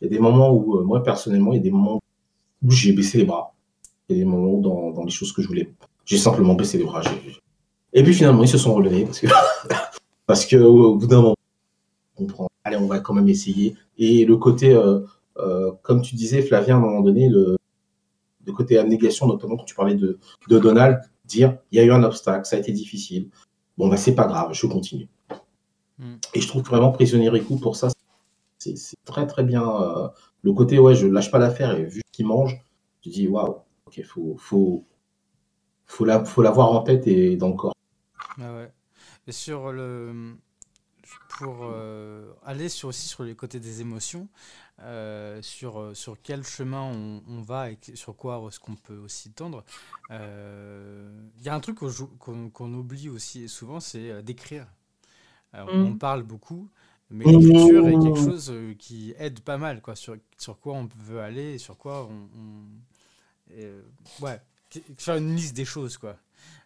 Il 0.01 0.05
y 0.05 0.06
a 0.09 0.10
des 0.10 0.18
moments 0.18 0.52
où, 0.52 0.82
moi 0.82 1.02
personnellement, 1.02 1.52
il 1.52 1.56
y 1.56 1.60
a 1.60 1.62
des 1.62 1.70
moments 1.70 2.01
où 2.62 2.70
j'ai 2.70 2.93
baissé 2.93 3.18
les 3.18 3.24
bras. 3.24 3.55
Il 4.09 4.16
y 4.16 4.20
a 4.20 4.24
des 4.24 4.31
moments 4.31 4.52
où 4.52 4.60
dans, 4.60 4.90
dans 4.90 5.05
les 5.05 5.10
choses 5.10 5.32
que 5.32 5.43
je 5.43 5.48
voulais, 5.48 5.72
j'ai 6.05 6.18
simplement 6.18 6.55
baissé 6.55 6.78
les 6.78 6.85
bras. 6.85 7.02
Et 7.93 8.02
puis 8.02 8.14
finalement, 8.14 8.43
ils 8.43 8.48
se 8.48 8.59
sont 8.59 8.74
relevés 8.74 9.05
parce 9.05 9.20
que 9.20 9.27
Parce 10.31 10.47
qu'au 10.47 10.94
bout 10.94 11.09
d'un 11.09 11.22
moment, 11.22 11.36
on 12.16 12.24
prend, 12.27 12.48
allez, 12.62 12.77
on 12.77 12.86
va 12.86 13.01
quand 13.01 13.14
même 13.14 13.28
essayer. 13.28 13.74
Et 13.98 14.24
le 14.24 14.36
côté, 14.36 14.72
euh, 14.72 15.01
euh, 15.39 15.72
comme 15.82 16.02
tu 16.02 16.14
disais, 16.14 16.40
Flavien, 16.40 16.77
à 16.77 16.78
un 16.78 16.81
moment 16.81 17.01
donné, 17.01 17.28
le, 17.28 17.56
côté 18.52 18.78
abnégation, 18.78 19.26
notamment 19.26 19.56
quand 19.56 19.64
tu 19.64 19.74
parlais 19.74 19.94
de, 19.94 20.18
Donald, 20.48 21.00
dire 21.24 21.58
il 21.70 21.78
y 21.78 21.80
a 21.80 21.84
eu 21.84 21.92
un 21.92 22.02
obstacle, 22.02 22.46
ça 22.46 22.56
a 22.56 22.58
été 22.58 22.72
difficile. 22.72 23.30
Bon, 23.78 23.88
bah, 23.88 23.96
c'est 23.96 24.14
pas 24.14 24.26
grave, 24.26 24.52
je 24.52 24.66
continue. 24.66 25.08
Hmm. 25.98 26.16
Et 26.34 26.40
je 26.40 26.48
trouve 26.48 26.62
vraiment 26.62 26.92
Prisonnier 26.92 27.28
Riku, 27.28 27.56
pour 27.56 27.76
ça, 27.76 27.88
c'est 28.58 28.96
très 29.04 29.26
très 29.26 29.44
bien. 29.44 29.62
Euh, 29.62 30.08
le 30.42 30.52
côté, 30.52 30.78
ouais, 30.78 30.94
je 30.94 31.06
lâche 31.06 31.30
pas 31.30 31.38
l'affaire 31.38 31.76
et 31.76 31.84
vu 31.84 32.02
qu'il 32.12 32.26
mange, 32.26 32.60
je 33.04 33.10
dis 33.10 33.28
waouh, 33.28 33.56
ok, 33.86 34.02
faut, 34.04 34.36
faut, 34.38 34.84
faut 35.86 36.04
l'avoir 36.04 36.72
en 36.72 36.82
tête 36.82 37.06
et 37.06 37.36
dans 37.36 37.48
le 37.48 37.54
corps. 37.54 37.74
Ah 38.40 38.54
ouais 38.54 38.72
sur 39.32 39.72
le 39.72 40.36
pour 41.28 41.60
euh, 41.62 42.32
aller 42.44 42.68
sur 42.68 42.88
aussi 42.88 43.08
sur 43.08 43.24
les 43.24 43.34
côtés 43.34 43.60
des 43.60 43.80
émotions, 43.80 44.28
euh, 44.82 45.43
sur, 45.43 45.78
euh, 45.78 45.94
sur 45.94 46.16
quel 46.23 46.44
chemin 46.44 46.82
on, 46.82 47.43
va 47.43 47.70
et 47.70 47.78
sur 47.94 48.16
quoi 48.16 48.43
est-ce 48.48 48.59
qu'on 48.59 48.77
peut 48.77 48.97
aussi 48.97 49.31
tendre. 49.32 49.65
Il 50.11 51.43
y 51.43 51.48
a 51.48 51.55
un 51.55 51.61
truc 51.61 51.78
qu'on 51.78 52.74
oublie 52.74 53.09
aussi 53.09 53.48
souvent, 53.48 53.81
c'est 53.81 54.23
d'écrire. 54.23 54.66
On 55.52 55.90
mmh. 55.90 55.98
parle 55.98 56.23
beaucoup, 56.23 56.70
mais 57.11 57.24
l'écriture 57.24 57.89
est 57.89 57.98
quelque 57.98 58.24
chose 58.24 58.52
qui 58.78 59.15
aide 59.19 59.40
pas 59.40 59.59
mal, 59.59 59.82
quoi, 59.82 59.97
sur, 59.97 60.16
sur 60.39 60.61
quoi 60.61 60.74
on 60.74 60.89
veut 61.05 61.20
aller 61.20 61.55
et 61.55 61.59
sur 61.59 61.77
quoi 61.77 62.09
on. 62.09 62.69
ouais, 64.24 64.40
faire 64.97 65.16
une 65.16 65.35
liste 65.35 65.57
des 65.57 65.65
choses, 65.65 65.98
quoi. 65.98 66.16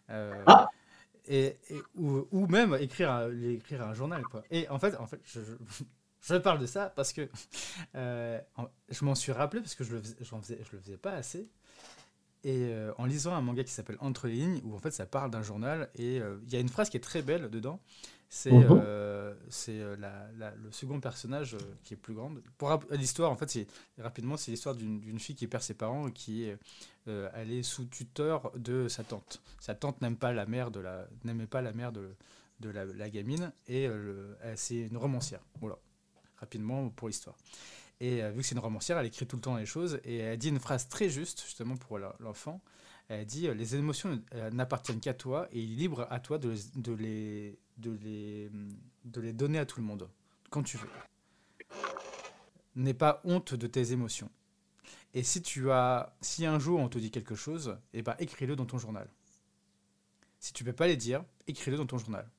Ah 0.07 0.69
et, 1.27 1.57
ou, 1.95 2.27
ou, 2.31 2.47
même 2.47 2.77
écrire 2.79 3.11
un, 3.11 3.31
écrire 3.41 3.81
un 3.83 3.93
journal. 3.93 4.23
Quoi. 4.23 4.43
Et 4.51 4.67
en 4.69 4.79
fait, 4.79 4.95
en 4.97 5.07
fait 5.07 5.19
je, 5.25 5.41
je, 6.27 6.35
parle 6.35 6.59
de 6.59 6.65
ça 6.65 6.91
parce 6.95 7.13
que 7.13 7.29
euh, 7.95 8.39
je 8.89 9.05
m'en 9.05 9.15
suis 9.15 9.31
rappelé 9.31 9.61
parce 9.61 9.75
que 9.75 9.83
je 9.83 9.95
le, 9.95 10.01
faisais, 10.01 10.15
faisais, 10.23 10.59
je 10.63 10.75
le 10.75 10.81
faisais 10.81 10.97
pas 10.97 11.13
assez. 11.13 11.49
Et 12.43 12.67
euh, 12.69 12.93
en 12.99 13.05
lisant 13.05 13.33
un 13.33 13.41
manga 13.41 13.63
qui 13.63 13.71
s'appelle 13.71 13.97
Entre 13.99 14.27
les 14.27 14.35
lignes, 14.35 14.61
où 14.63 14.75
en 14.75 14.79
fait 14.79 14.91
ça 14.91 15.07
parle 15.07 15.31
d'un 15.31 15.41
journal, 15.41 15.89
et 15.95 16.21
euh, 16.21 16.37
il 16.45 16.53
y 16.53 16.55
a 16.55 16.59
une 16.59 16.69
phrase 16.69 16.89
qui 16.89 16.97
est 16.97 17.01
très 17.01 17.23
belle 17.23 17.49
dedans, 17.49 17.79
c'est 18.29 18.51
mhm. 18.51 18.83
c'est 19.49 19.79
le 19.79 20.71
second 20.71 20.99
personnage 20.99 21.55
qui 21.83 21.93
est 21.93 21.97
plus 21.97 22.13
grande. 22.13 22.41
Pour 22.57 22.79
l'histoire, 22.91 23.31
en 23.31 23.35
fait, 23.35 23.67
rapidement, 23.97 24.35
c'est 24.35 24.51
l'histoire 24.51 24.75
d'une 24.75 25.19
fille 25.19 25.35
qui 25.35 25.47
perd 25.47 25.63
ses 25.63 25.75
parents 25.75 26.07
et 26.07 26.11
qui 26.11 26.43
est 26.43 26.57
est 27.07 27.63
sous 27.63 27.85
tuteur 27.85 28.51
de 28.57 28.87
sa 28.87 29.03
tante. 29.03 29.41
Sa 29.59 29.73
tante 29.75 30.01
n'aime 30.01 30.17
pas 30.17 30.33
la 30.33 30.45
mère 30.45 30.69
de 30.69 30.79
la 30.79 31.07
n'aimait 31.23 31.47
pas 31.47 31.61
la 31.61 31.71
mère 31.71 31.91
de, 31.91 32.15
de 32.59 32.69
la, 32.69 33.09
gamine 33.09 33.51
et 33.67 33.87
c'est 34.55 34.81
une 34.81 34.97
romancière. 34.97 35.41
Voilà, 35.61 35.77
rapidement 36.37 36.89
pour 36.89 37.07
l'histoire. 37.07 37.37
Et 37.99 38.23
euh, 38.23 38.31
vu 38.31 38.41
que 38.41 38.45
c'est 38.45 38.55
une 38.55 38.59
romancière, 38.59 38.97
elle 38.97 39.05
écrit 39.05 39.25
tout 39.25 39.35
le 39.35 39.41
temps 39.41 39.55
les 39.55 39.65
choses 39.65 39.99
et 40.03 40.17
elle 40.17 40.37
dit 40.37 40.49
une 40.49 40.59
phrase 40.59 40.87
très 40.87 41.09
juste 41.09 41.43
justement 41.43 41.77
pour 41.77 41.99
l'enfant. 42.19 42.61
Elle 43.07 43.25
dit 43.25 43.47
les 43.53 43.75
émotions 43.75 44.19
n'appartiennent 44.51 44.99
qu'à 44.99 45.13
toi 45.13 45.47
et 45.51 45.59
il 45.59 45.73
est 45.73 45.75
libre 45.75 46.07
à 46.09 46.19
toi 46.19 46.39
de, 46.39 46.55
de, 46.75 46.91
les, 46.91 47.59
de, 47.77 47.91
les, 47.91 48.49
de 49.03 49.21
les 49.21 49.31
donner 49.31 49.59
à 49.59 49.65
tout 49.65 49.79
le 49.79 49.85
monde 49.85 50.09
quand 50.49 50.63
tu 50.63 50.77
veux. 50.77 50.89
N'aie 52.75 52.95
pas 52.95 53.21
honte 53.23 53.53
de 53.53 53.67
tes 53.67 53.91
émotions. 53.91 54.29
Et 55.13 55.23
si 55.23 55.41
tu 55.41 55.71
as, 55.71 56.13
si 56.19 56.45
un 56.45 56.59
jour 56.59 56.79
on 56.79 56.89
te 56.89 56.97
dit 56.97 57.11
quelque 57.11 57.35
chose, 57.35 57.77
eh 57.93 58.01
ben 58.01 58.15
écris-le 58.19 58.55
dans 58.55 58.65
ton 58.65 58.77
journal. 58.77 59.07
Si 60.39 60.51
tu 60.51 60.63
peux 60.63 60.73
pas 60.73 60.87
les 60.87 60.97
dire, 60.97 61.23
écris-le 61.47 61.77
dans 61.77 61.85
ton 61.85 61.97
journal. 61.97 62.29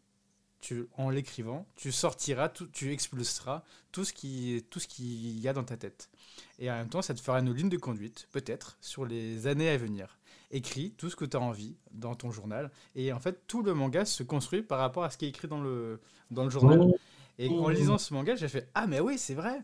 Tu, 0.61 0.89
en 0.97 1.11
l'écrivant, 1.11 1.67
tu 1.77 1.93
sortiras, 1.93 2.49
tu 2.73 2.93
expulseras 2.93 3.63
tout 3.93 4.05
ce 4.05 4.13
qui, 4.13 4.65
tout 4.71 4.81
ce 4.81 4.89
qu'il 4.89 5.39
y 5.39 5.49
a 5.49 5.53
dans 5.53 5.63
ta 5.63 5.77
tête. 5.77 6.11
Et 6.59 6.71
en 6.71 6.75
même 6.75 6.89
temps, 6.89 7.03
ça 7.03 7.15
te 7.15 7.21
fera 7.21 7.39
une 7.41 7.53
ligne 7.53 7.69
de 7.69 7.77
conduite, 7.77 8.29
peut-être, 8.33 8.77
sur 8.81 9.05
les 9.05 9.47
années 9.47 9.69
à 9.69 9.77
venir. 9.77 10.19
Écris 10.51 10.93
tout 10.97 11.11
ce 11.11 11.17
que 11.17 11.25
tu 11.25 11.37
as 11.37 11.41
envie 11.41 11.77
dans 11.93 12.15
ton 12.15 12.31
journal. 12.31 12.71
Et 12.95 13.13
en 13.13 13.21
fait, 13.21 13.47
tout 13.47 13.63
le 13.63 13.75
manga 13.75 14.05
se 14.05 14.23
construit 14.23 14.63
par 14.63 14.79
rapport 14.79 15.05
à 15.05 15.11
ce 15.11 15.19
qui 15.19 15.27
est 15.27 15.29
écrit 15.29 15.49
dans 15.49 15.61
le, 15.61 16.01
dans 16.31 16.45
le 16.45 16.51
journal. 16.51 16.93
Et 17.39 17.49
en 17.49 17.69
lisant 17.69 17.99
ce 17.99 18.15
manga, 18.15 18.35
j'ai 18.35 18.49
fait 18.49 18.69
Ah, 18.75 18.87
mais 18.87 19.01
oui, 19.01 19.19
c'est 19.19 19.35
vrai. 19.35 19.63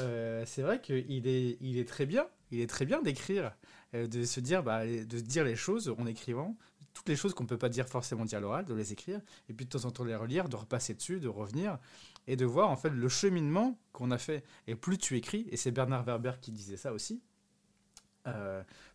Euh, 0.00 0.44
c'est 0.46 0.62
vrai 0.62 0.80
qu'il 0.80 1.26
est, 1.26 1.56
il 1.60 1.78
est 1.78 1.88
très 1.88 2.06
bien 2.06 2.26
il 2.54 2.60
est 2.60 2.66
très 2.66 2.84
bien 2.84 3.02
d'écrire, 3.02 3.52
euh, 3.94 4.06
de 4.06 4.24
se 4.24 4.40
dire, 4.40 4.62
bah, 4.62 4.86
de 4.86 5.18
dire 5.20 5.44
les 5.44 5.56
choses 5.56 5.94
en 5.98 6.06
écrivant, 6.06 6.56
toutes 6.94 7.08
les 7.08 7.16
choses 7.16 7.34
qu'on 7.34 7.42
ne 7.42 7.48
peut 7.48 7.58
pas 7.58 7.68
dire 7.68 7.88
forcément 7.88 8.24
dire 8.24 8.40
l'oral, 8.40 8.64
de 8.64 8.74
les 8.74 8.92
écrire, 8.92 9.20
et 9.48 9.52
puis 9.52 9.66
de 9.66 9.70
temps 9.70 9.84
en 9.84 9.90
temps 9.90 10.04
les 10.04 10.16
relire, 10.16 10.48
de 10.48 10.56
repasser 10.56 10.94
dessus, 10.94 11.20
de 11.20 11.28
revenir, 11.28 11.78
et 12.26 12.36
de 12.36 12.46
voir 12.46 12.70
en 12.70 12.78
le 12.88 13.08
cheminement 13.08 13.78
qu'on 13.92 14.10
a 14.10 14.18
fait. 14.18 14.44
Et 14.66 14.74
plus 14.74 14.96
tu 14.96 15.16
écris, 15.16 15.46
et 15.50 15.56
c'est 15.56 15.72
Bernard 15.72 16.04
Werber 16.04 16.32
qui 16.40 16.52
disait 16.52 16.76
ça 16.76 16.92
aussi, 16.92 17.20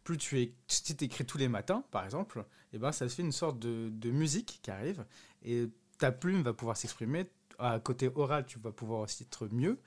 plus 0.03 0.17
tu 0.17 0.39
es, 0.39 0.53
écris 1.01 1.25
tous 1.25 1.37
les 1.37 1.47
matins, 1.47 1.83
par 1.91 2.03
exemple, 2.03 2.39
et 2.71 2.75
eh 2.75 2.77
ben 2.79 2.91
ça 2.91 3.07
fait 3.07 3.21
une 3.21 3.31
sorte 3.31 3.59
de, 3.59 3.89
de 3.91 4.11
musique 4.11 4.59
qui 4.61 4.71
arrive 4.71 5.05
et 5.43 5.69
ta 5.97 6.11
plume 6.11 6.41
va 6.41 6.53
pouvoir 6.53 6.77
s'exprimer. 6.77 7.29
À 7.59 7.79
côté 7.79 8.09
oral, 8.15 8.45
tu 8.45 8.57
vas 8.59 8.71
pouvoir 8.71 9.01
aussi 9.01 9.23
être 9.23 9.47
mieux. 9.51 9.79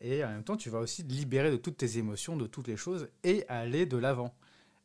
Et 0.00 0.24
en 0.24 0.28
même 0.28 0.42
temps, 0.42 0.56
tu 0.56 0.70
vas 0.70 0.80
aussi 0.80 1.06
te 1.06 1.12
libérer 1.12 1.50
de 1.50 1.56
toutes 1.56 1.76
tes 1.76 1.98
émotions, 1.98 2.36
de 2.36 2.46
toutes 2.46 2.66
les 2.66 2.76
choses 2.76 3.08
et 3.22 3.46
aller 3.48 3.86
de 3.86 3.96
l'avant. 3.96 4.34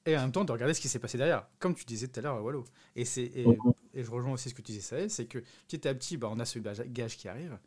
Et 0.05 0.15
en 0.17 0.21
même 0.21 0.31
temps, 0.31 0.45
de 0.45 0.51
regarder 0.51 0.73
ce 0.73 0.81
qui 0.81 0.87
s'est 0.87 0.99
passé 0.99 1.17
derrière. 1.17 1.47
Comme 1.59 1.73
tu 1.73 1.83
disais 1.85 2.07
tout 2.07 2.19
à 2.19 2.23
l'heure, 2.23 2.43
Wallo. 2.43 2.63
Et, 2.95 3.01
et, 3.01 3.45
et, 3.93 4.03
je 4.03 4.11
rejoins 4.11 4.33
aussi 4.33 4.49
ce 4.49 4.53
que 4.53 4.61
tu 4.61 4.71
disais, 4.71 5.09
c'est 5.09 5.25
que 5.25 5.39
petit 5.67 5.87
à 5.87 5.95
petit, 5.95 6.17
bah, 6.17 6.29
on 6.31 6.39
a 6.39 6.45
ce 6.45 6.59
gage 6.59 7.17
qui 7.17 7.27
arrive. 7.27 7.57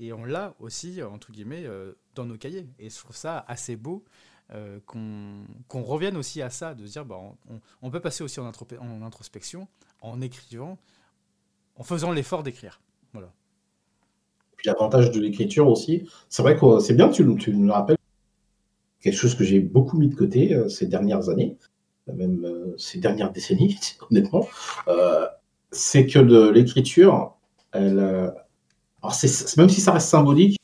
Et 0.00 0.12
on 0.12 0.24
l'a 0.24 0.54
aussi, 0.58 1.02
entre 1.02 1.30
guillemets, 1.30 1.64
euh, 1.64 1.92
dans 2.16 2.24
nos 2.24 2.36
cahiers. 2.36 2.66
Et 2.80 2.90
je 2.90 2.98
trouve 2.98 3.14
ça 3.14 3.44
assez 3.46 3.76
beau 3.76 4.04
euh, 4.52 4.80
qu'on 4.86 5.82
revienne 5.82 6.16
aussi 6.16 6.42
à 6.42 6.50
ça, 6.50 6.74
de 6.74 6.84
se 6.84 6.92
dire, 6.92 7.04
bah, 7.04 7.18
on, 7.80 7.90
peut 7.90 8.00
passer 8.00 8.24
aussi 8.24 8.40
en, 8.40 8.50
en, 8.50 9.02
introspection, 9.02 9.68
en 10.00 10.20
écrivant, 10.20 10.78
en 11.76 11.84
faisant 11.84 12.10
l'effort 12.10 12.42
d'écrire. 12.42 12.80
Voilà. 13.12 13.32
Puis 14.56 14.66
l'avantage 14.66 15.10
de 15.10 15.20
l'écriture 15.20 15.68
aussi, 15.68 16.08
c'est 16.28 16.42
vrai 16.42 16.58
que 16.58 16.80
c'est 16.80 16.94
bien 16.94 17.08
que 17.08 17.14
tu, 17.14 17.36
tu, 17.36 17.52
me 17.52 17.72
rappelles 17.72 17.96
quelque 19.02 19.16
chose 19.16 19.34
que 19.34 19.44
j'ai 19.44 19.60
beaucoup 19.60 19.98
mis 19.98 20.08
de 20.08 20.14
côté 20.14 20.54
euh, 20.54 20.68
ces 20.68 20.86
dernières 20.86 21.28
années, 21.28 21.56
même 22.12 22.44
euh, 22.44 22.74
ces 22.78 22.98
dernières 22.98 23.32
décennies, 23.32 23.78
honnêtement, 24.10 24.46
c'est 25.70 26.06
que 26.06 26.18
l'écriture, 26.50 27.34
alors 27.72 28.32
même 29.56 29.68
si 29.68 29.80
ça 29.80 29.92
reste 29.92 30.08
symbolique, 30.08 30.58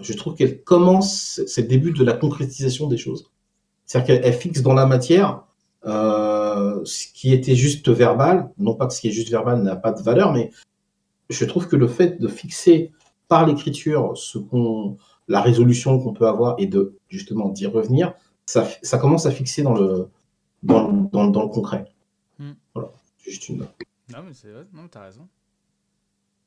je 0.00 0.12
trouve 0.12 0.34
qu'elle 0.34 0.62
commence, 0.62 1.40
c'est 1.46 1.62
le 1.62 1.68
début 1.68 1.92
de 1.92 2.04
la 2.04 2.12
concrétisation 2.12 2.86
des 2.86 2.98
choses. 2.98 3.30
C'est-à-dire 3.86 4.20
qu'elle 4.20 4.32
fixe 4.34 4.60
dans 4.60 4.74
la 4.74 4.84
matière 4.84 5.46
euh, 5.86 6.80
ce 6.84 7.06
qui 7.12 7.32
était 7.32 7.54
juste 7.54 7.88
verbal, 7.88 8.50
non 8.58 8.74
pas 8.74 8.86
que 8.86 8.92
ce 8.92 9.00
qui 9.00 9.08
est 9.08 9.12
juste 9.12 9.30
verbal 9.30 9.62
n'a 9.62 9.76
pas 9.76 9.92
de 9.92 10.02
valeur, 10.02 10.32
mais 10.32 10.50
je 11.30 11.44
trouve 11.44 11.68
que 11.68 11.76
le 11.76 11.86
fait 11.86 12.20
de 12.20 12.28
fixer 12.28 12.92
par 13.28 13.46
l'écriture 13.46 14.16
ce 14.16 14.38
qu'on, 14.38 14.96
la 15.28 15.40
résolution 15.40 15.98
qu'on 15.98 16.12
peut 16.12 16.28
avoir 16.28 16.56
et 16.58 16.66
de 16.66 16.96
justement 17.08 17.48
d'y 17.48 17.66
revenir, 17.66 18.14
ça, 18.46 18.66
ça, 18.82 18.98
commence 18.98 19.26
à 19.26 19.30
fixer 19.30 19.62
dans 19.62 19.74
le, 19.74 20.08
dans, 20.62 20.92
dans, 20.92 21.26
dans 21.26 21.42
le 21.42 21.48
concret. 21.48 21.86
Hmm. 22.38 22.52
Voilà, 22.74 22.90
juste 23.18 23.48
une. 23.48 23.58
Non, 23.58 24.22
mais 24.24 24.34
c'est 24.34 24.50
vrai, 24.50 24.66
non, 24.72 24.82
t'as 24.90 25.02
raison. 25.02 25.26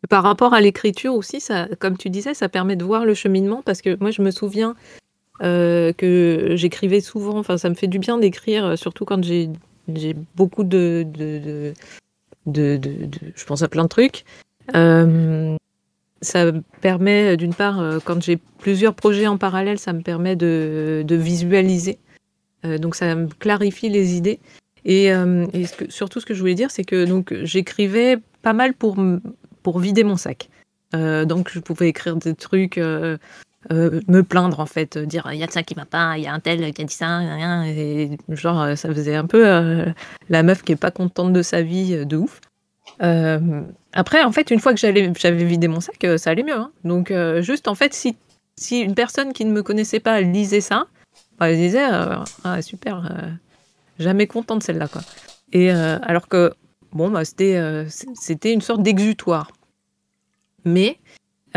Par 0.08 0.24
rapport 0.24 0.54
à 0.54 0.62
l'écriture 0.62 1.14
aussi, 1.14 1.42
ça, 1.42 1.68
comme 1.80 1.98
tu 1.98 2.10
disais, 2.10 2.34
ça 2.34 2.48
permet 2.48 2.78
de 2.78 2.86
voir 2.86 3.06
le 3.06 3.14
cheminement 3.14 3.62
parce 3.62 3.82
que 3.82 3.98
moi 4.00 4.12
je 4.12 4.22
me 4.22 4.32
souviens 4.32 4.76
euh, 5.42 5.92
que 5.92 6.54
j'écrivais 6.56 7.02
souvent, 7.02 7.38
enfin 7.38 7.58
ça 7.58 7.70
me 7.70 7.76
fait 7.76 7.88
du 7.88 8.00
bien 8.00 8.18
d'écrire, 8.18 8.66
euh, 8.66 8.76
surtout 8.78 9.04
quand 9.04 9.22
j'ai 9.24 9.50
beaucoup 10.36 10.64
de 10.64 11.06
de, 11.06 11.74
de, 12.46 12.78
de, 12.78 13.10
Je 13.36 13.46
pense 13.46 13.62
à 13.62 13.68
plein 13.68 13.84
de 13.84 13.90
trucs. 13.90 14.24
Euh, 14.74 15.58
ça 16.22 16.52
permet 16.82 17.38
d'une 17.38 17.54
part, 17.54 18.00
quand 18.06 18.22
j'ai 18.22 18.38
plusieurs 18.60 18.94
projets 18.94 19.28
en 19.28 19.38
parallèle, 19.38 19.80
ça 19.80 19.94
me 19.94 20.02
permet 20.02 20.36
de, 20.36 21.06
visualiser. 21.10 22.00
donc 22.64 22.96
ça 22.96 23.16
me 23.16 23.28
clarifie 23.28 23.90
les 23.90 24.16
idées. 24.16 24.40
Et, 24.86 25.12
surtout 25.90 26.20
ce 26.20 26.26
que 26.26 26.34
je 26.34 26.40
voulais 26.40 26.56
dire, 26.56 26.72
c'est 26.72 26.84
que 26.84 27.06
donc 27.06 27.34
j'écrivais 27.44 28.18
pas 28.42 28.54
mal 28.54 28.74
pour 28.74 28.98
pour 29.64 29.80
vider 29.80 30.04
mon 30.04 30.18
sac. 30.18 30.50
Euh, 30.96 31.26
donc 31.26 31.50
je 31.52 31.60
pouvais 31.60 31.90
écrire 31.90 32.16
des 32.16 32.34
trucs, 32.34 32.78
euh, 32.78 33.18
euh, 33.72 34.02
me 34.08 34.24
plaindre 34.24 34.60
en 34.60 34.66
fait, 34.66 34.98
dire 34.98 35.28
il 35.32 35.38
y 35.38 35.44
a 35.44 35.48
de 35.48 35.52
ça 35.52 35.64
qui 35.64 35.76
va 35.76 35.86
pas, 35.86 36.18
il 36.18 36.24
y 36.24 36.28
a 36.28 36.34
un 36.34 36.40
tel 36.40 36.74
qui 36.74 36.82
a 36.82 36.86
dit 36.86 36.94
ça, 36.94 37.20
rien, 37.20 37.64
et 37.66 38.18
genre 38.30 38.78
ça 38.78 38.94
faisait 38.94 39.16
un 39.16 39.28
peu 39.28 39.86
la 40.30 40.44
meuf 40.44 40.64
qui 40.64 40.72
est 40.72 40.78
pas 40.78 40.92
contente 40.92 41.34
de 41.34 41.42
sa 41.42 41.62
vie 41.62 42.06
de 42.06 42.18
ouf. 42.18 42.42
Après 43.00 44.24
en 44.24 44.32
fait 44.32 44.52
une 44.52 44.60
fois 44.60 44.74
que 44.74 44.80
j'avais 44.80 45.44
vidé 45.44 45.68
mon 45.68 45.80
sac, 45.80 46.06
ça 46.18 46.32
allait 46.32 46.44
mieux. 46.44 46.58
Hein. 46.58 46.72
Donc 46.84 47.14
juste 47.40 47.68
en 47.68 47.76
fait 47.76 47.94
si, 47.94 48.16
une 48.82 48.96
personne 48.96 49.34
qui 49.34 49.46
ne 49.46 49.52
me 49.52 49.64
connaissait 49.64 50.00
pas 50.00 50.22
lisait 50.22 50.62
ça, 50.62 50.88
bah, 51.38 51.50
elle 51.50 51.58
disait 51.58 51.88
ah 52.44 52.62
super, 52.62 53.38
jamais 54.00 54.28
contente 54.28 54.64
celle-là 54.64 54.88
quoi. 54.88 55.02
Et 55.52 55.72
alors 55.72 56.28
que 56.28 56.54
bon, 56.94 57.10
bah, 57.10 57.26
c'était, 57.26 57.58
euh, 57.58 57.86
une 58.46 58.62
sorte 58.62 58.84
d'exutoire. 58.84 59.52
Mais 60.66 61.00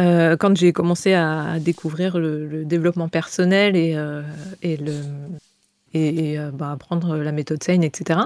euh, 0.00 0.36
quand 0.36 0.56
j'ai 0.56 0.72
commencé 0.72 1.12
à 1.12 1.58
découvrir 1.60 2.18
le, 2.18 2.64
développement 2.64 3.08
personnel 3.08 3.76
et, 3.76 3.94
euh, 3.96 4.22
et, 4.62 4.76
le, 4.76 4.94
et, 5.94 6.38
bah, 6.52 6.72
apprendre 6.72 7.16
la 7.16 7.32
méthode 7.32 7.62
Sein, 7.62 7.82
etc., 7.82 8.20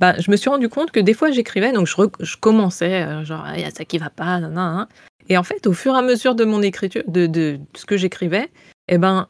bah, 0.00 0.18
je 0.18 0.30
me 0.30 0.36
suis 0.36 0.50
rendu 0.50 0.68
compte 0.68 0.90
que 0.90 1.00
des 1.00 1.14
fois 1.14 1.30
j'écrivais, 1.30 1.72
donc 1.72 1.86
je, 1.86 1.94
je 2.20 2.36
commençais, 2.36 3.24
genre, 3.24 3.46
il 3.54 3.60
y 3.60 3.64
a 3.64 3.70
ça 3.70 3.84
qui 3.84 3.98
va 3.98 4.10
pas, 4.10 4.40
nan, 4.40 4.86
et 5.28 5.36
en 5.36 5.44
fait, 5.44 5.66
au 5.66 5.72
fur 5.72 5.94
et 5.94 5.98
à 5.98 6.02
mesure 6.02 6.34
de 6.34 6.44
mon 6.44 6.62
écriture, 6.62 7.04
de, 7.06 7.26
de, 7.26 7.60
ce 7.76 7.86
que 7.86 7.96
j'écrivais, 7.96 8.48
eh 8.88 8.98
ben, 8.98 9.28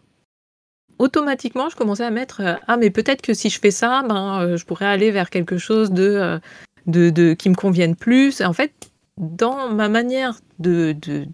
automatiquement, 0.98 1.68
je 1.68 1.76
commençais 1.76 2.04
à 2.04 2.10
mettre 2.10 2.40
ah 2.66 2.76
mais 2.76 2.90
peut-être 2.90 3.20
que 3.20 3.34
si 3.34 3.50
je 3.50 3.58
fais 3.58 3.70
ça, 3.70 4.02
ben 4.08 4.56
je 4.56 4.64
pourrais 4.64 4.86
aller 4.86 5.10
vers 5.10 5.28
quelque 5.28 5.58
chose 5.58 5.90
de 5.90 6.40
de, 6.86 7.34
qui 7.34 7.50
me 7.50 7.54
conviennent 7.54 7.96
plus. 7.96 8.40
En 8.40 8.52
fait, 8.52 8.72
dans 9.16 9.68
ma 9.68 9.88
manière 9.88 10.40
de, 10.58 10.94
de, 11.00 11.26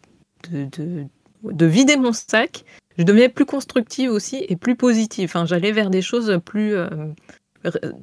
de, 0.50 1.66
vider 1.66 1.96
mon 1.96 2.12
sac, 2.12 2.64
je 2.98 3.04
devenais 3.04 3.28
plus 3.28 3.44
constructive 3.44 4.10
aussi 4.10 4.44
et 4.48 4.56
plus 4.56 4.76
positive. 4.76 5.30
Enfin, 5.30 5.46
j'allais 5.46 5.72
vers 5.72 5.90
des 5.90 6.02
choses 6.02 6.40
plus. 6.44 6.74
Euh, 6.74 6.88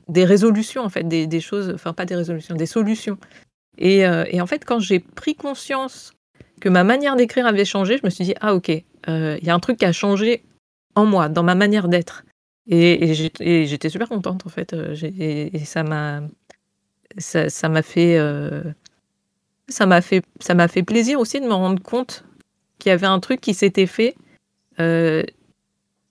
des 0.07 0.25
résolutions, 0.25 0.83
en 0.83 0.89
fait, 0.89 1.07
des, 1.07 1.41
choses. 1.41 1.71
Enfin, 1.73 1.93
pas 1.93 2.05
des 2.05 2.15
résolutions, 2.15 2.55
des 2.55 2.65
solutions. 2.65 3.17
Et, 3.77 4.05
euh, 4.05 4.25
et 4.29 4.41
en 4.41 4.47
fait, 4.47 4.65
quand 4.65 4.79
j'ai 4.79 4.99
pris 4.99 5.35
conscience 5.35 6.13
que 6.61 6.69
ma 6.69 6.83
manière 6.83 7.15
d'écrire 7.15 7.45
avait 7.47 7.65
changé, 7.65 7.97
je 7.97 8.05
me 8.05 8.09
suis 8.09 8.25
dit, 8.25 8.35
ah, 8.41 8.53
ok, 8.53 8.71
euh, 9.09 9.37
il 9.41 9.47
y 9.47 9.49
a 9.49 9.55
un 9.55 9.59
truc 9.59 9.77
qui 9.77 9.85
a 9.85 9.91
changé 9.91 10.43
en 10.95 11.05
moi, 11.05 11.29
dans 11.29 11.43
ma 11.43 11.55
manière 11.55 11.87
d'être. 11.87 12.23
Et, 12.67 13.13
j'étais 13.13 13.89
super 13.89 14.07
contente, 14.07 14.45
en 14.45 14.49
fait. 14.49 14.73
et 14.73 15.65
ça 15.65 15.83
m'a 15.83 16.21
ça 17.17 17.49
fait, 17.81 18.17
euh, 18.17 18.63
ça 19.67 19.85
m'a 19.85 20.01
fait, 20.01 20.23
ça 20.39 20.53
m'a 20.53 20.67
fait 20.67 20.83
plaisir 20.83 21.19
aussi 21.19 21.39
de 21.39 21.45
me 21.45 21.53
rendre 21.53 21.81
compte 21.81 22.25
qu'il 22.79 22.89
y 22.89 22.93
avait 22.93 23.07
un 23.07 23.19
truc 23.19 23.41
qui 23.41 23.53
s'était 23.53 23.85
fait 23.85 24.15
euh, 24.79 25.23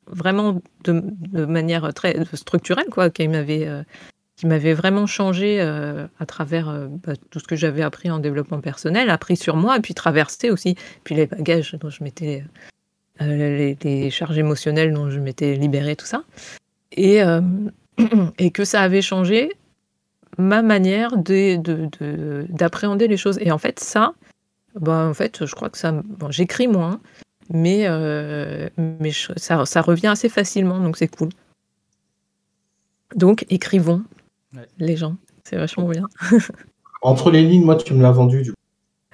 vraiment 0.07 0.61
de, 0.85 1.45
manière 1.45 1.93
très 1.95 2.17
structurelle, 2.35 2.87
quoi, 2.91 3.11
qui 3.11 3.29
m'avait, 3.29 3.67
euh, 3.67 3.83
qui 4.37 4.47
m'avait 4.47 4.75
vraiment 4.75 5.07
changé 5.07 5.61
à 5.61 6.27
travers 6.27 6.89
bah, 7.05 7.13
tout 7.31 7.39
ce 7.39 7.45
que 7.45 7.57
j'avais 7.57 7.83
appris 7.83 8.11
en 8.11 8.19
développement 8.19 8.61
personnel, 8.61 9.11
appris 9.11 9.37
sur 9.37 9.57
moi, 9.57 9.79
puis 9.81 9.95
traversé 9.95 10.51
aussi, 10.51 10.77
puis 11.05 11.15
les 11.15 11.27
bagages 11.27 11.75
dont 11.81 11.91
je 11.91 12.03
m'étais, 12.03 12.45
les, 13.21 14.11
charges 14.11 14.39
émotionnelles 14.39 14.93
dont 14.93 15.11
je 15.11 15.21
m'étais 15.21 15.55
libérée, 15.55 15.97
tout 15.97 16.07
ça, 16.07 16.25
et 16.93 17.21
et 18.39 18.51
que 18.51 18.65
ça 18.65 18.81
avait 18.81 19.03
changé 19.03 19.51
ma 20.39 20.63
manière 20.63 21.17
d'appréhender 21.17 23.07
de, 23.07 23.11
les 23.11 23.17
choses. 23.17 23.39
Et 23.41 23.51
en 23.53 23.59
fait, 23.59 23.81
ça, 23.81 24.15
bah, 24.75 25.07
en 25.09 25.15
fait, 25.15 25.45
je 25.45 25.55
crois 25.55 25.71
que 25.71 25.79
ça. 25.79 25.95
J'écris 26.31 26.69
moins, 26.69 27.01
mais, 27.53 27.85
euh, 27.87 28.69
mais 28.79 29.13
ça, 29.13 29.67
ça, 29.67 29.83
revient 29.83 30.07
assez 30.07 30.29
facilement, 30.29 30.81
donc 30.81 30.97
c'est 30.97 31.09
cool. 31.09 31.29
Donc, 33.15 33.45
écrivons, 33.51 34.03
les 34.79 34.97
gens. 34.97 35.17
C'est 35.45 35.57
vachement 35.57 35.89
bien. 35.89 36.09
Entre 37.03 37.31
les 37.31 37.43
lignes, 37.43 37.65
moi, 37.65 37.77
tu 37.77 37.93
me 37.95 38.03
l'as 38.03 38.13
vendu, 38.13 38.43
du 38.43 38.53
coup. 38.53 38.57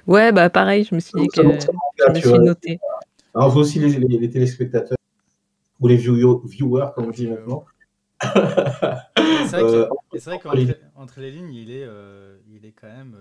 Ouais, 0.07 0.31
bah 0.31 0.49
pareil, 0.49 0.85
je 0.89 0.95
me 0.95 0.99
suis 0.99 1.19
dit 1.19 1.27
que 1.27 1.41
je 1.41 2.11
me 2.11 2.19
suis 2.19 2.39
noté. 2.39 2.79
Alors, 3.35 3.49
vous 3.49 3.59
aussi, 3.59 3.79
les, 3.79 3.89
les, 3.89 4.29
téléspectateurs, 4.29 4.97
ou 5.79 5.87
les 5.87 5.97
viewers, 5.97 6.87
comme 6.95 7.05
on 7.05 7.11
dit 7.11 7.27
maintenant. 7.27 7.65
c'est 9.49 10.25
vrai 10.25 10.39
qu'entre 10.39 11.19
les 11.19 11.31
lignes, 11.31 11.53
il 11.53 11.71
est, 11.71 11.83
euh, 11.83 12.37
il 12.49 12.65
est 12.65 12.71
quand 12.71 12.87
même. 12.87 13.15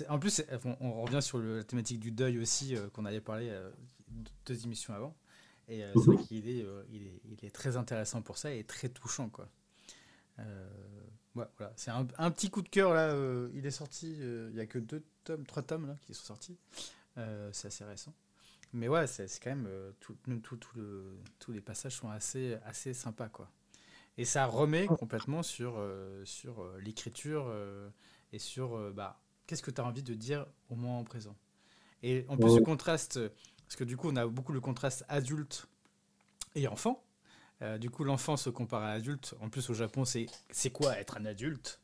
Euh, 0.00 0.04
en 0.08 0.18
plus, 0.18 0.42
on, 0.80 1.02
revient 1.02 1.22
sur 1.22 1.38
la 1.38 1.64
thématique 1.64 2.00
du 2.00 2.10
deuil 2.10 2.38
aussi, 2.38 2.76
euh, 2.76 2.88
qu'on 2.90 3.04
avait 3.04 3.20
parlé 3.20 3.52
deux 4.46 4.64
émissions 4.64 4.94
avant. 4.94 5.16
Et 5.68 5.82
c'est 5.94 6.00
vrai 6.00 6.16
mhm. 6.16 6.26
qu'il 6.26 6.48
est, 6.48 6.64
il 6.90 7.06
est, 7.06 7.20
il 7.24 7.44
est, 7.44 7.50
très 7.50 7.76
intéressant 7.76 8.22
pour 8.22 8.38
ça 8.38 8.52
et 8.52 8.64
très 8.64 8.88
touchant. 8.88 9.28
quoi. 9.28 9.48
voilà. 11.34 11.50
C'est 11.76 11.90
un, 11.90 12.06
un, 12.16 12.30
petit 12.30 12.48
coup 12.48 12.62
de 12.62 12.68
cœur 12.70 12.94
là. 12.94 13.14
il 13.52 13.66
est 13.66 13.70
sorti, 13.70 14.12
il 14.18 14.54
n'y 14.54 14.60
a 14.60 14.66
que 14.66 14.78
deux 14.78 15.04
tomes, 15.24 15.44
trois 15.44 15.62
tomes 15.62 15.86
là 15.86 15.96
qui 16.00 16.14
sont 16.14 16.24
sortis. 16.24 16.56
c'est 17.52 17.68
assez 17.68 17.84
récent. 17.84 18.14
Mais 18.72 18.88
ouais, 18.88 19.06
c'est 19.06 19.28
quand 19.42 19.50
même. 19.50 19.68
tout, 20.00 20.16
tout, 20.42 20.56
tout 20.56 20.78
le, 20.78 21.18
tous 21.38 21.52
les 21.52 21.60
passages 21.60 21.96
sont 21.96 22.08
assez, 22.08 22.56
assez 22.64 22.94
sympas, 22.94 23.28
quoi. 23.28 23.50
Et 24.18 24.24
ça 24.24 24.46
remet 24.46 24.86
complètement 24.86 25.44
sur, 25.44 25.76
euh, 25.78 26.24
sur 26.24 26.60
euh, 26.60 26.76
l'écriture 26.80 27.46
euh, 27.48 27.88
et 28.32 28.40
sur 28.40 28.92
bah, 28.92 29.20
qu'est-ce 29.48 29.62
que 29.62 29.72
tu 29.72 29.80
as 29.80 29.84
envie 29.84 30.04
de 30.04 30.14
dire 30.14 30.46
au 30.70 30.76
moment 30.76 31.02
présent? 31.02 31.34
Et 32.04 32.24
en 32.28 32.36
plus, 32.36 32.54
ce 32.54 32.60
contraste, 32.60 33.18
parce 33.64 33.74
que 33.74 33.82
du 33.82 33.96
coup, 33.96 34.08
on 34.08 34.14
a 34.14 34.24
beaucoup 34.28 34.52
le 34.52 34.60
contraste 34.60 35.04
adulte 35.08 35.66
et 36.54 36.68
enfant. 36.68 37.02
Euh, 37.60 37.76
du 37.76 37.90
coup, 37.90 38.04
l'enfant 38.04 38.36
se 38.36 38.50
compare 38.50 38.84
à 38.84 38.94
l'adulte. 38.94 39.34
En 39.40 39.48
plus, 39.48 39.68
au 39.68 39.74
Japon, 39.74 40.04
c'est 40.04 40.26
c'est 40.50 40.70
quoi 40.70 40.96
être 40.96 41.16
un 41.16 41.24
adulte? 41.24 41.80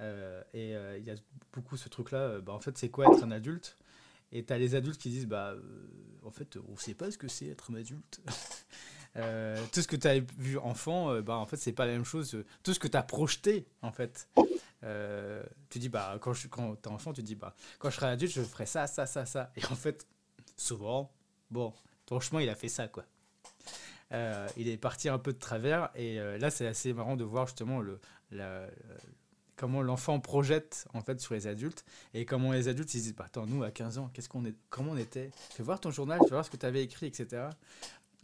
Euh, 0.00 0.44
Et 0.54 0.74
il 0.98 1.04
y 1.04 1.10
a 1.10 1.16
beaucoup 1.52 1.76
ce 1.76 1.88
truc-là. 1.88 2.38
bah, 2.40 2.52
en 2.52 2.60
fait, 2.60 2.78
c'est 2.78 2.90
quoi 2.90 3.06
être 3.06 3.24
un 3.24 3.32
adulte? 3.32 3.76
Et 4.30 4.44
tu 4.44 4.52
as 4.52 4.58
les 4.58 4.76
adultes 4.76 5.00
qui 5.00 5.08
disent 5.08 5.26
bah, 5.26 5.54
en 6.22 6.30
fait, 6.30 6.56
on 6.68 6.76
sait 6.76 6.94
pas 6.94 7.10
ce 7.10 7.18
que 7.18 7.26
c'est 7.26 7.46
être 7.46 7.72
un 7.72 7.74
adulte. 7.74 8.20
tout 9.72 9.82
ce 9.82 9.88
que 9.88 9.96
tu 9.96 10.06
as 10.06 10.20
vu 10.20 10.58
enfant, 10.58 11.20
bah, 11.22 11.36
en 11.36 11.46
fait, 11.46 11.56
c'est 11.56 11.72
pas 11.72 11.86
la 11.86 11.92
même 11.92 12.04
chose. 12.04 12.44
Tout 12.62 12.74
ce 12.74 12.78
que 12.78 12.86
tu 12.86 12.96
as 12.96 13.02
projeté, 13.02 13.66
en 13.82 13.90
fait. 13.90 14.28
Tu 14.82 15.78
dis, 15.78 15.88
bah, 15.88 16.18
quand, 16.20 16.32
je, 16.32 16.48
quand 16.48 16.76
t'es 16.76 16.88
enfant, 16.88 17.12
tu 17.12 17.22
dis, 17.22 17.34
bah, 17.34 17.54
quand 17.78 17.90
je 17.90 17.96
serai 17.96 18.06
adulte, 18.06 18.32
je 18.32 18.42
ferai 18.42 18.66
ça, 18.66 18.86
ça, 18.86 19.06
ça, 19.06 19.26
ça. 19.26 19.50
Et 19.56 19.64
en 19.66 19.74
fait, 19.74 20.06
souvent, 20.56 21.12
bon, 21.50 21.72
ton 22.06 22.20
chemin, 22.20 22.42
il 22.42 22.48
a 22.48 22.54
fait 22.54 22.68
ça, 22.68 22.88
quoi. 22.88 23.04
Euh, 24.12 24.48
il 24.56 24.68
est 24.68 24.78
parti 24.78 25.08
un 25.08 25.18
peu 25.18 25.32
de 25.32 25.38
travers, 25.38 25.90
et 25.94 26.18
euh, 26.18 26.38
là, 26.38 26.50
c'est 26.50 26.66
assez 26.66 26.92
marrant 26.92 27.16
de 27.16 27.24
voir 27.24 27.46
justement 27.46 27.80
le, 27.80 28.00
comment 29.56 29.82
l'enfant 29.82 30.18
projette 30.20 30.86
en 30.94 31.02
fait 31.02 31.20
sur 31.20 31.34
les 31.34 31.46
adultes, 31.46 31.84
et 32.14 32.24
comment 32.24 32.52
les 32.52 32.68
adultes 32.68 32.94
ils 32.94 33.02
disent, 33.02 33.14
bah, 33.14 33.24
attends, 33.26 33.46
nous, 33.46 33.62
à 33.62 33.70
15 33.70 33.98
ans, 33.98 34.10
qu'est-ce 34.14 34.28
qu'on 34.30 34.46
est, 34.46 34.54
comment 34.70 34.92
on 34.92 34.96
était? 34.96 35.30
Fais 35.50 35.62
voir 35.62 35.80
ton 35.80 35.90
journal, 35.90 36.18
fais 36.22 36.30
voir 36.30 36.44
ce 36.44 36.50
que 36.50 36.56
tu 36.56 36.64
avais 36.64 36.82
écrit, 36.82 37.06
etc. 37.06 37.48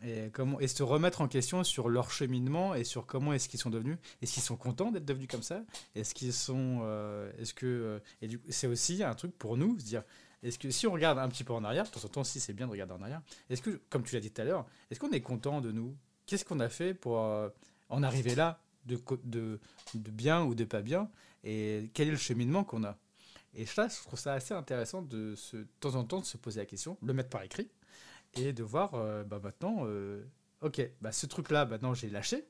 Et, 0.02 0.30
se 0.66 0.82
remettre 0.82 1.20
en 1.22 1.28
question 1.28 1.64
sur 1.64 1.88
leur 1.88 2.10
cheminement 2.10 2.74
et 2.74 2.84
sur 2.84 3.06
comment 3.06 3.32
est-ce 3.32 3.48
qu'ils 3.48 3.60
sont 3.60 3.70
devenus. 3.70 3.96
Est-ce 4.20 4.34
qu'ils 4.34 4.42
sont 4.42 4.56
contents 4.56 4.90
d'être 4.90 5.04
devenus 5.04 5.28
comme 5.30 5.42
ça? 5.42 5.62
Est-ce 5.94 6.14
qu'ils 6.14 6.32
sont. 6.32 6.80
Euh, 6.82 7.30
est-ce 7.38 7.54
que. 7.54 8.02
et 8.20 8.28
c'est 8.50 8.66
aussi 8.66 9.02
un 9.02 9.14
truc 9.14 9.36
pour 9.38 9.56
nous, 9.56 9.78
se 9.78 9.84
dire 9.84 10.02
est-ce 10.44 10.58
que 10.58 10.70
si 10.70 10.86
on 10.86 10.92
regarde 10.92 11.18
un 11.18 11.28
petit 11.28 11.42
peu 11.42 11.54
en 11.54 11.64
arrière, 11.64 11.84
de 11.84 11.88
temps 11.88 12.04
en 12.04 12.08
temps, 12.08 12.24
si 12.24 12.38
c'est 12.38 12.52
bien 12.52 12.66
de 12.66 12.72
regarder 12.72 12.92
en 12.92 13.00
arrière, 13.00 13.22
est-ce 13.48 13.62
que, 13.62 13.80
comme 13.88 14.02
tu 14.04 14.14
l'as 14.14 14.20
dit 14.20 14.30
tout 14.30 14.42
à 14.42 14.44
l'heure, 14.44 14.66
est-ce 14.90 15.00
qu'on 15.00 15.10
est 15.10 15.22
content 15.22 15.62
de 15.62 15.72
nous? 15.72 15.96
Qu'est-ce 16.26 16.44
qu'on 16.44 16.60
a 16.60 16.68
fait 16.68 16.92
pour 16.92 17.18
euh, 17.18 17.48
en 17.88 18.02
arriver 18.02 18.34
là, 18.34 18.60
de, 18.84 19.00
de, 19.24 19.58
de, 19.94 20.10
bien 20.10 20.44
ou 20.44 20.54
de 20.54 20.64
pas 20.64 20.82
bien? 20.82 21.10
Et 21.44 21.90
quel 21.94 22.08
est 22.08 22.12
le 22.12 22.18
cheminement 22.18 22.62
qu'on 22.62 22.84
a? 22.84 22.98
Et 23.54 23.64
ça, 23.64 23.88
je 23.88 24.02
trouve 24.02 24.18
ça 24.18 24.34
assez 24.34 24.52
intéressant 24.52 25.00
de, 25.00 25.34
se, 25.34 25.56
de 25.56 25.66
temps 25.80 25.94
en 25.94 26.04
temps 26.04 26.20
de 26.20 26.26
se 26.26 26.36
poser 26.36 26.60
la 26.60 26.66
question, 26.66 26.98
le 27.02 27.14
mettre 27.14 27.30
par 27.30 27.42
écrit, 27.42 27.70
et 28.36 28.52
de 28.52 28.62
voir, 28.62 28.94
euh, 28.94 29.24
bah 29.24 29.40
maintenant, 29.42 29.82
euh, 29.86 30.24
ok, 30.60 30.88
bah 31.00 31.12
ce 31.12 31.26
truc-là, 31.26 31.66
maintenant 31.66 31.94
j'ai 31.94 32.10
lâché, 32.10 32.46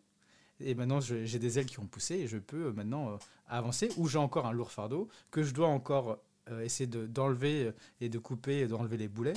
et 0.60 0.74
maintenant 0.74 1.00
j'ai 1.00 1.38
des 1.38 1.58
ailes 1.58 1.66
qui 1.66 1.80
ont 1.80 1.86
poussé, 1.86 2.14
et 2.14 2.26
je 2.26 2.38
peux 2.38 2.72
maintenant 2.72 3.18
avancer, 3.48 3.90
ou 3.96 4.08
j'ai 4.08 4.18
encore 4.18 4.46
un 4.46 4.52
lourd 4.52 4.70
fardeau 4.70 5.08
que 5.30 5.42
je 5.42 5.52
dois 5.52 5.68
encore 5.68 6.18
euh, 6.50 6.60
essayer 6.60 6.86
d'enlever 6.86 7.64
euh, 7.64 7.72
et 8.02 8.10
de 8.10 8.18
couper 8.18 8.58
et 8.58 8.66
d'enlever 8.66 8.98
les 8.98 9.08
boulets 9.08 9.32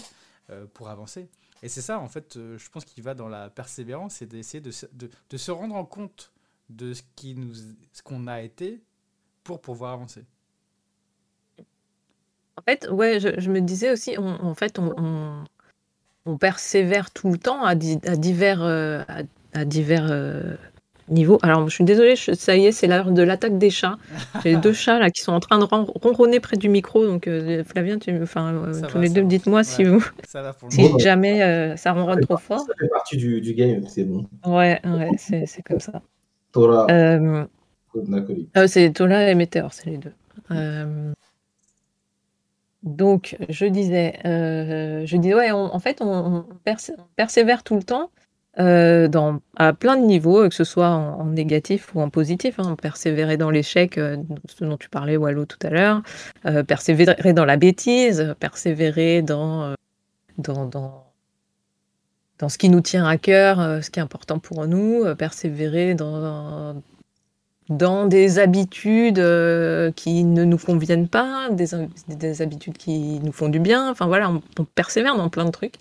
euh, 0.50 0.66
pour 0.74 0.90
avancer. 0.90 1.30
Et 1.64 1.70
c'est 1.70 1.82
ça, 1.82 2.00
en 2.00 2.10
fait, 2.10 2.34
je 2.36 2.70
pense 2.70 2.84
qu'il 2.84 3.02
va 3.02 3.14
dans 3.14 3.30
la 3.30 3.50
persévérance, 3.50 4.16
c'est 4.16 4.26
d'essayer 4.26 4.60
de, 4.60 4.72
de, 5.30 5.38
se 5.38 5.52
rendre 5.52 5.74
en 5.76 5.86
compte 5.86 6.34
de 6.70 6.94
ce 6.94 7.02
qui 7.16 7.34
nous, 7.34 7.54
qu'on 8.04 8.28
a 8.28 8.42
été 8.42 8.82
pour 9.44 9.62
pouvoir 9.62 9.94
avancer. 9.94 10.26
En 12.58 12.62
fait, 12.62 12.88
ouais, 12.90 13.20
je, 13.20 13.50
me 13.50 13.62
disais 13.62 13.92
aussi, 13.92 14.18
en 14.18 14.54
fait, 14.54 14.78
on, 14.78 15.46
on, 16.28 16.38
persévère 16.38 17.12
tout 17.12 17.32
le 17.32 17.38
temps 17.38 17.64
à, 17.64 17.76
di, 17.76 18.00
à 18.06 18.16
divers, 18.16 18.62
à, 18.62 19.06
à 19.54 19.66
divers 19.66 20.12
niveau. 21.10 21.40
Alors, 21.42 21.68
je 21.70 21.74
suis 21.74 21.84
désolée, 21.84 22.16
ça 22.16 22.56
y 22.56 22.66
est, 22.66 22.72
c'est 22.72 22.88
l'heure 22.88 23.12
de 23.12 23.22
l'attaque 23.22 23.58
des 23.58 23.70
chats. 23.70 23.98
J'ai 24.44 24.56
deux 24.58 24.74
chats 24.74 25.00
là 25.00 25.10
qui 25.10 25.22
sont 25.22 25.32
en 25.32 25.40
train 25.40 25.60
de 25.60 25.66
ronronner 25.66 26.40
près 26.40 26.58
du 26.58 26.70
micro. 26.70 27.06
Donc, 27.06 27.28
euh, 27.28 27.64
Flavien, 27.64 27.98
tu, 27.98 28.22
enfin, 28.22 28.54
euh, 28.54 28.82
tous 28.90 29.00
les 29.00 29.10
deux, 29.10 29.24
dites-moi 29.24 29.64
si 29.64 29.84
vous, 29.84 30.06
si 30.70 31.00
jamais 31.00 31.42
euh, 31.44 31.76
ça 31.76 31.94
ronronne 31.94 32.22
trop 32.22 32.38
fort. 32.38 32.60
Ça 32.60 32.74
fait 32.80 32.90
partie 32.90 33.18
du, 33.18 33.42
du 33.42 33.54
game, 33.54 33.84
c'est 33.88 34.04
bon. 34.04 34.26
Ouais, 34.46 34.80
ouais, 34.86 35.12
c'est 35.18 35.64
comme 35.64 35.80
ça. 35.80 36.02
Tola. 36.52 37.48
c'est 38.68 38.92
Tola 38.92 39.32
et 39.32 39.36
Météor, 39.36 39.74
c'est 39.74 39.90
les 39.90 39.98
deux. 39.98 40.14
Donc, 42.84 43.36
je 43.50 43.66
disais, 43.66 44.20
je 44.24 45.18
disais, 45.18 45.34
ouais, 45.34 45.52
en 45.52 45.80
fait, 45.80 46.02
on, 46.02 46.46
persévère 47.16 47.64
tout 47.64 47.76
le 47.76 47.84
temps. 47.84 48.12
Euh, 48.60 49.08
dans, 49.08 49.40
à 49.56 49.74
plein 49.74 49.98
de 49.98 50.04
niveaux, 50.04 50.50
que 50.50 50.56
ce 50.56 50.64
soit 50.64 50.90
en, 50.90 51.26
négatif 51.26 51.94
ou 51.94 52.02
en 52.02 52.10
positif. 52.10 52.60
Hein. 52.60 52.76
Persévérer 52.82 53.38
dans 53.38 53.52
l'échec, 53.52 53.98
euh, 53.98 54.18
ce 54.50 54.66
dont 54.66 54.78
tu 54.78 54.90
parlais, 54.90 55.16
Wallo, 55.16 55.46
tout 55.46 55.60
à 55.62 55.70
l'heure. 55.70 56.02
Euh, 56.46 56.64
persévérer 56.64 57.34
dans 57.34 57.46
la 57.46 57.58
bêtise, 57.58 58.36
persévérer 58.40 59.22
dans, 59.22 59.76
dans, 60.40 60.66
dans, 60.66 61.06
dans, 62.40 62.50
ce 62.50 62.58
qui 62.58 62.70
nous 62.70 62.82
tient 62.82 63.06
à 63.06 63.18
cœur, 63.18 63.84
ce 63.84 63.92
qui 63.92 64.00
est 64.00 64.04
important 64.04 64.40
pour 64.40 64.66
nous. 64.66 65.04
persévérer 65.16 65.94
dans 65.94 66.82
des 67.70 68.40
habitudes 68.40 69.24
qui 69.96 70.24
ne 70.24 70.44
nous 70.44 70.58
conviennent 70.58 71.08
pas, 71.08 71.50
des, 71.52 71.68
des, 72.08 72.42
habitudes 72.42 72.78
qui 72.78 73.20
nous 73.22 73.32
font 73.32 73.50
du 73.50 73.60
bien. 73.60 73.90
Enfin 73.90 74.08
voilà, 74.08 74.32
on, 74.32 74.64
persévère 74.64 75.16
dans 75.16 75.30
plein 75.30 75.46
de 75.46 75.52
trucs. 75.52 75.76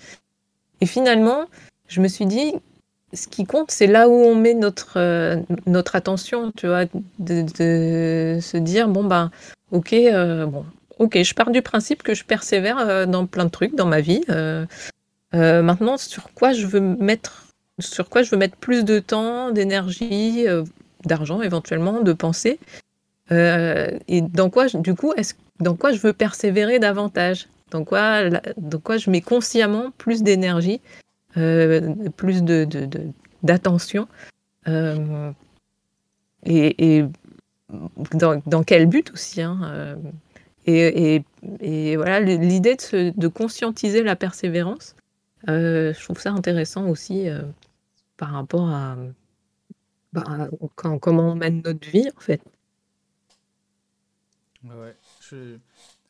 Et 0.81 0.87
finalement, 0.87 1.47
je 1.89 2.01
me 2.01 2.09
suis 2.09 2.27
dit, 2.27 2.55
ce 3.13 3.29
qui 3.29 3.45
compte, 3.45 3.71
c'est 3.71 3.87
là 3.87 4.09
où 4.09 4.13
on 4.13 4.35
met 4.35 4.55
notre, 4.55 4.99
euh, 4.99 5.41
attention, 5.93 6.53
tu 6.53 6.67
vois, 6.67 6.85
de, 7.19 7.47
se 8.41 8.57
dire, 8.57 8.89
bon, 8.89 9.05
ben, 9.05 9.31
ok, 9.71 9.93
euh, 9.93 10.47
bon, 10.47 10.65
ok, 10.99 11.23
je 11.23 11.35
pars 11.35 11.51
du 11.51 11.63
principe 11.63 12.03
que 12.03 12.15
je 12.15 12.25
persévère 12.25 12.79
euh, 12.79 13.07
dans 13.07 13.27
plein 13.27 13.45
de 13.45 13.51
trucs 13.51 13.75
dans 13.75 13.87
ma 13.87 14.01
vie. 14.01 14.23
maintenant, 15.33 15.97
sur 15.97 16.33
quoi 16.35 16.53
je 16.53 16.67
veux 16.67 16.81
mettre, 16.81 17.47
sur 17.79 18.09
quoi 18.09 18.23
je 18.23 18.31
veux 18.31 18.39
mettre 18.39 18.57
plus 18.57 18.85
de 18.85 18.99
temps, 18.99 19.51
d'énergie, 19.51 20.47
d'argent 21.07 21.41
éventuellement, 21.41 22.03
de 22.03 22.13
pensée, 22.13 22.59
et 23.31 24.21
dans 24.21 24.51
quoi, 24.51 24.67
du 24.69 24.95
coup, 24.95 25.13
est-ce, 25.15 25.35
dans 25.59 25.75
quoi 25.75 25.93
je 25.93 25.99
veux 25.99 26.13
persévérer 26.13 26.79
davantage, 26.79 27.49
dans 27.71 27.85
quoi, 27.85 28.29
dans 28.57 28.79
quoi 28.79 28.99
je 28.99 29.11
mets 29.11 29.21
consciemment 29.21 29.91
plus 29.99 30.23
d'énergie 30.23 30.81
euh, 31.37 31.95
plus 32.17 32.43
de, 32.43 32.67
d'attention. 33.43 34.09
Euh, 34.69 35.31
et, 36.45 37.05
dans, 38.15 38.63
quel 38.65 38.87
but 38.87 39.11
aussi 39.13 39.43
hein, 39.43 39.61
euh, 39.65 39.97
et, 40.67 41.23
et, 41.61 41.97
voilà, 41.97 42.21
l'idée 42.21 42.77
de, 42.77 43.13
de, 43.15 43.29
conscientiser 43.29 44.03
la 44.03 44.17
persévérance, 44.17 44.97
je 45.47 46.03
trouve 46.03 46.21
ça 46.21 46.31
intéressant 46.31 46.89
aussi 46.89 47.27
par 48.17 48.31
rapport 48.31 48.69
à, 48.71 48.97
bah, 50.13 50.49
comment 50.75 51.33
on 51.33 51.35
mène 51.35 51.63
notre 51.63 51.89
vie, 51.89 52.09
en 52.17 52.21
fait. 52.21 52.43
Ouais, 54.65 54.97
je, 55.21 55.59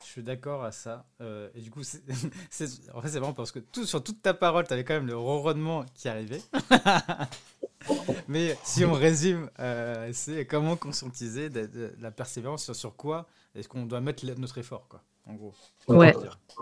suis 0.00 0.22
d'accord 0.22 0.64
à 0.64 0.72
ça. 0.72 1.04
Euh, 1.20 1.50
et 1.54 1.60
du 1.60 1.70
coup, 1.70 1.82
c'est, 1.82 2.02
en 2.94 3.00
fait, 3.00 3.08
c'est 3.08 3.18
vraiment 3.18 3.34
parce 3.34 3.52
que 3.52 3.58
tout, 3.58 3.84
sur 3.84 4.02
toute 4.02 4.22
ta 4.22 4.34
parole, 4.34 4.66
tu 4.66 4.72
avais 4.72 4.84
quand 4.84 4.94
même 4.94 5.06
le 5.06 5.16
ronronnement 5.16 5.84
qui 5.94 6.08
arrivait. 6.08 6.40
Mais 8.28 8.56
si 8.64 8.84
on 8.84 8.92
résume, 8.92 9.50
euh, 9.58 10.10
c'est 10.12 10.46
comment 10.46 10.76
conscientiser 10.76 11.50
de, 11.50 11.94
la 12.00 12.10
persévérance 12.10 12.72
sur, 12.72 12.96
quoi 12.96 13.26
est-ce 13.54 13.68
qu'on 13.68 13.86
doit 13.86 14.00
mettre 14.00 14.24
notre 14.38 14.58
effort, 14.58 14.86
quoi, 14.88 15.02
en 15.26 15.34
gros? 15.34 15.54
Ouais. 15.88 16.14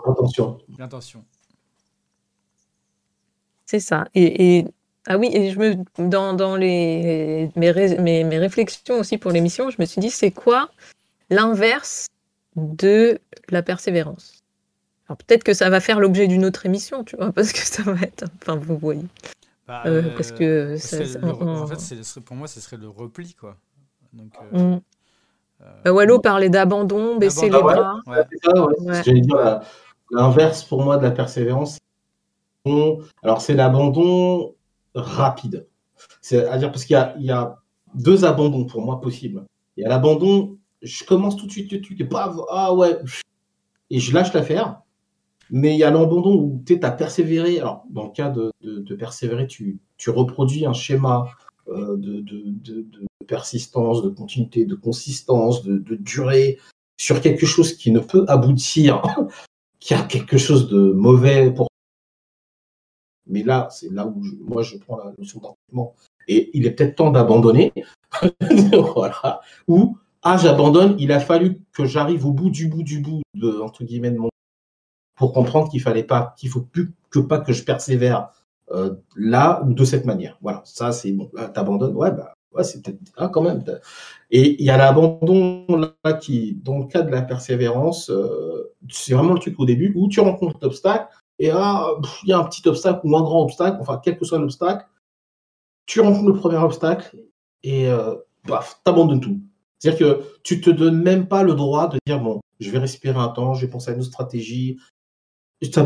L'intention. 0.05 0.57
L'intention. 0.77 1.25
C'est 3.65 3.79
ça. 3.79 4.07
Et, 4.13 4.57
et, 4.57 4.65
ah 5.07 5.17
oui, 5.17 5.29
et 5.33 5.51
je 5.51 5.59
me 5.59 5.75
dans, 5.99 6.33
dans 6.33 6.55
les 6.55 7.51
mes, 7.55 7.73
mes, 7.99 8.23
mes 8.23 8.37
réflexions 8.39 8.99
aussi 8.99 9.17
pour 9.17 9.31
l'émission, 9.31 9.69
je 9.69 9.75
me 9.79 9.85
suis 9.85 10.01
dit 10.01 10.09
c'est 10.09 10.31
quoi 10.31 10.69
l'inverse 11.29 12.07
de 12.55 13.19
la 13.49 13.61
persévérance? 13.61 14.43
Alors 15.07 15.17
peut-être 15.17 15.43
que 15.43 15.53
ça 15.53 15.69
va 15.69 15.79
faire 15.79 15.99
l'objet 15.99 16.27
d'une 16.27 16.45
autre 16.45 16.65
émission, 16.65 17.03
tu 17.03 17.15
vois, 17.15 17.31
parce 17.35 17.51
que 17.51 17.59
ça 17.59 17.83
va 17.83 18.01
être. 18.01 18.25
Enfin, 18.41 18.55
vous 18.55 18.77
voyez. 18.77 19.05
Bah, 19.67 19.83
euh, 19.85 20.15
parce 20.15 20.31
que 20.31 20.75
en 21.23 21.67
fait, 21.67 22.19
pour 22.21 22.35
moi, 22.35 22.47
ce 22.47 22.59
serait 22.59 22.77
le 22.77 22.87
repli, 22.87 23.33
quoi. 23.33 23.57
Donc, 24.13 24.31
euh, 24.53 24.75
mm. 24.75 24.81
euh, 25.85 25.91
Wallo 25.91 26.19
parlait 26.19 26.49
d'abandon, 26.49 27.17
baisser 27.17 27.49
les 27.49 27.61
bras. 27.61 27.99
J'allais 29.03 29.21
dire 29.21 29.61
l'inverse 30.11 30.63
pour 30.63 30.83
moi 30.83 30.97
de 30.97 31.03
la 31.03 31.11
persévérance. 31.11 31.77
Alors 33.21 33.41
c'est 33.41 33.53
l'abandon 33.53 34.54
rapide. 34.95 35.67
C'est-à-dire 36.21 36.71
parce 36.71 36.85
qu'il 36.85 36.97
y, 37.19 37.31
a 37.31 37.57
deux 37.93 38.25
abandons 38.25 38.65
pour 38.65 38.81
moi 38.81 38.99
possibles. 38.99 39.45
Il 39.77 39.83
y 39.83 39.85
a 39.85 39.89
l'abandon 39.89 40.57
je 40.85 41.03
commence 41.03 41.35
tout 41.35 41.47
de 41.47 41.51
suite, 41.51 41.69
tout 41.69 41.77
de 41.77 41.85
suite, 41.85 42.01
et 42.01 42.09
ah 42.49 42.73
ouais, 42.73 42.99
et 43.89 43.99
je 43.99 44.13
lâche 44.13 44.33
l'affaire. 44.33 44.81
Mais 45.51 45.73
il 45.73 45.77
y 45.77 45.83
a 45.83 45.91
l'abandon 45.91 46.35
où 46.35 46.63
tu 46.65 46.79
as 46.81 46.91
persévéré. 46.91 47.59
Alors, 47.59 47.83
dans 47.89 48.05
le 48.05 48.11
cas 48.11 48.29
de, 48.29 48.51
persévérer, 48.95 49.47
tu, 49.47 49.79
tu, 49.97 50.09
reproduis 50.09 50.65
un 50.65 50.73
schéma 50.73 51.27
euh, 51.67 51.95
de, 51.97 52.21
de, 52.21 52.85
persistance, 53.27 54.01
de 54.03 54.09
continuité, 54.09 54.65
de 54.65 54.75
consistance, 54.75 55.63
de, 55.63 55.95
durée 55.95 56.59
sur 56.97 57.21
quelque 57.21 57.45
chose 57.45 57.73
qui 57.73 57.91
ne 57.91 57.99
peut 57.99 58.25
aboutir, 58.27 59.01
qui 59.79 59.93
a 59.93 60.01
quelque 60.01 60.37
chose 60.37 60.69
de 60.69 60.91
mauvais 60.91 61.51
pour. 61.51 61.67
Mais 63.27 63.43
là, 63.43 63.67
c'est 63.71 63.91
là 63.91 64.05
où 64.05 64.23
moi 64.41 64.61
je 64.61 64.77
prends 64.77 64.97
la 64.97 65.13
notion 65.17 65.39
d'entraînement 65.39 65.95
et 66.27 66.51
il 66.53 66.65
est 66.65 66.71
peut-être 66.71 66.95
temps 66.95 67.11
d'abandonner. 67.11 67.73
voilà. 68.95 69.41
Ou 69.67 69.97
ah 70.23 70.37
j'abandonne, 70.37 70.95
il 70.99 71.11
a 71.11 71.19
fallu 71.19 71.61
que 71.71 71.85
j'arrive 71.85 72.25
au 72.25 72.31
bout 72.31 72.49
du 72.49 72.67
bout 72.67 72.83
du 72.83 72.99
bout 72.99 73.21
de 73.35 73.59
entre 73.59 73.83
guillemets 73.83 74.11
de 74.11 74.17
mon 74.17 74.29
pour 75.15 75.33
comprendre 75.33 75.69
qu'il 75.69 75.81
fallait 75.81 76.03
pas, 76.03 76.33
qu'il 76.37 76.49
faut 76.49 76.61
plus 76.61 76.93
que 77.09 77.19
pas 77.19 77.39
que 77.39 77.53
je 77.53 77.63
persévère 77.63 78.29
euh, 78.71 78.95
là 79.15 79.63
ou 79.65 79.73
de 79.73 79.85
cette 79.85 80.05
manière. 80.05 80.37
Voilà, 80.41 80.61
ça 80.65 80.91
c'est 80.91 81.11
bon. 81.11 81.29
Là, 81.33 81.47
t'abandonnes, 81.47 81.95
ouais, 81.95 82.11
bah 82.11 82.33
ouais, 82.53 82.63
c'est 82.63 82.81
peut-être 82.81 82.99
ah, 83.17 83.29
quand 83.29 83.41
même. 83.41 83.63
Et 84.31 84.61
il 84.61 84.65
y 84.65 84.69
a 84.69 84.77
l'abandon 84.77 85.65
là 86.03 86.13
qui, 86.13 86.59
dans 86.63 86.79
le 86.79 86.85
cas 86.85 87.01
de 87.01 87.11
la 87.11 87.21
persévérance, 87.21 88.09
euh, 88.09 88.73
c'est 88.89 89.13
vraiment 89.13 89.33
le 89.33 89.39
truc 89.39 89.59
au 89.59 89.65
début 89.65 89.93
où 89.95 90.09
tu 90.09 90.19
rencontres 90.19 90.59
l'obstacle 90.61 91.07
et 91.39 91.51
ah, 91.51 91.87
il 92.23 92.29
y 92.29 92.33
a 92.33 92.39
un 92.39 92.43
petit 92.45 92.67
obstacle 92.67 93.01
ou 93.03 93.15
un 93.15 93.21
grand 93.21 93.43
obstacle, 93.43 93.77
enfin 93.81 93.99
quel 94.03 94.17
que 94.17 94.25
soit 94.25 94.39
l'obstacle, 94.39 94.85
tu 95.85 96.01
rencontres 96.01 96.27
le 96.27 96.39
premier 96.39 96.57
obstacle 96.57 97.17
et 97.63 97.87
euh, 97.87 98.15
paf, 98.47 98.81
t'abandonnes 98.83 99.19
tout. 99.19 99.39
C'est-à-dire 99.79 99.99
que 99.99 100.23
tu 100.43 100.61
te 100.61 100.69
donnes 100.69 101.01
même 101.01 101.27
pas 101.27 101.43
le 101.43 101.53
droit 101.53 101.87
de 101.87 101.97
dire 102.07 102.19
bon, 102.19 102.41
je 102.59 102.69
vais 102.71 102.79
respirer 102.79 103.19
un 103.19 103.29
temps, 103.29 103.53
je 103.53 103.65
vais 103.65 103.71
penser 103.71 103.91
à 103.91 103.93
une 103.93 104.03
stratégie. 104.03 104.77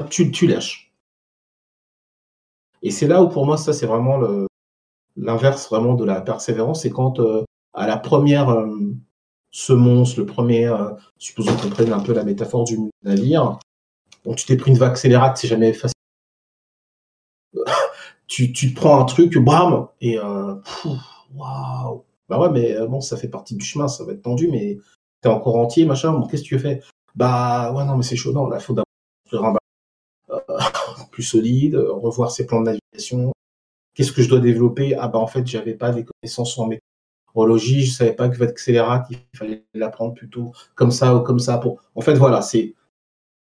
Tu, 0.09 0.31
tu 0.31 0.47
lâches. 0.47 0.93
Et 2.81 2.91
c'est 2.91 3.07
là 3.07 3.21
où 3.21 3.29
pour 3.29 3.45
moi 3.45 3.57
ça 3.57 3.73
c'est 3.73 3.85
vraiment 3.85 4.19
l'inverse 5.15 5.69
vraiment 5.69 5.93
de 5.93 6.05
la 6.05 6.21
persévérance, 6.21 6.83
c'est 6.83 6.89
quand 6.89 7.19
euh, 7.19 7.43
à 7.73 7.87
la 7.87 7.97
première 7.97 8.49
euh, 8.49 8.95
semonce, 9.51 10.17
le 10.17 10.25
premier, 10.25 10.67
euh, 10.67 10.91
supposons 11.17 11.55
qu'on 11.55 11.69
prenne 11.69 11.93
un 11.93 11.99
peu 11.99 12.13
la 12.13 12.23
métaphore 12.23 12.63
du 12.63 12.77
navire, 13.03 13.59
bon, 14.23 14.33
tu 14.35 14.45
t'es 14.45 14.57
pris 14.57 14.71
une 14.71 14.77
vague 14.77 14.95
scélérate, 14.95 15.37
c'est 15.37 15.47
jamais 15.47 15.73
facile. 15.73 15.93
tu, 18.27 18.51
tu 18.53 18.73
te 18.73 18.79
prends 18.79 18.99
un 19.01 19.05
truc, 19.05 19.37
bam, 19.37 19.87
et 20.01 20.19
waouh, 20.19 22.03
bah 22.27 22.39
ouais, 22.39 22.49
mais 22.49 22.75
bon, 22.87 23.01
ça 23.01 23.17
fait 23.17 23.27
partie 23.27 23.55
du 23.55 23.65
chemin, 23.65 23.87
ça 23.87 24.03
va 24.03 24.13
être 24.13 24.21
tendu, 24.21 24.47
mais 24.49 24.77
t'es 25.21 25.29
encore 25.29 25.55
entier, 25.55 25.85
machin, 25.85 26.11
bon, 26.13 26.27
qu'est-ce 26.27 26.43
que 26.43 26.47
tu 26.47 26.59
fais? 26.59 26.81
Bah 27.15 27.73
ouais, 27.73 27.85
non, 27.85 27.97
mais 27.97 28.03
c'est 28.03 28.15
chaud, 28.15 28.31
non, 28.31 28.47
là, 28.47 28.57
il 28.59 28.63
faut 28.63 28.73
d'abord 28.73 28.85
un 29.47 29.55
plus 31.11 31.23
solide, 31.23 31.75
revoir 31.75 32.31
ses 32.31 32.45
plans 32.45 32.61
de 32.61 32.65
navigation. 32.65 33.31
Qu'est-ce 33.93 34.11
que 34.11 34.21
je 34.21 34.29
dois 34.29 34.39
développer? 34.39 34.95
Ah 34.95 35.07
bah 35.07 35.19
en 35.19 35.27
fait, 35.27 35.45
j'avais 35.45 35.73
pas 35.73 35.91
des 35.91 36.05
connaissances 36.05 36.57
en 36.57 36.67
météorologie, 36.67 37.85
je 37.85 37.91
savais 37.91 38.13
pas 38.13 38.29
que 38.29 38.37
votre 38.37 38.51
accélérate, 38.51 39.07
il 39.09 39.19
fallait 39.35 39.65
l'apprendre 39.73 40.13
plutôt 40.13 40.53
comme 40.75 40.91
ça 40.91 41.15
ou 41.15 41.21
comme 41.21 41.39
ça. 41.39 41.57
Pour... 41.57 41.81
En 41.95 42.01
fait, 42.01 42.13
voilà, 42.13 42.41
c'est 42.41 42.75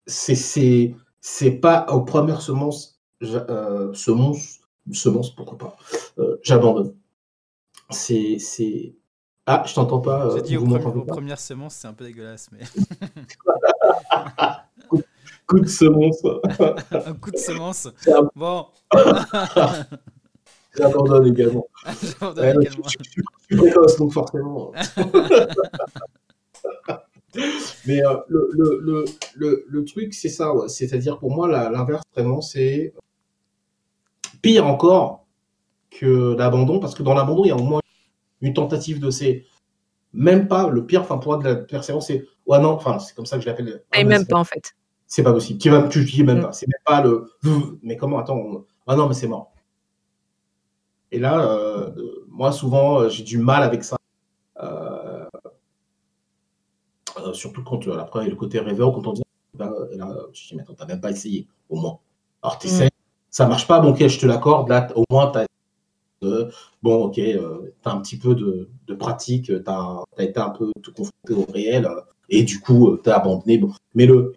c'est 0.06 0.94
c'est 1.20 1.50
pas 1.50 1.86
aux 1.90 2.02
premières 2.02 2.42
semences, 2.42 3.00
euh, 3.22 3.92
semences, 3.94 4.60
semences, 4.92 5.34
pourquoi 5.34 5.58
pas, 5.58 5.76
euh, 6.18 6.38
j'abandonne. 6.42 6.94
C'est 7.90 8.38
c'est 8.38 8.94
ah, 9.48 9.62
je 9.64 9.74
t'entends 9.74 10.00
pas. 10.00 10.30
J'ai 10.34 10.42
dit 10.42 10.56
aux, 10.56 10.66
premières 11.04 11.38
semences, 11.38 11.76
c'est 11.76 11.86
un 11.86 11.92
peu 11.92 12.04
dégueulasse, 12.04 12.48
mais. 12.50 12.64
coup 15.46 15.60
de 15.60 15.68
semence. 15.68 16.24
un 16.90 17.14
coup 17.14 17.30
de 17.30 17.36
semence. 17.36 17.88
Bon. 18.34 18.66
J'abandonne 20.76 21.28
également. 21.28 21.68
J'abandonne 22.02 22.60
également. 22.60 22.88
Je, 22.88 22.98
suis 23.08 23.22
précoce, 23.56 23.96
donc 23.98 24.12
forcément. 24.12 24.72
Mais 27.86 28.04
euh, 28.04 28.16
le, 28.28 28.50
le, 28.52 29.04
le, 29.34 29.64
le, 29.68 29.84
truc, 29.84 30.14
c'est 30.14 30.28
ça. 30.28 30.54
Ouais. 30.54 30.68
C'est-à-dire, 30.68 31.18
pour 31.18 31.30
moi, 31.30 31.48
l'inverse, 31.48 32.02
vraiment, 32.14 32.40
c'est 32.40 32.94
pire 34.42 34.66
encore 34.66 35.26
que 35.90 36.34
l'abandon, 36.36 36.80
parce 36.80 36.94
que 36.94 37.02
dans 37.02 37.14
l'abandon, 37.14 37.44
il 37.44 37.48
y 37.48 37.52
a 37.52 37.56
au 37.56 37.62
moins 37.62 37.80
une 38.42 38.54
tentative 38.54 39.00
de 39.00 39.10
c'est 39.10 39.44
même 40.12 40.48
pas 40.48 40.68
le 40.68 40.84
pire, 40.86 41.02
enfin, 41.02 41.18
pour 41.18 41.32
moi, 41.34 41.42
de 41.42 41.48
la 41.48 41.56
persévérance, 41.56 42.06
c'est 42.08 42.26
ouais, 42.46 42.60
non, 42.60 42.70
enfin, 42.70 42.98
c'est 42.98 43.14
comme 43.14 43.26
ça 43.26 43.36
que 43.36 43.42
je 43.42 43.48
l'appelle. 43.48 43.82
Et 43.94 44.04
même 44.04 44.26
pas, 44.26 44.38
en 44.38 44.44
fait. 44.44 44.74
C'est 45.06 45.22
pas 45.22 45.32
possible. 45.32 45.58
Tu, 45.60 45.70
vas, 45.70 45.82
tu 45.88 46.04
dis 46.04 46.24
même 46.24 46.38
mm. 46.38 46.42
pas. 46.42 46.52
C'est 46.52 46.66
même 46.66 46.82
pas 46.84 47.02
le. 47.02 47.30
Mais 47.82 47.96
comment 47.96 48.18
Attends. 48.18 48.64
Ah 48.86 48.96
non, 48.96 49.08
mais 49.08 49.14
c'est 49.14 49.28
mort. 49.28 49.52
Et 51.12 51.18
là, 51.18 51.48
euh, 51.48 51.90
moi, 52.28 52.52
souvent, 52.52 53.00
euh, 53.00 53.08
j'ai 53.08 53.22
du 53.22 53.38
mal 53.38 53.62
avec 53.62 53.84
ça. 53.84 53.96
Euh, 54.62 55.24
surtout 57.32 57.62
quand 57.62 57.86
après, 57.88 58.20
il 58.20 58.24
y 58.24 58.26
a 58.26 58.30
le 58.30 58.36
côté 58.36 58.60
rêveur, 58.60 58.92
quand 58.92 59.06
on 59.06 59.12
dit. 59.12 59.22
Bah, 59.54 59.72
là, 59.94 60.14
je 60.32 60.48
dis, 60.48 60.56
mais 60.56 60.62
attends, 60.62 60.74
t'as 60.74 60.86
même 60.86 61.00
pas 61.00 61.10
essayé, 61.10 61.46
au 61.70 61.76
moins. 61.76 61.98
Alors, 62.42 62.58
tu 62.58 62.68
sais, 62.68 62.86
mm. 62.86 62.90
ça 63.30 63.46
marche 63.46 63.66
pas, 63.66 63.80
bon, 63.80 63.90
ok, 63.90 64.06
je 64.06 64.18
te 64.18 64.26
l'accorde. 64.26 64.68
Là, 64.68 64.88
au 64.94 65.04
moins, 65.10 65.32
tu 65.32 65.38
as. 65.38 65.46
bon, 66.82 67.04
ok, 67.04 67.14
tu 67.14 67.38
as 67.84 67.90
un 67.90 68.00
petit 68.00 68.18
peu 68.18 68.34
de, 68.34 68.68
de 68.86 68.94
pratique, 68.94 69.46
tu 69.46 69.62
as, 69.66 70.04
été 70.18 70.38
un 70.40 70.50
peu 70.50 70.70
confronté 70.94 71.34
au 71.34 71.46
réel, 71.52 71.88
et 72.28 72.42
du 72.42 72.60
coup, 72.60 72.98
tu 73.02 73.10
as 73.10 73.16
abandonné. 73.16 73.58
Bon. 73.58 73.72
Mais 73.94 74.06
le, 74.06 74.34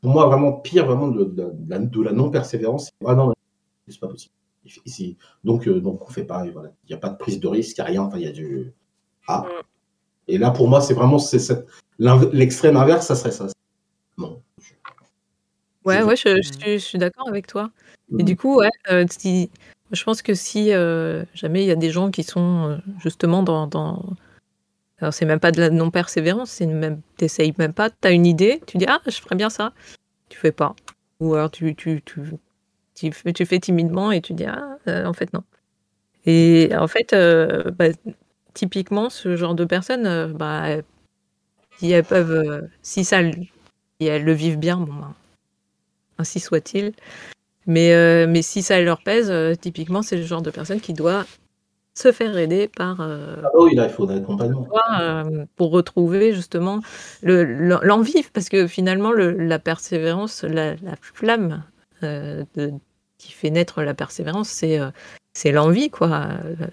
pour 0.00 0.10
moi, 0.10 0.26
vraiment 0.26 0.52
pire 0.52 0.86
vraiment 0.86 1.08
de, 1.08 1.24
de, 1.24 2.02
la, 2.02 2.12
non-persévérance, 2.12 2.90
c'est 3.00 3.14
non, 3.14 3.32
c'est 3.88 4.00
pas 4.00 4.08
possible. 4.08 4.34
donc, 5.44 5.66
euh, 5.66 5.80
donc, 5.80 6.02
on 6.06 6.10
fait 6.10 6.24
pareil. 6.24 6.50
Voilà. 6.52 6.70
Il 6.84 6.92
n'y 6.92 6.94
a 6.94 6.98
pas 6.98 7.08
de 7.08 7.16
prise 7.16 7.40
de 7.40 7.48
risque, 7.48 7.78
il 7.78 7.80
n'y 7.80 7.86
a 7.86 7.90
rien. 7.90 8.02
Enfin, 8.02 8.18
il 8.18 8.24
y 8.24 8.28
a 8.28 8.32
du. 8.32 8.72
Ah. 9.26 9.42
Mm. 9.42 9.62
Et 10.28 10.38
là, 10.38 10.50
pour 10.50 10.68
moi, 10.68 10.80
c'est 10.80 10.94
vraiment 10.94 11.18
l'extrême 11.98 12.76
inverse, 12.76 13.06
ça 13.06 13.14
serait 13.14 13.32
ça. 13.32 13.46
Non. 14.16 14.42
Ouais, 15.84 16.02
ouais, 16.02 16.16
je, 16.16 16.40
je, 16.42 16.78
suis, 16.78 16.98
d'accord 16.98 17.28
avec 17.28 17.46
toi. 17.46 17.70
Et 18.18 18.22
du 18.22 18.34
mm. 18.34 18.36
coup, 18.36 18.56
ouais, 18.56 18.70
euh, 18.90 19.06
si, 19.10 19.50
je 19.92 20.04
pense 20.04 20.22
que 20.22 20.34
si 20.34 20.72
euh, 20.72 21.24
jamais 21.34 21.62
il 21.62 21.66
y 21.66 21.70
a 21.70 21.76
des 21.76 21.90
gens 21.90 22.10
qui 22.10 22.22
sont 22.22 22.80
justement 23.00 23.42
dans, 23.42 23.66
dans 23.66 24.02
alors, 25.00 25.14
c'est 25.14 25.24
même 25.24 25.40
pas 25.40 25.52
de 25.52 25.60
la 25.60 25.70
non-persévérance, 25.70 26.50
c'est 26.50 26.66
même, 26.66 27.00
t'essayes 27.16 27.54
même 27.58 27.72
pas, 27.72 27.88
t'as 27.90 28.12
une 28.12 28.26
idée, 28.26 28.60
tu 28.66 28.78
dis, 28.78 28.86
ah, 28.88 29.00
je 29.06 29.20
ferais 29.20 29.36
bien 29.36 29.50
ça. 29.50 29.72
Tu 30.28 30.38
fais 30.38 30.52
pas. 30.52 30.74
Ou 31.20 31.34
alors, 31.34 31.50
tu, 31.50 31.74
tu, 31.76 32.02
tu, 32.04 32.22
tu, 32.94 33.12
fais, 33.12 33.32
tu 33.32 33.46
fais 33.46 33.60
timidement 33.60 34.10
et 34.10 34.20
tu 34.20 34.34
dis, 34.34 34.44
ah, 34.44 34.76
euh, 34.88 35.04
en 35.06 35.12
fait, 35.12 35.32
non. 35.32 35.44
Et 36.26 36.70
en 36.76 36.88
fait, 36.88 37.12
euh, 37.12 37.70
bah, 37.70 37.86
typiquement, 38.54 39.08
ce 39.08 39.36
genre 39.36 39.54
de 39.54 39.64
personnes, 39.64 40.06
euh, 40.06 40.28
bah, 40.28 40.78
si 41.78 41.90
elles 41.90 42.04
peuvent, 42.04 42.68
si 42.82 43.04
ça, 43.04 43.20
si 43.30 44.06
elles 44.06 44.24
le 44.24 44.32
vivent 44.32 44.58
bien, 44.58 44.76
bon, 44.76 44.92
bah, 44.94 45.14
ainsi 46.18 46.40
soit-il. 46.40 46.92
Mais, 47.66 48.26
mais 48.26 48.42
si 48.42 48.62
ça 48.62 48.80
leur 48.80 49.02
pèse, 49.02 49.32
typiquement, 49.60 50.02
c'est 50.02 50.16
le 50.16 50.22
genre 50.22 50.42
de 50.42 50.50
personne 50.50 50.80
qui 50.80 50.94
doit 50.94 51.26
se 51.98 52.12
faire 52.12 52.36
aider 52.38 52.68
par. 52.68 53.00
Euh, 53.00 53.36
ah 53.42 53.48
oui, 53.54 53.74
là, 53.74 53.86
il 53.86 53.90
faut 53.90 54.08
un 54.08 54.16
accompagnement. 54.16 54.68
Euh, 55.00 55.44
pour 55.56 55.70
retrouver 55.70 56.32
justement 56.32 56.80
l'envie, 57.22 58.24
parce 58.32 58.48
que 58.48 58.66
finalement, 58.66 59.12
la 59.12 59.58
persévérance, 59.58 60.44
la, 60.44 60.76
flamme 61.00 61.64
euh, 62.04 62.44
qui 63.18 63.32
fait 63.32 63.50
naître 63.50 63.82
la 63.82 63.94
persévérance, 63.94 64.48
c'est 64.48 64.78
c'est 65.32 65.52
l'envie, 65.52 65.90
quoi. 65.90 66.28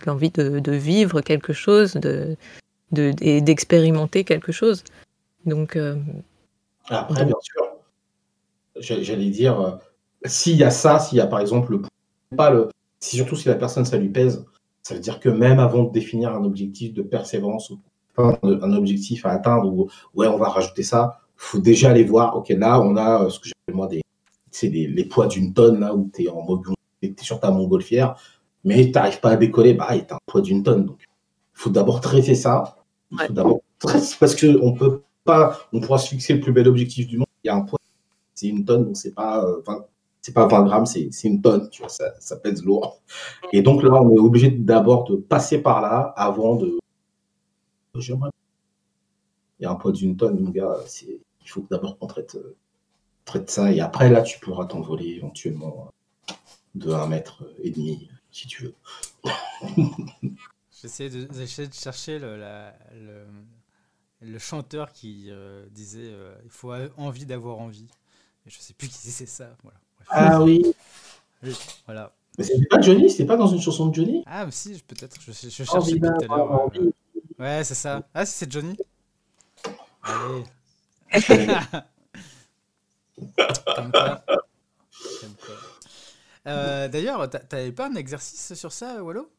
L'envie 0.05 0.31
de, 0.31 0.71
vivre 0.71 1.21
quelque 1.21 1.53
chose 1.53 1.93
de, 1.95 2.35
de, 2.91 3.11
d'expérimenter 3.39 4.23
quelque 4.23 4.51
chose. 4.51 4.83
Donc. 5.45 5.77
Après, 6.87 7.25
bien 7.25 7.35
sûr, 7.41 9.01
j'allais 9.01 9.29
dire, 9.29 9.79
s'il 10.25 10.55
y 10.55 10.63
a 10.63 10.71
ça, 10.71 10.99
s'il 10.99 11.17
y 11.17 11.21
a 11.21 11.27
par 11.27 11.39
exemple 11.39 11.79
pas 12.35 12.49
le. 12.49 12.69
Surtout 12.99 13.35
si 13.35 13.47
la 13.47 13.55
personne, 13.55 13.85
ça 13.85 13.97
lui 13.97 14.09
pèse, 14.09 14.45
ça 14.81 14.95
veut 14.95 14.99
dire 14.99 15.19
que 15.19 15.29
même 15.29 15.59
avant 15.59 15.83
de 15.83 15.91
définir 15.91 16.33
un 16.33 16.43
objectif 16.43 16.93
de 16.93 17.01
persévérance 17.01 17.71
un 18.17 18.73
objectif 18.73 19.25
à 19.25 19.31
atteindre 19.31 19.71
ou 19.71 19.89
ouais, 20.13 20.27
on 20.27 20.37
va 20.37 20.49
rajouter 20.49 20.83
ça, 20.83 21.19
faut 21.35 21.59
déjà 21.59 21.91
aller 21.91 22.03
voir, 22.03 22.35
ok, 22.35 22.49
là, 22.49 22.79
on 22.79 22.95
a 22.95 23.23
euh, 23.23 23.29
ce 23.29 23.39
que 23.39 23.47
j'appelle 23.47 23.75
moi 23.75 23.87
des, 23.87 24.01
c'est 24.51 24.69
les 24.69 25.05
poids 25.05 25.27
d'une 25.27 25.53
tonne, 25.53 25.79
là, 25.79 25.93
où 25.93 26.09
tu 26.13 26.23
es, 26.23 26.29
en, 26.29 26.45
es 27.01 27.13
sur 27.21 27.39
ta 27.39 27.51
montgolfière, 27.51 28.15
mais 28.63 28.85
tu 28.85 28.91
n'arrives 28.91 29.19
pas 29.19 29.31
à 29.31 29.35
décoller, 29.35 29.73
bah, 29.73 29.87
as 29.89 29.95
un 29.95 30.17
poids 30.25 30.41
d'une 30.41 30.63
tonne. 30.63 30.85
Donc, 30.85 30.99
il 31.01 31.05
faut 31.55 31.71
d'abord 31.71 32.01
traiter 32.01 32.35
ça. 32.35 32.77
faut 33.17 33.33
d'abord 33.33 33.61
parce 33.79 34.35
qu'on 34.39 34.73
peut 34.73 35.01
pas, 35.23 35.57
on 35.73 35.79
pourra 35.79 35.97
se 35.97 36.09
fixer 36.09 36.33
le 36.35 36.39
plus 36.39 36.51
bel 36.51 36.67
objectif 36.67 37.07
du 37.07 37.17
monde. 37.17 37.27
Il 37.43 37.47
y 37.47 37.49
a 37.49 37.55
un 37.55 37.61
poids, 37.61 37.79
c'est 38.33 38.47
une 38.47 38.63
tonne, 38.65 38.85
donc 38.85 38.97
c'est 38.97 39.13
pas 39.13 39.43
euh, 39.43 39.61
c'est 40.21 40.33
pas 40.33 40.47
20 40.47 40.63
grammes, 40.63 40.85
c'est 40.85 41.09
une 41.23 41.41
tonne, 41.41 41.69
tu 41.69 41.81
vois, 41.81 41.89
ça, 41.89 42.13
ça, 42.19 42.37
pèse 42.37 42.63
lourd. 42.63 43.01
Et 43.53 43.61
donc 43.61 43.83
là, 43.83 44.01
on 44.01 44.11
est 44.11 44.19
obligé 44.19 44.49
d'abord 44.49 45.03
de 45.03 45.15
passer 45.17 45.59
par 45.61 45.81
là 45.81 46.13
avant 46.15 46.55
de. 46.55 46.79
Il 47.95 48.03
y 49.59 49.65
a 49.65 49.71
un 49.71 49.75
poids 49.75 49.91
d'une 49.91 50.17
tonne, 50.17 50.39
mon 50.39 50.49
gars, 50.49 50.77
il 51.01 51.49
faut 51.49 51.63
d'abord 51.69 51.97
qu'on 51.97 52.07
traite, 52.07 52.37
traite 53.23 53.49
ça, 53.49 53.71
et 53.71 53.79
après, 53.79 54.09
là, 54.09 54.21
tu 54.21 54.39
pourras 54.39 54.65
t'envoler 54.65 55.09
éventuellement 55.09 55.91
de 56.73 56.91
1 56.91 57.07
mètre 57.07 57.43
et 57.61 57.69
demi, 57.69 58.09
si 58.31 58.47
tu 58.47 58.63
veux. 58.63 58.73
J'essaie 60.85 61.09
de, 61.09 61.25
de, 61.25 61.73
chercher 61.73 62.19
le, 62.19 62.37
le, 62.37 63.25
le, 64.21 64.39
chanteur 64.39 64.91
qui 64.91 65.29
euh, 65.29 65.65
disait 65.71 66.11
euh, 66.11 66.35
il 66.43 66.51
faut 66.51 66.71
envie 66.97 67.25
d'avoir 67.25 67.57
envie. 67.57 67.87
Et 68.45 68.51
je 68.51 68.59
sais 68.59 68.75
plus 68.75 68.87
qui 68.87 68.99
disait 68.99 69.25
ça. 69.25 69.57
Voilà. 69.63 69.79
Ah 70.09 70.43
oui. 70.43 70.63
Voilà. 71.87 72.13
Mais 72.37 72.43
c'était 72.43 72.67
pas 72.67 72.79
Johnny, 72.81 73.09
c'était 73.09 73.25
pas 73.25 73.35
dans 73.35 73.47
une 73.47 73.59
chanson 73.59 73.87
de 73.87 73.95
Johnny? 73.95 74.23
Ah, 74.27 74.45
mais 74.45 74.51
si, 74.51 74.79
peut-être. 74.87 75.19
Je, 75.19 75.31
je, 75.31 75.49
cherche 75.49 75.87
depuis 75.87 76.01
tout 76.01 76.31
à 76.31 76.37
l'heure. 76.37 76.69
Ouais, 77.39 77.63
c'est 77.63 77.73
ça. 77.73 78.07
Ah, 78.13 78.27
si, 78.27 78.33
c'est 78.33 78.51
Johnny? 78.51 78.77
Allez. 80.03 80.43
Comme 83.65 83.91
quoi. 83.91 84.23
Euh, 86.47 86.87
D'ailleurs, 86.89 87.27
t'avais 87.29 87.71
pas 87.71 87.87
un 87.87 87.95
exercice 87.95 88.53
sur 88.53 88.71
ça, 88.71 89.03
Wallo? 89.03 89.31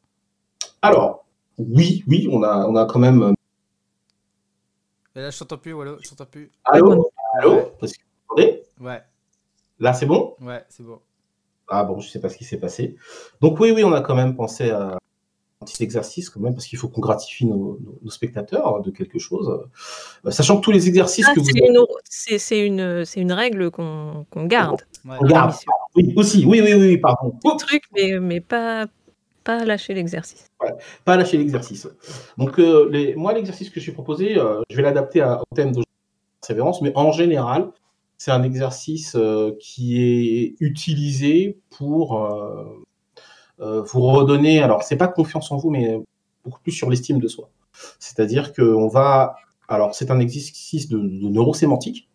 Alors, 0.83 1.26
oui, 1.59 2.05
oui, 2.07 2.29
on 2.31 2.43
a, 2.43 2.67
on 2.67 2.77
a 2.77 2.87
quand 2.87 2.99
même. 2.99 3.35
Et 5.15 5.21
là, 5.21 5.31
je 5.31 5.39
t'entends 5.39 5.59
plus, 5.59 5.73
Wallo, 5.73 5.97
je 6.03 6.11
t'entends 6.11 6.27
plus. 6.27 6.51
Allô 6.65 7.11
Allô 7.39 7.73
Parce 7.81 7.93
que 7.93 7.99
vous 7.99 8.35
entendez 8.35 8.63
Ouais. 8.81 9.03
Là, 9.79 9.93
c'est 9.93 10.07
bon? 10.07 10.35
Ouais, 10.41 10.65
c'est 10.69 10.83
bon. 10.85 11.01
Ah 11.69 11.85
bon, 11.85 12.01
je 12.01 12.09
sais 12.09 12.21
pas 12.21 12.29
ce 12.29 12.37
qui 12.37 12.45
s'est 12.45 12.61
passé. 12.61 12.97
Donc 13.41 13.59
oui, 13.59 13.73
oui, 13.73 13.83
on 13.83 13.93
a 13.93 14.01
quand 14.01 14.15
même 14.15 14.37
pensé 14.37 14.71
à 14.71 14.99
un 15.61 15.65
petit 15.65 15.83
exercice 15.83 16.31
quand 16.31 16.41
même, 16.41 16.55
parce 16.55 16.67
qu'il 16.67 16.79
faut 16.79 16.89
qu'on 16.89 17.01
gratifie 17.01 17.47
nos, 17.47 17.79
nos, 18.03 18.11
spectateurs 18.11 18.83
de 18.83 18.91
quelque 18.91 19.19
chose. 19.19 19.49
Euh, 20.25 20.31
sachant 20.31 20.59
que 20.59 20.63
tous 20.63 20.71
les 20.71 20.87
exercices 20.87 21.27
ah, 21.29 21.35
que 21.35 21.41
vous... 21.41 21.47
C'est 22.05 22.61
une, 22.61 22.81
une, 22.81 23.05
une, 23.17 23.33
règle 23.33 23.71
qu'on 23.71 24.27
qu 24.31 24.47
garde. 24.47 24.83
Ouais. 25.05 25.17
On 25.19 25.27
garde, 25.27 25.55
oui, 25.97 26.13
aussi, 26.17 26.45
oui, 26.45 26.61
oui, 26.63 26.75
oui, 26.75 26.99
pardon. 26.99 27.35
Un 27.45 27.57
truc, 27.57 27.85
mais, 27.95 28.21
mais 28.21 28.41
pas, 28.41 28.87
pas 29.47 29.65
lâcher 29.65 29.95
l'exercice. 29.95 30.51
Pas 31.05 31.17
lâcher 31.17 31.39
l'exercice. 31.39 31.89
Donc 32.37 32.59
euh, 32.59 33.15
moi, 33.17 33.33
l'exercice 33.33 33.71
que 33.71 33.77
je 33.77 33.85
suis 33.85 33.93
proposé, 33.93 34.37
euh, 34.37 34.61
je 34.69 34.77
vais 34.77 34.83
l'adapter 34.83 35.23
au 35.23 35.55
thème 35.55 35.73
de 35.73 35.85
persévérance, 36.41 36.83
mais 36.83 36.93
en 36.97 37.13
général, 37.13 37.71
c'est 38.19 38.33
un 38.33 38.43
exercice 38.43 39.15
euh, 39.15 39.53
qui 39.61 40.03
est 40.03 40.57
utilisé 40.59 41.61
pour 41.71 42.29
vous 43.59 44.01
redonner, 44.03 44.61
alors 44.61 44.83
c'est 44.83 44.97
pas 44.97 45.09
confiance 45.09 45.51
en 45.51 45.57
vous, 45.57 45.71
mais 45.71 45.99
beaucoup 46.45 46.61
plus 46.61 46.73
sur 46.73 46.91
l'estime 46.91 47.21
de 47.21 47.29
soi. 47.29 47.49
C'est-à-dire 47.99 48.53
qu'on 48.53 48.89
va, 48.89 49.37
alors 49.69 49.95
c'est 49.95 50.11
un 50.11 50.19
exercice 50.19 50.89
de, 50.89 50.99
neurosémantique 50.99 52.09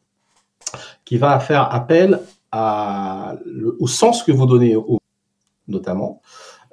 qui 1.06 1.18
va 1.18 1.40
faire 1.40 1.74
appel 1.74 2.20
au 2.54 3.88
sens 3.88 4.22
que 4.24 4.32
vous 4.32 4.46
donnez 4.46 4.76
au 4.76 5.00
notamment. 5.68 6.22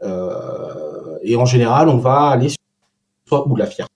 Euh, 0.03 1.19
et 1.23 1.37
en 1.37 1.45
général, 1.45 1.89
on 1.89 1.99
va 1.99 2.29
aller 2.29 2.49
sur 2.49 3.47
ou 3.47 3.57
la 3.57 3.67
fierté. 3.67 3.93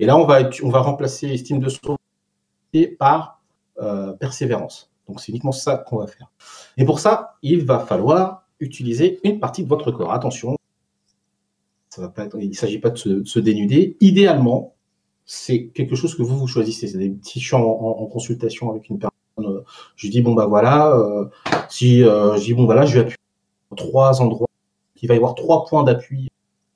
Et 0.00 0.06
là, 0.06 0.16
on 0.16 0.24
va, 0.24 0.48
on 0.62 0.68
va 0.68 0.80
remplacer 0.80 1.28
estime 1.28 1.60
de 1.60 1.68
soi 1.68 1.96
par 2.98 3.40
euh, 3.80 4.12
persévérance. 4.12 4.90
Donc 5.08 5.20
c'est 5.20 5.30
uniquement 5.30 5.52
ça 5.52 5.76
qu'on 5.76 5.98
va 5.98 6.06
faire. 6.06 6.30
Et 6.76 6.84
pour 6.84 7.00
ça, 7.00 7.36
il 7.42 7.64
va 7.64 7.78
falloir 7.78 8.44
utiliser 8.60 9.20
une 9.24 9.40
partie 9.40 9.64
de 9.64 9.68
votre 9.68 9.90
corps. 9.90 10.12
Attention, 10.12 10.56
il 11.96 12.48
ne 12.48 12.54
s'agit 12.54 12.78
pas 12.78 12.90
de 12.90 12.96
se, 12.96 13.08
de 13.08 13.40
dénuder. 13.40 13.96
Idéalement, 14.00 14.74
c'est 15.24 15.68
quelque 15.68 15.96
chose 15.96 16.14
que 16.14 16.22
vous 16.22 16.36
vous 16.36 16.46
choisissez. 16.46 16.88
C'est 16.88 16.98
des 16.98 17.10
petits 17.10 17.42
en, 17.54 18.06
consultation 18.06 18.70
avec 18.70 18.88
une 18.88 18.98
personne. 18.98 19.64
Je 19.96 20.08
dis 20.08 20.20
bon 20.20 20.34
bah 20.34 20.46
voilà, 20.46 20.90
euh, 20.96 21.26
si 21.68 22.02
euh, 22.02 22.36
je 22.36 22.42
dis 22.42 22.54
bon 22.54 22.64
voilà, 22.64 22.84
je 22.84 22.94
vais 22.94 23.00
appuyer 23.00 23.16
trois 23.76 24.20
endroits. 24.20 24.47
Il 25.02 25.08
va 25.08 25.14
y 25.14 25.16
avoir 25.16 25.34
trois 25.34 25.64
points 25.64 25.84
d'appui 25.84 26.28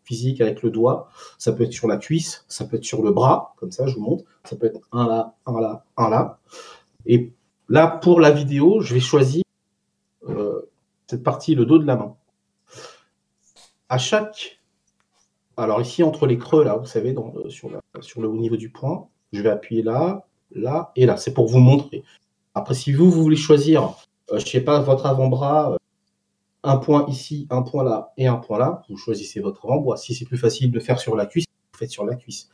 physique 0.04 0.40
avec 0.40 0.62
le 0.62 0.70
doigt. 0.70 1.08
Ça 1.38 1.52
peut 1.52 1.64
être 1.64 1.72
sur 1.72 1.88
la 1.88 1.96
cuisse, 1.96 2.44
ça 2.48 2.64
peut 2.64 2.76
être 2.76 2.84
sur 2.84 3.02
le 3.02 3.12
bras, 3.12 3.54
comme 3.56 3.70
ça, 3.70 3.86
je 3.86 3.94
vous 3.94 4.02
montre. 4.02 4.24
Ça 4.44 4.56
peut 4.56 4.66
être 4.66 4.80
un 4.92 5.06
là, 5.06 5.34
un 5.46 5.60
là, 5.60 5.84
un 5.96 6.08
là. 6.08 6.38
Et 7.06 7.32
là, 7.68 7.86
pour 7.86 8.20
la 8.20 8.30
vidéo, 8.30 8.80
je 8.80 8.94
vais 8.94 9.00
choisir 9.00 9.42
euh, 10.28 10.70
cette 11.06 11.22
partie, 11.22 11.54
le 11.54 11.64
dos 11.64 11.78
de 11.78 11.86
la 11.86 11.96
main. 11.96 12.16
À 13.88 13.98
chaque. 13.98 14.60
Alors 15.56 15.80
ici, 15.80 16.02
entre 16.02 16.26
les 16.26 16.38
creux, 16.38 16.64
là, 16.64 16.76
vous 16.76 16.86
savez, 16.86 17.12
dans, 17.12 17.32
sur, 17.48 17.70
la, 17.70 17.80
sur 18.00 18.20
le 18.22 18.28
haut 18.28 18.36
niveau 18.36 18.56
du 18.56 18.70
point, 18.70 19.08
je 19.32 19.42
vais 19.42 19.50
appuyer 19.50 19.82
là, 19.82 20.26
là 20.50 20.92
et 20.96 21.06
là. 21.06 21.16
C'est 21.16 21.34
pour 21.34 21.46
vous 21.46 21.58
montrer. 21.58 22.02
Après, 22.54 22.74
si 22.74 22.92
vous, 22.92 23.10
vous 23.10 23.22
voulez 23.22 23.36
choisir, 23.36 23.94
euh, 24.30 24.38
je 24.38 24.44
ne 24.44 24.48
sais 24.48 24.60
pas, 24.60 24.80
votre 24.80 25.06
avant-bras, 25.06 25.72
euh, 25.72 25.76
un 26.64 26.76
point 26.76 27.06
ici, 27.08 27.46
un 27.50 27.62
point 27.62 27.84
là 27.84 28.12
et 28.16 28.26
un 28.26 28.36
point 28.36 28.58
là, 28.58 28.82
vous 28.88 28.96
choisissez 28.96 29.40
votre 29.40 29.64
avant-bras. 29.66 29.96
Si 29.96 30.14
c'est 30.14 30.24
plus 30.24 30.38
facile 30.38 30.70
de 30.70 30.80
faire 30.80 30.98
sur 30.98 31.16
la 31.16 31.26
cuisse, 31.26 31.46
vous 31.72 31.78
faites 31.78 31.90
sur 31.90 32.04
la 32.04 32.14
cuisse 32.14 32.48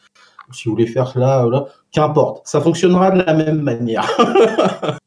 si 0.52 0.64
vous 0.64 0.74
voulez 0.74 0.86
faire 0.86 1.16
là, 1.18 1.46
là 1.46 1.66
qu'importe, 1.92 2.46
ça 2.46 2.60
fonctionnera 2.60 3.10
de 3.10 3.22
la 3.22 3.34
même 3.34 3.60
manière. 3.60 4.08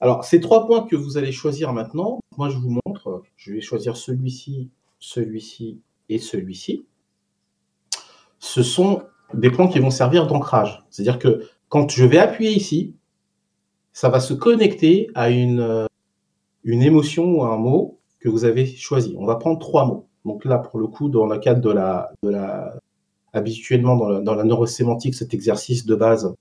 Alors, 0.00 0.24
ces 0.24 0.40
trois 0.40 0.66
points 0.66 0.86
que 0.86 0.96
vous 0.96 1.18
allez 1.18 1.32
choisir 1.32 1.72
maintenant, 1.72 2.20
moi 2.38 2.48
je 2.48 2.56
vous 2.56 2.78
montre, 2.86 3.22
je 3.36 3.52
vais 3.52 3.60
choisir 3.60 3.96
celui-ci, 3.96 4.70
celui-ci 4.98 5.80
et 6.08 6.18
celui-ci. 6.18 6.86
Ce 8.38 8.62
sont 8.62 9.02
des 9.34 9.50
points 9.50 9.68
qui 9.68 9.78
vont 9.78 9.90
servir 9.90 10.26
d'ancrage. 10.26 10.82
C'est-à-dire 10.90 11.18
que 11.18 11.46
quand 11.68 11.90
je 11.90 12.04
vais 12.04 12.18
appuyer 12.18 12.52
ici, 12.52 12.94
ça 13.92 14.08
va 14.08 14.20
se 14.20 14.32
connecter 14.32 15.10
à 15.14 15.28
une, 15.28 15.86
une 16.64 16.82
émotion 16.82 17.24
ou 17.24 17.44
un 17.44 17.56
mot 17.56 17.99
que 18.20 18.28
vous 18.28 18.44
avez 18.44 18.66
choisi. 18.66 19.14
On 19.18 19.26
va 19.26 19.36
prendre 19.36 19.58
trois 19.58 19.86
mots. 19.86 20.06
Donc 20.24 20.44
là, 20.44 20.58
pour 20.58 20.78
le 20.78 20.86
coup, 20.86 21.08
dans 21.08 21.26
le 21.26 21.38
cadre 21.38 21.60
de 21.60 21.70
la, 21.70 22.12
de 22.22 22.28
la, 22.28 22.78
habituellement 23.32 23.96
dans 23.96 24.08
la, 24.08 24.20
dans 24.20 24.34
la 24.34 24.44
neurosémantique, 24.44 25.14
cet 25.14 25.34
exercice 25.34 25.86
de 25.86 25.94
base, 25.94 26.34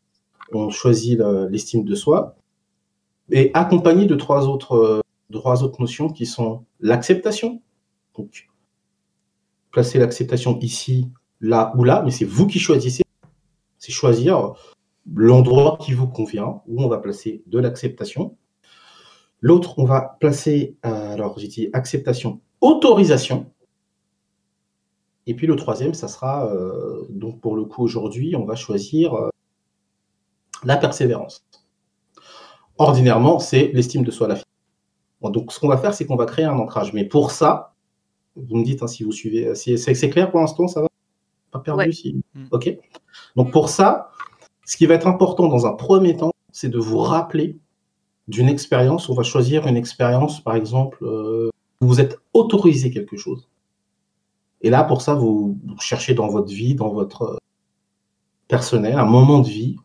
on 0.51 0.69
choisit 0.69 1.19
l'estime 1.49 1.83
de 1.83 1.95
soi, 1.95 2.35
et 3.31 3.51
accompagné 3.53 4.05
de 4.05 4.15
trois 4.15 4.47
autres, 4.47 5.01
trois 5.31 5.63
autres 5.63 5.79
notions 5.79 6.09
qui 6.09 6.25
sont 6.25 6.65
l'acceptation. 6.79 7.61
Donc, 8.17 8.49
placer 9.71 9.99
l'acceptation 9.99 10.57
ici, 10.59 11.09
là 11.39 11.73
ou 11.77 11.83
là, 11.83 12.01
mais 12.03 12.11
c'est 12.11 12.25
vous 12.25 12.47
qui 12.47 12.59
choisissez. 12.59 13.03
C'est 13.77 13.91
choisir 13.91 14.53
l'endroit 15.13 15.77
qui 15.79 15.93
vous 15.93 16.07
convient, 16.07 16.61
où 16.67 16.83
on 16.83 16.87
va 16.87 16.97
placer 16.97 17.43
de 17.47 17.59
l'acceptation. 17.59 18.35
L'autre, 19.41 19.79
on 19.79 19.85
va 19.85 20.17
placer, 20.19 20.75
alors 20.83 21.39
j'ai 21.39 21.47
dit 21.47 21.69
acceptation, 21.73 22.41
autorisation. 22.61 23.51
Et 25.29 25.35
puis 25.35 25.47
le 25.47 25.55
troisième, 25.55 25.93
ça 25.93 26.07
sera, 26.07 26.47
euh, 26.47 27.05
donc 27.09 27.39
pour 27.39 27.55
le 27.55 27.63
coup 27.63 27.83
aujourd'hui, 27.83 28.35
on 28.35 28.45
va 28.45 28.55
choisir 28.55 29.13
euh, 29.13 29.29
la 30.63 30.75
persévérance. 30.75 31.45
Ordinairement, 32.79 33.39
c'est 33.39 33.71
l'estime 33.73 34.03
de 34.03 34.11
soi, 34.11 34.27
la 34.27 34.37
bon, 35.21 35.29
Donc 35.29 35.51
ce 35.51 35.59
qu'on 35.59 35.67
va 35.67 35.77
faire, 35.77 35.93
c'est 35.93 36.05
qu'on 36.05 36.15
va 36.15 36.25
créer 36.25 36.45
un 36.45 36.57
ancrage. 36.57 36.93
Mais 36.93 37.05
pour 37.05 37.29
ça, 37.31 37.75
vous 38.35 38.57
me 38.57 38.63
dites 38.63 38.81
hein, 38.81 38.87
si 38.87 39.03
vous 39.03 39.11
suivez, 39.11 39.53
c'est 39.53 40.09
clair 40.09 40.31
pour 40.31 40.39
l'instant, 40.39 40.67
ça 40.67 40.81
va? 40.81 40.87
Pas 41.51 41.59
perdu 41.59 41.85
ouais. 41.85 41.91
si... 41.91 42.21
Mm. 42.33 42.45
Ok. 42.51 42.77
Donc 43.35 43.51
pour 43.51 43.69
ça, 43.69 44.09
ce 44.65 44.77
qui 44.77 44.85
va 44.85 44.95
être 44.95 45.07
important 45.07 45.47
dans 45.47 45.67
un 45.67 45.73
premier 45.73 46.17
temps, 46.17 46.31
c'est 46.51 46.69
de 46.69 46.79
vous 46.79 46.97
rappeler 46.97 47.59
d'une 48.29 48.47
expérience. 48.47 49.09
On 49.09 49.15
va 49.15 49.23
choisir 49.23 49.67
une 49.67 49.75
expérience, 49.75 50.41
par 50.41 50.55
exemple, 50.55 51.03
euh, 51.03 51.49
où 51.81 51.87
vous 51.87 51.99
êtes 51.99 52.19
autorisé 52.33 52.91
quelque 52.91 53.17
chose. 53.17 53.49
Et 54.61 54.69
là, 54.69 54.83
pour 54.83 55.01
ça, 55.01 55.15
vous, 55.15 55.57
cherchez 55.79 56.13
dans 56.13 56.27
votre 56.27 56.53
vie, 56.53 56.75
dans 56.75 56.89
votre 56.89 57.39
personnel, 58.47 58.97
un 58.97 59.05
moment 59.05 59.39
de 59.39 59.47
vie 59.47 59.77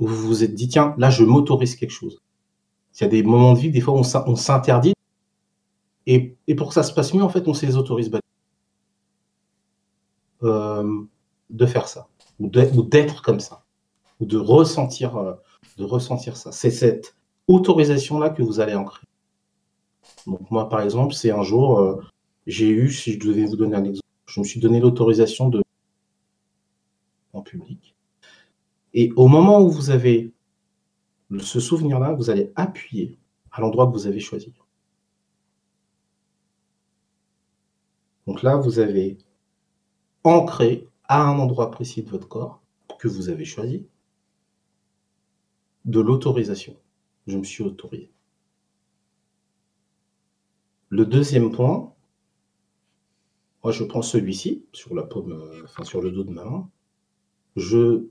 où 0.00 0.06
vous 0.06 0.26
vous 0.26 0.42
êtes 0.42 0.54
dit, 0.54 0.68
tiens, 0.68 0.94
là, 0.96 1.10
je 1.10 1.24
m'autorise 1.24 1.76
quelque 1.76 1.90
chose. 1.90 2.22
Il 2.98 3.02
y 3.02 3.04
a 3.04 3.08
des 3.08 3.22
moments 3.22 3.52
de 3.52 3.58
vie, 3.58 3.70
des 3.70 3.80
fois, 3.80 3.94
on 3.94 4.36
s'interdit. 4.36 4.94
Et, 6.06 6.36
et, 6.46 6.54
pour 6.54 6.68
que 6.68 6.74
ça 6.74 6.82
se 6.82 6.92
passe 6.92 7.14
mieux, 7.14 7.22
en 7.22 7.28
fait, 7.28 7.46
on 7.46 7.54
se 7.54 7.64
les 7.64 7.76
autorise 7.76 8.10
euh, 10.42 11.02
de 11.50 11.66
faire 11.66 11.88
ça, 11.88 12.08
ou 12.40 12.48
d'être 12.48 13.22
comme 13.22 13.38
ça, 13.38 13.64
ou 14.18 14.26
de 14.26 14.36
ressentir, 14.38 15.16
euh, 15.16 15.34
de 15.78 15.84
ressentir 15.84 16.36
ça. 16.36 16.50
C'est 16.50 16.70
cette 16.70 17.14
autorisation-là 17.48 18.30
que 18.30 18.42
vous 18.42 18.60
allez 18.60 18.74
ancrer. 18.74 19.06
Donc 20.26 20.50
moi, 20.50 20.68
par 20.68 20.80
exemple, 20.82 21.14
c'est 21.14 21.30
un 21.30 21.42
jour, 21.42 21.78
euh, 21.78 22.00
j'ai 22.46 22.68
eu, 22.68 22.90
si 22.90 23.14
je 23.14 23.18
devais 23.18 23.44
vous 23.44 23.56
donner 23.56 23.76
un 23.76 23.84
exemple, 23.84 24.06
je 24.26 24.40
me 24.40 24.44
suis 24.44 24.60
donné 24.60 24.80
l'autorisation 24.80 25.48
de 25.48 25.62
en 27.32 27.42
public. 27.42 27.94
Et 28.94 29.10
au 29.16 29.26
moment 29.26 29.60
où 29.60 29.70
vous 29.70 29.90
avez 29.90 30.32
ce 31.40 31.60
souvenir-là, 31.60 32.12
vous 32.12 32.30
allez 32.30 32.52
appuyer 32.56 33.18
à 33.50 33.60
l'endroit 33.60 33.86
que 33.86 33.92
vous 33.92 34.06
avez 34.06 34.20
choisi. 34.20 34.52
Donc 38.26 38.42
là, 38.42 38.56
vous 38.56 38.78
avez 38.78 39.18
ancré 40.24 40.86
à 41.04 41.22
un 41.22 41.38
endroit 41.38 41.70
précis 41.70 42.02
de 42.02 42.10
votre 42.10 42.28
corps 42.28 42.62
que 42.98 43.08
vous 43.08 43.28
avez 43.28 43.44
choisi 43.44 43.86
de 45.84 46.00
l'autorisation. 46.00 46.76
Je 47.26 47.38
me 47.38 47.44
suis 47.44 47.62
autorisé. 47.62 48.10
Le 50.88 51.06
deuxième 51.06 51.50
point, 51.52 51.92
moi, 53.62 53.72
je 53.72 53.84
prends 53.84 54.02
celui-ci 54.02 54.64
sur 54.72 54.94
la 54.94 55.04
paume, 55.04 55.40
enfin 55.64 55.84
sur 55.84 56.02
le 56.02 56.10
dos 56.10 56.24
de 56.24 56.30
ma 56.30 56.44
main. 56.44 56.68
Je 57.56 58.06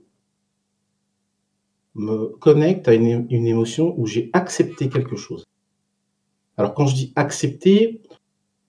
me 1.94 2.28
connecte 2.38 2.88
à 2.88 2.94
une, 2.94 3.26
une 3.30 3.46
émotion 3.46 3.94
où 3.98 4.06
j'ai 4.06 4.30
accepté 4.32 4.88
quelque 4.88 5.16
chose. 5.16 5.44
Alors, 6.56 6.74
quand 6.74 6.86
je 6.86 6.94
dis 6.94 7.12
accepter, 7.16 8.02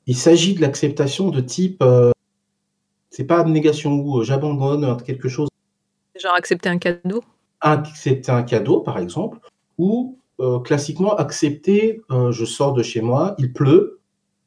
il 0.05 0.17
s'agit 0.17 0.55
de 0.55 0.61
l'acceptation 0.61 1.29
de 1.29 1.39
type, 1.39 1.81
euh, 1.81 2.11
c'est 3.09 3.25
pas 3.25 3.39
abnégation 3.39 3.95
ou 3.95 4.19
euh, 4.19 4.23
j'abandonne 4.23 5.01
quelque 5.03 5.29
chose. 5.29 5.49
Genre 6.19 6.33
accepter 6.33 6.69
un 6.69 6.77
cadeau? 6.77 7.23
Accepter 7.61 8.31
un 8.31 8.43
cadeau, 8.43 8.81
par 8.81 8.99
exemple, 8.99 9.39
ou 9.77 10.17
euh, 10.43 10.59
classiquement 10.59 11.15
accepter, 11.15 12.01
je 12.09 12.45
sors 12.45 12.73
de 12.73 12.83
chez 12.83 13.01
moi, 13.01 13.35
il 13.39 13.53
pleut, 13.53 13.99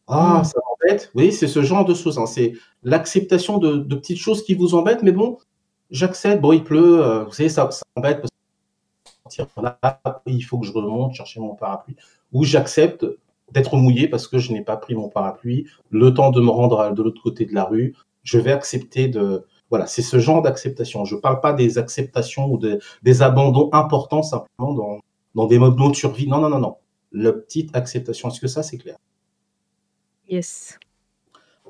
ah, 0.07 0.41
hmm. 0.41 0.45
ça 0.45 0.59
m'embête. 0.69 1.11
Oui, 1.15 1.33
c'est 1.33 1.49
ce 1.49 1.63
genre 1.63 1.85
de 1.85 1.95
choses. 1.95 2.19
Hein. 2.19 2.27
C'est 2.27 2.53
l'acceptation 2.85 3.59
de, 3.59 3.79
petites 3.97 4.19
choses 4.19 4.45
qui 4.45 4.55
vous 4.55 4.75
embêtent, 4.75 5.03
mais 5.03 5.13
bon, 5.13 5.39
j'accepte. 5.91 6.41
Bon, 6.41 6.53
il 6.53 6.63
pleut, 6.63 7.25
vous 7.25 7.33
savez, 7.33 7.49
ça, 7.49 7.69
ça 7.71 7.83
m'embête 7.97 8.21
parce 8.21 9.37
que 9.37 9.61
là, 9.61 9.79
il 10.27 10.43
faut 10.43 10.59
que 10.59 10.67
je 10.67 10.73
remonte 10.73 11.15
chercher 11.15 11.41
mon 11.41 11.55
parapluie. 11.55 11.97
Ou 12.33 12.45
j'accepte 12.45 13.05
d'être 13.53 13.77
mouillé 13.77 14.09
parce 14.09 14.29
que 14.29 14.39
je 14.39 14.53
n'ai 14.53 14.63
pas 14.63 14.77
pris 14.77 14.95
mon 14.95 15.09
parapluie, 15.09 15.67
le 15.91 16.13
temps 16.15 16.31
de 16.31 16.41
me 16.41 16.51
rendre 16.51 16.93
de 16.93 17.03
l'autre 17.03 17.23
côté 17.23 17.45
de 17.45 17.55
la 17.55 17.65
rue, 17.65 17.95
je 18.23 18.39
vais 18.39 18.53
accepter 18.53 19.09
de... 19.09 19.47
Voilà, 19.71 19.87
c'est 19.87 20.03
ce 20.03 20.19
genre 20.21 20.43
d'acceptation. 20.43 21.05
Je 21.05 21.17
ne 21.17 21.21
parle 21.21 21.41
pas 21.41 21.53
des 21.53 21.79
acceptations 21.79 22.47
ou 22.47 22.61
des 23.03 23.23
abandons 23.23 23.69
importants 23.73 24.23
simplement 24.23 24.73
dans, 24.75 25.01
dans 25.37 25.47
des 25.47 25.59
modes 25.59 25.77
de 25.77 25.95
survie. 25.95 26.27
Non, 26.27 26.41
non, 26.41 26.49
non, 26.49 26.59
non. 26.59 26.77
La 27.13 27.33
petite 27.33 27.77
acceptation, 27.77 28.31
est-ce 28.31 28.41
que 28.41 28.49
ça, 28.49 28.63
c'est 28.63 28.79
clair? 28.79 28.97
Yes. 30.29 30.79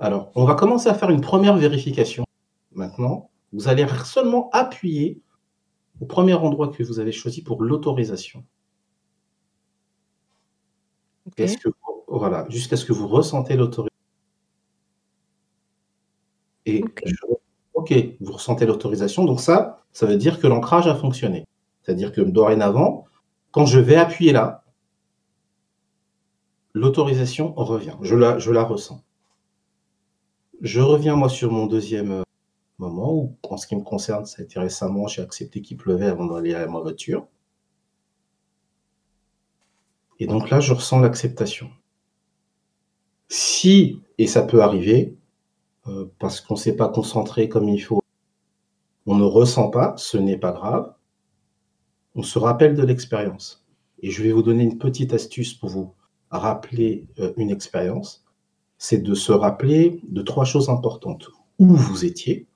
Alors, 0.01 0.31
on 0.35 0.45
va 0.45 0.55
commencer 0.55 0.89
à 0.89 0.95
faire 0.95 1.11
une 1.11 1.21
première 1.21 1.57
vérification. 1.57 2.25
Maintenant, 2.73 3.31
vous 3.53 3.69
allez 3.69 3.87
seulement 4.05 4.49
appuyer 4.53 5.21
au 6.01 6.07
premier 6.07 6.35
endroit 6.35 6.69
que 6.69 6.83
vous 6.83 7.01
avez 7.01 7.13
choisi 7.13 7.43
pour 7.43 7.63
l'autorisation 7.63 8.45
que, 11.37 11.45
voilà, 12.07 12.47
jusqu'à 12.49 12.77
ce 12.77 12.85
que 12.85 12.93
vous 12.93 13.09
ressentez 13.09 13.57
l'autorisation. 13.57 13.91
Et 16.67 16.85
ok, 17.75 17.95
vous 18.21 18.33
ressentez 18.33 18.65
l'autorisation. 18.65 19.25
Donc 19.25 19.41
ça, 19.41 19.83
ça 19.93 20.07
veut 20.07 20.17
dire 20.17 20.39
que 20.39 20.47
l'ancrage 20.47 20.87
a 20.87 20.95
fonctionné. 20.95 21.47
C'est-à-dire 21.83 22.13
que 22.13 22.21
dorénavant, 22.21 23.07
quand 23.57 23.65
je 23.65 23.81
vais 23.81 23.97
appuyer 23.97 24.33
là, 24.33 24.65
l'autorisation 26.75 27.55
revient. 27.55 27.97
Je 28.03 28.15
la, 28.15 28.39
je 28.39 28.51
la 28.51 28.63
ressens. 28.63 29.03
Je 30.61 30.83
reviens 30.83 31.17
moi 31.17 31.31
sur 31.31 31.51
mon 31.51 31.65
deuxième 31.65 32.13
euh, 32.13 32.23
moment 32.77 33.15
où, 33.15 33.39
en 33.49 33.57
ce 33.57 33.67
qui 33.67 33.75
me 33.75 33.81
concerne, 33.81 34.27
ça 34.27 34.43
a 34.43 34.45
été 34.45 34.61
récemment, 34.61 35.07
j'ai 35.07 35.23
accepté 35.23 35.63
qu'il 35.63 35.79
pleuvait 35.79 36.05
avant 36.05 36.27
d'aller 36.27 36.55
à 36.55 36.67
ma 36.67 36.81
voiture. 36.81 37.29
Et 40.19 40.27
donc 40.27 40.51
là, 40.51 40.61
je 40.61 40.75
ressens 40.75 41.01
l'acceptation. 41.01 41.71
Si, 43.29 44.03
et 44.19 44.27
ça 44.27 44.43
peut 44.43 44.63
arriver, 44.63 45.17
euh, 45.87 46.13
parce 46.19 46.43
qu'on 46.43 46.57
ne 46.57 46.59
s'est 46.59 46.77
pas 46.77 46.91
concentré 46.91 47.49
comme 47.49 47.71
il 47.71 47.81
faut, 47.81 48.03
on 49.07 49.15
ne 49.15 49.25
ressent 49.25 49.71
pas, 49.71 49.95
ce 49.97 50.19
n'est 50.19 50.37
pas 50.37 50.53
grave. 50.53 50.96
On 52.19 52.23
se 52.23 52.39
rappelle 52.39 52.75
de 52.75 52.83
l'expérience. 52.83 53.63
Et 54.01 54.11
je 54.11 54.23
vais 54.23 54.33
vous 54.33 54.43
donner 54.43 54.65
une 54.65 54.79
petite 54.79 55.13
astuce 55.13 55.53
pour 55.53 55.69
vous 55.69 55.95
rappeler 56.31 57.07
euh, 57.19 57.35
une 57.37 57.51
expérience. 57.51 58.25
C'est 58.79 59.03
de 59.03 59.15
se 59.15 59.33
rappeler 59.33 60.01
de 60.09 60.23
trois 60.23 60.47
choses 60.47 60.71
importantes. 60.71 61.29
Où 61.59 61.67
vous 61.67 62.07
étiez, 62.07 62.47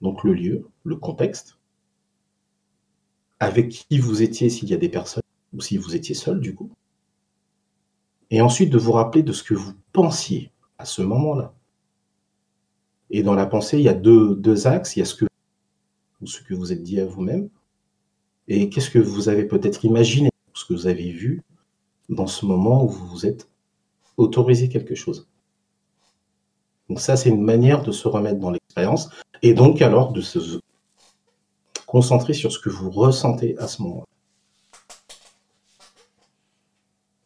donc 0.00 0.22
le 0.22 0.34
lieu, 0.34 0.68
le 0.84 0.94
contexte, 0.94 1.58
avec 3.40 3.70
qui 3.70 3.98
vous 3.98 4.22
étiez 4.22 4.50
s'il 4.50 4.68
y 4.68 4.74
a 4.74 4.78
des 4.78 4.88
personnes 4.88 5.22
ou 5.52 5.60
si 5.60 5.76
vous 5.78 5.96
étiez 5.96 6.14
seul 6.14 6.38
du 6.38 6.54
coup. 6.54 6.70
Et 8.30 8.40
ensuite 8.40 8.70
de 8.70 8.78
vous 8.78 8.92
rappeler 8.92 9.24
de 9.24 9.32
ce 9.32 9.42
que 9.42 9.54
vous 9.54 9.72
pensiez 9.92 10.52
à 10.78 10.84
ce 10.84 11.02
moment-là. 11.02 11.54
Et 13.10 13.24
dans 13.24 13.34
la 13.34 13.46
pensée, 13.46 13.78
il 13.78 13.84
y 13.84 13.88
a 13.88 13.94
deux, 13.94 14.66
axes. 14.68 14.94
Il 14.94 15.00
y 15.00 15.02
a 15.02 15.06
ce 15.06 15.16
que, 15.16 15.26
ce 16.24 16.40
que 16.40 16.54
vous 16.54 16.72
êtes 16.72 16.84
dit 16.84 17.00
à 17.00 17.06
vous-même 17.06 17.48
et 18.48 18.68
qu'est-ce 18.68 18.90
que 18.90 18.98
vous 18.98 19.28
avez 19.28 19.44
peut-être 19.44 19.84
imaginé, 19.84 20.30
ce 20.54 20.64
que 20.64 20.72
vous 20.72 20.86
avez 20.86 21.10
vu 21.10 21.42
dans 22.08 22.26
ce 22.26 22.46
moment 22.46 22.84
où 22.84 22.88
vous 22.88 23.06
vous 23.06 23.26
êtes 23.26 23.48
autorisé 24.16 24.68
quelque 24.68 24.94
chose? 24.94 25.28
Donc 26.88 27.00
ça, 27.00 27.16
c'est 27.16 27.30
une 27.30 27.42
manière 27.42 27.82
de 27.82 27.92
se 27.92 28.06
remettre 28.06 28.38
dans 28.38 28.50
l'expérience 28.50 29.10
et 29.42 29.54
donc 29.54 29.82
alors 29.82 30.12
de 30.12 30.20
se 30.20 30.60
concentrer 31.86 32.32
sur 32.32 32.52
ce 32.52 32.58
que 32.58 32.68
vous 32.68 32.90
ressentez 32.90 33.56
à 33.58 33.66
ce 33.66 33.82
moment-là. 33.82 34.04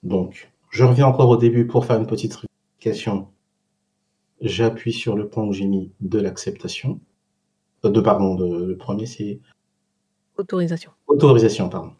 Donc, 0.03 0.51
je 0.71 0.85
reviens 0.85 1.07
encore 1.07 1.29
au 1.29 1.37
début 1.37 1.67
pour 1.67 1.85
faire 1.85 1.99
une 1.99 2.07
petite 2.07 2.39
vérification. 2.79 3.29
J'appuie 4.41 4.93
sur 4.93 5.17
le 5.17 5.29
point 5.29 5.45
où 5.45 5.53
j'ai 5.53 5.67
mis 5.67 5.93
de 6.01 6.19
l'acceptation. 6.19 7.01
Euh, 7.85 7.91
de 7.91 8.01
pardon, 8.01 8.35
de, 8.35 8.65
le 8.65 8.77
premier 8.77 9.07
c'est. 9.07 9.41
Autorisation. 10.41 10.91
Autorisation, 11.07 11.69
pardon. 11.69 11.93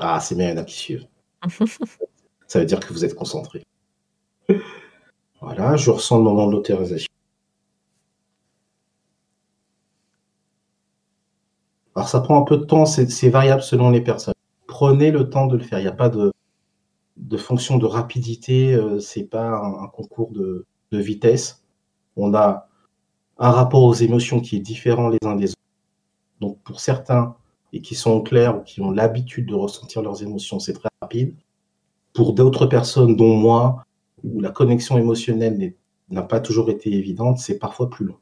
Ah, 0.00 0.18
c'est 0.18 0.34
bien, 0.34 0.48
il 0.48 0.56
y 0.56 0.58
en 0.58 0.62
a 0.62 0.64
qui 0.64 0.74
suivent. 0.74 1.06
Ça 2.46 2.58
veut 2.58 2.64
dire 2.64 2.80
que 2.80 2.92
vous 2.92 3.04
êtes 3.04 3.14
concentré. 3.14 3.64
Voilà, 5.40 5.76
je 5.76 5.90
ressens 5.90 6.18
le 6.18 6.24
moment 6.24 6.46
de 6.46 6.52
l'autorisation. 6.52 7.08
Alors 11.94 12.08
ça 12.08 12.20
prend 12.20 12.40
un 12.40 12.44
peu 12.44 12.56
de 12.56 12.64
temps, 12.64 12.86
c'est 12.86 13.28
variable 13.28 13.62
selon 13.62 13.90
les 13.90 14.00
personnes. 14.00 14.34
Prenez 14.66 15.10
le 15.10 15.28
temps 15.28 15.46
de 15.46 15.56
le 15.56 15.62
faire. 15.62 15.78
Il 15.78 15.82
n'y 15.82 15.88
a 15.88 15.92
pas 15.92 16.08
de, 16.08 16.32
de 17.16 17.36
fonction 17.36 17.76
de 17.76 17.86
rapidité, 17.86 18.74
euh, 18.74 18.98
c'est 19.00 19.24
pas 19.24 19.48
un, 19.48 19.86
concours 19.88 20.30
de, 20.32 20.66
vitesse. 20.92 21.62
On 22.16 22.34
a 22.34 22.68
un 23.38 23.50
rapport 23.50 23.82
aux 23.82 23.94
émotions 23.94 24.40
qui 24.40 24.56
est 24.56 24.60
différent 24.60 25.08
les 25.08 25.18
uns 25.24 25.36
des 25.36 25.50
autres. 25.50 25.58
Donc 26.40 26.58
pour 26.62 26.80
certains 26.80 27.36
et 27.72 27.80
qui 27.80 27.94
sont 27.94 28.20
clairs 28.20 28.58
ou 28.58 28.62
qui 28.62 28.80
ont 28.80 28.90
l'habitude 28.90 29.46
de 29.46 29.54
ressentir 29.54 30.02
leurs 30.02 30.22
émotions, 30.22 30.58
c'est 30.58 30.74
très 30.74 30.88
rapide. 31.00 31.34
Pour 32.12 32.34
d'autres 32.34 32.66
personnes, 32.66 33.16
dont 33.16 33.36
moi, 33.36 33.84
où 34.22 34.40
la 34.40 34.50
connexion 34.50 34.98
émotionnelle 34.98 35.74
n'a 36.10 36.22
pas 36.22 36.40
toujours 36.40 36.70
été 36.70 36.92
évidente, 36.92 37.38
c'est 37.38 37.58
parfois 37.58 37.88
plus 37.88 38.04
long. 38.04 38.18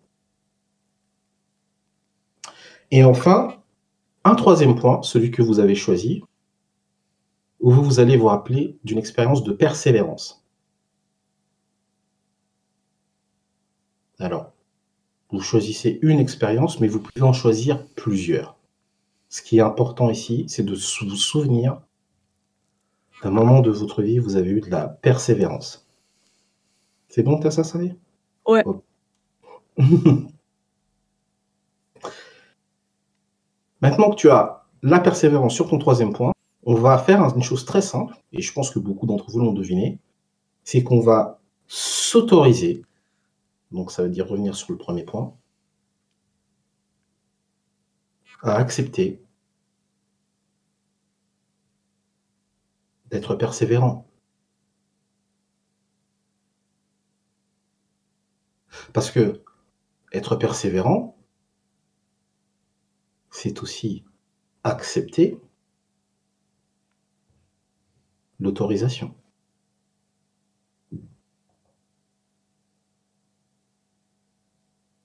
Et 2.92 3.04
enfin, 3.04 3.56
un 4.24 4.34
troisième 4.34 4.76
point, 4.76 5.02
celui 5.02 5.30
que 5.30 5.42
vous 5.42 5.58
avez 5.58 5.74
choisi, 5.74 6.22
où 7.60 7.70
vous, 7.70 8.00
allez 8.00 8.16
vous 8.16 8.26
rappeler 8.26 8.78
d'une 8.84 8.98
expérience 8.98 9.42
de 9.44 9.52
persévérance. 9.52 10.44
Alors, 14.18 14.52
vous 15.30 15.40
choisissez 15.40 15.98
une 16.02 16.18
expérience, 16.18 16.80
mais 16.80 16.88
vous 16.88 17.00
pouvez 17.00 17.22
en 17.22 17.32
choisir 17.32 17.86
plusieurs. 17.96 18.59
Ce 19.30 19.40
qui 19.42 19.58
est 19.58 19.62
important 19.62 20.10
ici, 20.10 20.44
c'est 20.48 20.64
de 20.64 20.74
vous 20.74 21.16
souvenir 21.16 21.80
d'un 23.22 23.30
moment 23.30 23.60
de 23.60 23.70
votre 23.70 24.02
vie 24.02 24.18
où 24.18 24.24
vous 24.24 24.34
avez 24.36 24.50
eu 24.50 24.60
de 24.60 24.68
la 24.70 24.88
persévérance. 24.88 25.86
C'est 27.08 27.22
bon, 27.22 27.38
t'as 27.38 27.52
ça, 27.52 27.62
ça 27.62 27.78
Ouais. 28.46 28.64
Maintenant 33.80 34.10
que 34.10 34.16
tu 34.16 34.28
as 34.30 34.66
la 34.82 34.98
persévérance 34.98 35.54
sur 35.54 35.70
ton 35.70 35.78
troisième 35.78 36.12
point, 36.12 36.32
on 36.64 36.74
va 36.74 36.98
faire 36.98 37.22
une 37.22 37.42
chose 37.42 37.64
très 37.64 37.82
simple, 37.82 38.16
et 38.32 38.42
je 38.42 38.52
pense 38.52 38.70
que 38.70 38.80
beaucoup 38.80 39.06
d'entre 39.06 39.30
vous 39.30 39.38
l'ont 39.38 39.52
deviné, 39.52 40.00
c'est 40.64 40.82
qu'on 40.82 41.00
va 41.00 41.40
s'autoriser, 41.68 42.82
donc 43.70 43.92
ça 43.92 44.02
veut 44.02 44.10
dire 44.10 44.28
revenir 44.28 44.56
sur 44.56 44.72
le 44.72 44.78
premier 44.78 45.04
point, 45.04 45.32
à 48.42 48.56
accepter 48.56 49.22
d'être 53.06 53.34
persévérant. 53.34 54.06
Parce 58.92 59.10
que 59.10 59.42
être 60.12 60.36
persévérant, 60.36 61.16
c'est 63.30 63.62
aussi 63.62 64.04
accepter 64.64 65.38
l'autorisation. 68.38 69.14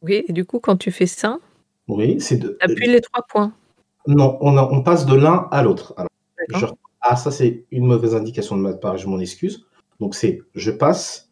Oui, 0.02 0.24
et 0.28 0.34
du 0.34 0.46
coup, 0.46 0.60
quand 0.60 0.78
tu 0.78 0.92
fais 0.92 1.08
ça, 1.08 1.40
oui, 1.88 2.20
c'est 2.20 2.38
de. 2.38 2.58
Appuie 2.62 2.88
les 2.88 3.02
trois 3.02 3.24
points. 3.28 3.54
Non, 4.08 4.38
on, 4.42 4.58
on 4.58 4.82
passe 4.84 5.06
de 5.06 5.16
l'un 5.16 5.48
à 5.52 5.64
l'autre. 5.64 5.96
Ah, 7.02 7.16
ça, 7.16 7.32
c'est 7.32 7.66
une 7.72 7.86
mauvaise 7.86 8.16
indication 8.16 8.58
de 8.58 8.62
ma 8.62 8.74
part, 8.74 8.98
je 8.98 9.08
m'en 9.08 9.20
excuse. 9.20 9.68
Donc, 10.00 10.16
c'est 10.16 10.42
je 10.56 10.72
passe 10.72 11.32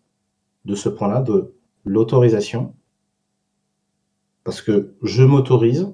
de 0.66 0.76
ce 0.76 0.90
point-là 0.90 1.22
de 1.22 1.54
l'autorisation 1.84 2.76
parce 4.44 4.62
que 4.62 4.94
je 5.02 5.24
m'autorise 5.24 5.94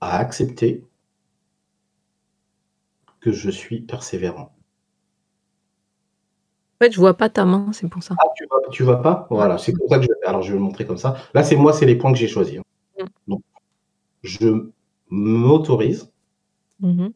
à 0.00 0.18
accepter 0.18 0.84
que 3.20 3.32
je 3.32 3.50
suis 3.50 3.80
persévérant. 3.80 4.53
En 6.74 6.84
fait, 6.84 6.92
je 6.92 6.98
vois 6.98 7.14
pas 7.14 7.28
ta 7.28 7.44
main, 7.44 7.72
c'est 7.72 7.88
pour 7.88 8.02
ça. 8.02 8.16
Ah, 8.18 8.26
tu 8.36 8.46
vois, 8.50 8.60
tu 8.70 8.82
vois 8.82 9.00
pas? 9.00 9.28
Voilà, 9.30 9.58
c'est 9.58 9.72
pour 9.72 9.88
ça 9.88 9.98
que 9.98 10.04
je 10.04 10.08
Alors, 10.26 10.42
je 10.42 10.52
vais 10.52 10.58
le 10.58 10.64
montrer 10.64 10.84
comme 10.86 10.96
ça. 10.96 11.16
Là, 11.32 11.44
c'est 11.44 11.56
moi, 11.56 11.72
c'est 11.72 11.86
les 11.86 11.94
points 11.94 12.12
que 12.12 12.18
j'ai 12.18 12.26
choisis. 12.26 12.58
Hein. 12.58 13.04
Mm. 13.04 13.30
Donc, 13.30 13.42
je 14.22 14.70
m'autorise. 15.08 16.10
Mm-hmm. 16.82 17.12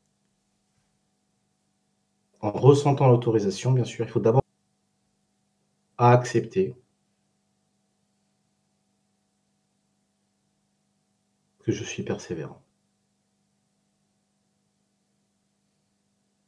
En 2.40 2.50
ressentant 2.52 3.08
l'autorisation, 3.08 3.72
bien 3.72 3.84
sûr, 3.84 4.04
il 4.04 4.10
faut 4.10 4.20
d'abord 4.20 4.42
accepter 5.98 6.76
que 11.64 11.72
je 11.72 11.82
suis 11.82 12.04
persévérant. 12.04 12.62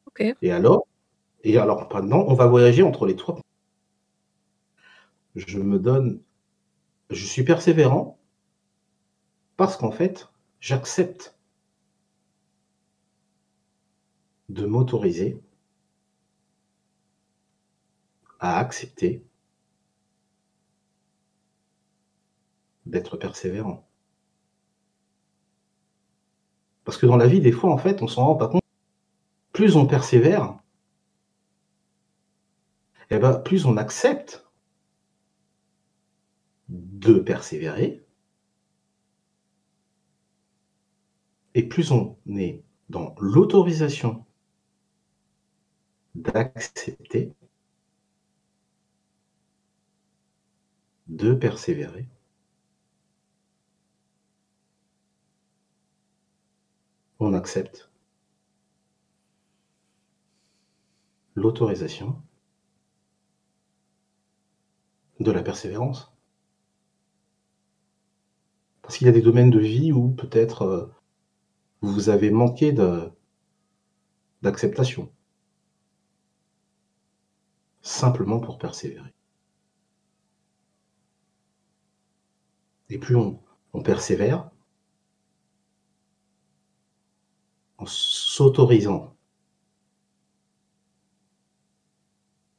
Ok. 0.07 0.37
Et 0.43 0.53
alors, 0.53 0.87
et 1.43 1.59
alors 1.59 1.89
maintenant, 1.93 2.25
on 2.29 2.35
va 2.35 2.47
voyager 2.47 2.83
entre 2.83 3.07
les 3.07 3.17
trois. 3.17 3.41
Je 5.37 5.59
me 5.59 5.79
donne, 5.79 6.21
je 7.11 7.25
suis 7.25 7.45
persévérant 7.45 8.19
parce 9.57 9.77
qu'en 9.77 9.91
fait, 9.91 10.29
j'accepte 10.61 11.37
de 14.49 14.67
m'autoriser 14.67 15.41
à 18.41 18.59
accepter 18.59 19.25
d'être 22.87 23.17
persévérant. 23.17 23.89
Parce 26.85 26.99
que 26.99 27.07
dans 27.07 27.17
la 27.17 27.27
vie, 27.27 27.41
des 27.41 27.53
fois, 27.53 27.71
en 27.71 27.79
fait, 27.79 28.03
on 28.03 28.09
s'en 28.09 28.27
rend 28.27 28.35
pas 28.35 28.49
compte. 28.49 28.63
Plus 29.53 29.77
on 29.77 29.87
persévère, 29.87 30.60
eh 33.11 33.19
ben, 33.19 33.39
plus 33.41 33.67
on 33.67 33.77
accepte 33.77 34.47
de 36.69 37.19
persévérer, 37.19 38.05
et 41.55 41.69
plus 41.69 41.91
on 41.91 42.17
est 42.37 42.63
dans 42.89 43.15
l'autorisation 43.19 44.25
d'accepter 46.15 47.33
de 51.09 51.35
persévérer. 51.35 52.09
On 57.19 57.35
accepte 57.35 57.91
l'autorisation 61.35 62.23
de 65.21 65.31
la 65.31 65.43
persévérance. 65.43 66.13
Parce 68.83 68.99
qu'il 68.99 69.07
y 69.07 69.11
a 69.11 69.13
des 69.13 69.23
domaines 69.23 69.51
de 69.51 69.61
vie 69.61 69.93
où 69.93 70.11
peut-être 70.11 70.63
euh, 70.63 70.87
vous 71.83 72.09
avez 72.09 72.31
manqué 72.31 72.75
d'acceptation. 74.43 75.13
Simplement 77.83 78.41
pour 78.41 78.59
persévérer. 78.59 79.15
Et 82.89 82.99
plus 82.99 83.15
on, 83.17 83.41
on 83.73 83.83
persévère, 83.83 84.51
en 87.79 87.87
s'autorisant 87.87 89.17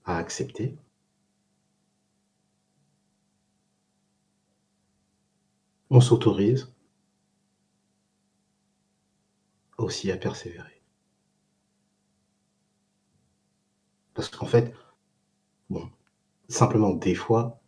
à 0.06 0.18
accepter, 0.18 0.78
on 5.92 6.00
s'autorise 6.00 6.74
aussi 9.78 10.10
à 10.10 10.18
persévérer. 10.18 10.82
Parce 14.14 14.30
qu'en 14.30 14.46
fait, 14.46 14.74
bon, 15.70 15.90
simplement 16.48 16.92
des 16.92 17.14
fois, 17.14 17.62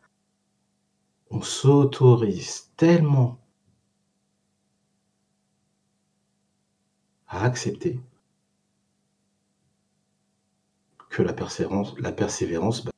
on 1.31 1.41
s'autorise 1.41 2.71
tellement 2.77 3.39
à 7.27 7.43
accepter 7.43 7.99
que 11.09 11.21
la 11.21 11.33
persévérance, 11.33 11.97
la 11.99 12.11
persévérance 12.13 12.85
bah, 12.85 12.93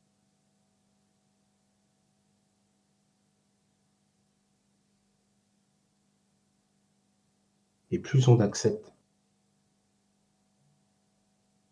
et 7.91 7.93
plus 8.05 8.27
on 8.27 8.39
accepte 8.39 8.93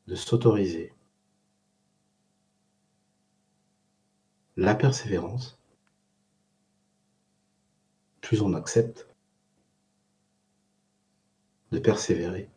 de 0.08 0.16
s'autoriser 0.16 0.92
la 4.58 4.74
persévérance, 4.74 5.60
plus 8.22 8.42
on 8.42 8.56
accepte 8.56 9.08
de 11.72 11.78
persévérer 11.78 12.50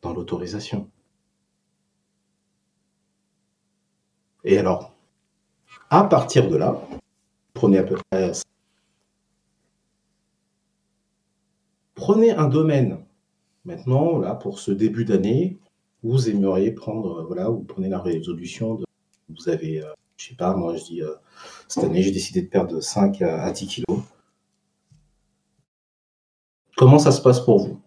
dans 0.00 0.14
l'autorisation. 0.14 0.90
Et 4.44 4.56
alors, 4.56 4.94
à 5.90 6.04
partir 6.04 6.48
de 6.48 6.56
là, 6.56 6.80
prenez 7.52 7.78
à 7.78 7.82
peu 7.82 7.98
près 8.10 8.32
Prenez 11.98 12.30
un 12.30 12.46
domaine 12.46 13.04
maintenant, 13.64 14.18
là, 14.18 14.36
pour 14.36 14.60
ce 14.60 14.70
début 14.70 15.04
d'année, 15.04 15.58
vous 16.04 16.30
aimeriez 16.30 16.70
prendre, 16.70 17.24
voilà, 17.24 17.48
vous 17.48 17.64
prenez 17.64 17.88
la 17.88 17.98
résolution 17.98 18.76
de, 18.76 18.84
vous 19.28 19.48
avez, 19.48 19.82
euh, 19.82 19.92
je 20.16 20.28
sais 20.28 20.36
pas, 20.36 20.54
moi 20.54 20.76
je 20.76 20.84
dis, 20.84 21.02
euh, 21.02 21.16
cette 21.66 21.82
année 21.82 22.02
j'ai 22.02 22.12
décidé 22.12 22.42
de 22.42 22.46
perdre 22.46 22.80
5 22.80 23.20
à 23.22 23.50
10 23.50 23.66
kilos. 23.66 23.98
Comment 26.76 27.00
ça 27.00 27.10
se 27.10 27.20
passe 27.20 27.40
pour 27.40 27.58
vous? 27.58 27.80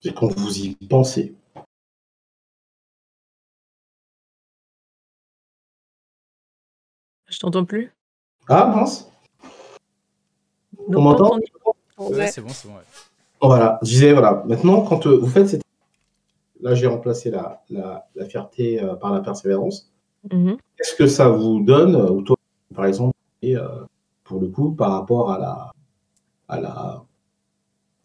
C'est 0.00 0.14
quand 0.14 0.28
vous 0.28 0.58
y 0.60 0.74
pensez? 0.88 1.36
Je 7.26 7.38
t'entends 7.38 7.66
plus. 7.66 7.92
Ah 8.48 8.66
mince. 8.74 9.12
On 10.88 11.02
m'entend? 11.02 11.38
Ouais, 11.98 12.28
c'est 12.28 12.40
bon, 12.40 12.48
c'est 12.48 12.68
bon. 12.68 12.78
Voilà, 13.40 13.78
je 13.82 13.88
disais, 13.88 14.12
voilà, 14.12 14.42
maintenant, 14.46 14.82
quand 14.82 15.06
euh, 15.06 15.16
vous 15.16 15.28
faites 15.28 15.48
cette. 15.48 15.62
Là, 16.60 16.74
j'ai 16.74 16.88
remplacé 16.88 17.30
la, 17.30 17.62
la, 17.70 18.24
fierté 18.24 18.82
euh, 18.82 18.96
par 18.96 19.12
la 19.12 19.20
persévérance. 19.20 19.92
Mm-hmm. 20.28 20.56
Qu'est-ce 20.76 20.94
que 20.96 21.06
ça 21.06 21.28
vous 21.28 21.60
donne, 21.60 21.94
euh, 21.94 22.10
ou 22.10 22.22
toi, 22.22 22.36
par 22.74 22.86
exemple, 22.86 23.14
et, 23.42 23.54
pour 24.24 24.40
le 24.40 24.48
coup, 24.48 24.72
par 24.72 24.90
rapport 24.92 25.30
à 25.30 25.38
la, 25.38 25.72
à 26.48 26.60
la, 26.60 27.04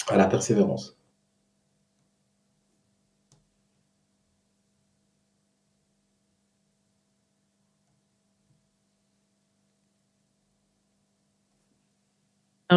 à 0.08 0.18
la 0.18 0.26
persévérance? 0.28 0.96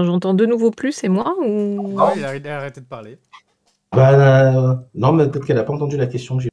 J'entends 0.05 0.35
de 0.35 0.47
nouveau 0.47 0.71
plus, 0.71 0.93
c'est 0.93 1.09
moi 1.09 1.35
ou... 1.41 1.93
Non, 1.95 2.11
il 2.17 2.25
a 2.25 2.57
arrêté 2.57 2.81
de 2.81 2.87
parler. 2.87 3.19
Bah, 3.93 4.13
euh, 4.13 4.75
non, 4.95 5.13
mais 5.13 5.29
peut-être 5.29 5.47
qu'elle 5.47 5.57
n'a 5.57 5.65
pas 5.65 5.73
entendu 5.73 5.97
la 5.97 6.07
question 6.07 6.37
que 6.37 6.43
j'ai. 6.43 6.51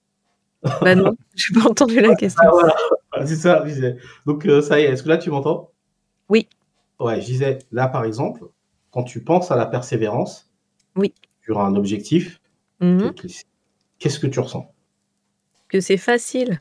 Bah 0.81 0.95
non, 0.95 1.15
j'ai 1.35 1.53
pas 1.53 1.69
entendu 1.69 1.99
la 1.99 2.15
question. 2.15 2.41
Ah, 2.47 2.51
voilà. 2.51 2.75
C'est 3.27 3.35
ça, 3.35 3.61
je 3.65 3.73
disais. 3.73 3.97
Donc, 4.25 4.45
euh, 4.47 4.61
ça 4.61 4.79
y 4.79 4.83
est, 4.83 4.87
est-ce 4.87 5.03
que 5.03 5.09
là, 5.09 5.17
tu 5.17 5.29
m'entends? 5.29 5.71
Oui. 6.29 6.47
Ouais, 6.99 7.21
je 7.21 7.25
disais, 7.25 7.59
là, 7.71 7.87
par 7.87 8.05
exemple, 8.05 8.45
quand 8.91 9.03
tu 9.03 9.23
penses 9.23 9.51
à 9.51 9.55
la 9.55 9.65
persévérance, 9.65 10.49
oui. 10.95 11.13
sur 11.43 11.59
un 11.59 11.75
objectif, 11.75 12.41
mhm. 12.79 13.13
qu'est-ce 13.99 14.19
que 14.19 14.27
tu 14.27 14.39
ressens? 14.39 14.73
Que 15.67 15.79
c'est 15.79 15.97
facile. 15.97 16.59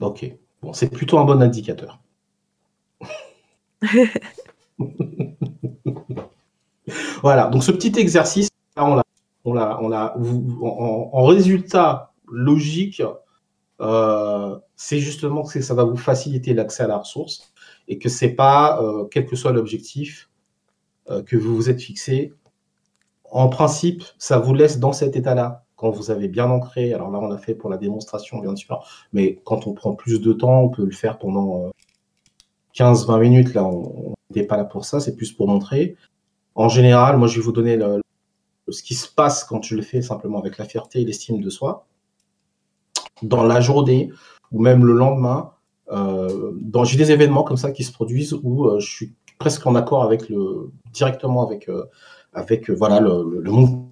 Ok, 0.00 0.30
bon, 0.62 0.72
c'est 0.72 0.90
plutôt 0.90 1.18
un 1.18 1.24
bon 1.24 1.42
indicateur. 1.42 2.00
voilà, 7.22 7.48
donc 7.48 7.62
ce 7.62 7.72
petit 7.72 7.98
exercice, 7.98 8.48
on 8.76 9.00
on 9.44 9.56
on 9.56 9.92
en, 9.92 11.24
résultat 11.24 12.12
logique, 12.30 13.02
euh, 13.80 14.58
c'est 14.76 14.98
justement 14.98 15.44
que 15.44 15.60
ça 15.60 15.74
va 15.74 15.84
vous 15.84 15.96
faciliter 15.96 16.54
l'accès 16.54 16.82
à 16.82 16.88
la 16.88 16.98
ressource 16.98 17.52
et 17.86 17.98
que 17.98 18.08
c'est 18.08 18.30
pas, 18.30 18.82
euh, 18.82 19.04
quel 19.10 19.26
que 19.26 19.36
soit 19.36 19.52
l'objectif 19.52 20.28
euh, 21.10 21.22
que 21.22 21.36
vous 21.36 21.54
vous 21.54 21.70
êtes 21.70 21.80
fixé, 21.80 22.32
en 23.30 23.48
principe, 23.48 24.04
ça 24.18 24.38
vous 24.38 24.54
laisse 24.54 24.78
dans 24.78 24.92
cet 24.92 25.16
état-là 25.16 25.64
quand 25.76 25.90
vous 25.90 26.10
avez 26.10 26.28
bien 26.28 26.50
ancré, 26.50 26.92
alors 26.92 27.10
là 27.10 27.20
on 27.20 27.30
a 27.30 27.38
fait 27.38 27.54
pour 27.54 27.70
la 27.70 27.76
démonstration 27.76 28.40
bien 28.40 28.56
sûr, 28.56 28.84
mais 29.12 29.40
quand 29.44 29.66
on 29.66 29.74
prend 29.74 29.94
plus 29.94 30.20
de 30.20 30.32
temps, 30.32 30.62
on 30.62 30.68
peut 30.68 30.84
le 30.84 30.90
faire 30.90 31.18
pendant 31.18 31.70
15-20 32.78 33.10
euh, 33.10 33.18
minutes, 33.18 33.54
là 33.54 33.64
on 33.64 34.14
n'est 34.34 34.44
pas 34.44 34.56
là 34.56 34.64
pour 34.64 34.84
ça, 34.84 35.00
c'est 35.00 35.16
plus 35.16 35.32
pour 35.32 35.48
montrer. 35.48 35.96
En 36.54 36.68
général, 36.68 37.16
moi 37.16 37.28
je 37.28 37.36
vais 37.36 37.44
vous 37.44 37.52
donner 37.52 37.78
ce 38.68 38.82
qui 38.82 38.94
se 38.94 39.08
passe 39.08 39.44
quand 39.44 39.62
je 39.62 39.74
le 39.74 39.82
fais 39.82 40.02
simplement 40.02 40.38
avec 40.38 40.58
la 40.58 40.64
fierté 40.64 41.00
et 41.00 41.04
l'estime 41.04 41.40
de 41.40 41.50
soi. 41.50 41.86
Dans 43.22 43.42
la 43.42 43.60
journée 43.60 44.10
ou 44.52 44.60
même 44.60 44.84
le 44.84 44.92
lendemain, 44.92 45.52
euh, 45.90 46.52
j'ai 46.84 46.98
des 46.98 47.12
événements 47.12 47.42
comme 47.42 47.56
ça 47.56 47.70
qui 47.70 47.84
se 47.84 47.92
produisent 47.92 48.34
où 48.42 48.66
euh, 48.66 48.80
je 48.80 48.90
suis 48.90 49.12
presque 49.38 49.66
en 49.66 49.74
accord 49.74 50.02
avec 50.02 50.28
le 50.28 50.70
directement 50.92 51.46
avec 51.46 51.70
avec 52.34 52.70
voilà 52.70 53.00
le, 53.00 53.40
le 53.40 53.50
monde 53.50 53.88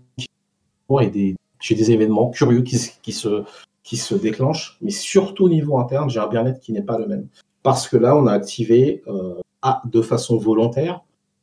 et 1.00 1.10
des, 1.10 1.36
j'ai 1.60 1.74
des 1.74 1.90
événements 1.90 2.30
curieux 2.30 2.62
qui, 2.62 2.78
qui, 3.02 3.12
se, 3.12 3.44
qui 3.82 3.96
se 3.96 4.14
déclenchent, 4.14 4.78
mais 4.80 4.90
surtout 4.90 5.44
au 5.44 5.48
niveau 5.48 5.78
interne, 5.78 6.08
j'ai 6.10 6.20
un 6.20 6.28
bien-être 6.28 6.60
qui 6.60 6.72
n'est 6.72 6.82
pas 6.82 6.98
le 6.98 7.06
même. 7.06 7.28
Parce 7.66 7.88
que 7.88 7.96
là, 7.96 8.16
on 8.16 8.28
a 8.28 8.32
activé 8.32 9.02
euh, 9.08 9.40
de 9.86 10.00
façon 10.00 10.36
volontaire 10.36 11.00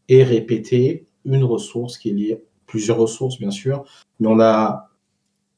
et 0.08 0.24
répété 0.24 1.06
une 1.26 1.44
ressource 1.44 1.98
qui 1.98 2.12
est 2.12 2.14
liée, 2.14 2.44
plusieurs 2.66 2.95
ressources 2.95 3.38
bien 3.40 3.52
sûr, 3.52 3.84
mais 4.22 4.30
on 4.30 4.40
a 4.40 4.88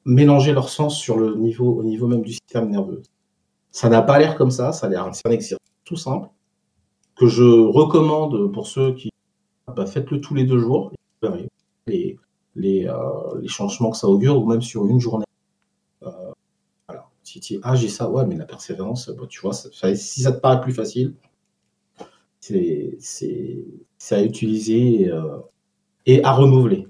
mélangé 0.05 0.53
leur 0.53 0.69
sens 0.69 0.97
sur 0.97 1.19
le 1.19 1.35
niveau, 1.35 1.71
au 1.71 1.83
niveau 1.83 2.07
même 2.07 2.23
du 2.23 2.31
système 2.31 2.71
nerveux. 2.71 3.03
Ça 3.69 3.89
n'a 3.89 4.01
pas 4.01 4.17
l'air 4.17 4.35
comme 4.35 4.49
ça, 4.49 4.71
ça 4.71 4.87
a 4.87 4.89
l'air 4.89 5.03
un 5.03 5.29
exercice 5.29 5.59
tout 5.83 5.97
simple 5.97 6.29
que 7.15 7.27
je 7.27 7.43
recommande 7.43 8.51
pour 8.51 8.65
ceux 8.65 8.95
qui 8.95 9.11
bah, 9.67 9.85
faites-le 9.85 10.19
tous 10.19 10.33
les 10.33 10.45
deux 10.45 10.57
jours. 10.57 10.91
Euh, 11.25 11.45
les, 12.55 12.87
changements 13.45 13.91
que 13.91 13.97
ça 13.97 14.07
augure, 14.07 14.41
ou 14.41 14.47
même 14.47 14.63
sur 14.63 14.87
une 14.87 14.99
journée. 14.99 15.24
Euh. 17.25 17.31
Si 17.31 17.39
tu 17.39 17.59
ah, 17.63 17.75
j'ai 17.75 17.89
ça, 17.89 18.09
ouais, 18.09 18.25
mais 18.25 18.35
la 18.35 18.45
persévérance, 18.45 19.11
tu 19.29 19.41
vois, 19.41 19.53
si 19.53 20.21
ça 20.21 20.31
te 20.31 20.39
paraît 20.39 20.61
plus 20.61 20.73
facile, 20.73 21.15
c'est 22.39 22.97
à 24.11 24.23
utiliser 24.23 25.11
euh, 25.11 25.39
et 26.05 26.23
à 26.23 26.31
renouveler. 26.31 26.87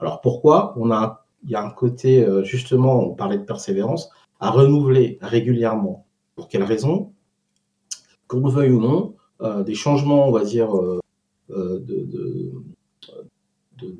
Alors 0.00 0.20
pourquoi 0.20 0.74
on 0.76 0.90
a, 0.90 1.26
Il 1.44 1.50
y 1.50 1.54
a 1.54 1.62
un 1.62 1.70
côté, 1.70 2.26
justement, 2.44 3.00
on 3.00 3.14
parlait 3.14 3.38
de 3.38 3.44
persévérance, 3.44 4.10
à 4.40 4.50
renouveler 4.50 5.18
régulièrement. 5.20 6.06
Pour 6.36 6.48
quelle 6.48 6.64
raison? 6.64 7.12
Qu'on 8.26 8.40
le 8.40 8.50
veuille 8.50 8.72
ou 8.72 8.80
non, 8.80 9.16
des 9.64 9.74
changements, 9.74 10.28
on 10.28 10.32
va 10.32 10.44
dire, 10.44 10.70
de, 11.48 11.80
de, 11.80 12.52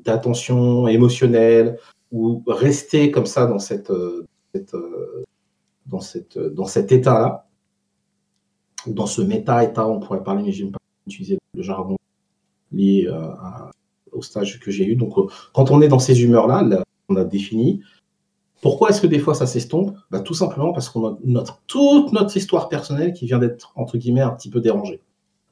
d'attention 0.03 0.87
émotionnelle 0.87 1.77
ou 2.11 2.43
rester 2.47 3.11
comme 3.11 3.25
ça 3.25 3.45
dans 3.45 3.59
cette, 3.59 3.91
euh, 3.91 4.25
euh, 4.55 5.23
dans 5.89 5.99
cette 5.99 6.37
dans 6.37 6.65
cet 6.65 6.91
état-là, 6.91 7.47
dans 8.87 9.05
ce 9.05 9.21
méta-état, 9.21 9.87
on 9.87 9.99
pourrait 9.99 10.23
parler, 10.23 10.43
mais 10.43 10.51
j'aime 10.51 10.71
pas 10.71 10.79
utiliser 11.07 11.37
le 11.53 11.61
jargon 11.61 11.97
lié 12.71 13.07
euh, 13.07 13.27
au 14.11 14.21
stage 14.21 14.59
que 14.59 14.71
j'ai 14.71 14.85
eu. 14.85 14.95
Donc, 14.95 15.13
quand 15.53 15.71
on 15.71 15.81
est 15.81 15.87
dans 15.87 15.99
ces 15.99 16.23
humeurs-là, 16.23 16.83
on 17.09 17.15
a 17.15 17.23
défini. 17.23 17.81
Pourquoi 18.61 18.89
est-ce 18.89 19.01
que 19.01 19.07
des 19.07 19.19
fois 19.19 19.33
ça 19.33 19.47
s'estompe? 19.47 19.95
Bah, 20.11 20.19
Tout 20.19 20.33
simplement 20.33 20.73
parce 20.73 20.89
qu'on 20.89 21.07
a 21.07 21.17
notre, 21.23 21.61
toute 21.67 22.11
notre 22.11 22.35
histoire 22.35 22.69
personnelle 22.69 23.13
qui 23.13 23.25
vient 23.25 23.39
d'être, 23.39 23.71
entre 23.75 23.97
guillemets, 23.97 24.21
un 24.21 24.31
petit 24.31 24.49
peu 24.49 24.59
dérangée. 24.59 25.01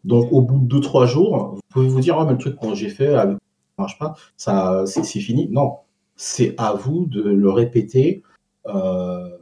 Donc, 0.04 0.32
au 0.32 0.42
bout 0.42 0.60
de 0.60 0.80
2-3 0.80 1.08
jours, 1.08 1.56
vous 1.56 1.62
pouvez 1.70 1.88
vous 1.88 2.00
dire, 2.00 2.18
oh, 2.20 2.26
mais 2.26 2.34
le 2.34 2.38
truc 2.38 2.60
que 2.60 2.76
j'ai 2.76 2.90
fait 2.90 3.14
avec 3.14 3.38
marche 3.78 4.00
pas, 4.00 4.16
ça, 4.38 4.84
c'est, 4.86 5.04
fini. 5.04 5.50
Non, 5.50 5.78
c'est 6.16 6.56
à 6.58 6.74
vous 6.74 7.06
de 7.06 7.22
le 7.22 7.50
répéter. 7.50 8.24
Euh, 8.66 9.38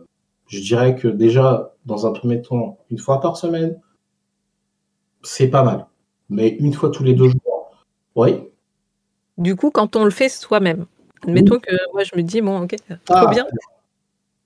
je 0.47 0.59
dirais 0.59 0.95
que 0.95 1.07
déjà, 1.07 1.73
dans 1.85 2.07
un 2.07 2.11
premier 2.11 2.41
temps, 2.41 2.77
une 2.91 2.97
fois 2.97 3.19
par 3.21 3.37
semaine, 3.37 3.79
c'est 5.23 5.47
pas 5.47 5.63
mal. 5.63 5.87
Mais 6.29 6.49
une 6.49 6.73
fois 6.73 6.89
tous 6.89 7.03
les 7.03 7.13
deux 7.13 7.29
jours, 7.29 7.71
oui. 8.15 8.43
Du 9.37 9.55
coup, 9.55 9.71
quand 9.71 9.95
on 9.95 10.03
le 10.03 10.11
fait 10.11 10.29
soi-même, 10.29 10.85
admettons 11.23 11.59
que 11.59 11.75
moi 11.93 12.03
je 12.03 12.15
me 12.15 12.21
dis, 12.21 12.41
bon, 12.41 12.61
ok, 12.61 12.75
trop 13.05 13.17
ah. 13.17 13.27
bien. 13.27 13.45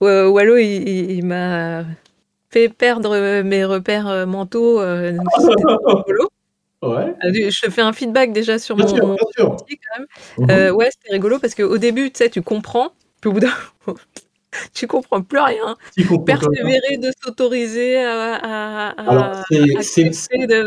Wallo, 0.01 0.57
il, 0.57 1.23
m'a 1.23 1.83
fait 2.49 2.69
perdre 2.69 3.41
mes 3.41 3.65
repères 3.65 4.25
mentaux. 4.25 4.79
Euh, 4.79 5.17
Ouais. 6.81 7.13
Ah, 7.21 7.27
je 7.33 7.59
te 7.59 7.69
fais 7.69 7.81
un 7.81 7.91
feedback 7.91 8.31
déjà 8.31 8.57
sur 8.57 8.77
mon, 8.77 8.87
sûr, 8.87 9.17
quand 9.37 9.57
même. 9.97 10.07
Mhm. 10.37 10.49
Euh, 10.49 10.71
ouais, 10.71 10.89
c'était 10.91 11.11
rigolo 11.11 11.37
parce 11.39 11.53
qu'au 11.53 11.77
début, 11.77 12.09
tu 12.09 12.19
sais, 12.19 12.29
tu 12.29 12.41
comprends, 12.41 12.93
puis 13.19 13.29
au 13.29 13.33
bout 13.33 13.41
d'un 13.41 13.53
tu 14.73 14.87
comprends 14.87 15.21
plus 15.21 15.39
rien. 15.39 15.75
Persévérer 16.25 16.97
de 16.97 17.11
s'autoriser 17.23 18.03
à, 18.03 18.35
à, 18.35 18.89
Alors, 18.89 19.43
c'est, 19.81 20.03
de... 20.03 20.63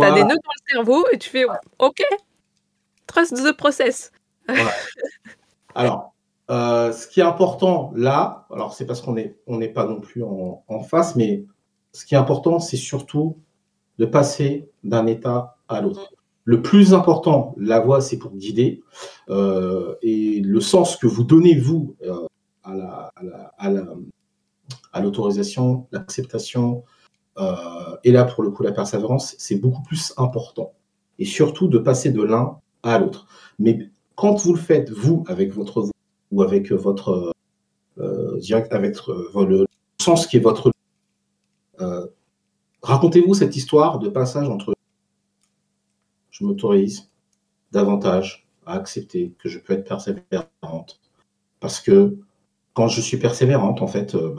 T'as 0.00 0.14
des 0.14 0.22
nœuds 0.22 0.28
dans 0.28 0.34
le 0.34 0.72
cerveau 0.72 1.04
et 1.12 1.18
tu 1.18 1.28
fais 1.28 1.44
OK, 1.78 2.02
trust 3.06 3.36
the 3.36 3.56
process. 3.56 4.10
Alors, 5.74 6.14
euh, 6.50 6.92
ce 6.92 7.06
qui 7.06 7.20
est 7.20 7.24
important 7.24 7.92
là, 7.94 8.46
alors 8.50 8.74
c'est 8.74 8.84
parce 8.84 9.00
qu'on 9.00 9.14
n'est 9.14 9.36
on 9.46 9.58
n'est 9.58 9.68
pas 9.68 9.86
non 9.86 10.00
plus 10.00 10.22
en, 10.22 10.64
en 10.66 10.80
face, 10.80 11.14
mais 11.16 11.44
ce 11.92 12.04
qui 12.04 12.14
est 12.14 12.18
important, 12.18 12.58
c'est 12.58 12.76
surtout 12.76 13.38
de 13.98 14.06
passer 14.06 14.68
d'un 14.82 15.06
état 15.06 15.56
à 15.68 15.80
l'autre. 15.80 16.12
Le 16.44 16.60
plus 16.60 16.92
important, 16.92 17.54
la 17.56 17.80
voix, 17.80 18.00
c'est 18.00 18.18
pour 18.18 18.32
guider. 18.32 18.82
Euh, 19.28 19.94
et 20.02 20.40
le 20.40 20.60
sens 20.60 20.96
que 20.96 21.06
vous 21.06 21.22
donnez, 21.22 21.56
vous, 21.56 21.94
euh, 22.02 22.26
à 22.64 23.70
l'autorisation, 25.00 25.86
l'acceptation, 25.92 26.82
euh, 27.38 27.96
et 28.02 28.10
là, 28.10 28.24
pour 28.24 28.42
le 28.42 28.50
coup, 28.50 28.64
la 28.64 28.72
persévérance, 28.72 29.36
c'est 29.38 29.56
beaucoup 29.56 29.82
plus 29.82 30.12
important. 30.16 30.72
Et 31.18 31.24
surtout, 31.24 31.68
de 31.68 31.78
passer 31.78 32.10
de 32.10 32.22
l'un 32.22 32.58
à 32.82 32.98
l'autre. 32.98 33.26
Mais 33.60 33.90
quand 34.16 34.34
vous 34.34 34.54
le 34.54 34.60
faites, 34.60 34.90
vous, 34.90 35.22
avec 35.28 35.52
votre 35.52 35.82
vous, 35.82 35.92
ou 36.32 36.42
avec 36.42 36.72
votre 36.72 37.32
direct, 38.40 38.72
avec 38.72 38.96
le 39.06 39.66
sens 40.00 40.26
qui 40.26 40.38
est 40.38 40.40
votre 40.40 40.72
Racontez-vous 42.82 43.34
cette 43.34 43.54
histoire 43.54 44.00
de 44.00 44.08
passage 44.08 44.48
entre 44.48 44.74
je 46.32 46.44
m'autorise 46.44 47.10
davantage 47.70 48.48
à 48.66 48.74
accepter 48.74 49.34
que 49.38 49.48
je 49.48 49.60
peux 49.60 49.74
être 49.74 49.84
persévérante. 49.84 51.00
Parce 51.60 51.80
que 51.80 52.16
quand 52.74 52.88
je 52.88 53.00
suis 53.00 53.18
persévérante, 53.18 53.82
en 53.82 53.86
fait, 53.86 54.16
euh, 54.16 54.34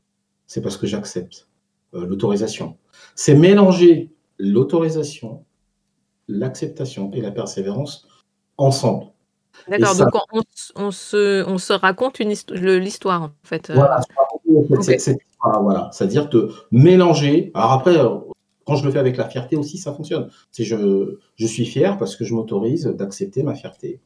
c'est 0.48 0.61
parce 0.61 0.76
que 0.76 0.88
j'accepte 0.88 1.48
euh, 1.94 2.06
l'autorisation. 2.06 2.78
C'est 3.15 3.36
mélanger 3.36 4.11
l'autorisation, 4.40 5.45
l'acceptation 6.28 7.11
et 7.14 7.22
la 7.22 7.32
persévérance 7.32 8.07
ensemble. 8.57 9.06
D'accord, 9.68 9.95
donc 9.95 10.10
on, 10.76 10.91
se, 10.91 11.48
on, 11.48 11.57
se, 11.60 11.74
raconte 11.74 12.18
l'histoire, 12.20 13.22
en 13.22 13.32
fait. 13.44 13.70
Euh. 13.70 13.76
Voilà, 13.76 14.02
voilà. 15.61 15.90
c'est-à-dire 15.94 16.28
de 16.30 16.52
mélanger. 16.72 17.52
Alors 17.53 17.74
après, 17.74 17.95
quand 18.65 18.76
je 18.76 18.85
le 18.85 18.91
fais 18.91 18.99
avec 18.99 19.18
la 19.18 19.27
fierté 19.30 19.56
aussi, 19.56 19.77
ça 19.77 19.94
fonctionne. 19.94 20.30
C'est 20.52 20.64
je, 20.64 21.18
je 21.35 21.48
suis 21.48 21.65
fier 21.65 21.98
parce 21.98 22.15
que 22.15 22.23
je 22.23 22.34
m'autorise 22.34 22.85
d'accepter 22.85 23.44
ma 23.44 23.56
fierté. 23.56 23.99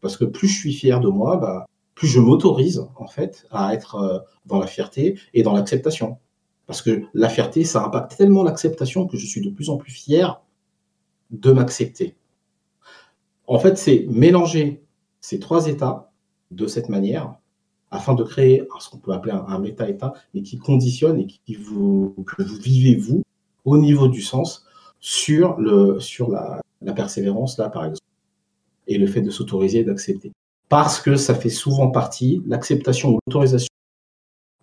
Parce 0.00 0.16
que 0.16 0.24
plus 0.24 0.48
je 0.48 0.58
suis 0.58 0.72
fier 0.72 1.00
de 1.00 1.08
moi, 1.08 1.36
bah, 1.36 1.66
plus 1.94 2.08
je 2.08 2.20
m'autorise 2.20 2.86
en 2.96 3.06
fait 3.06 3.46
à 3.50 3.74
être 3.74 3.96
euh, 3.96 4.18
dans 4.46 4.58
la 4.58 4.66
fierté 4.66 5.18
et 5.34 5.42
dans 5.42 5.52
l'acceptation. 5.52 6.18
Parce 6.66 6.82
que 6.82 7.02
la 7.14 7.28
fierté, 7.28 7.64
ça 7.64 7.84
impacte 7.84 8.16
tellement 8.16 8.44
l'acceptation 8.44 9.06
que 9.06 9.16
je 9.16 9.26
suis 9.26 9.40
de 9.40 9.50
plus 9.50 9.70
en 9.70 9.76
plus 9.76 9.90
fier 9.90 10.40
de 11.30 11.50
m'accepter. 11.50 12.16
En 13.46 13.58
fait, 13.58 13.76
c'est 13.78 14.06
mélanger 14.08 14.84
ces 15.20 15.40
trois 15.40 15.66
états 15.66 16.12
de 16.50 16.66
cette 16.66 16.88
manière 16.88 17.34
afin 17.90 18.14
de 18.14 18.22
créer 18.22 18.62
ce 18.80 18.90
qu'on 18.90 18.98
peut 18.98 19.12
appeler 19.12 19.32
un, 19.32 19.58
méta-état, 19.58 20.12
mais 20.34 20.42
qui 20.42 20.58
conditionne 20.58 21.18
et 21.18 21.26
qui 21.26 21.54
vous, 21.54 22.14
que 22.26 22.42
vous 22.42 22.56
vivez 22.56 22.96
vous 22.96 23.22
au 23.68 23.78
niveau 23.78 24.08
du 24.08 24.22
sens 24.22 24.66
sur, 25.00 25.58
le, 25.58 26.00
sur 26.00 26.30
la, 26.30 26.60
persévérance, 26.94 27.58
là, 27.58 27.68
par 27.68 27.84
exemple, 27.84 28.06
et 28.86 28.98
le 28.98 29.06
fait 29.06 29.20
de 29.20 29.30
s'autoriser 29.30 29.80
et 29.80 29.84
d'accepter. 29.84 30.32
Parce 30.68 31.00
que 31.00 31.16
ça 31.16 31.34
fait 31.34 31.50
souvent 31.50 31.90
partie, 31.90 32.42
l'acceptation 32.46 33.10
ou 33.10 33.18
l'autorisation, 33.26 33.68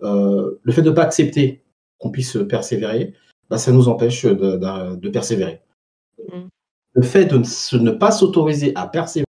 euh, 0.03 0.59
le 0.61 0.71
fait 0.71 0.81
de 0.81 0.89
ne 0.89 0.95
pas 0.95 1.03
accepter 1.03 1.63
qu'on 1.99 2.11
puisse 2.11 2.37
persévérer, 2.49 3.13
bah, 3.49 3.57
ça 3.57 3.71
nous 3.71 3.87
empêche 3.87 4.25
de, 4.25 5.09
persévérer. 5.09 5.61
Mm. 6.31 6.47
Le 6.93 7.01
fait 7.01 7.25
de 7.25 7.37
ne 7.77 7.91
pas 7.91 8.11
s'autoriser 8.11 8.71
à 8.75 8.87
persévérer 8.87 9.25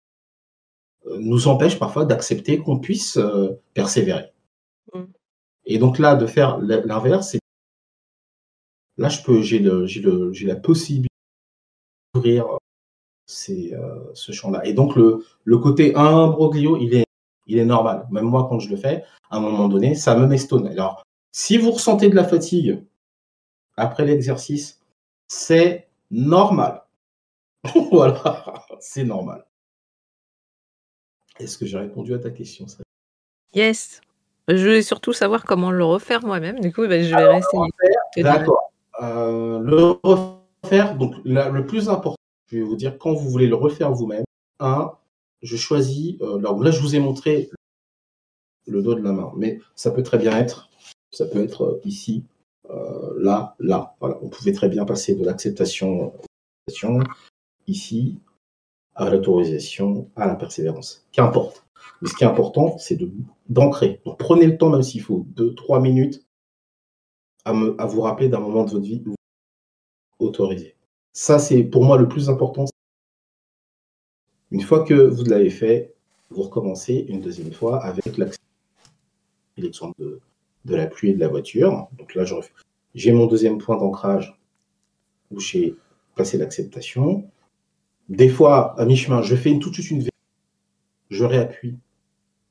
euh, 1.06 1.18
nous 1.20 1.48
empêche 1.48 1.78
parfois 1.78 2.04
d'accepter 2.04 2.58
qu'on 2.58 2.78
puisse 2.78 3.16
euh, 3.16 3.60
persévérer. 3.74 4.32
Mm. 4.94 5.02
Et 5.66 5.78
donc 5.78 5.98
là, 5.98 6.14
de 6.14 6.26
faire 6.26 6.58
l'inverse, 6.58 7.30
c'est 7.30 7.40
Là, 8.98 9.08
je 9.08 9.22
peux, 9.22 9.42
j'ai 9.42 9.58
le, 9.58 9.86
j'ai 9.86 10.00
le, 10.00 10.32
j'ai 10.32 10.46
la 10.46 10.56
possibilité 10.56 11.08
d'ouvrir 12.14 12.46
euh, 12.46 12.58
euh, 13.50 14.10
ce 14.14 14.32
champ-là. 14.32 14.64
Et 14.64 14.72
donc 14.72 14.96
le, 14.96 15.24
le 15.44 15.58
côté 15.58 15.94
imbroglio, 15.94 16.76
il 16.78 16.94
est 16.94 17.04
Il 17.46 17.58
est 17.58 17.64
normal. 17.64 18.06
Même 18.10 18.24
moi, 18.24 18.46
quand 18.48 18.58
je 18.58 18.70
le 18.70 18.76
fais, 18.76 19.04
à 19.30 19.36
un 19.36 19.40
moment 19.40 19.68
donné, 19.68 19.94
ça 19.94 20.16
me 20.16 20.26
mestonne. 20.26 20.66
Alors, 20.66 21.02
si 21.32 21.58
vous 21.58 21.70
ressentez 21.70 22.08
de 22.08 22.16
la 22.16 22.24
fatigue 22.24 22.82
après 23.76 24.04
l'exercice, 24.04 24.80
c'est 25.28 25.88
normal. 26.10 26.82
voilà, 27.92 28.64
c'est 28.80 29.04
normal. 29.04 29.44
Est-ce 31.38 31.58
que 31.58 31.66
j'ai 31.66 31.78
répondu 31.78 32.14
à 32.14 32.18
ta 32.18 32.30
question 32.30 32.66
ça 32.66 32.82
Yes. 33.52 34.00
Je 34.48 34.56
voulais 34.56 34.82
surtout 34.82 35.12
savoir 35.12 35.44
comment 35.44 35.70
le 35.70 35.84
refaire 35.84 36.24
moi-même. 36.24 36.60
Du 36.60 36.72
coup, 36.72 36.86
ben, 36.86 37.02
je 37.02 37.14
vais 37.14 37.26
rester. 37.26 37.58
D'accord. 38.22 38.72
Euh, 39.02 39.58
le 39.60 39.98
refaire, 40.02 40.96
donc 40.96 41.14
le 41.24 41.66
plus 41.66 41.88
important, 41.88 42.16
je 42.50 42.58
vais 42.58 42.62
vous 42.62 42.76
dire 42.76 42.98
quand 42.98 43.12
vous 43.12 43.28
voulez 43.28 43.46
le 43.46 43.56
refaire 43.56 43.92
vous-même. 43.92 44.24
Un, 44.60 44.92
je 45.42 45.56
choisis. 45.56 46.16
Euh, 46.22 46.40
là, 46.40 46.70
je 46.70 46.80
vous 46.80 46.94
ai 46.96 47.00
montré 47.00 47.50
le 48.66 48.82
dos 48.82 48.94
de 48.94 49.02
la 49.02 49.12
main, 49.12 49.32
mais 49.36 49.60
ça 49.74 49.90
peut 49.90 50.02
très 50.02 50.18
bien 50.18 50.36
être. 50.36 50.70
Ça 51.12 51.26
peut 51.26 51.42
être 51.42 51.62
euh, 51.62 51.80
ici, 51.84 52.24
là, 53.18 53.54
là. 53.58 53.94
Voilà. 54.00 54.18
On 54.22 54.28
pouvait 54.28 54.52
très 54.52 54.68
bien 54.68 54.84
passer 54.84 55.14
de 55.14 55.24
l'acceptation 55.24 56.12
ici 57.66 58.18
à 58.94 59.10
l'autorisation, 59.10 60.10
à 60.16 60.26
la 60.26 60.34
persévérance. 60.34 61.06
Qu'importe. 61.12 61.64
Mais 62.00 62.08
ce 62.08 62.14
qui 62.14 62.24
est 62.24 62.26
important, 62.26 62.76
c'est 62.78 62.98
d'ancrer. 63.48 64.00
Donc 64.04 64.18
prenez 64.18 64.46
le 64.46 64.58
temps, 64.58 64.70
même 64.70 64.82
s'il 64.82 65.02
faut, 65.02 65.26
deux, 65.28 65.54
trois 65.54 65.80
minutes, 65.80 66.25
à, 67.46 67.54
me, 67.54 67.80
à 67.80 67.86
vous 67.86 68.02
rappeler 68.02 68.28
d'un 68.28 68.40
moment 68.40 68.64
de 68.64 68.70
votre 68.70 68.84
vie 68.84 69.02
autorisé. 70.18 70.74
Ça, 71.12 71.38
c'est 71.38 71.62
pour 71.62 71.84
moi 71.84 71.96
le 71.96 72.08
plus 72.08 72.28
important. 72.28 72.66
Une 74.50 74.60
fois 74.60 74.84
que 74.84 74.94
vous 74.94 75.24
l'avez 75.24 75.50
fait, 75.50 75.94
vous 76.30 76.42
recommencez 76.42 77.06
une 77.08 77.20
deuxième 77.20 77.52
fois 77.52 77.82
avec 77.82 78.04
l'exemple 79.56 79.94
de, 79.98 80.20
de 80.64 80.74
la 80.74 80.86
pluie 80.86 81.10
et 81.10 81.14
de 81.14 81.20
la 81.20 81.28
voiture. 81.28 81.88
Donc 81.96 82.14
là, 82.14 82.24
j'ai 82.94 83.12
mon 83.12 83.26
deuxième 83.26 83.58
point 83.58 83.76
d'ancrage 83.76 84.38
où 85.30 85.40
j'ai 85.40 85.76
passé 86.16 86.38
l'acceptation. 86.38 87.30
Des 88.08 88.28
fois, 88.28 88.78
à 88.78 88.84
mi-chemin, 88.84 89.22
je 89.22 89.36
fais 89.36 89.50
une, 89.50 89.60
tout 89.60 89.70
de 89.70 89.74
suite 89.74 89.90
une 89.90 90.04
je 91.08 91.24
réappuie 91.24 91.78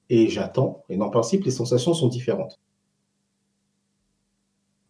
et 0.09 0.29
j'attends. 0.29 0.83
Et 0.87 0.95
dans 0.95 1.05
le 1.05 1.11
principe, 1.11 1.43
les 1.43 1.51
sensations 1.51 1.93
sont 1.93 2.07
différentes. 2.07 2.59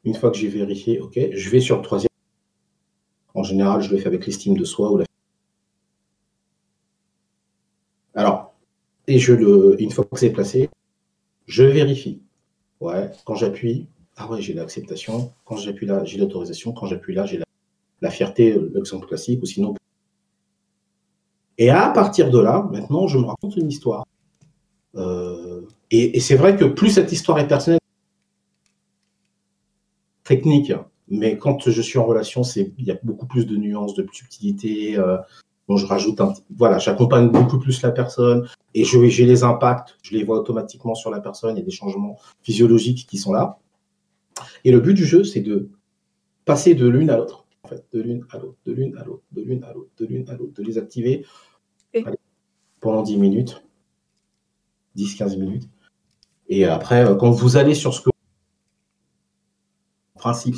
Une 0.06 0.14
fois 0.14 0.32
que 0.32 0.38
j'ai 0.38 0.48
vérifié, 0.48 0.99
ok, 0.99 1.19
je 1.32 1.49
vais 1.49 1.60
sur 1.60 1.77
le 1.77 1.82
troisième. 1.82 2.10
En 3.34 3.44
général, 3.44 3.82
je 3.82 3.91
le 3.91 3.98
fais 3.98 4.07
avec 4.07 4.26
l'estime 4.26 4.56
de 4.56 4.64
soi 4.64 4.91
ou 4.91 4.98
la. 4.98 5.06
Alors, 8.14 8.53
et 9.07 9.19
je 9.19 9.34
le, 9.34 9.76
une 9.82 9.91
fois 9.91 10.06
que 10.06 10.18
c'est 10.18 10.32
placé, 10.32 10.69
je 11.48 11.64
vérifie. 11.64 12.22
Ouais, 12.80 13.11
quand 13.26 13.36
j'appuie, 13.36 13.88
ah 14.15 14.30
ouais, 14.30 14.41
j'ai 14.41 14.53
l'acceptation. 14.53 15.34
Quand 15.44 15.57
j'appuie 15.57 15.86
là, 15.86 16.03
j'ai 16.06 16.18
l'autorisation. 16.18 16.72
Quand 16.72 16.86
j'appuie 16.86 17.14
là, 17.14 17.26
j'ai 17.26 17.41
la, 18.02 18.10
fierté, 18.10 18.57
l'exemple 18.73 19.07
classique, 19.07 19.41
ou 19.41 19.45
sinon 19.45 19.76
et 21.57 21.69
à 21.69 21.90
partir 21.90 22.30
de 22.30 22.40
là, 22.40 22.68
maintenant, 22.72 23.07
je 23.07 23.18
me 23.18 23.26
raconte 23.26 23.56
une 23.56 23.69
histoire. 23.69 24.06
Euh, 24.95 25.61
et, 25.91 26.19
c'est 26.19 26.36
vrai 26.36 26.56
que 26.56 26.65
plus 26.65 26.90
cette 26.90 27.11
histoire 27.11 27.40
est 27.40 27.48
personnelle, 27.48 27.80
technique, 30.26 30.73
mais 31.07 31.38
quand 31.38 31.69
je 31.69 31.81
suis 31.81 31.97
en 31.97 32.06
relation, 32.06 32.43
c'est 32.43 32.73
il 32.77 32.85
y 32.85 32.91
a 32.91 32.97
beaucoup 33.03 33.27
plus 33.27 33.45
de 33.45 33.56
nuances, 33.56 33.93
de 33.93 34.06
subtilité. 34.11 34.97
Euh, 34.97 35.18
je 35.69 35.85
rajoute 35.85 36.19
un, 36.22 36.34
voilà, 36.56 36.77
j'accompagne 36.77 37.30
beaucoup 37.30 37.57
plus 37.57 37.81
la 37.81 37.91
personne 37.91 38.47
et 38.73 38.84
je 38.84 39.03
j'ai 39.07 39.26
les 39.26 39.43
impacts, 39.43 39.97
je 40.03 40.15
les 40.15 40.23
vois 40.23 40.38
automatiquement 40.38 40.93
sur 40.93 41.10
la 41.10 41.19
personne. 41.19 41.56
Il 41.56 41.60
y 41.60 41.64
a 41.64 41.65
des 41.65 41.72
changements 41.72 42.18
physiologiques 42.43 43.07
qui 43.07 43.18
sont 43.18 43.34
là. 43.34 43.57
Et 44.64 44.72
le 44.72 44.80
but 44.80 44.93
du 44.93 45.06
jeu, 45.06 45.23
c'est 45.23 45.39
de 45.39 45.69
passer 46.43 46.76
de 46.76 46.88
l'une 46.88 47.10
à 47.10 47.18
l'autre 47.18 47.45
en 47.64 47.68
fait, 47.68 47.84
de 47.93 48.02
l'une 48.02 48.26
à 48.31 48.38
l'autre, 48.38 48.57
de 48.65 48.73
l'une 48.73 48.95
à 48.97 49.03
l'autre, 49.03 49.23
de 49.31 49.41
l'une 49.41 49.64
à 49.64 49.73
l'autre, 49.73 49.89
de 49.97 50.06
l'une 50.06 50.30
à 50.30 50.35
l'autre, 50.35 50.53
de 50.53 50.64
les 50.64 50.77
activer 50.77 51.26
pendant 52.80 53.02
10 53.02 53.18
minutes, 53.18 53.64
10-15 54.95 55.39
minutes. 55.39 55.69
Et 56.47 56.65
après, 56.65 57.06
euh, 57.06 57.15
quand 57.15 57.31
vous 57.31 57.57
allez 57.57 57.73
sur 57.73 57.93
ce 57.93 58.02
que. 58.02 58.10
Principe, 60.26 60.56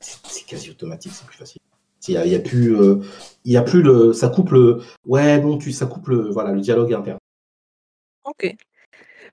c'est 0.00 0.46
quasi 0.46 0.70
automatique, 0.70 1.12
c'est 1.12 1.26
plus 1.26 1.36
facile. 1.36 1.60
Il 2.08 2.18
n'y 2.22 2.34
a, 2.34 2.38
plus, 2.38 2.74
euh, 2.74 3.02
il 3.44 3.52
y 3.52 3.58
a 3.58 3.62
plus 3.62 3.82
le, 3.82 4.14
ça 4.14 4.30
coupe 4.30 4.48
le, 4.52 4.80
ouais, 5.04 5.38
non, 5.42 5.58
tu, 5.58 5.72
ça 5.72 5.84
coupe 5.84 6.08
le, 6.08 6.30
voilà, 6.30 6.52
le 6.52 6.62
dialogue 6.62 6.94
interne. 6.94 7.18
Ok. 8.24 8.56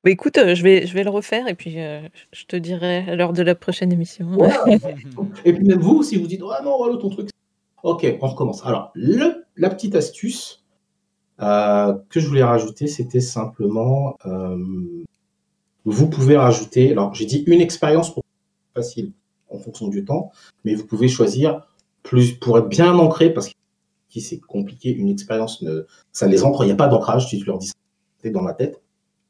Bah, 0.04 0.12
écoute, 0.12 0.38
euh, 0.38 0.56
je 0.56 0.64
vais 0.64 0.86
je 0.86 0.94
vais 0.94 1.06
le 1.06 1.10
refaire 1.10 1.48
et 1.48 1.56
puis, 1.56 1.80
euh, 1.80 2.02
je 2.34 2.44
te 2.44 2.58
dirai 2.58 3.16
lors 3.16 3.32
de 3.32 3.44
la 3.44 3.56
prochaine 3.56 3.94
émission. 3.94 4.38
et 5.46 5.54
puis 5.54 5.64
même 5.64 5.80
vous, 5.80 6.04
si 6.04 6.18
vous 6.18 6.28
dites: 6.28 6.42
«Ah 6.52 6.62
non, 6.66 6.76
voilà 6.78 6.98
ton 6.98 7.10
truc» 7.10 7.30
OK, 7.84 8.06
on 8.22 8.28
recommence. 8.28 8.66
Alors 8.66 8.92
le 8.94 9.46
la 9.56 9.70
petite 9.70 9.96
astuce, 9.96 10.66
euh, 11.40 11.94
que 12.10 12.20
je 12.20 12.28
voulais 12.28 12.44
rajouter, 12.44 12.88
c'était 12.88 13.22
simplement, 13.22 14.18
vous 15.86 16.10
pouvez 16.10 16.36
rajouter 16.36 16.92
alors 16.92 17.14
j'ai 17.14 17.26
dit 17.26 17.46
une 17.48 17.62
expérience 17.62 18.14
pour 18.14 18.26
facile 18.76 19.14
en 19.52 19.60
fonction 19.60 19.88
du 19.88 20.06
temps, 20.06 20.32
mais 20.64 20.76
vous 20.76 20.86
pouvez 20.86 21.08
choisir 21.08 21.68
plus 22.04 22.34
pour 22.34 22.58
être 22.58 22.68
bien 22.68 22.98
ancré 22.98 23.32
parce 23.32 23.50
que 23.50 23.54
c'est 24.20 24.40
compliqué, 24.40 24.90
une 24.90 25.10
expérience 25.10 25.62
ne 25.62 25.86
ça 26.12 26.28
les 26.28 26.44
ancre, 26.44 26.64
il 26.64 26.68
n'y 26.68 26.74
a 26.74 26.76
pas 26.76 26.88
d'ancrage, 26.88 27.30
si 27.30 27.40
tu 27.40 27.46
leur 27.46 27.60
dis 27.60 27.72
dans 28.26 28.44
la 28.44 28.54
tête. 28.54 28.82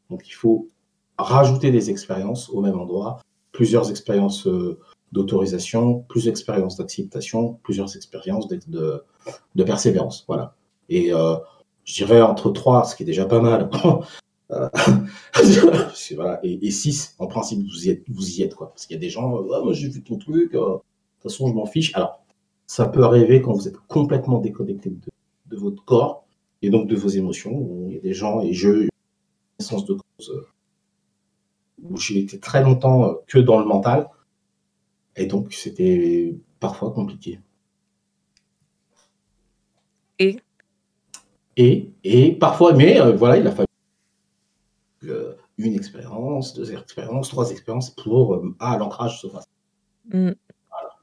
Donc 0.10 0.28
il 0.28 0.34
faut 0.34 0.68
rajouter 1.18 1.72
des 1.72 1.90
expériences 1.90 2.50
au 2.50 2.62
même 2.62 2.80
endroit, 2.80 3.20
plusieurs 3.52 3.90
expériences 3.90 4.48
euh, 4.48 4.80
d'autorisation, 5.12 6.06
plusieurs 6.10 6.32
expériences 6.32 6.78
d'acceptation, 6.78 7.60
plusieurs 7.64 7.96
expériences 7.96 8.48
de, 8.48 9.04
de, 9.56 9.64
persévérance. 9.64 10.26
Voilà. 10.28 10.56
Et 10.90 11.14
euh, 11.14 11.36
je 11.86 11.94
dirais 11.96 12.22
entre 12.22 12.50
trois, 12.52 12.84
ce 12.86 12.96
qui 12.96 13.04
est 13.04 13.06
déjà 13.06 13.26
pas 13.26 13.40
mal. 13.40 13.70
Euh, 14.52 14.70
voilà. 16.16 16.40
Et, 16.44 16.72
six, 16.72 17.16
en 17.20 17.28
principe, 17.28 17.64
vous 17.64 17.88
y 17.88 17.90
êtes, 17.90 18.04
vous 18.10 18.30
y 18.30 18.42
êtes 18.44 18.56
quoi. 18.56 18.70
Parce 18.70 18.86
qu'il 18.86 18.96
y 18.96 18.98
a 18.98 19.02
des 19.02 19.10
gens, 19.10 19.38
ah, 19.54 19.62
moi 19.62 19.74
j'ai 19.74 19.90
vu 19.90 20.04
ton 20.04 20.18
truc, 20.18 20.54
de 20.54 20.60
toute 20.60 20.84
façon 21.24 21.48
je 21.48 21.54
m'en 21.54 21.66
fiche. 21.66 21.96
Alors, 21.96 22.24
ça 22.68 22.88
peut 22.88 23.04
arriver 23.04 23.42
quand 23.42 23.54
vous 23.54 23.68
êtes 23.68 23.78
complètement 23.88 24.40
déconnecté 24.40 24.90
de, 24.90 24.98
de 25.48 25.58
votre 25.58 25.84
corps 25.84 26.26
et 26.62 26.70
donc 26.70 26.88
de 26.88 26.96
vos 26.96 27.10
émotions. 27.10 27.86
Il 27.88 27.94
y 27.94 27.98
a 27.98 28.02
des 28.02 28.14
gens, 28.14 28.42
et 28.42 28.54
je, 28.54 28.88
sens 29.62 29.86
de 29.86 29.94
cause 29.94 30.32
euh, 30.32 30.48
où 31.84 31.98
j'ai 31.98 32.20
été 32.20 32.40
très 32.40 32.64
longtemps 32.64 33.06
euh, 33.06 33.14
que 33.28 33.40
dans 33.40 33.60
le 33.60 33.66
mental. 33.66 34.10
Et 35.16 35.26
donc, 35.26 35.54
c'était 35.54 36.36
parfois 36.60 36.92
compliqué. 36.92 37.40
Et? 40.20 40.38
Et, 41.58 41.90
et 42.04 42.32
parfois, 42.32 42.74
mais 42.74 43.00
euh, 43.00 43.16
voilà, 43.16 43.38
il 43.38 43.48
a 43.48 43.52
fallu 43.52 43.68
une 45.66 45.76
expérience, 45.76 46.54
deux 46.54 46.72
expériences, 46.74 47.30
trois 47.30 47.52
expériences 47.52 47.90
pour 47.92 48.44
à 48.60 48.78
l'ancrage 48.78 49.22
se 49.22 49.28
fasse. 49.28 49.48
Mmh. 50.12 50.32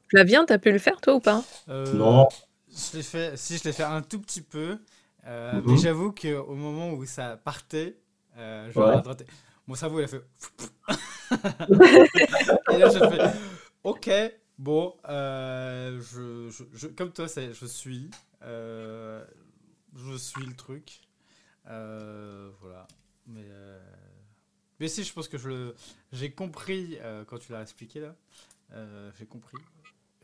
Flavien, 0.08 0.44
t'as 0.44 0.58
pu 0.58 0.72
le 0.72 0.78
faire 0.78 1.00
toi 1.00 1.16
ou 1.16 1.20
pas? 1.20 1.42
Non. 1.68 2.28
Je 2.70 3.00
fait, 3.00 3.36
si 3.36 3.58
je 3.58 3.64
l'ai 3.64 3.72
fait 3.72 3.82
un 3.82 4.02
tout 4.02 4.20
petit 4.20 4.40
peu, 4.40 4.78
mais 5.24 5.60
mhm. 5.60 5.76
j'avoue 5.76 6.12
qu'au 6.12 6.54
moment 6.54 6.92
où 6.92 7.04
ça 7.04 7.36
partait, 7.36 7.96
euh, 8.38 8.70
Mon 9.66 9.74
cerveau, 9.74 10.00
il 10.00 10.04
a 10.04 10.08
fait. 10.08 10.22
et 12.72 12.78
là. 12.78 13.32
Ok, 13.84 14.10
bon, 14.58 14.94
euh, 15.08 16.00
je, 16.00 16.50
je, 16.72 16.86
comme 16.88 17.12
toi, 17.12 17.26
je 17.26 17.66
suis. 17.66 18.10
Euh, 18.42 19.24
je 19.94 20.16
suis 20.16 20.44
le 20.44 20.54
truc. 20.54 21.00
Euh, 21.68 22.50
voilà. 22.60 22.86
Mais, 23.26 23.46
mais 24.80 24.88
si, 24.88 25.04
je 25.04 25.12
pense 25.12 25.28
que 25.28 25.38
je 25.38 25.48
le, 25.48 25.74
j'ai 26.12 26.30
compris 26.30 26.98
quand 27.26 27.38
tu 27.38 27.52
l'as 27.52 27.62
expliqué 27.62 28.00
là. 28.00 28.14
j'ai 29.18 29.26
compris 29.26 29.58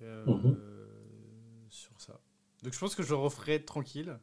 mhm. 0.02 0.56
sur 1.68 2.01
ça. 2.01 2.20
Donc 2.62 2.72
je 2.72 2.78
pense 2.78 2.94
que 2.94 3.02
je 3.02 3.14
referai 3.14 3.62
tranquille. 3.62 4.18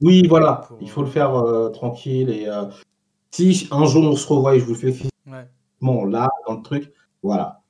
Oui, 0.00 0.26
voilà. 0.26 0.68
Il 0.80 0.90
faut 0.90 1.02
le 1.02 1.10
faire 1.10 1.70
tranquille 1.72 2.30
et 2.30 2.48
si 3.30 3.68
un 3.70 3.84
jour 3.84 4.04
on 4.04 4.16
se 4.16 4.26
revoit 4.26 4.56
et 4.56 4.60
je 4.60 4.64
vous 4.64 4.74
fais 4.74 4.92
bon 5.80 6.04
là, 6.04 6.28
dans 6.46 6.56
le 6.56 6.62
truc, 6.62 6.92
voilà. 7.22 7.62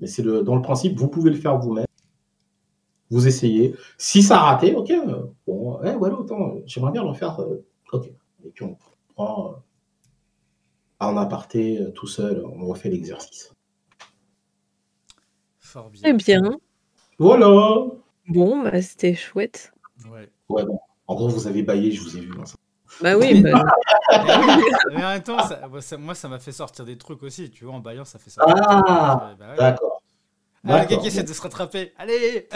Mais 0.00 0.06
c'est 0.06 0.22
le, 0.22 0.42
dans 0.42 0.56
le 0.56 0.62
principe, 0.62 0.96
vous 0.98 1.08
pouvez 1.08 1.30
le 1.30 1.36
faire 1.36 1.58
vous-même. 1.58 1.86
Vous 3.10 3.26
essayez. 3.26 3.74
Si 3.96 4.22
ça 4.22 4.38
a 4.38 4.52
raté, 4.52 4.74
ok, 4.74 4.92
bon, 5.46 5.78
ouais, 5.80 5.96
voilà, 5.96 6.14
autant, 6.18 6.56
j'aimerais 6.66 6.92
bien 6.92 7.04
le 7.04 7.14
faire, 7.14 7.40
euh, 7.40 7.64
ok. 7.92 8.10
Et 8.44 8.50
puis 8.50 8.64
on 8.64 8.76
prend 9.14 9.52
euh, 9.52 9.56
en 11.00 11.16
aparté 11.16 11.78
euh, 11.78 11.90
tout 11.90 12.06
seul, 12.06 12.44
on 12.44 12.66
refait 12.66 12.88
l'exercice. 12.88 13.52
Fort 15.58 15.90
bien. 15.90 16.02
Eh 16.06 16.12
bien. 16.12 16.58
Voilà. 17.18 17.48
Bon, 18.28 18.62
bah, 18.62 18.82
c'était 18.82 19.14
chouette. 19.14 19.72
Ouais. 20.10 20.28
Ouais, 20.48 20.64
bon. 20.64 20.78
En 21.06 21.14
gros, 21.14 21.28
vous 21.28 21.46
avez 21.46 21.62
baillé, 21.62 21.92
je 21.92 22.02
vous 22.02 22.16
ai 22.16 22.20
vu. 22.20 22.32
Hein, 22.38 22.44
Bah 23.00 23.16
oui. 23.16 23.42
Bah... 23.42 23.64
mais, 24.90 25.04
en 25.04 25.08
même 25.08 25.22
temps, 25.22 25.38
moi, 25.98 26.14
ça 26.14 26.28
m'a 26.28 26.38
fait 26.38 26.52
sortir 26.52 26.84
des 26.84 26.98
trucs 26.98 27.22
aussi. 27.22 27.50
Tu 27.50 27.64
vois, 27.64 27.74
en 27.74 27.80
baillant, 27.80 28.04
ça 28.04 28.18
fait 28.18 28.30
sortir. 28.30 28.56
Ah, 28.66 29.34
bah, 29.38 29.54
d'accord. 29.56 30.02
Ah, 30.66 30.84
qui 30.84 30.94
essaie 31.06 31.22
de 31.22 31.32
se 31.32 31.40
rattraper. 31.40 31.92
Allez 31.98 32.48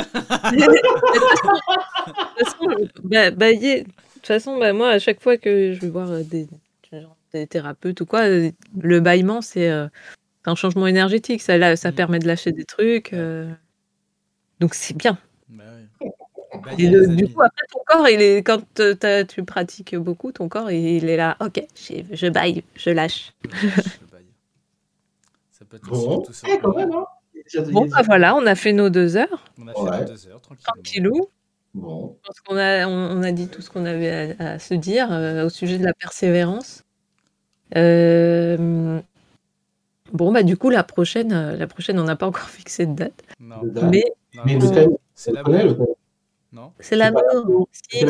bah, 3.05 3.31
bah, 3.31 3.53
De 3.53 3.85
toute 3.85 4.27
façon, 4.27 4.59
bah, 4.59 4.73
moi, 4.73 4.91
à 4.91 4.99
chaque 4.99 5.21
fois 5.21 5.37
que 5.37 5.73
je 5.73 5.81
vais 5.81 5.89
voir 5.89 6.11
euh, 6.11 6.23
des, 6.23 6.47
des 7.33 7.47
thérapeutes 7.47 8.01
ou 8.01 8.07
quoi, 8.07 8.23
euh, 8.23 8.51
le 8.81 9.01
bâillement, 9.01 9.41
c'est 9.41 9.71
euh, 9.71 9.89
un 10.45 10.55
changement 10.55 10.87
énergétique. 10.87 11.43
Ça, 11.43 11.77
ça 11.77 11.91
mmh. 11.91 11.95
permet 11.95 12.19
de 12.19 12.27
lâcher 12.27 12.53
des 12.53 12.65
trucs. 12.65 13.15
Donc, 14.61 14.75
c'est 14.75 14.97
bien. 14.97 15.19
Bah 15.49 15.65
et 16.79 16.89
du 16.89 17.29
coup, 17.29 17.43
après, 17.43 17.67
ton 17.71 17.81
corps, 17.87 18.09
il 18.09 18.21
est, 18.21 18.43
quand 18.43 18.63
tu 19.27 19.45
pratiques 19.45 19.97
beaucoup, 19.97 20.33
ton 20.33 20.49
corps, 20.49 20.71
il 20.71 21.09
est 21.09 21.17
là. 21.17 21.37
Ok, 21.41 21.63
je, 21.75 22.03
je 22.13 22.27
baille, 22.29 22.63
je 22.77 22.91
lâche. 22.91 23.33
Ça 25.51 25.65
peut 25.65 25.77
être 25.77 25.89
bon. 25.89 26.21
tout 26.21 26.33
ça. 26.33 26.47
Eh, 26.51 26.59
quand 26.59 26.77
même, 26.77 26.93
hein 26.93 27.07
Bon, 27.71 27.87
bah 27.87 28.03
voilà, 28.05 28.35
on 28.37 28.47
a 28.47 28.55
fait 28.55 28.73
nos 28.73 28.91
deux 28.91 29.17
heures. 29.17 29.45
On 29.59 29.67
a 29.67 29.75
fait 29.75 30.01
nos 30.01 30.05
deux 30.07 30.29
heures, 30.29 30.41
tranquillou. 30.41 31.29
Bon. 31.75 32.19
Je 32.23 32.27
pense 32.27 32.41
qu'on 32.41 32.57
a, 32.57 32.87
on, 32.87 33.23
a 33.23 33.33
dit 33.33 33.49
tout 33.49 33.63
ce 33.63 33.71
qu'on 33.71 33.87
avait 33.87 34.37
à, 34.39 34.59
se 34.59 34.75
dire 34.75 35.11
euh, 35.11 35.47
au 35.47 35.49
sujet 35.49 35.79
de 35.79 35.85
la 35.85 35.95
persévérance. 35.95 36.85
Euh, 37.77 39.01
bon, 40.13 40.33
bah 40.33 40.43
du 40.43 40.57
coup, 40.57 40.71
la 40.71 40.85
prochaine, 40.85 41.33
euh, 41.33 41.57
la 41.57 41.67
prochaine 41.67 41.99
on 41.99 42.05
n'a 42.05 42.17
pas 42.17 42.27
encore 42.27 42.49
fixé 42.49 42.87
de 42.87 42.95
date. 42.95 43.23
Non. 43.41 43.57
Mais, 43.91 44.05
mais 44.45 44.59
c'est 45.15 45.33
la. 45.33 45.43
Non 46.53 46.73
C'est 46.81 46.97
l'amour. 46.97 47.69
Si, 47.73 48.05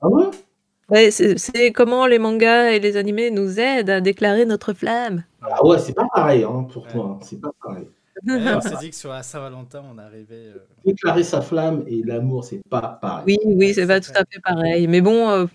ah 0.00 0.08
ouais 0.08 1.10
c'est 1.10 1.72
comment 1.72 2.06
les 2.06 2.20
mangas 2.20 2.70
et 2.70 2.78
les 2.78 2.96
animés 2.96 3.32
nous 3.32 3.58
aident 3.58 3.90
à 3.90 4.00
déclarer 4.00 4.44
notre 4.44 4.72
flamme. 4.72 5.24
Ah 5.42 5.64
ouais, 5.66 5.78
c'est 5.78 5.94
pas 5.94 6.06
pareil 6.14 6.44
hein, 6.44 6.68
pour 6.72 6.86
toi. 6.86 7.18
C'est 7.22 7.40
pas 7.40 7.50
pareil 7.60 7.88
on 8.26 8.60
s'est 8.60 8.76
dit 8.80 8.90
que 8.90 8.96
sur 8.96 9.10
la 9.10 9.22
Saint-Valentin, 9.22 9.82
on 9.92 9.98
arrivait. 9.98 10.46
Euh... 10.46 10.66
Déclarer 10.84 11.22
sa 11.22 11.42
flamme 11.42 11.84
et 11.86 12.02
l'amour, 12.02 12.44
c'est 12.44 12.62
pas 12.68 12.98
pareil. 13.00 13.38
Oui, 13.44 13.54
oui, 13.56 13.74
c'est 13.74 13.86
pas 13.86 14.00
tout 14.00 14.12
à 14.14 14.24
fait 14.30 14.40
pareil. 14.42 14.86
Mais 14.86 15.00
bon, 15.00 15.28
euh, 15.28 15.46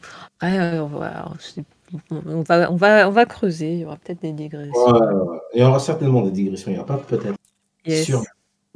euh, 0.44 0.88
on, 2.10 2.42
va, 2.42 2.72
on, 2.72 2.76
va, 2.76 3.08
on 3.08 3.12
va 3.12 3.26
creuser. 3.26 3.74
Il 3.74 3.80
y 3.80 3.86
aura 3.86 3.98
peut-être 3.98 4.22
des 4.22 4.34
digressions. 4.34 4.72
Il 5.54 5.62
y 5.62 5.64
aura 5.64 5.80
certainement 5.80 6.22
des 6.22 6.32
digressions. 6.32 6.72
Il 6.72 6.76
n'y 6.76 6.80
aura 6.80 6.88
pas 6.88 6.98
peut-être. 6.98 7.38
Sûr. 8.04 8.24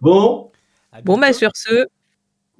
bon. 0.00 0.50
Bon, 1.04 1.18
bah 1.18 1.32
sur 1.32 1.50
ce. 1.54 1.86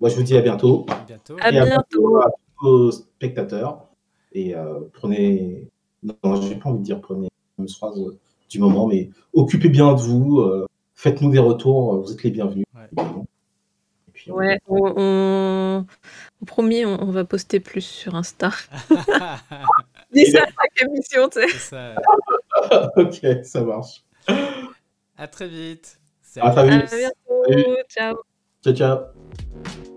Moi, 0.00 0.08
je 0.08 0.16
vous 0.16 0.22
dis 0.22 0.36
à 0.36 0.42
bientôt. 0.42 0.86
À 0.88 1.04
bientôt. 1.06 1.36
À 1.40 1.50
bientôt. 1.50 2.16
À, 2.18 2.30
tous 2.60 3.06
spectateurs. 3.16 3.86
Et 4.32 4.54
euh, 4.54 4.80
prenez. 4.92 5.68
Non, 6.02 6.40
j'ai 6.40 6.54
pas 6.56 6.70
envie 6.70 6.78
de 6.78 6.84
dire 6.84 7.00
prenez 7.00 7.28
une 7.58 7.68
phrase 7.68 8.00
du 8.48 8.58
moment, 8.58 8.86
mais 8.86 9.10
occupez 9.32 9.68
bien 9.68 9.94
de 9.94 10.00
vous, 10.00 10.40
euh, 10.40 10.66
faites-nous 10.94 11.30
des 11.30 11.38
retours, 11.38 12.00
vous 12.00 12.12
êtes 12.12 12.22
les 12.22 12.30
bienvenus. 12.30 12.64
Ouais, 12.74 13.04
on, 14.68 15.86
promis, 16.46 16.84
on, 16.84 17.10
va 17.10 17.24
poster 17.24 17.60
plus 17.60 17.80
sur 17.82 18.14
Insta. 18.14 18.50
Dis 20.12 20.26
ça 20.26 20.42
à 20.42 20.46
chaque 20.46 20.82
émission, 20.82 21.28
tu 21.28 21.48
sais. 21.58 21.94
ok, 22.96 23.44
ça 23.44 23.62
marche. 23.62 24.04
À 25.16 25.28
très 25.28 25.48
vite. 25.48 25.98
À 26.40 26.50
très 26.50 26.68
vite. 26.68 26.92
À 26.92 26.96
bientôt. 26.96 27.76
Ciao. 27.88 28.16
Ciao, 28.62 28.74
ciao. 28.74 29.89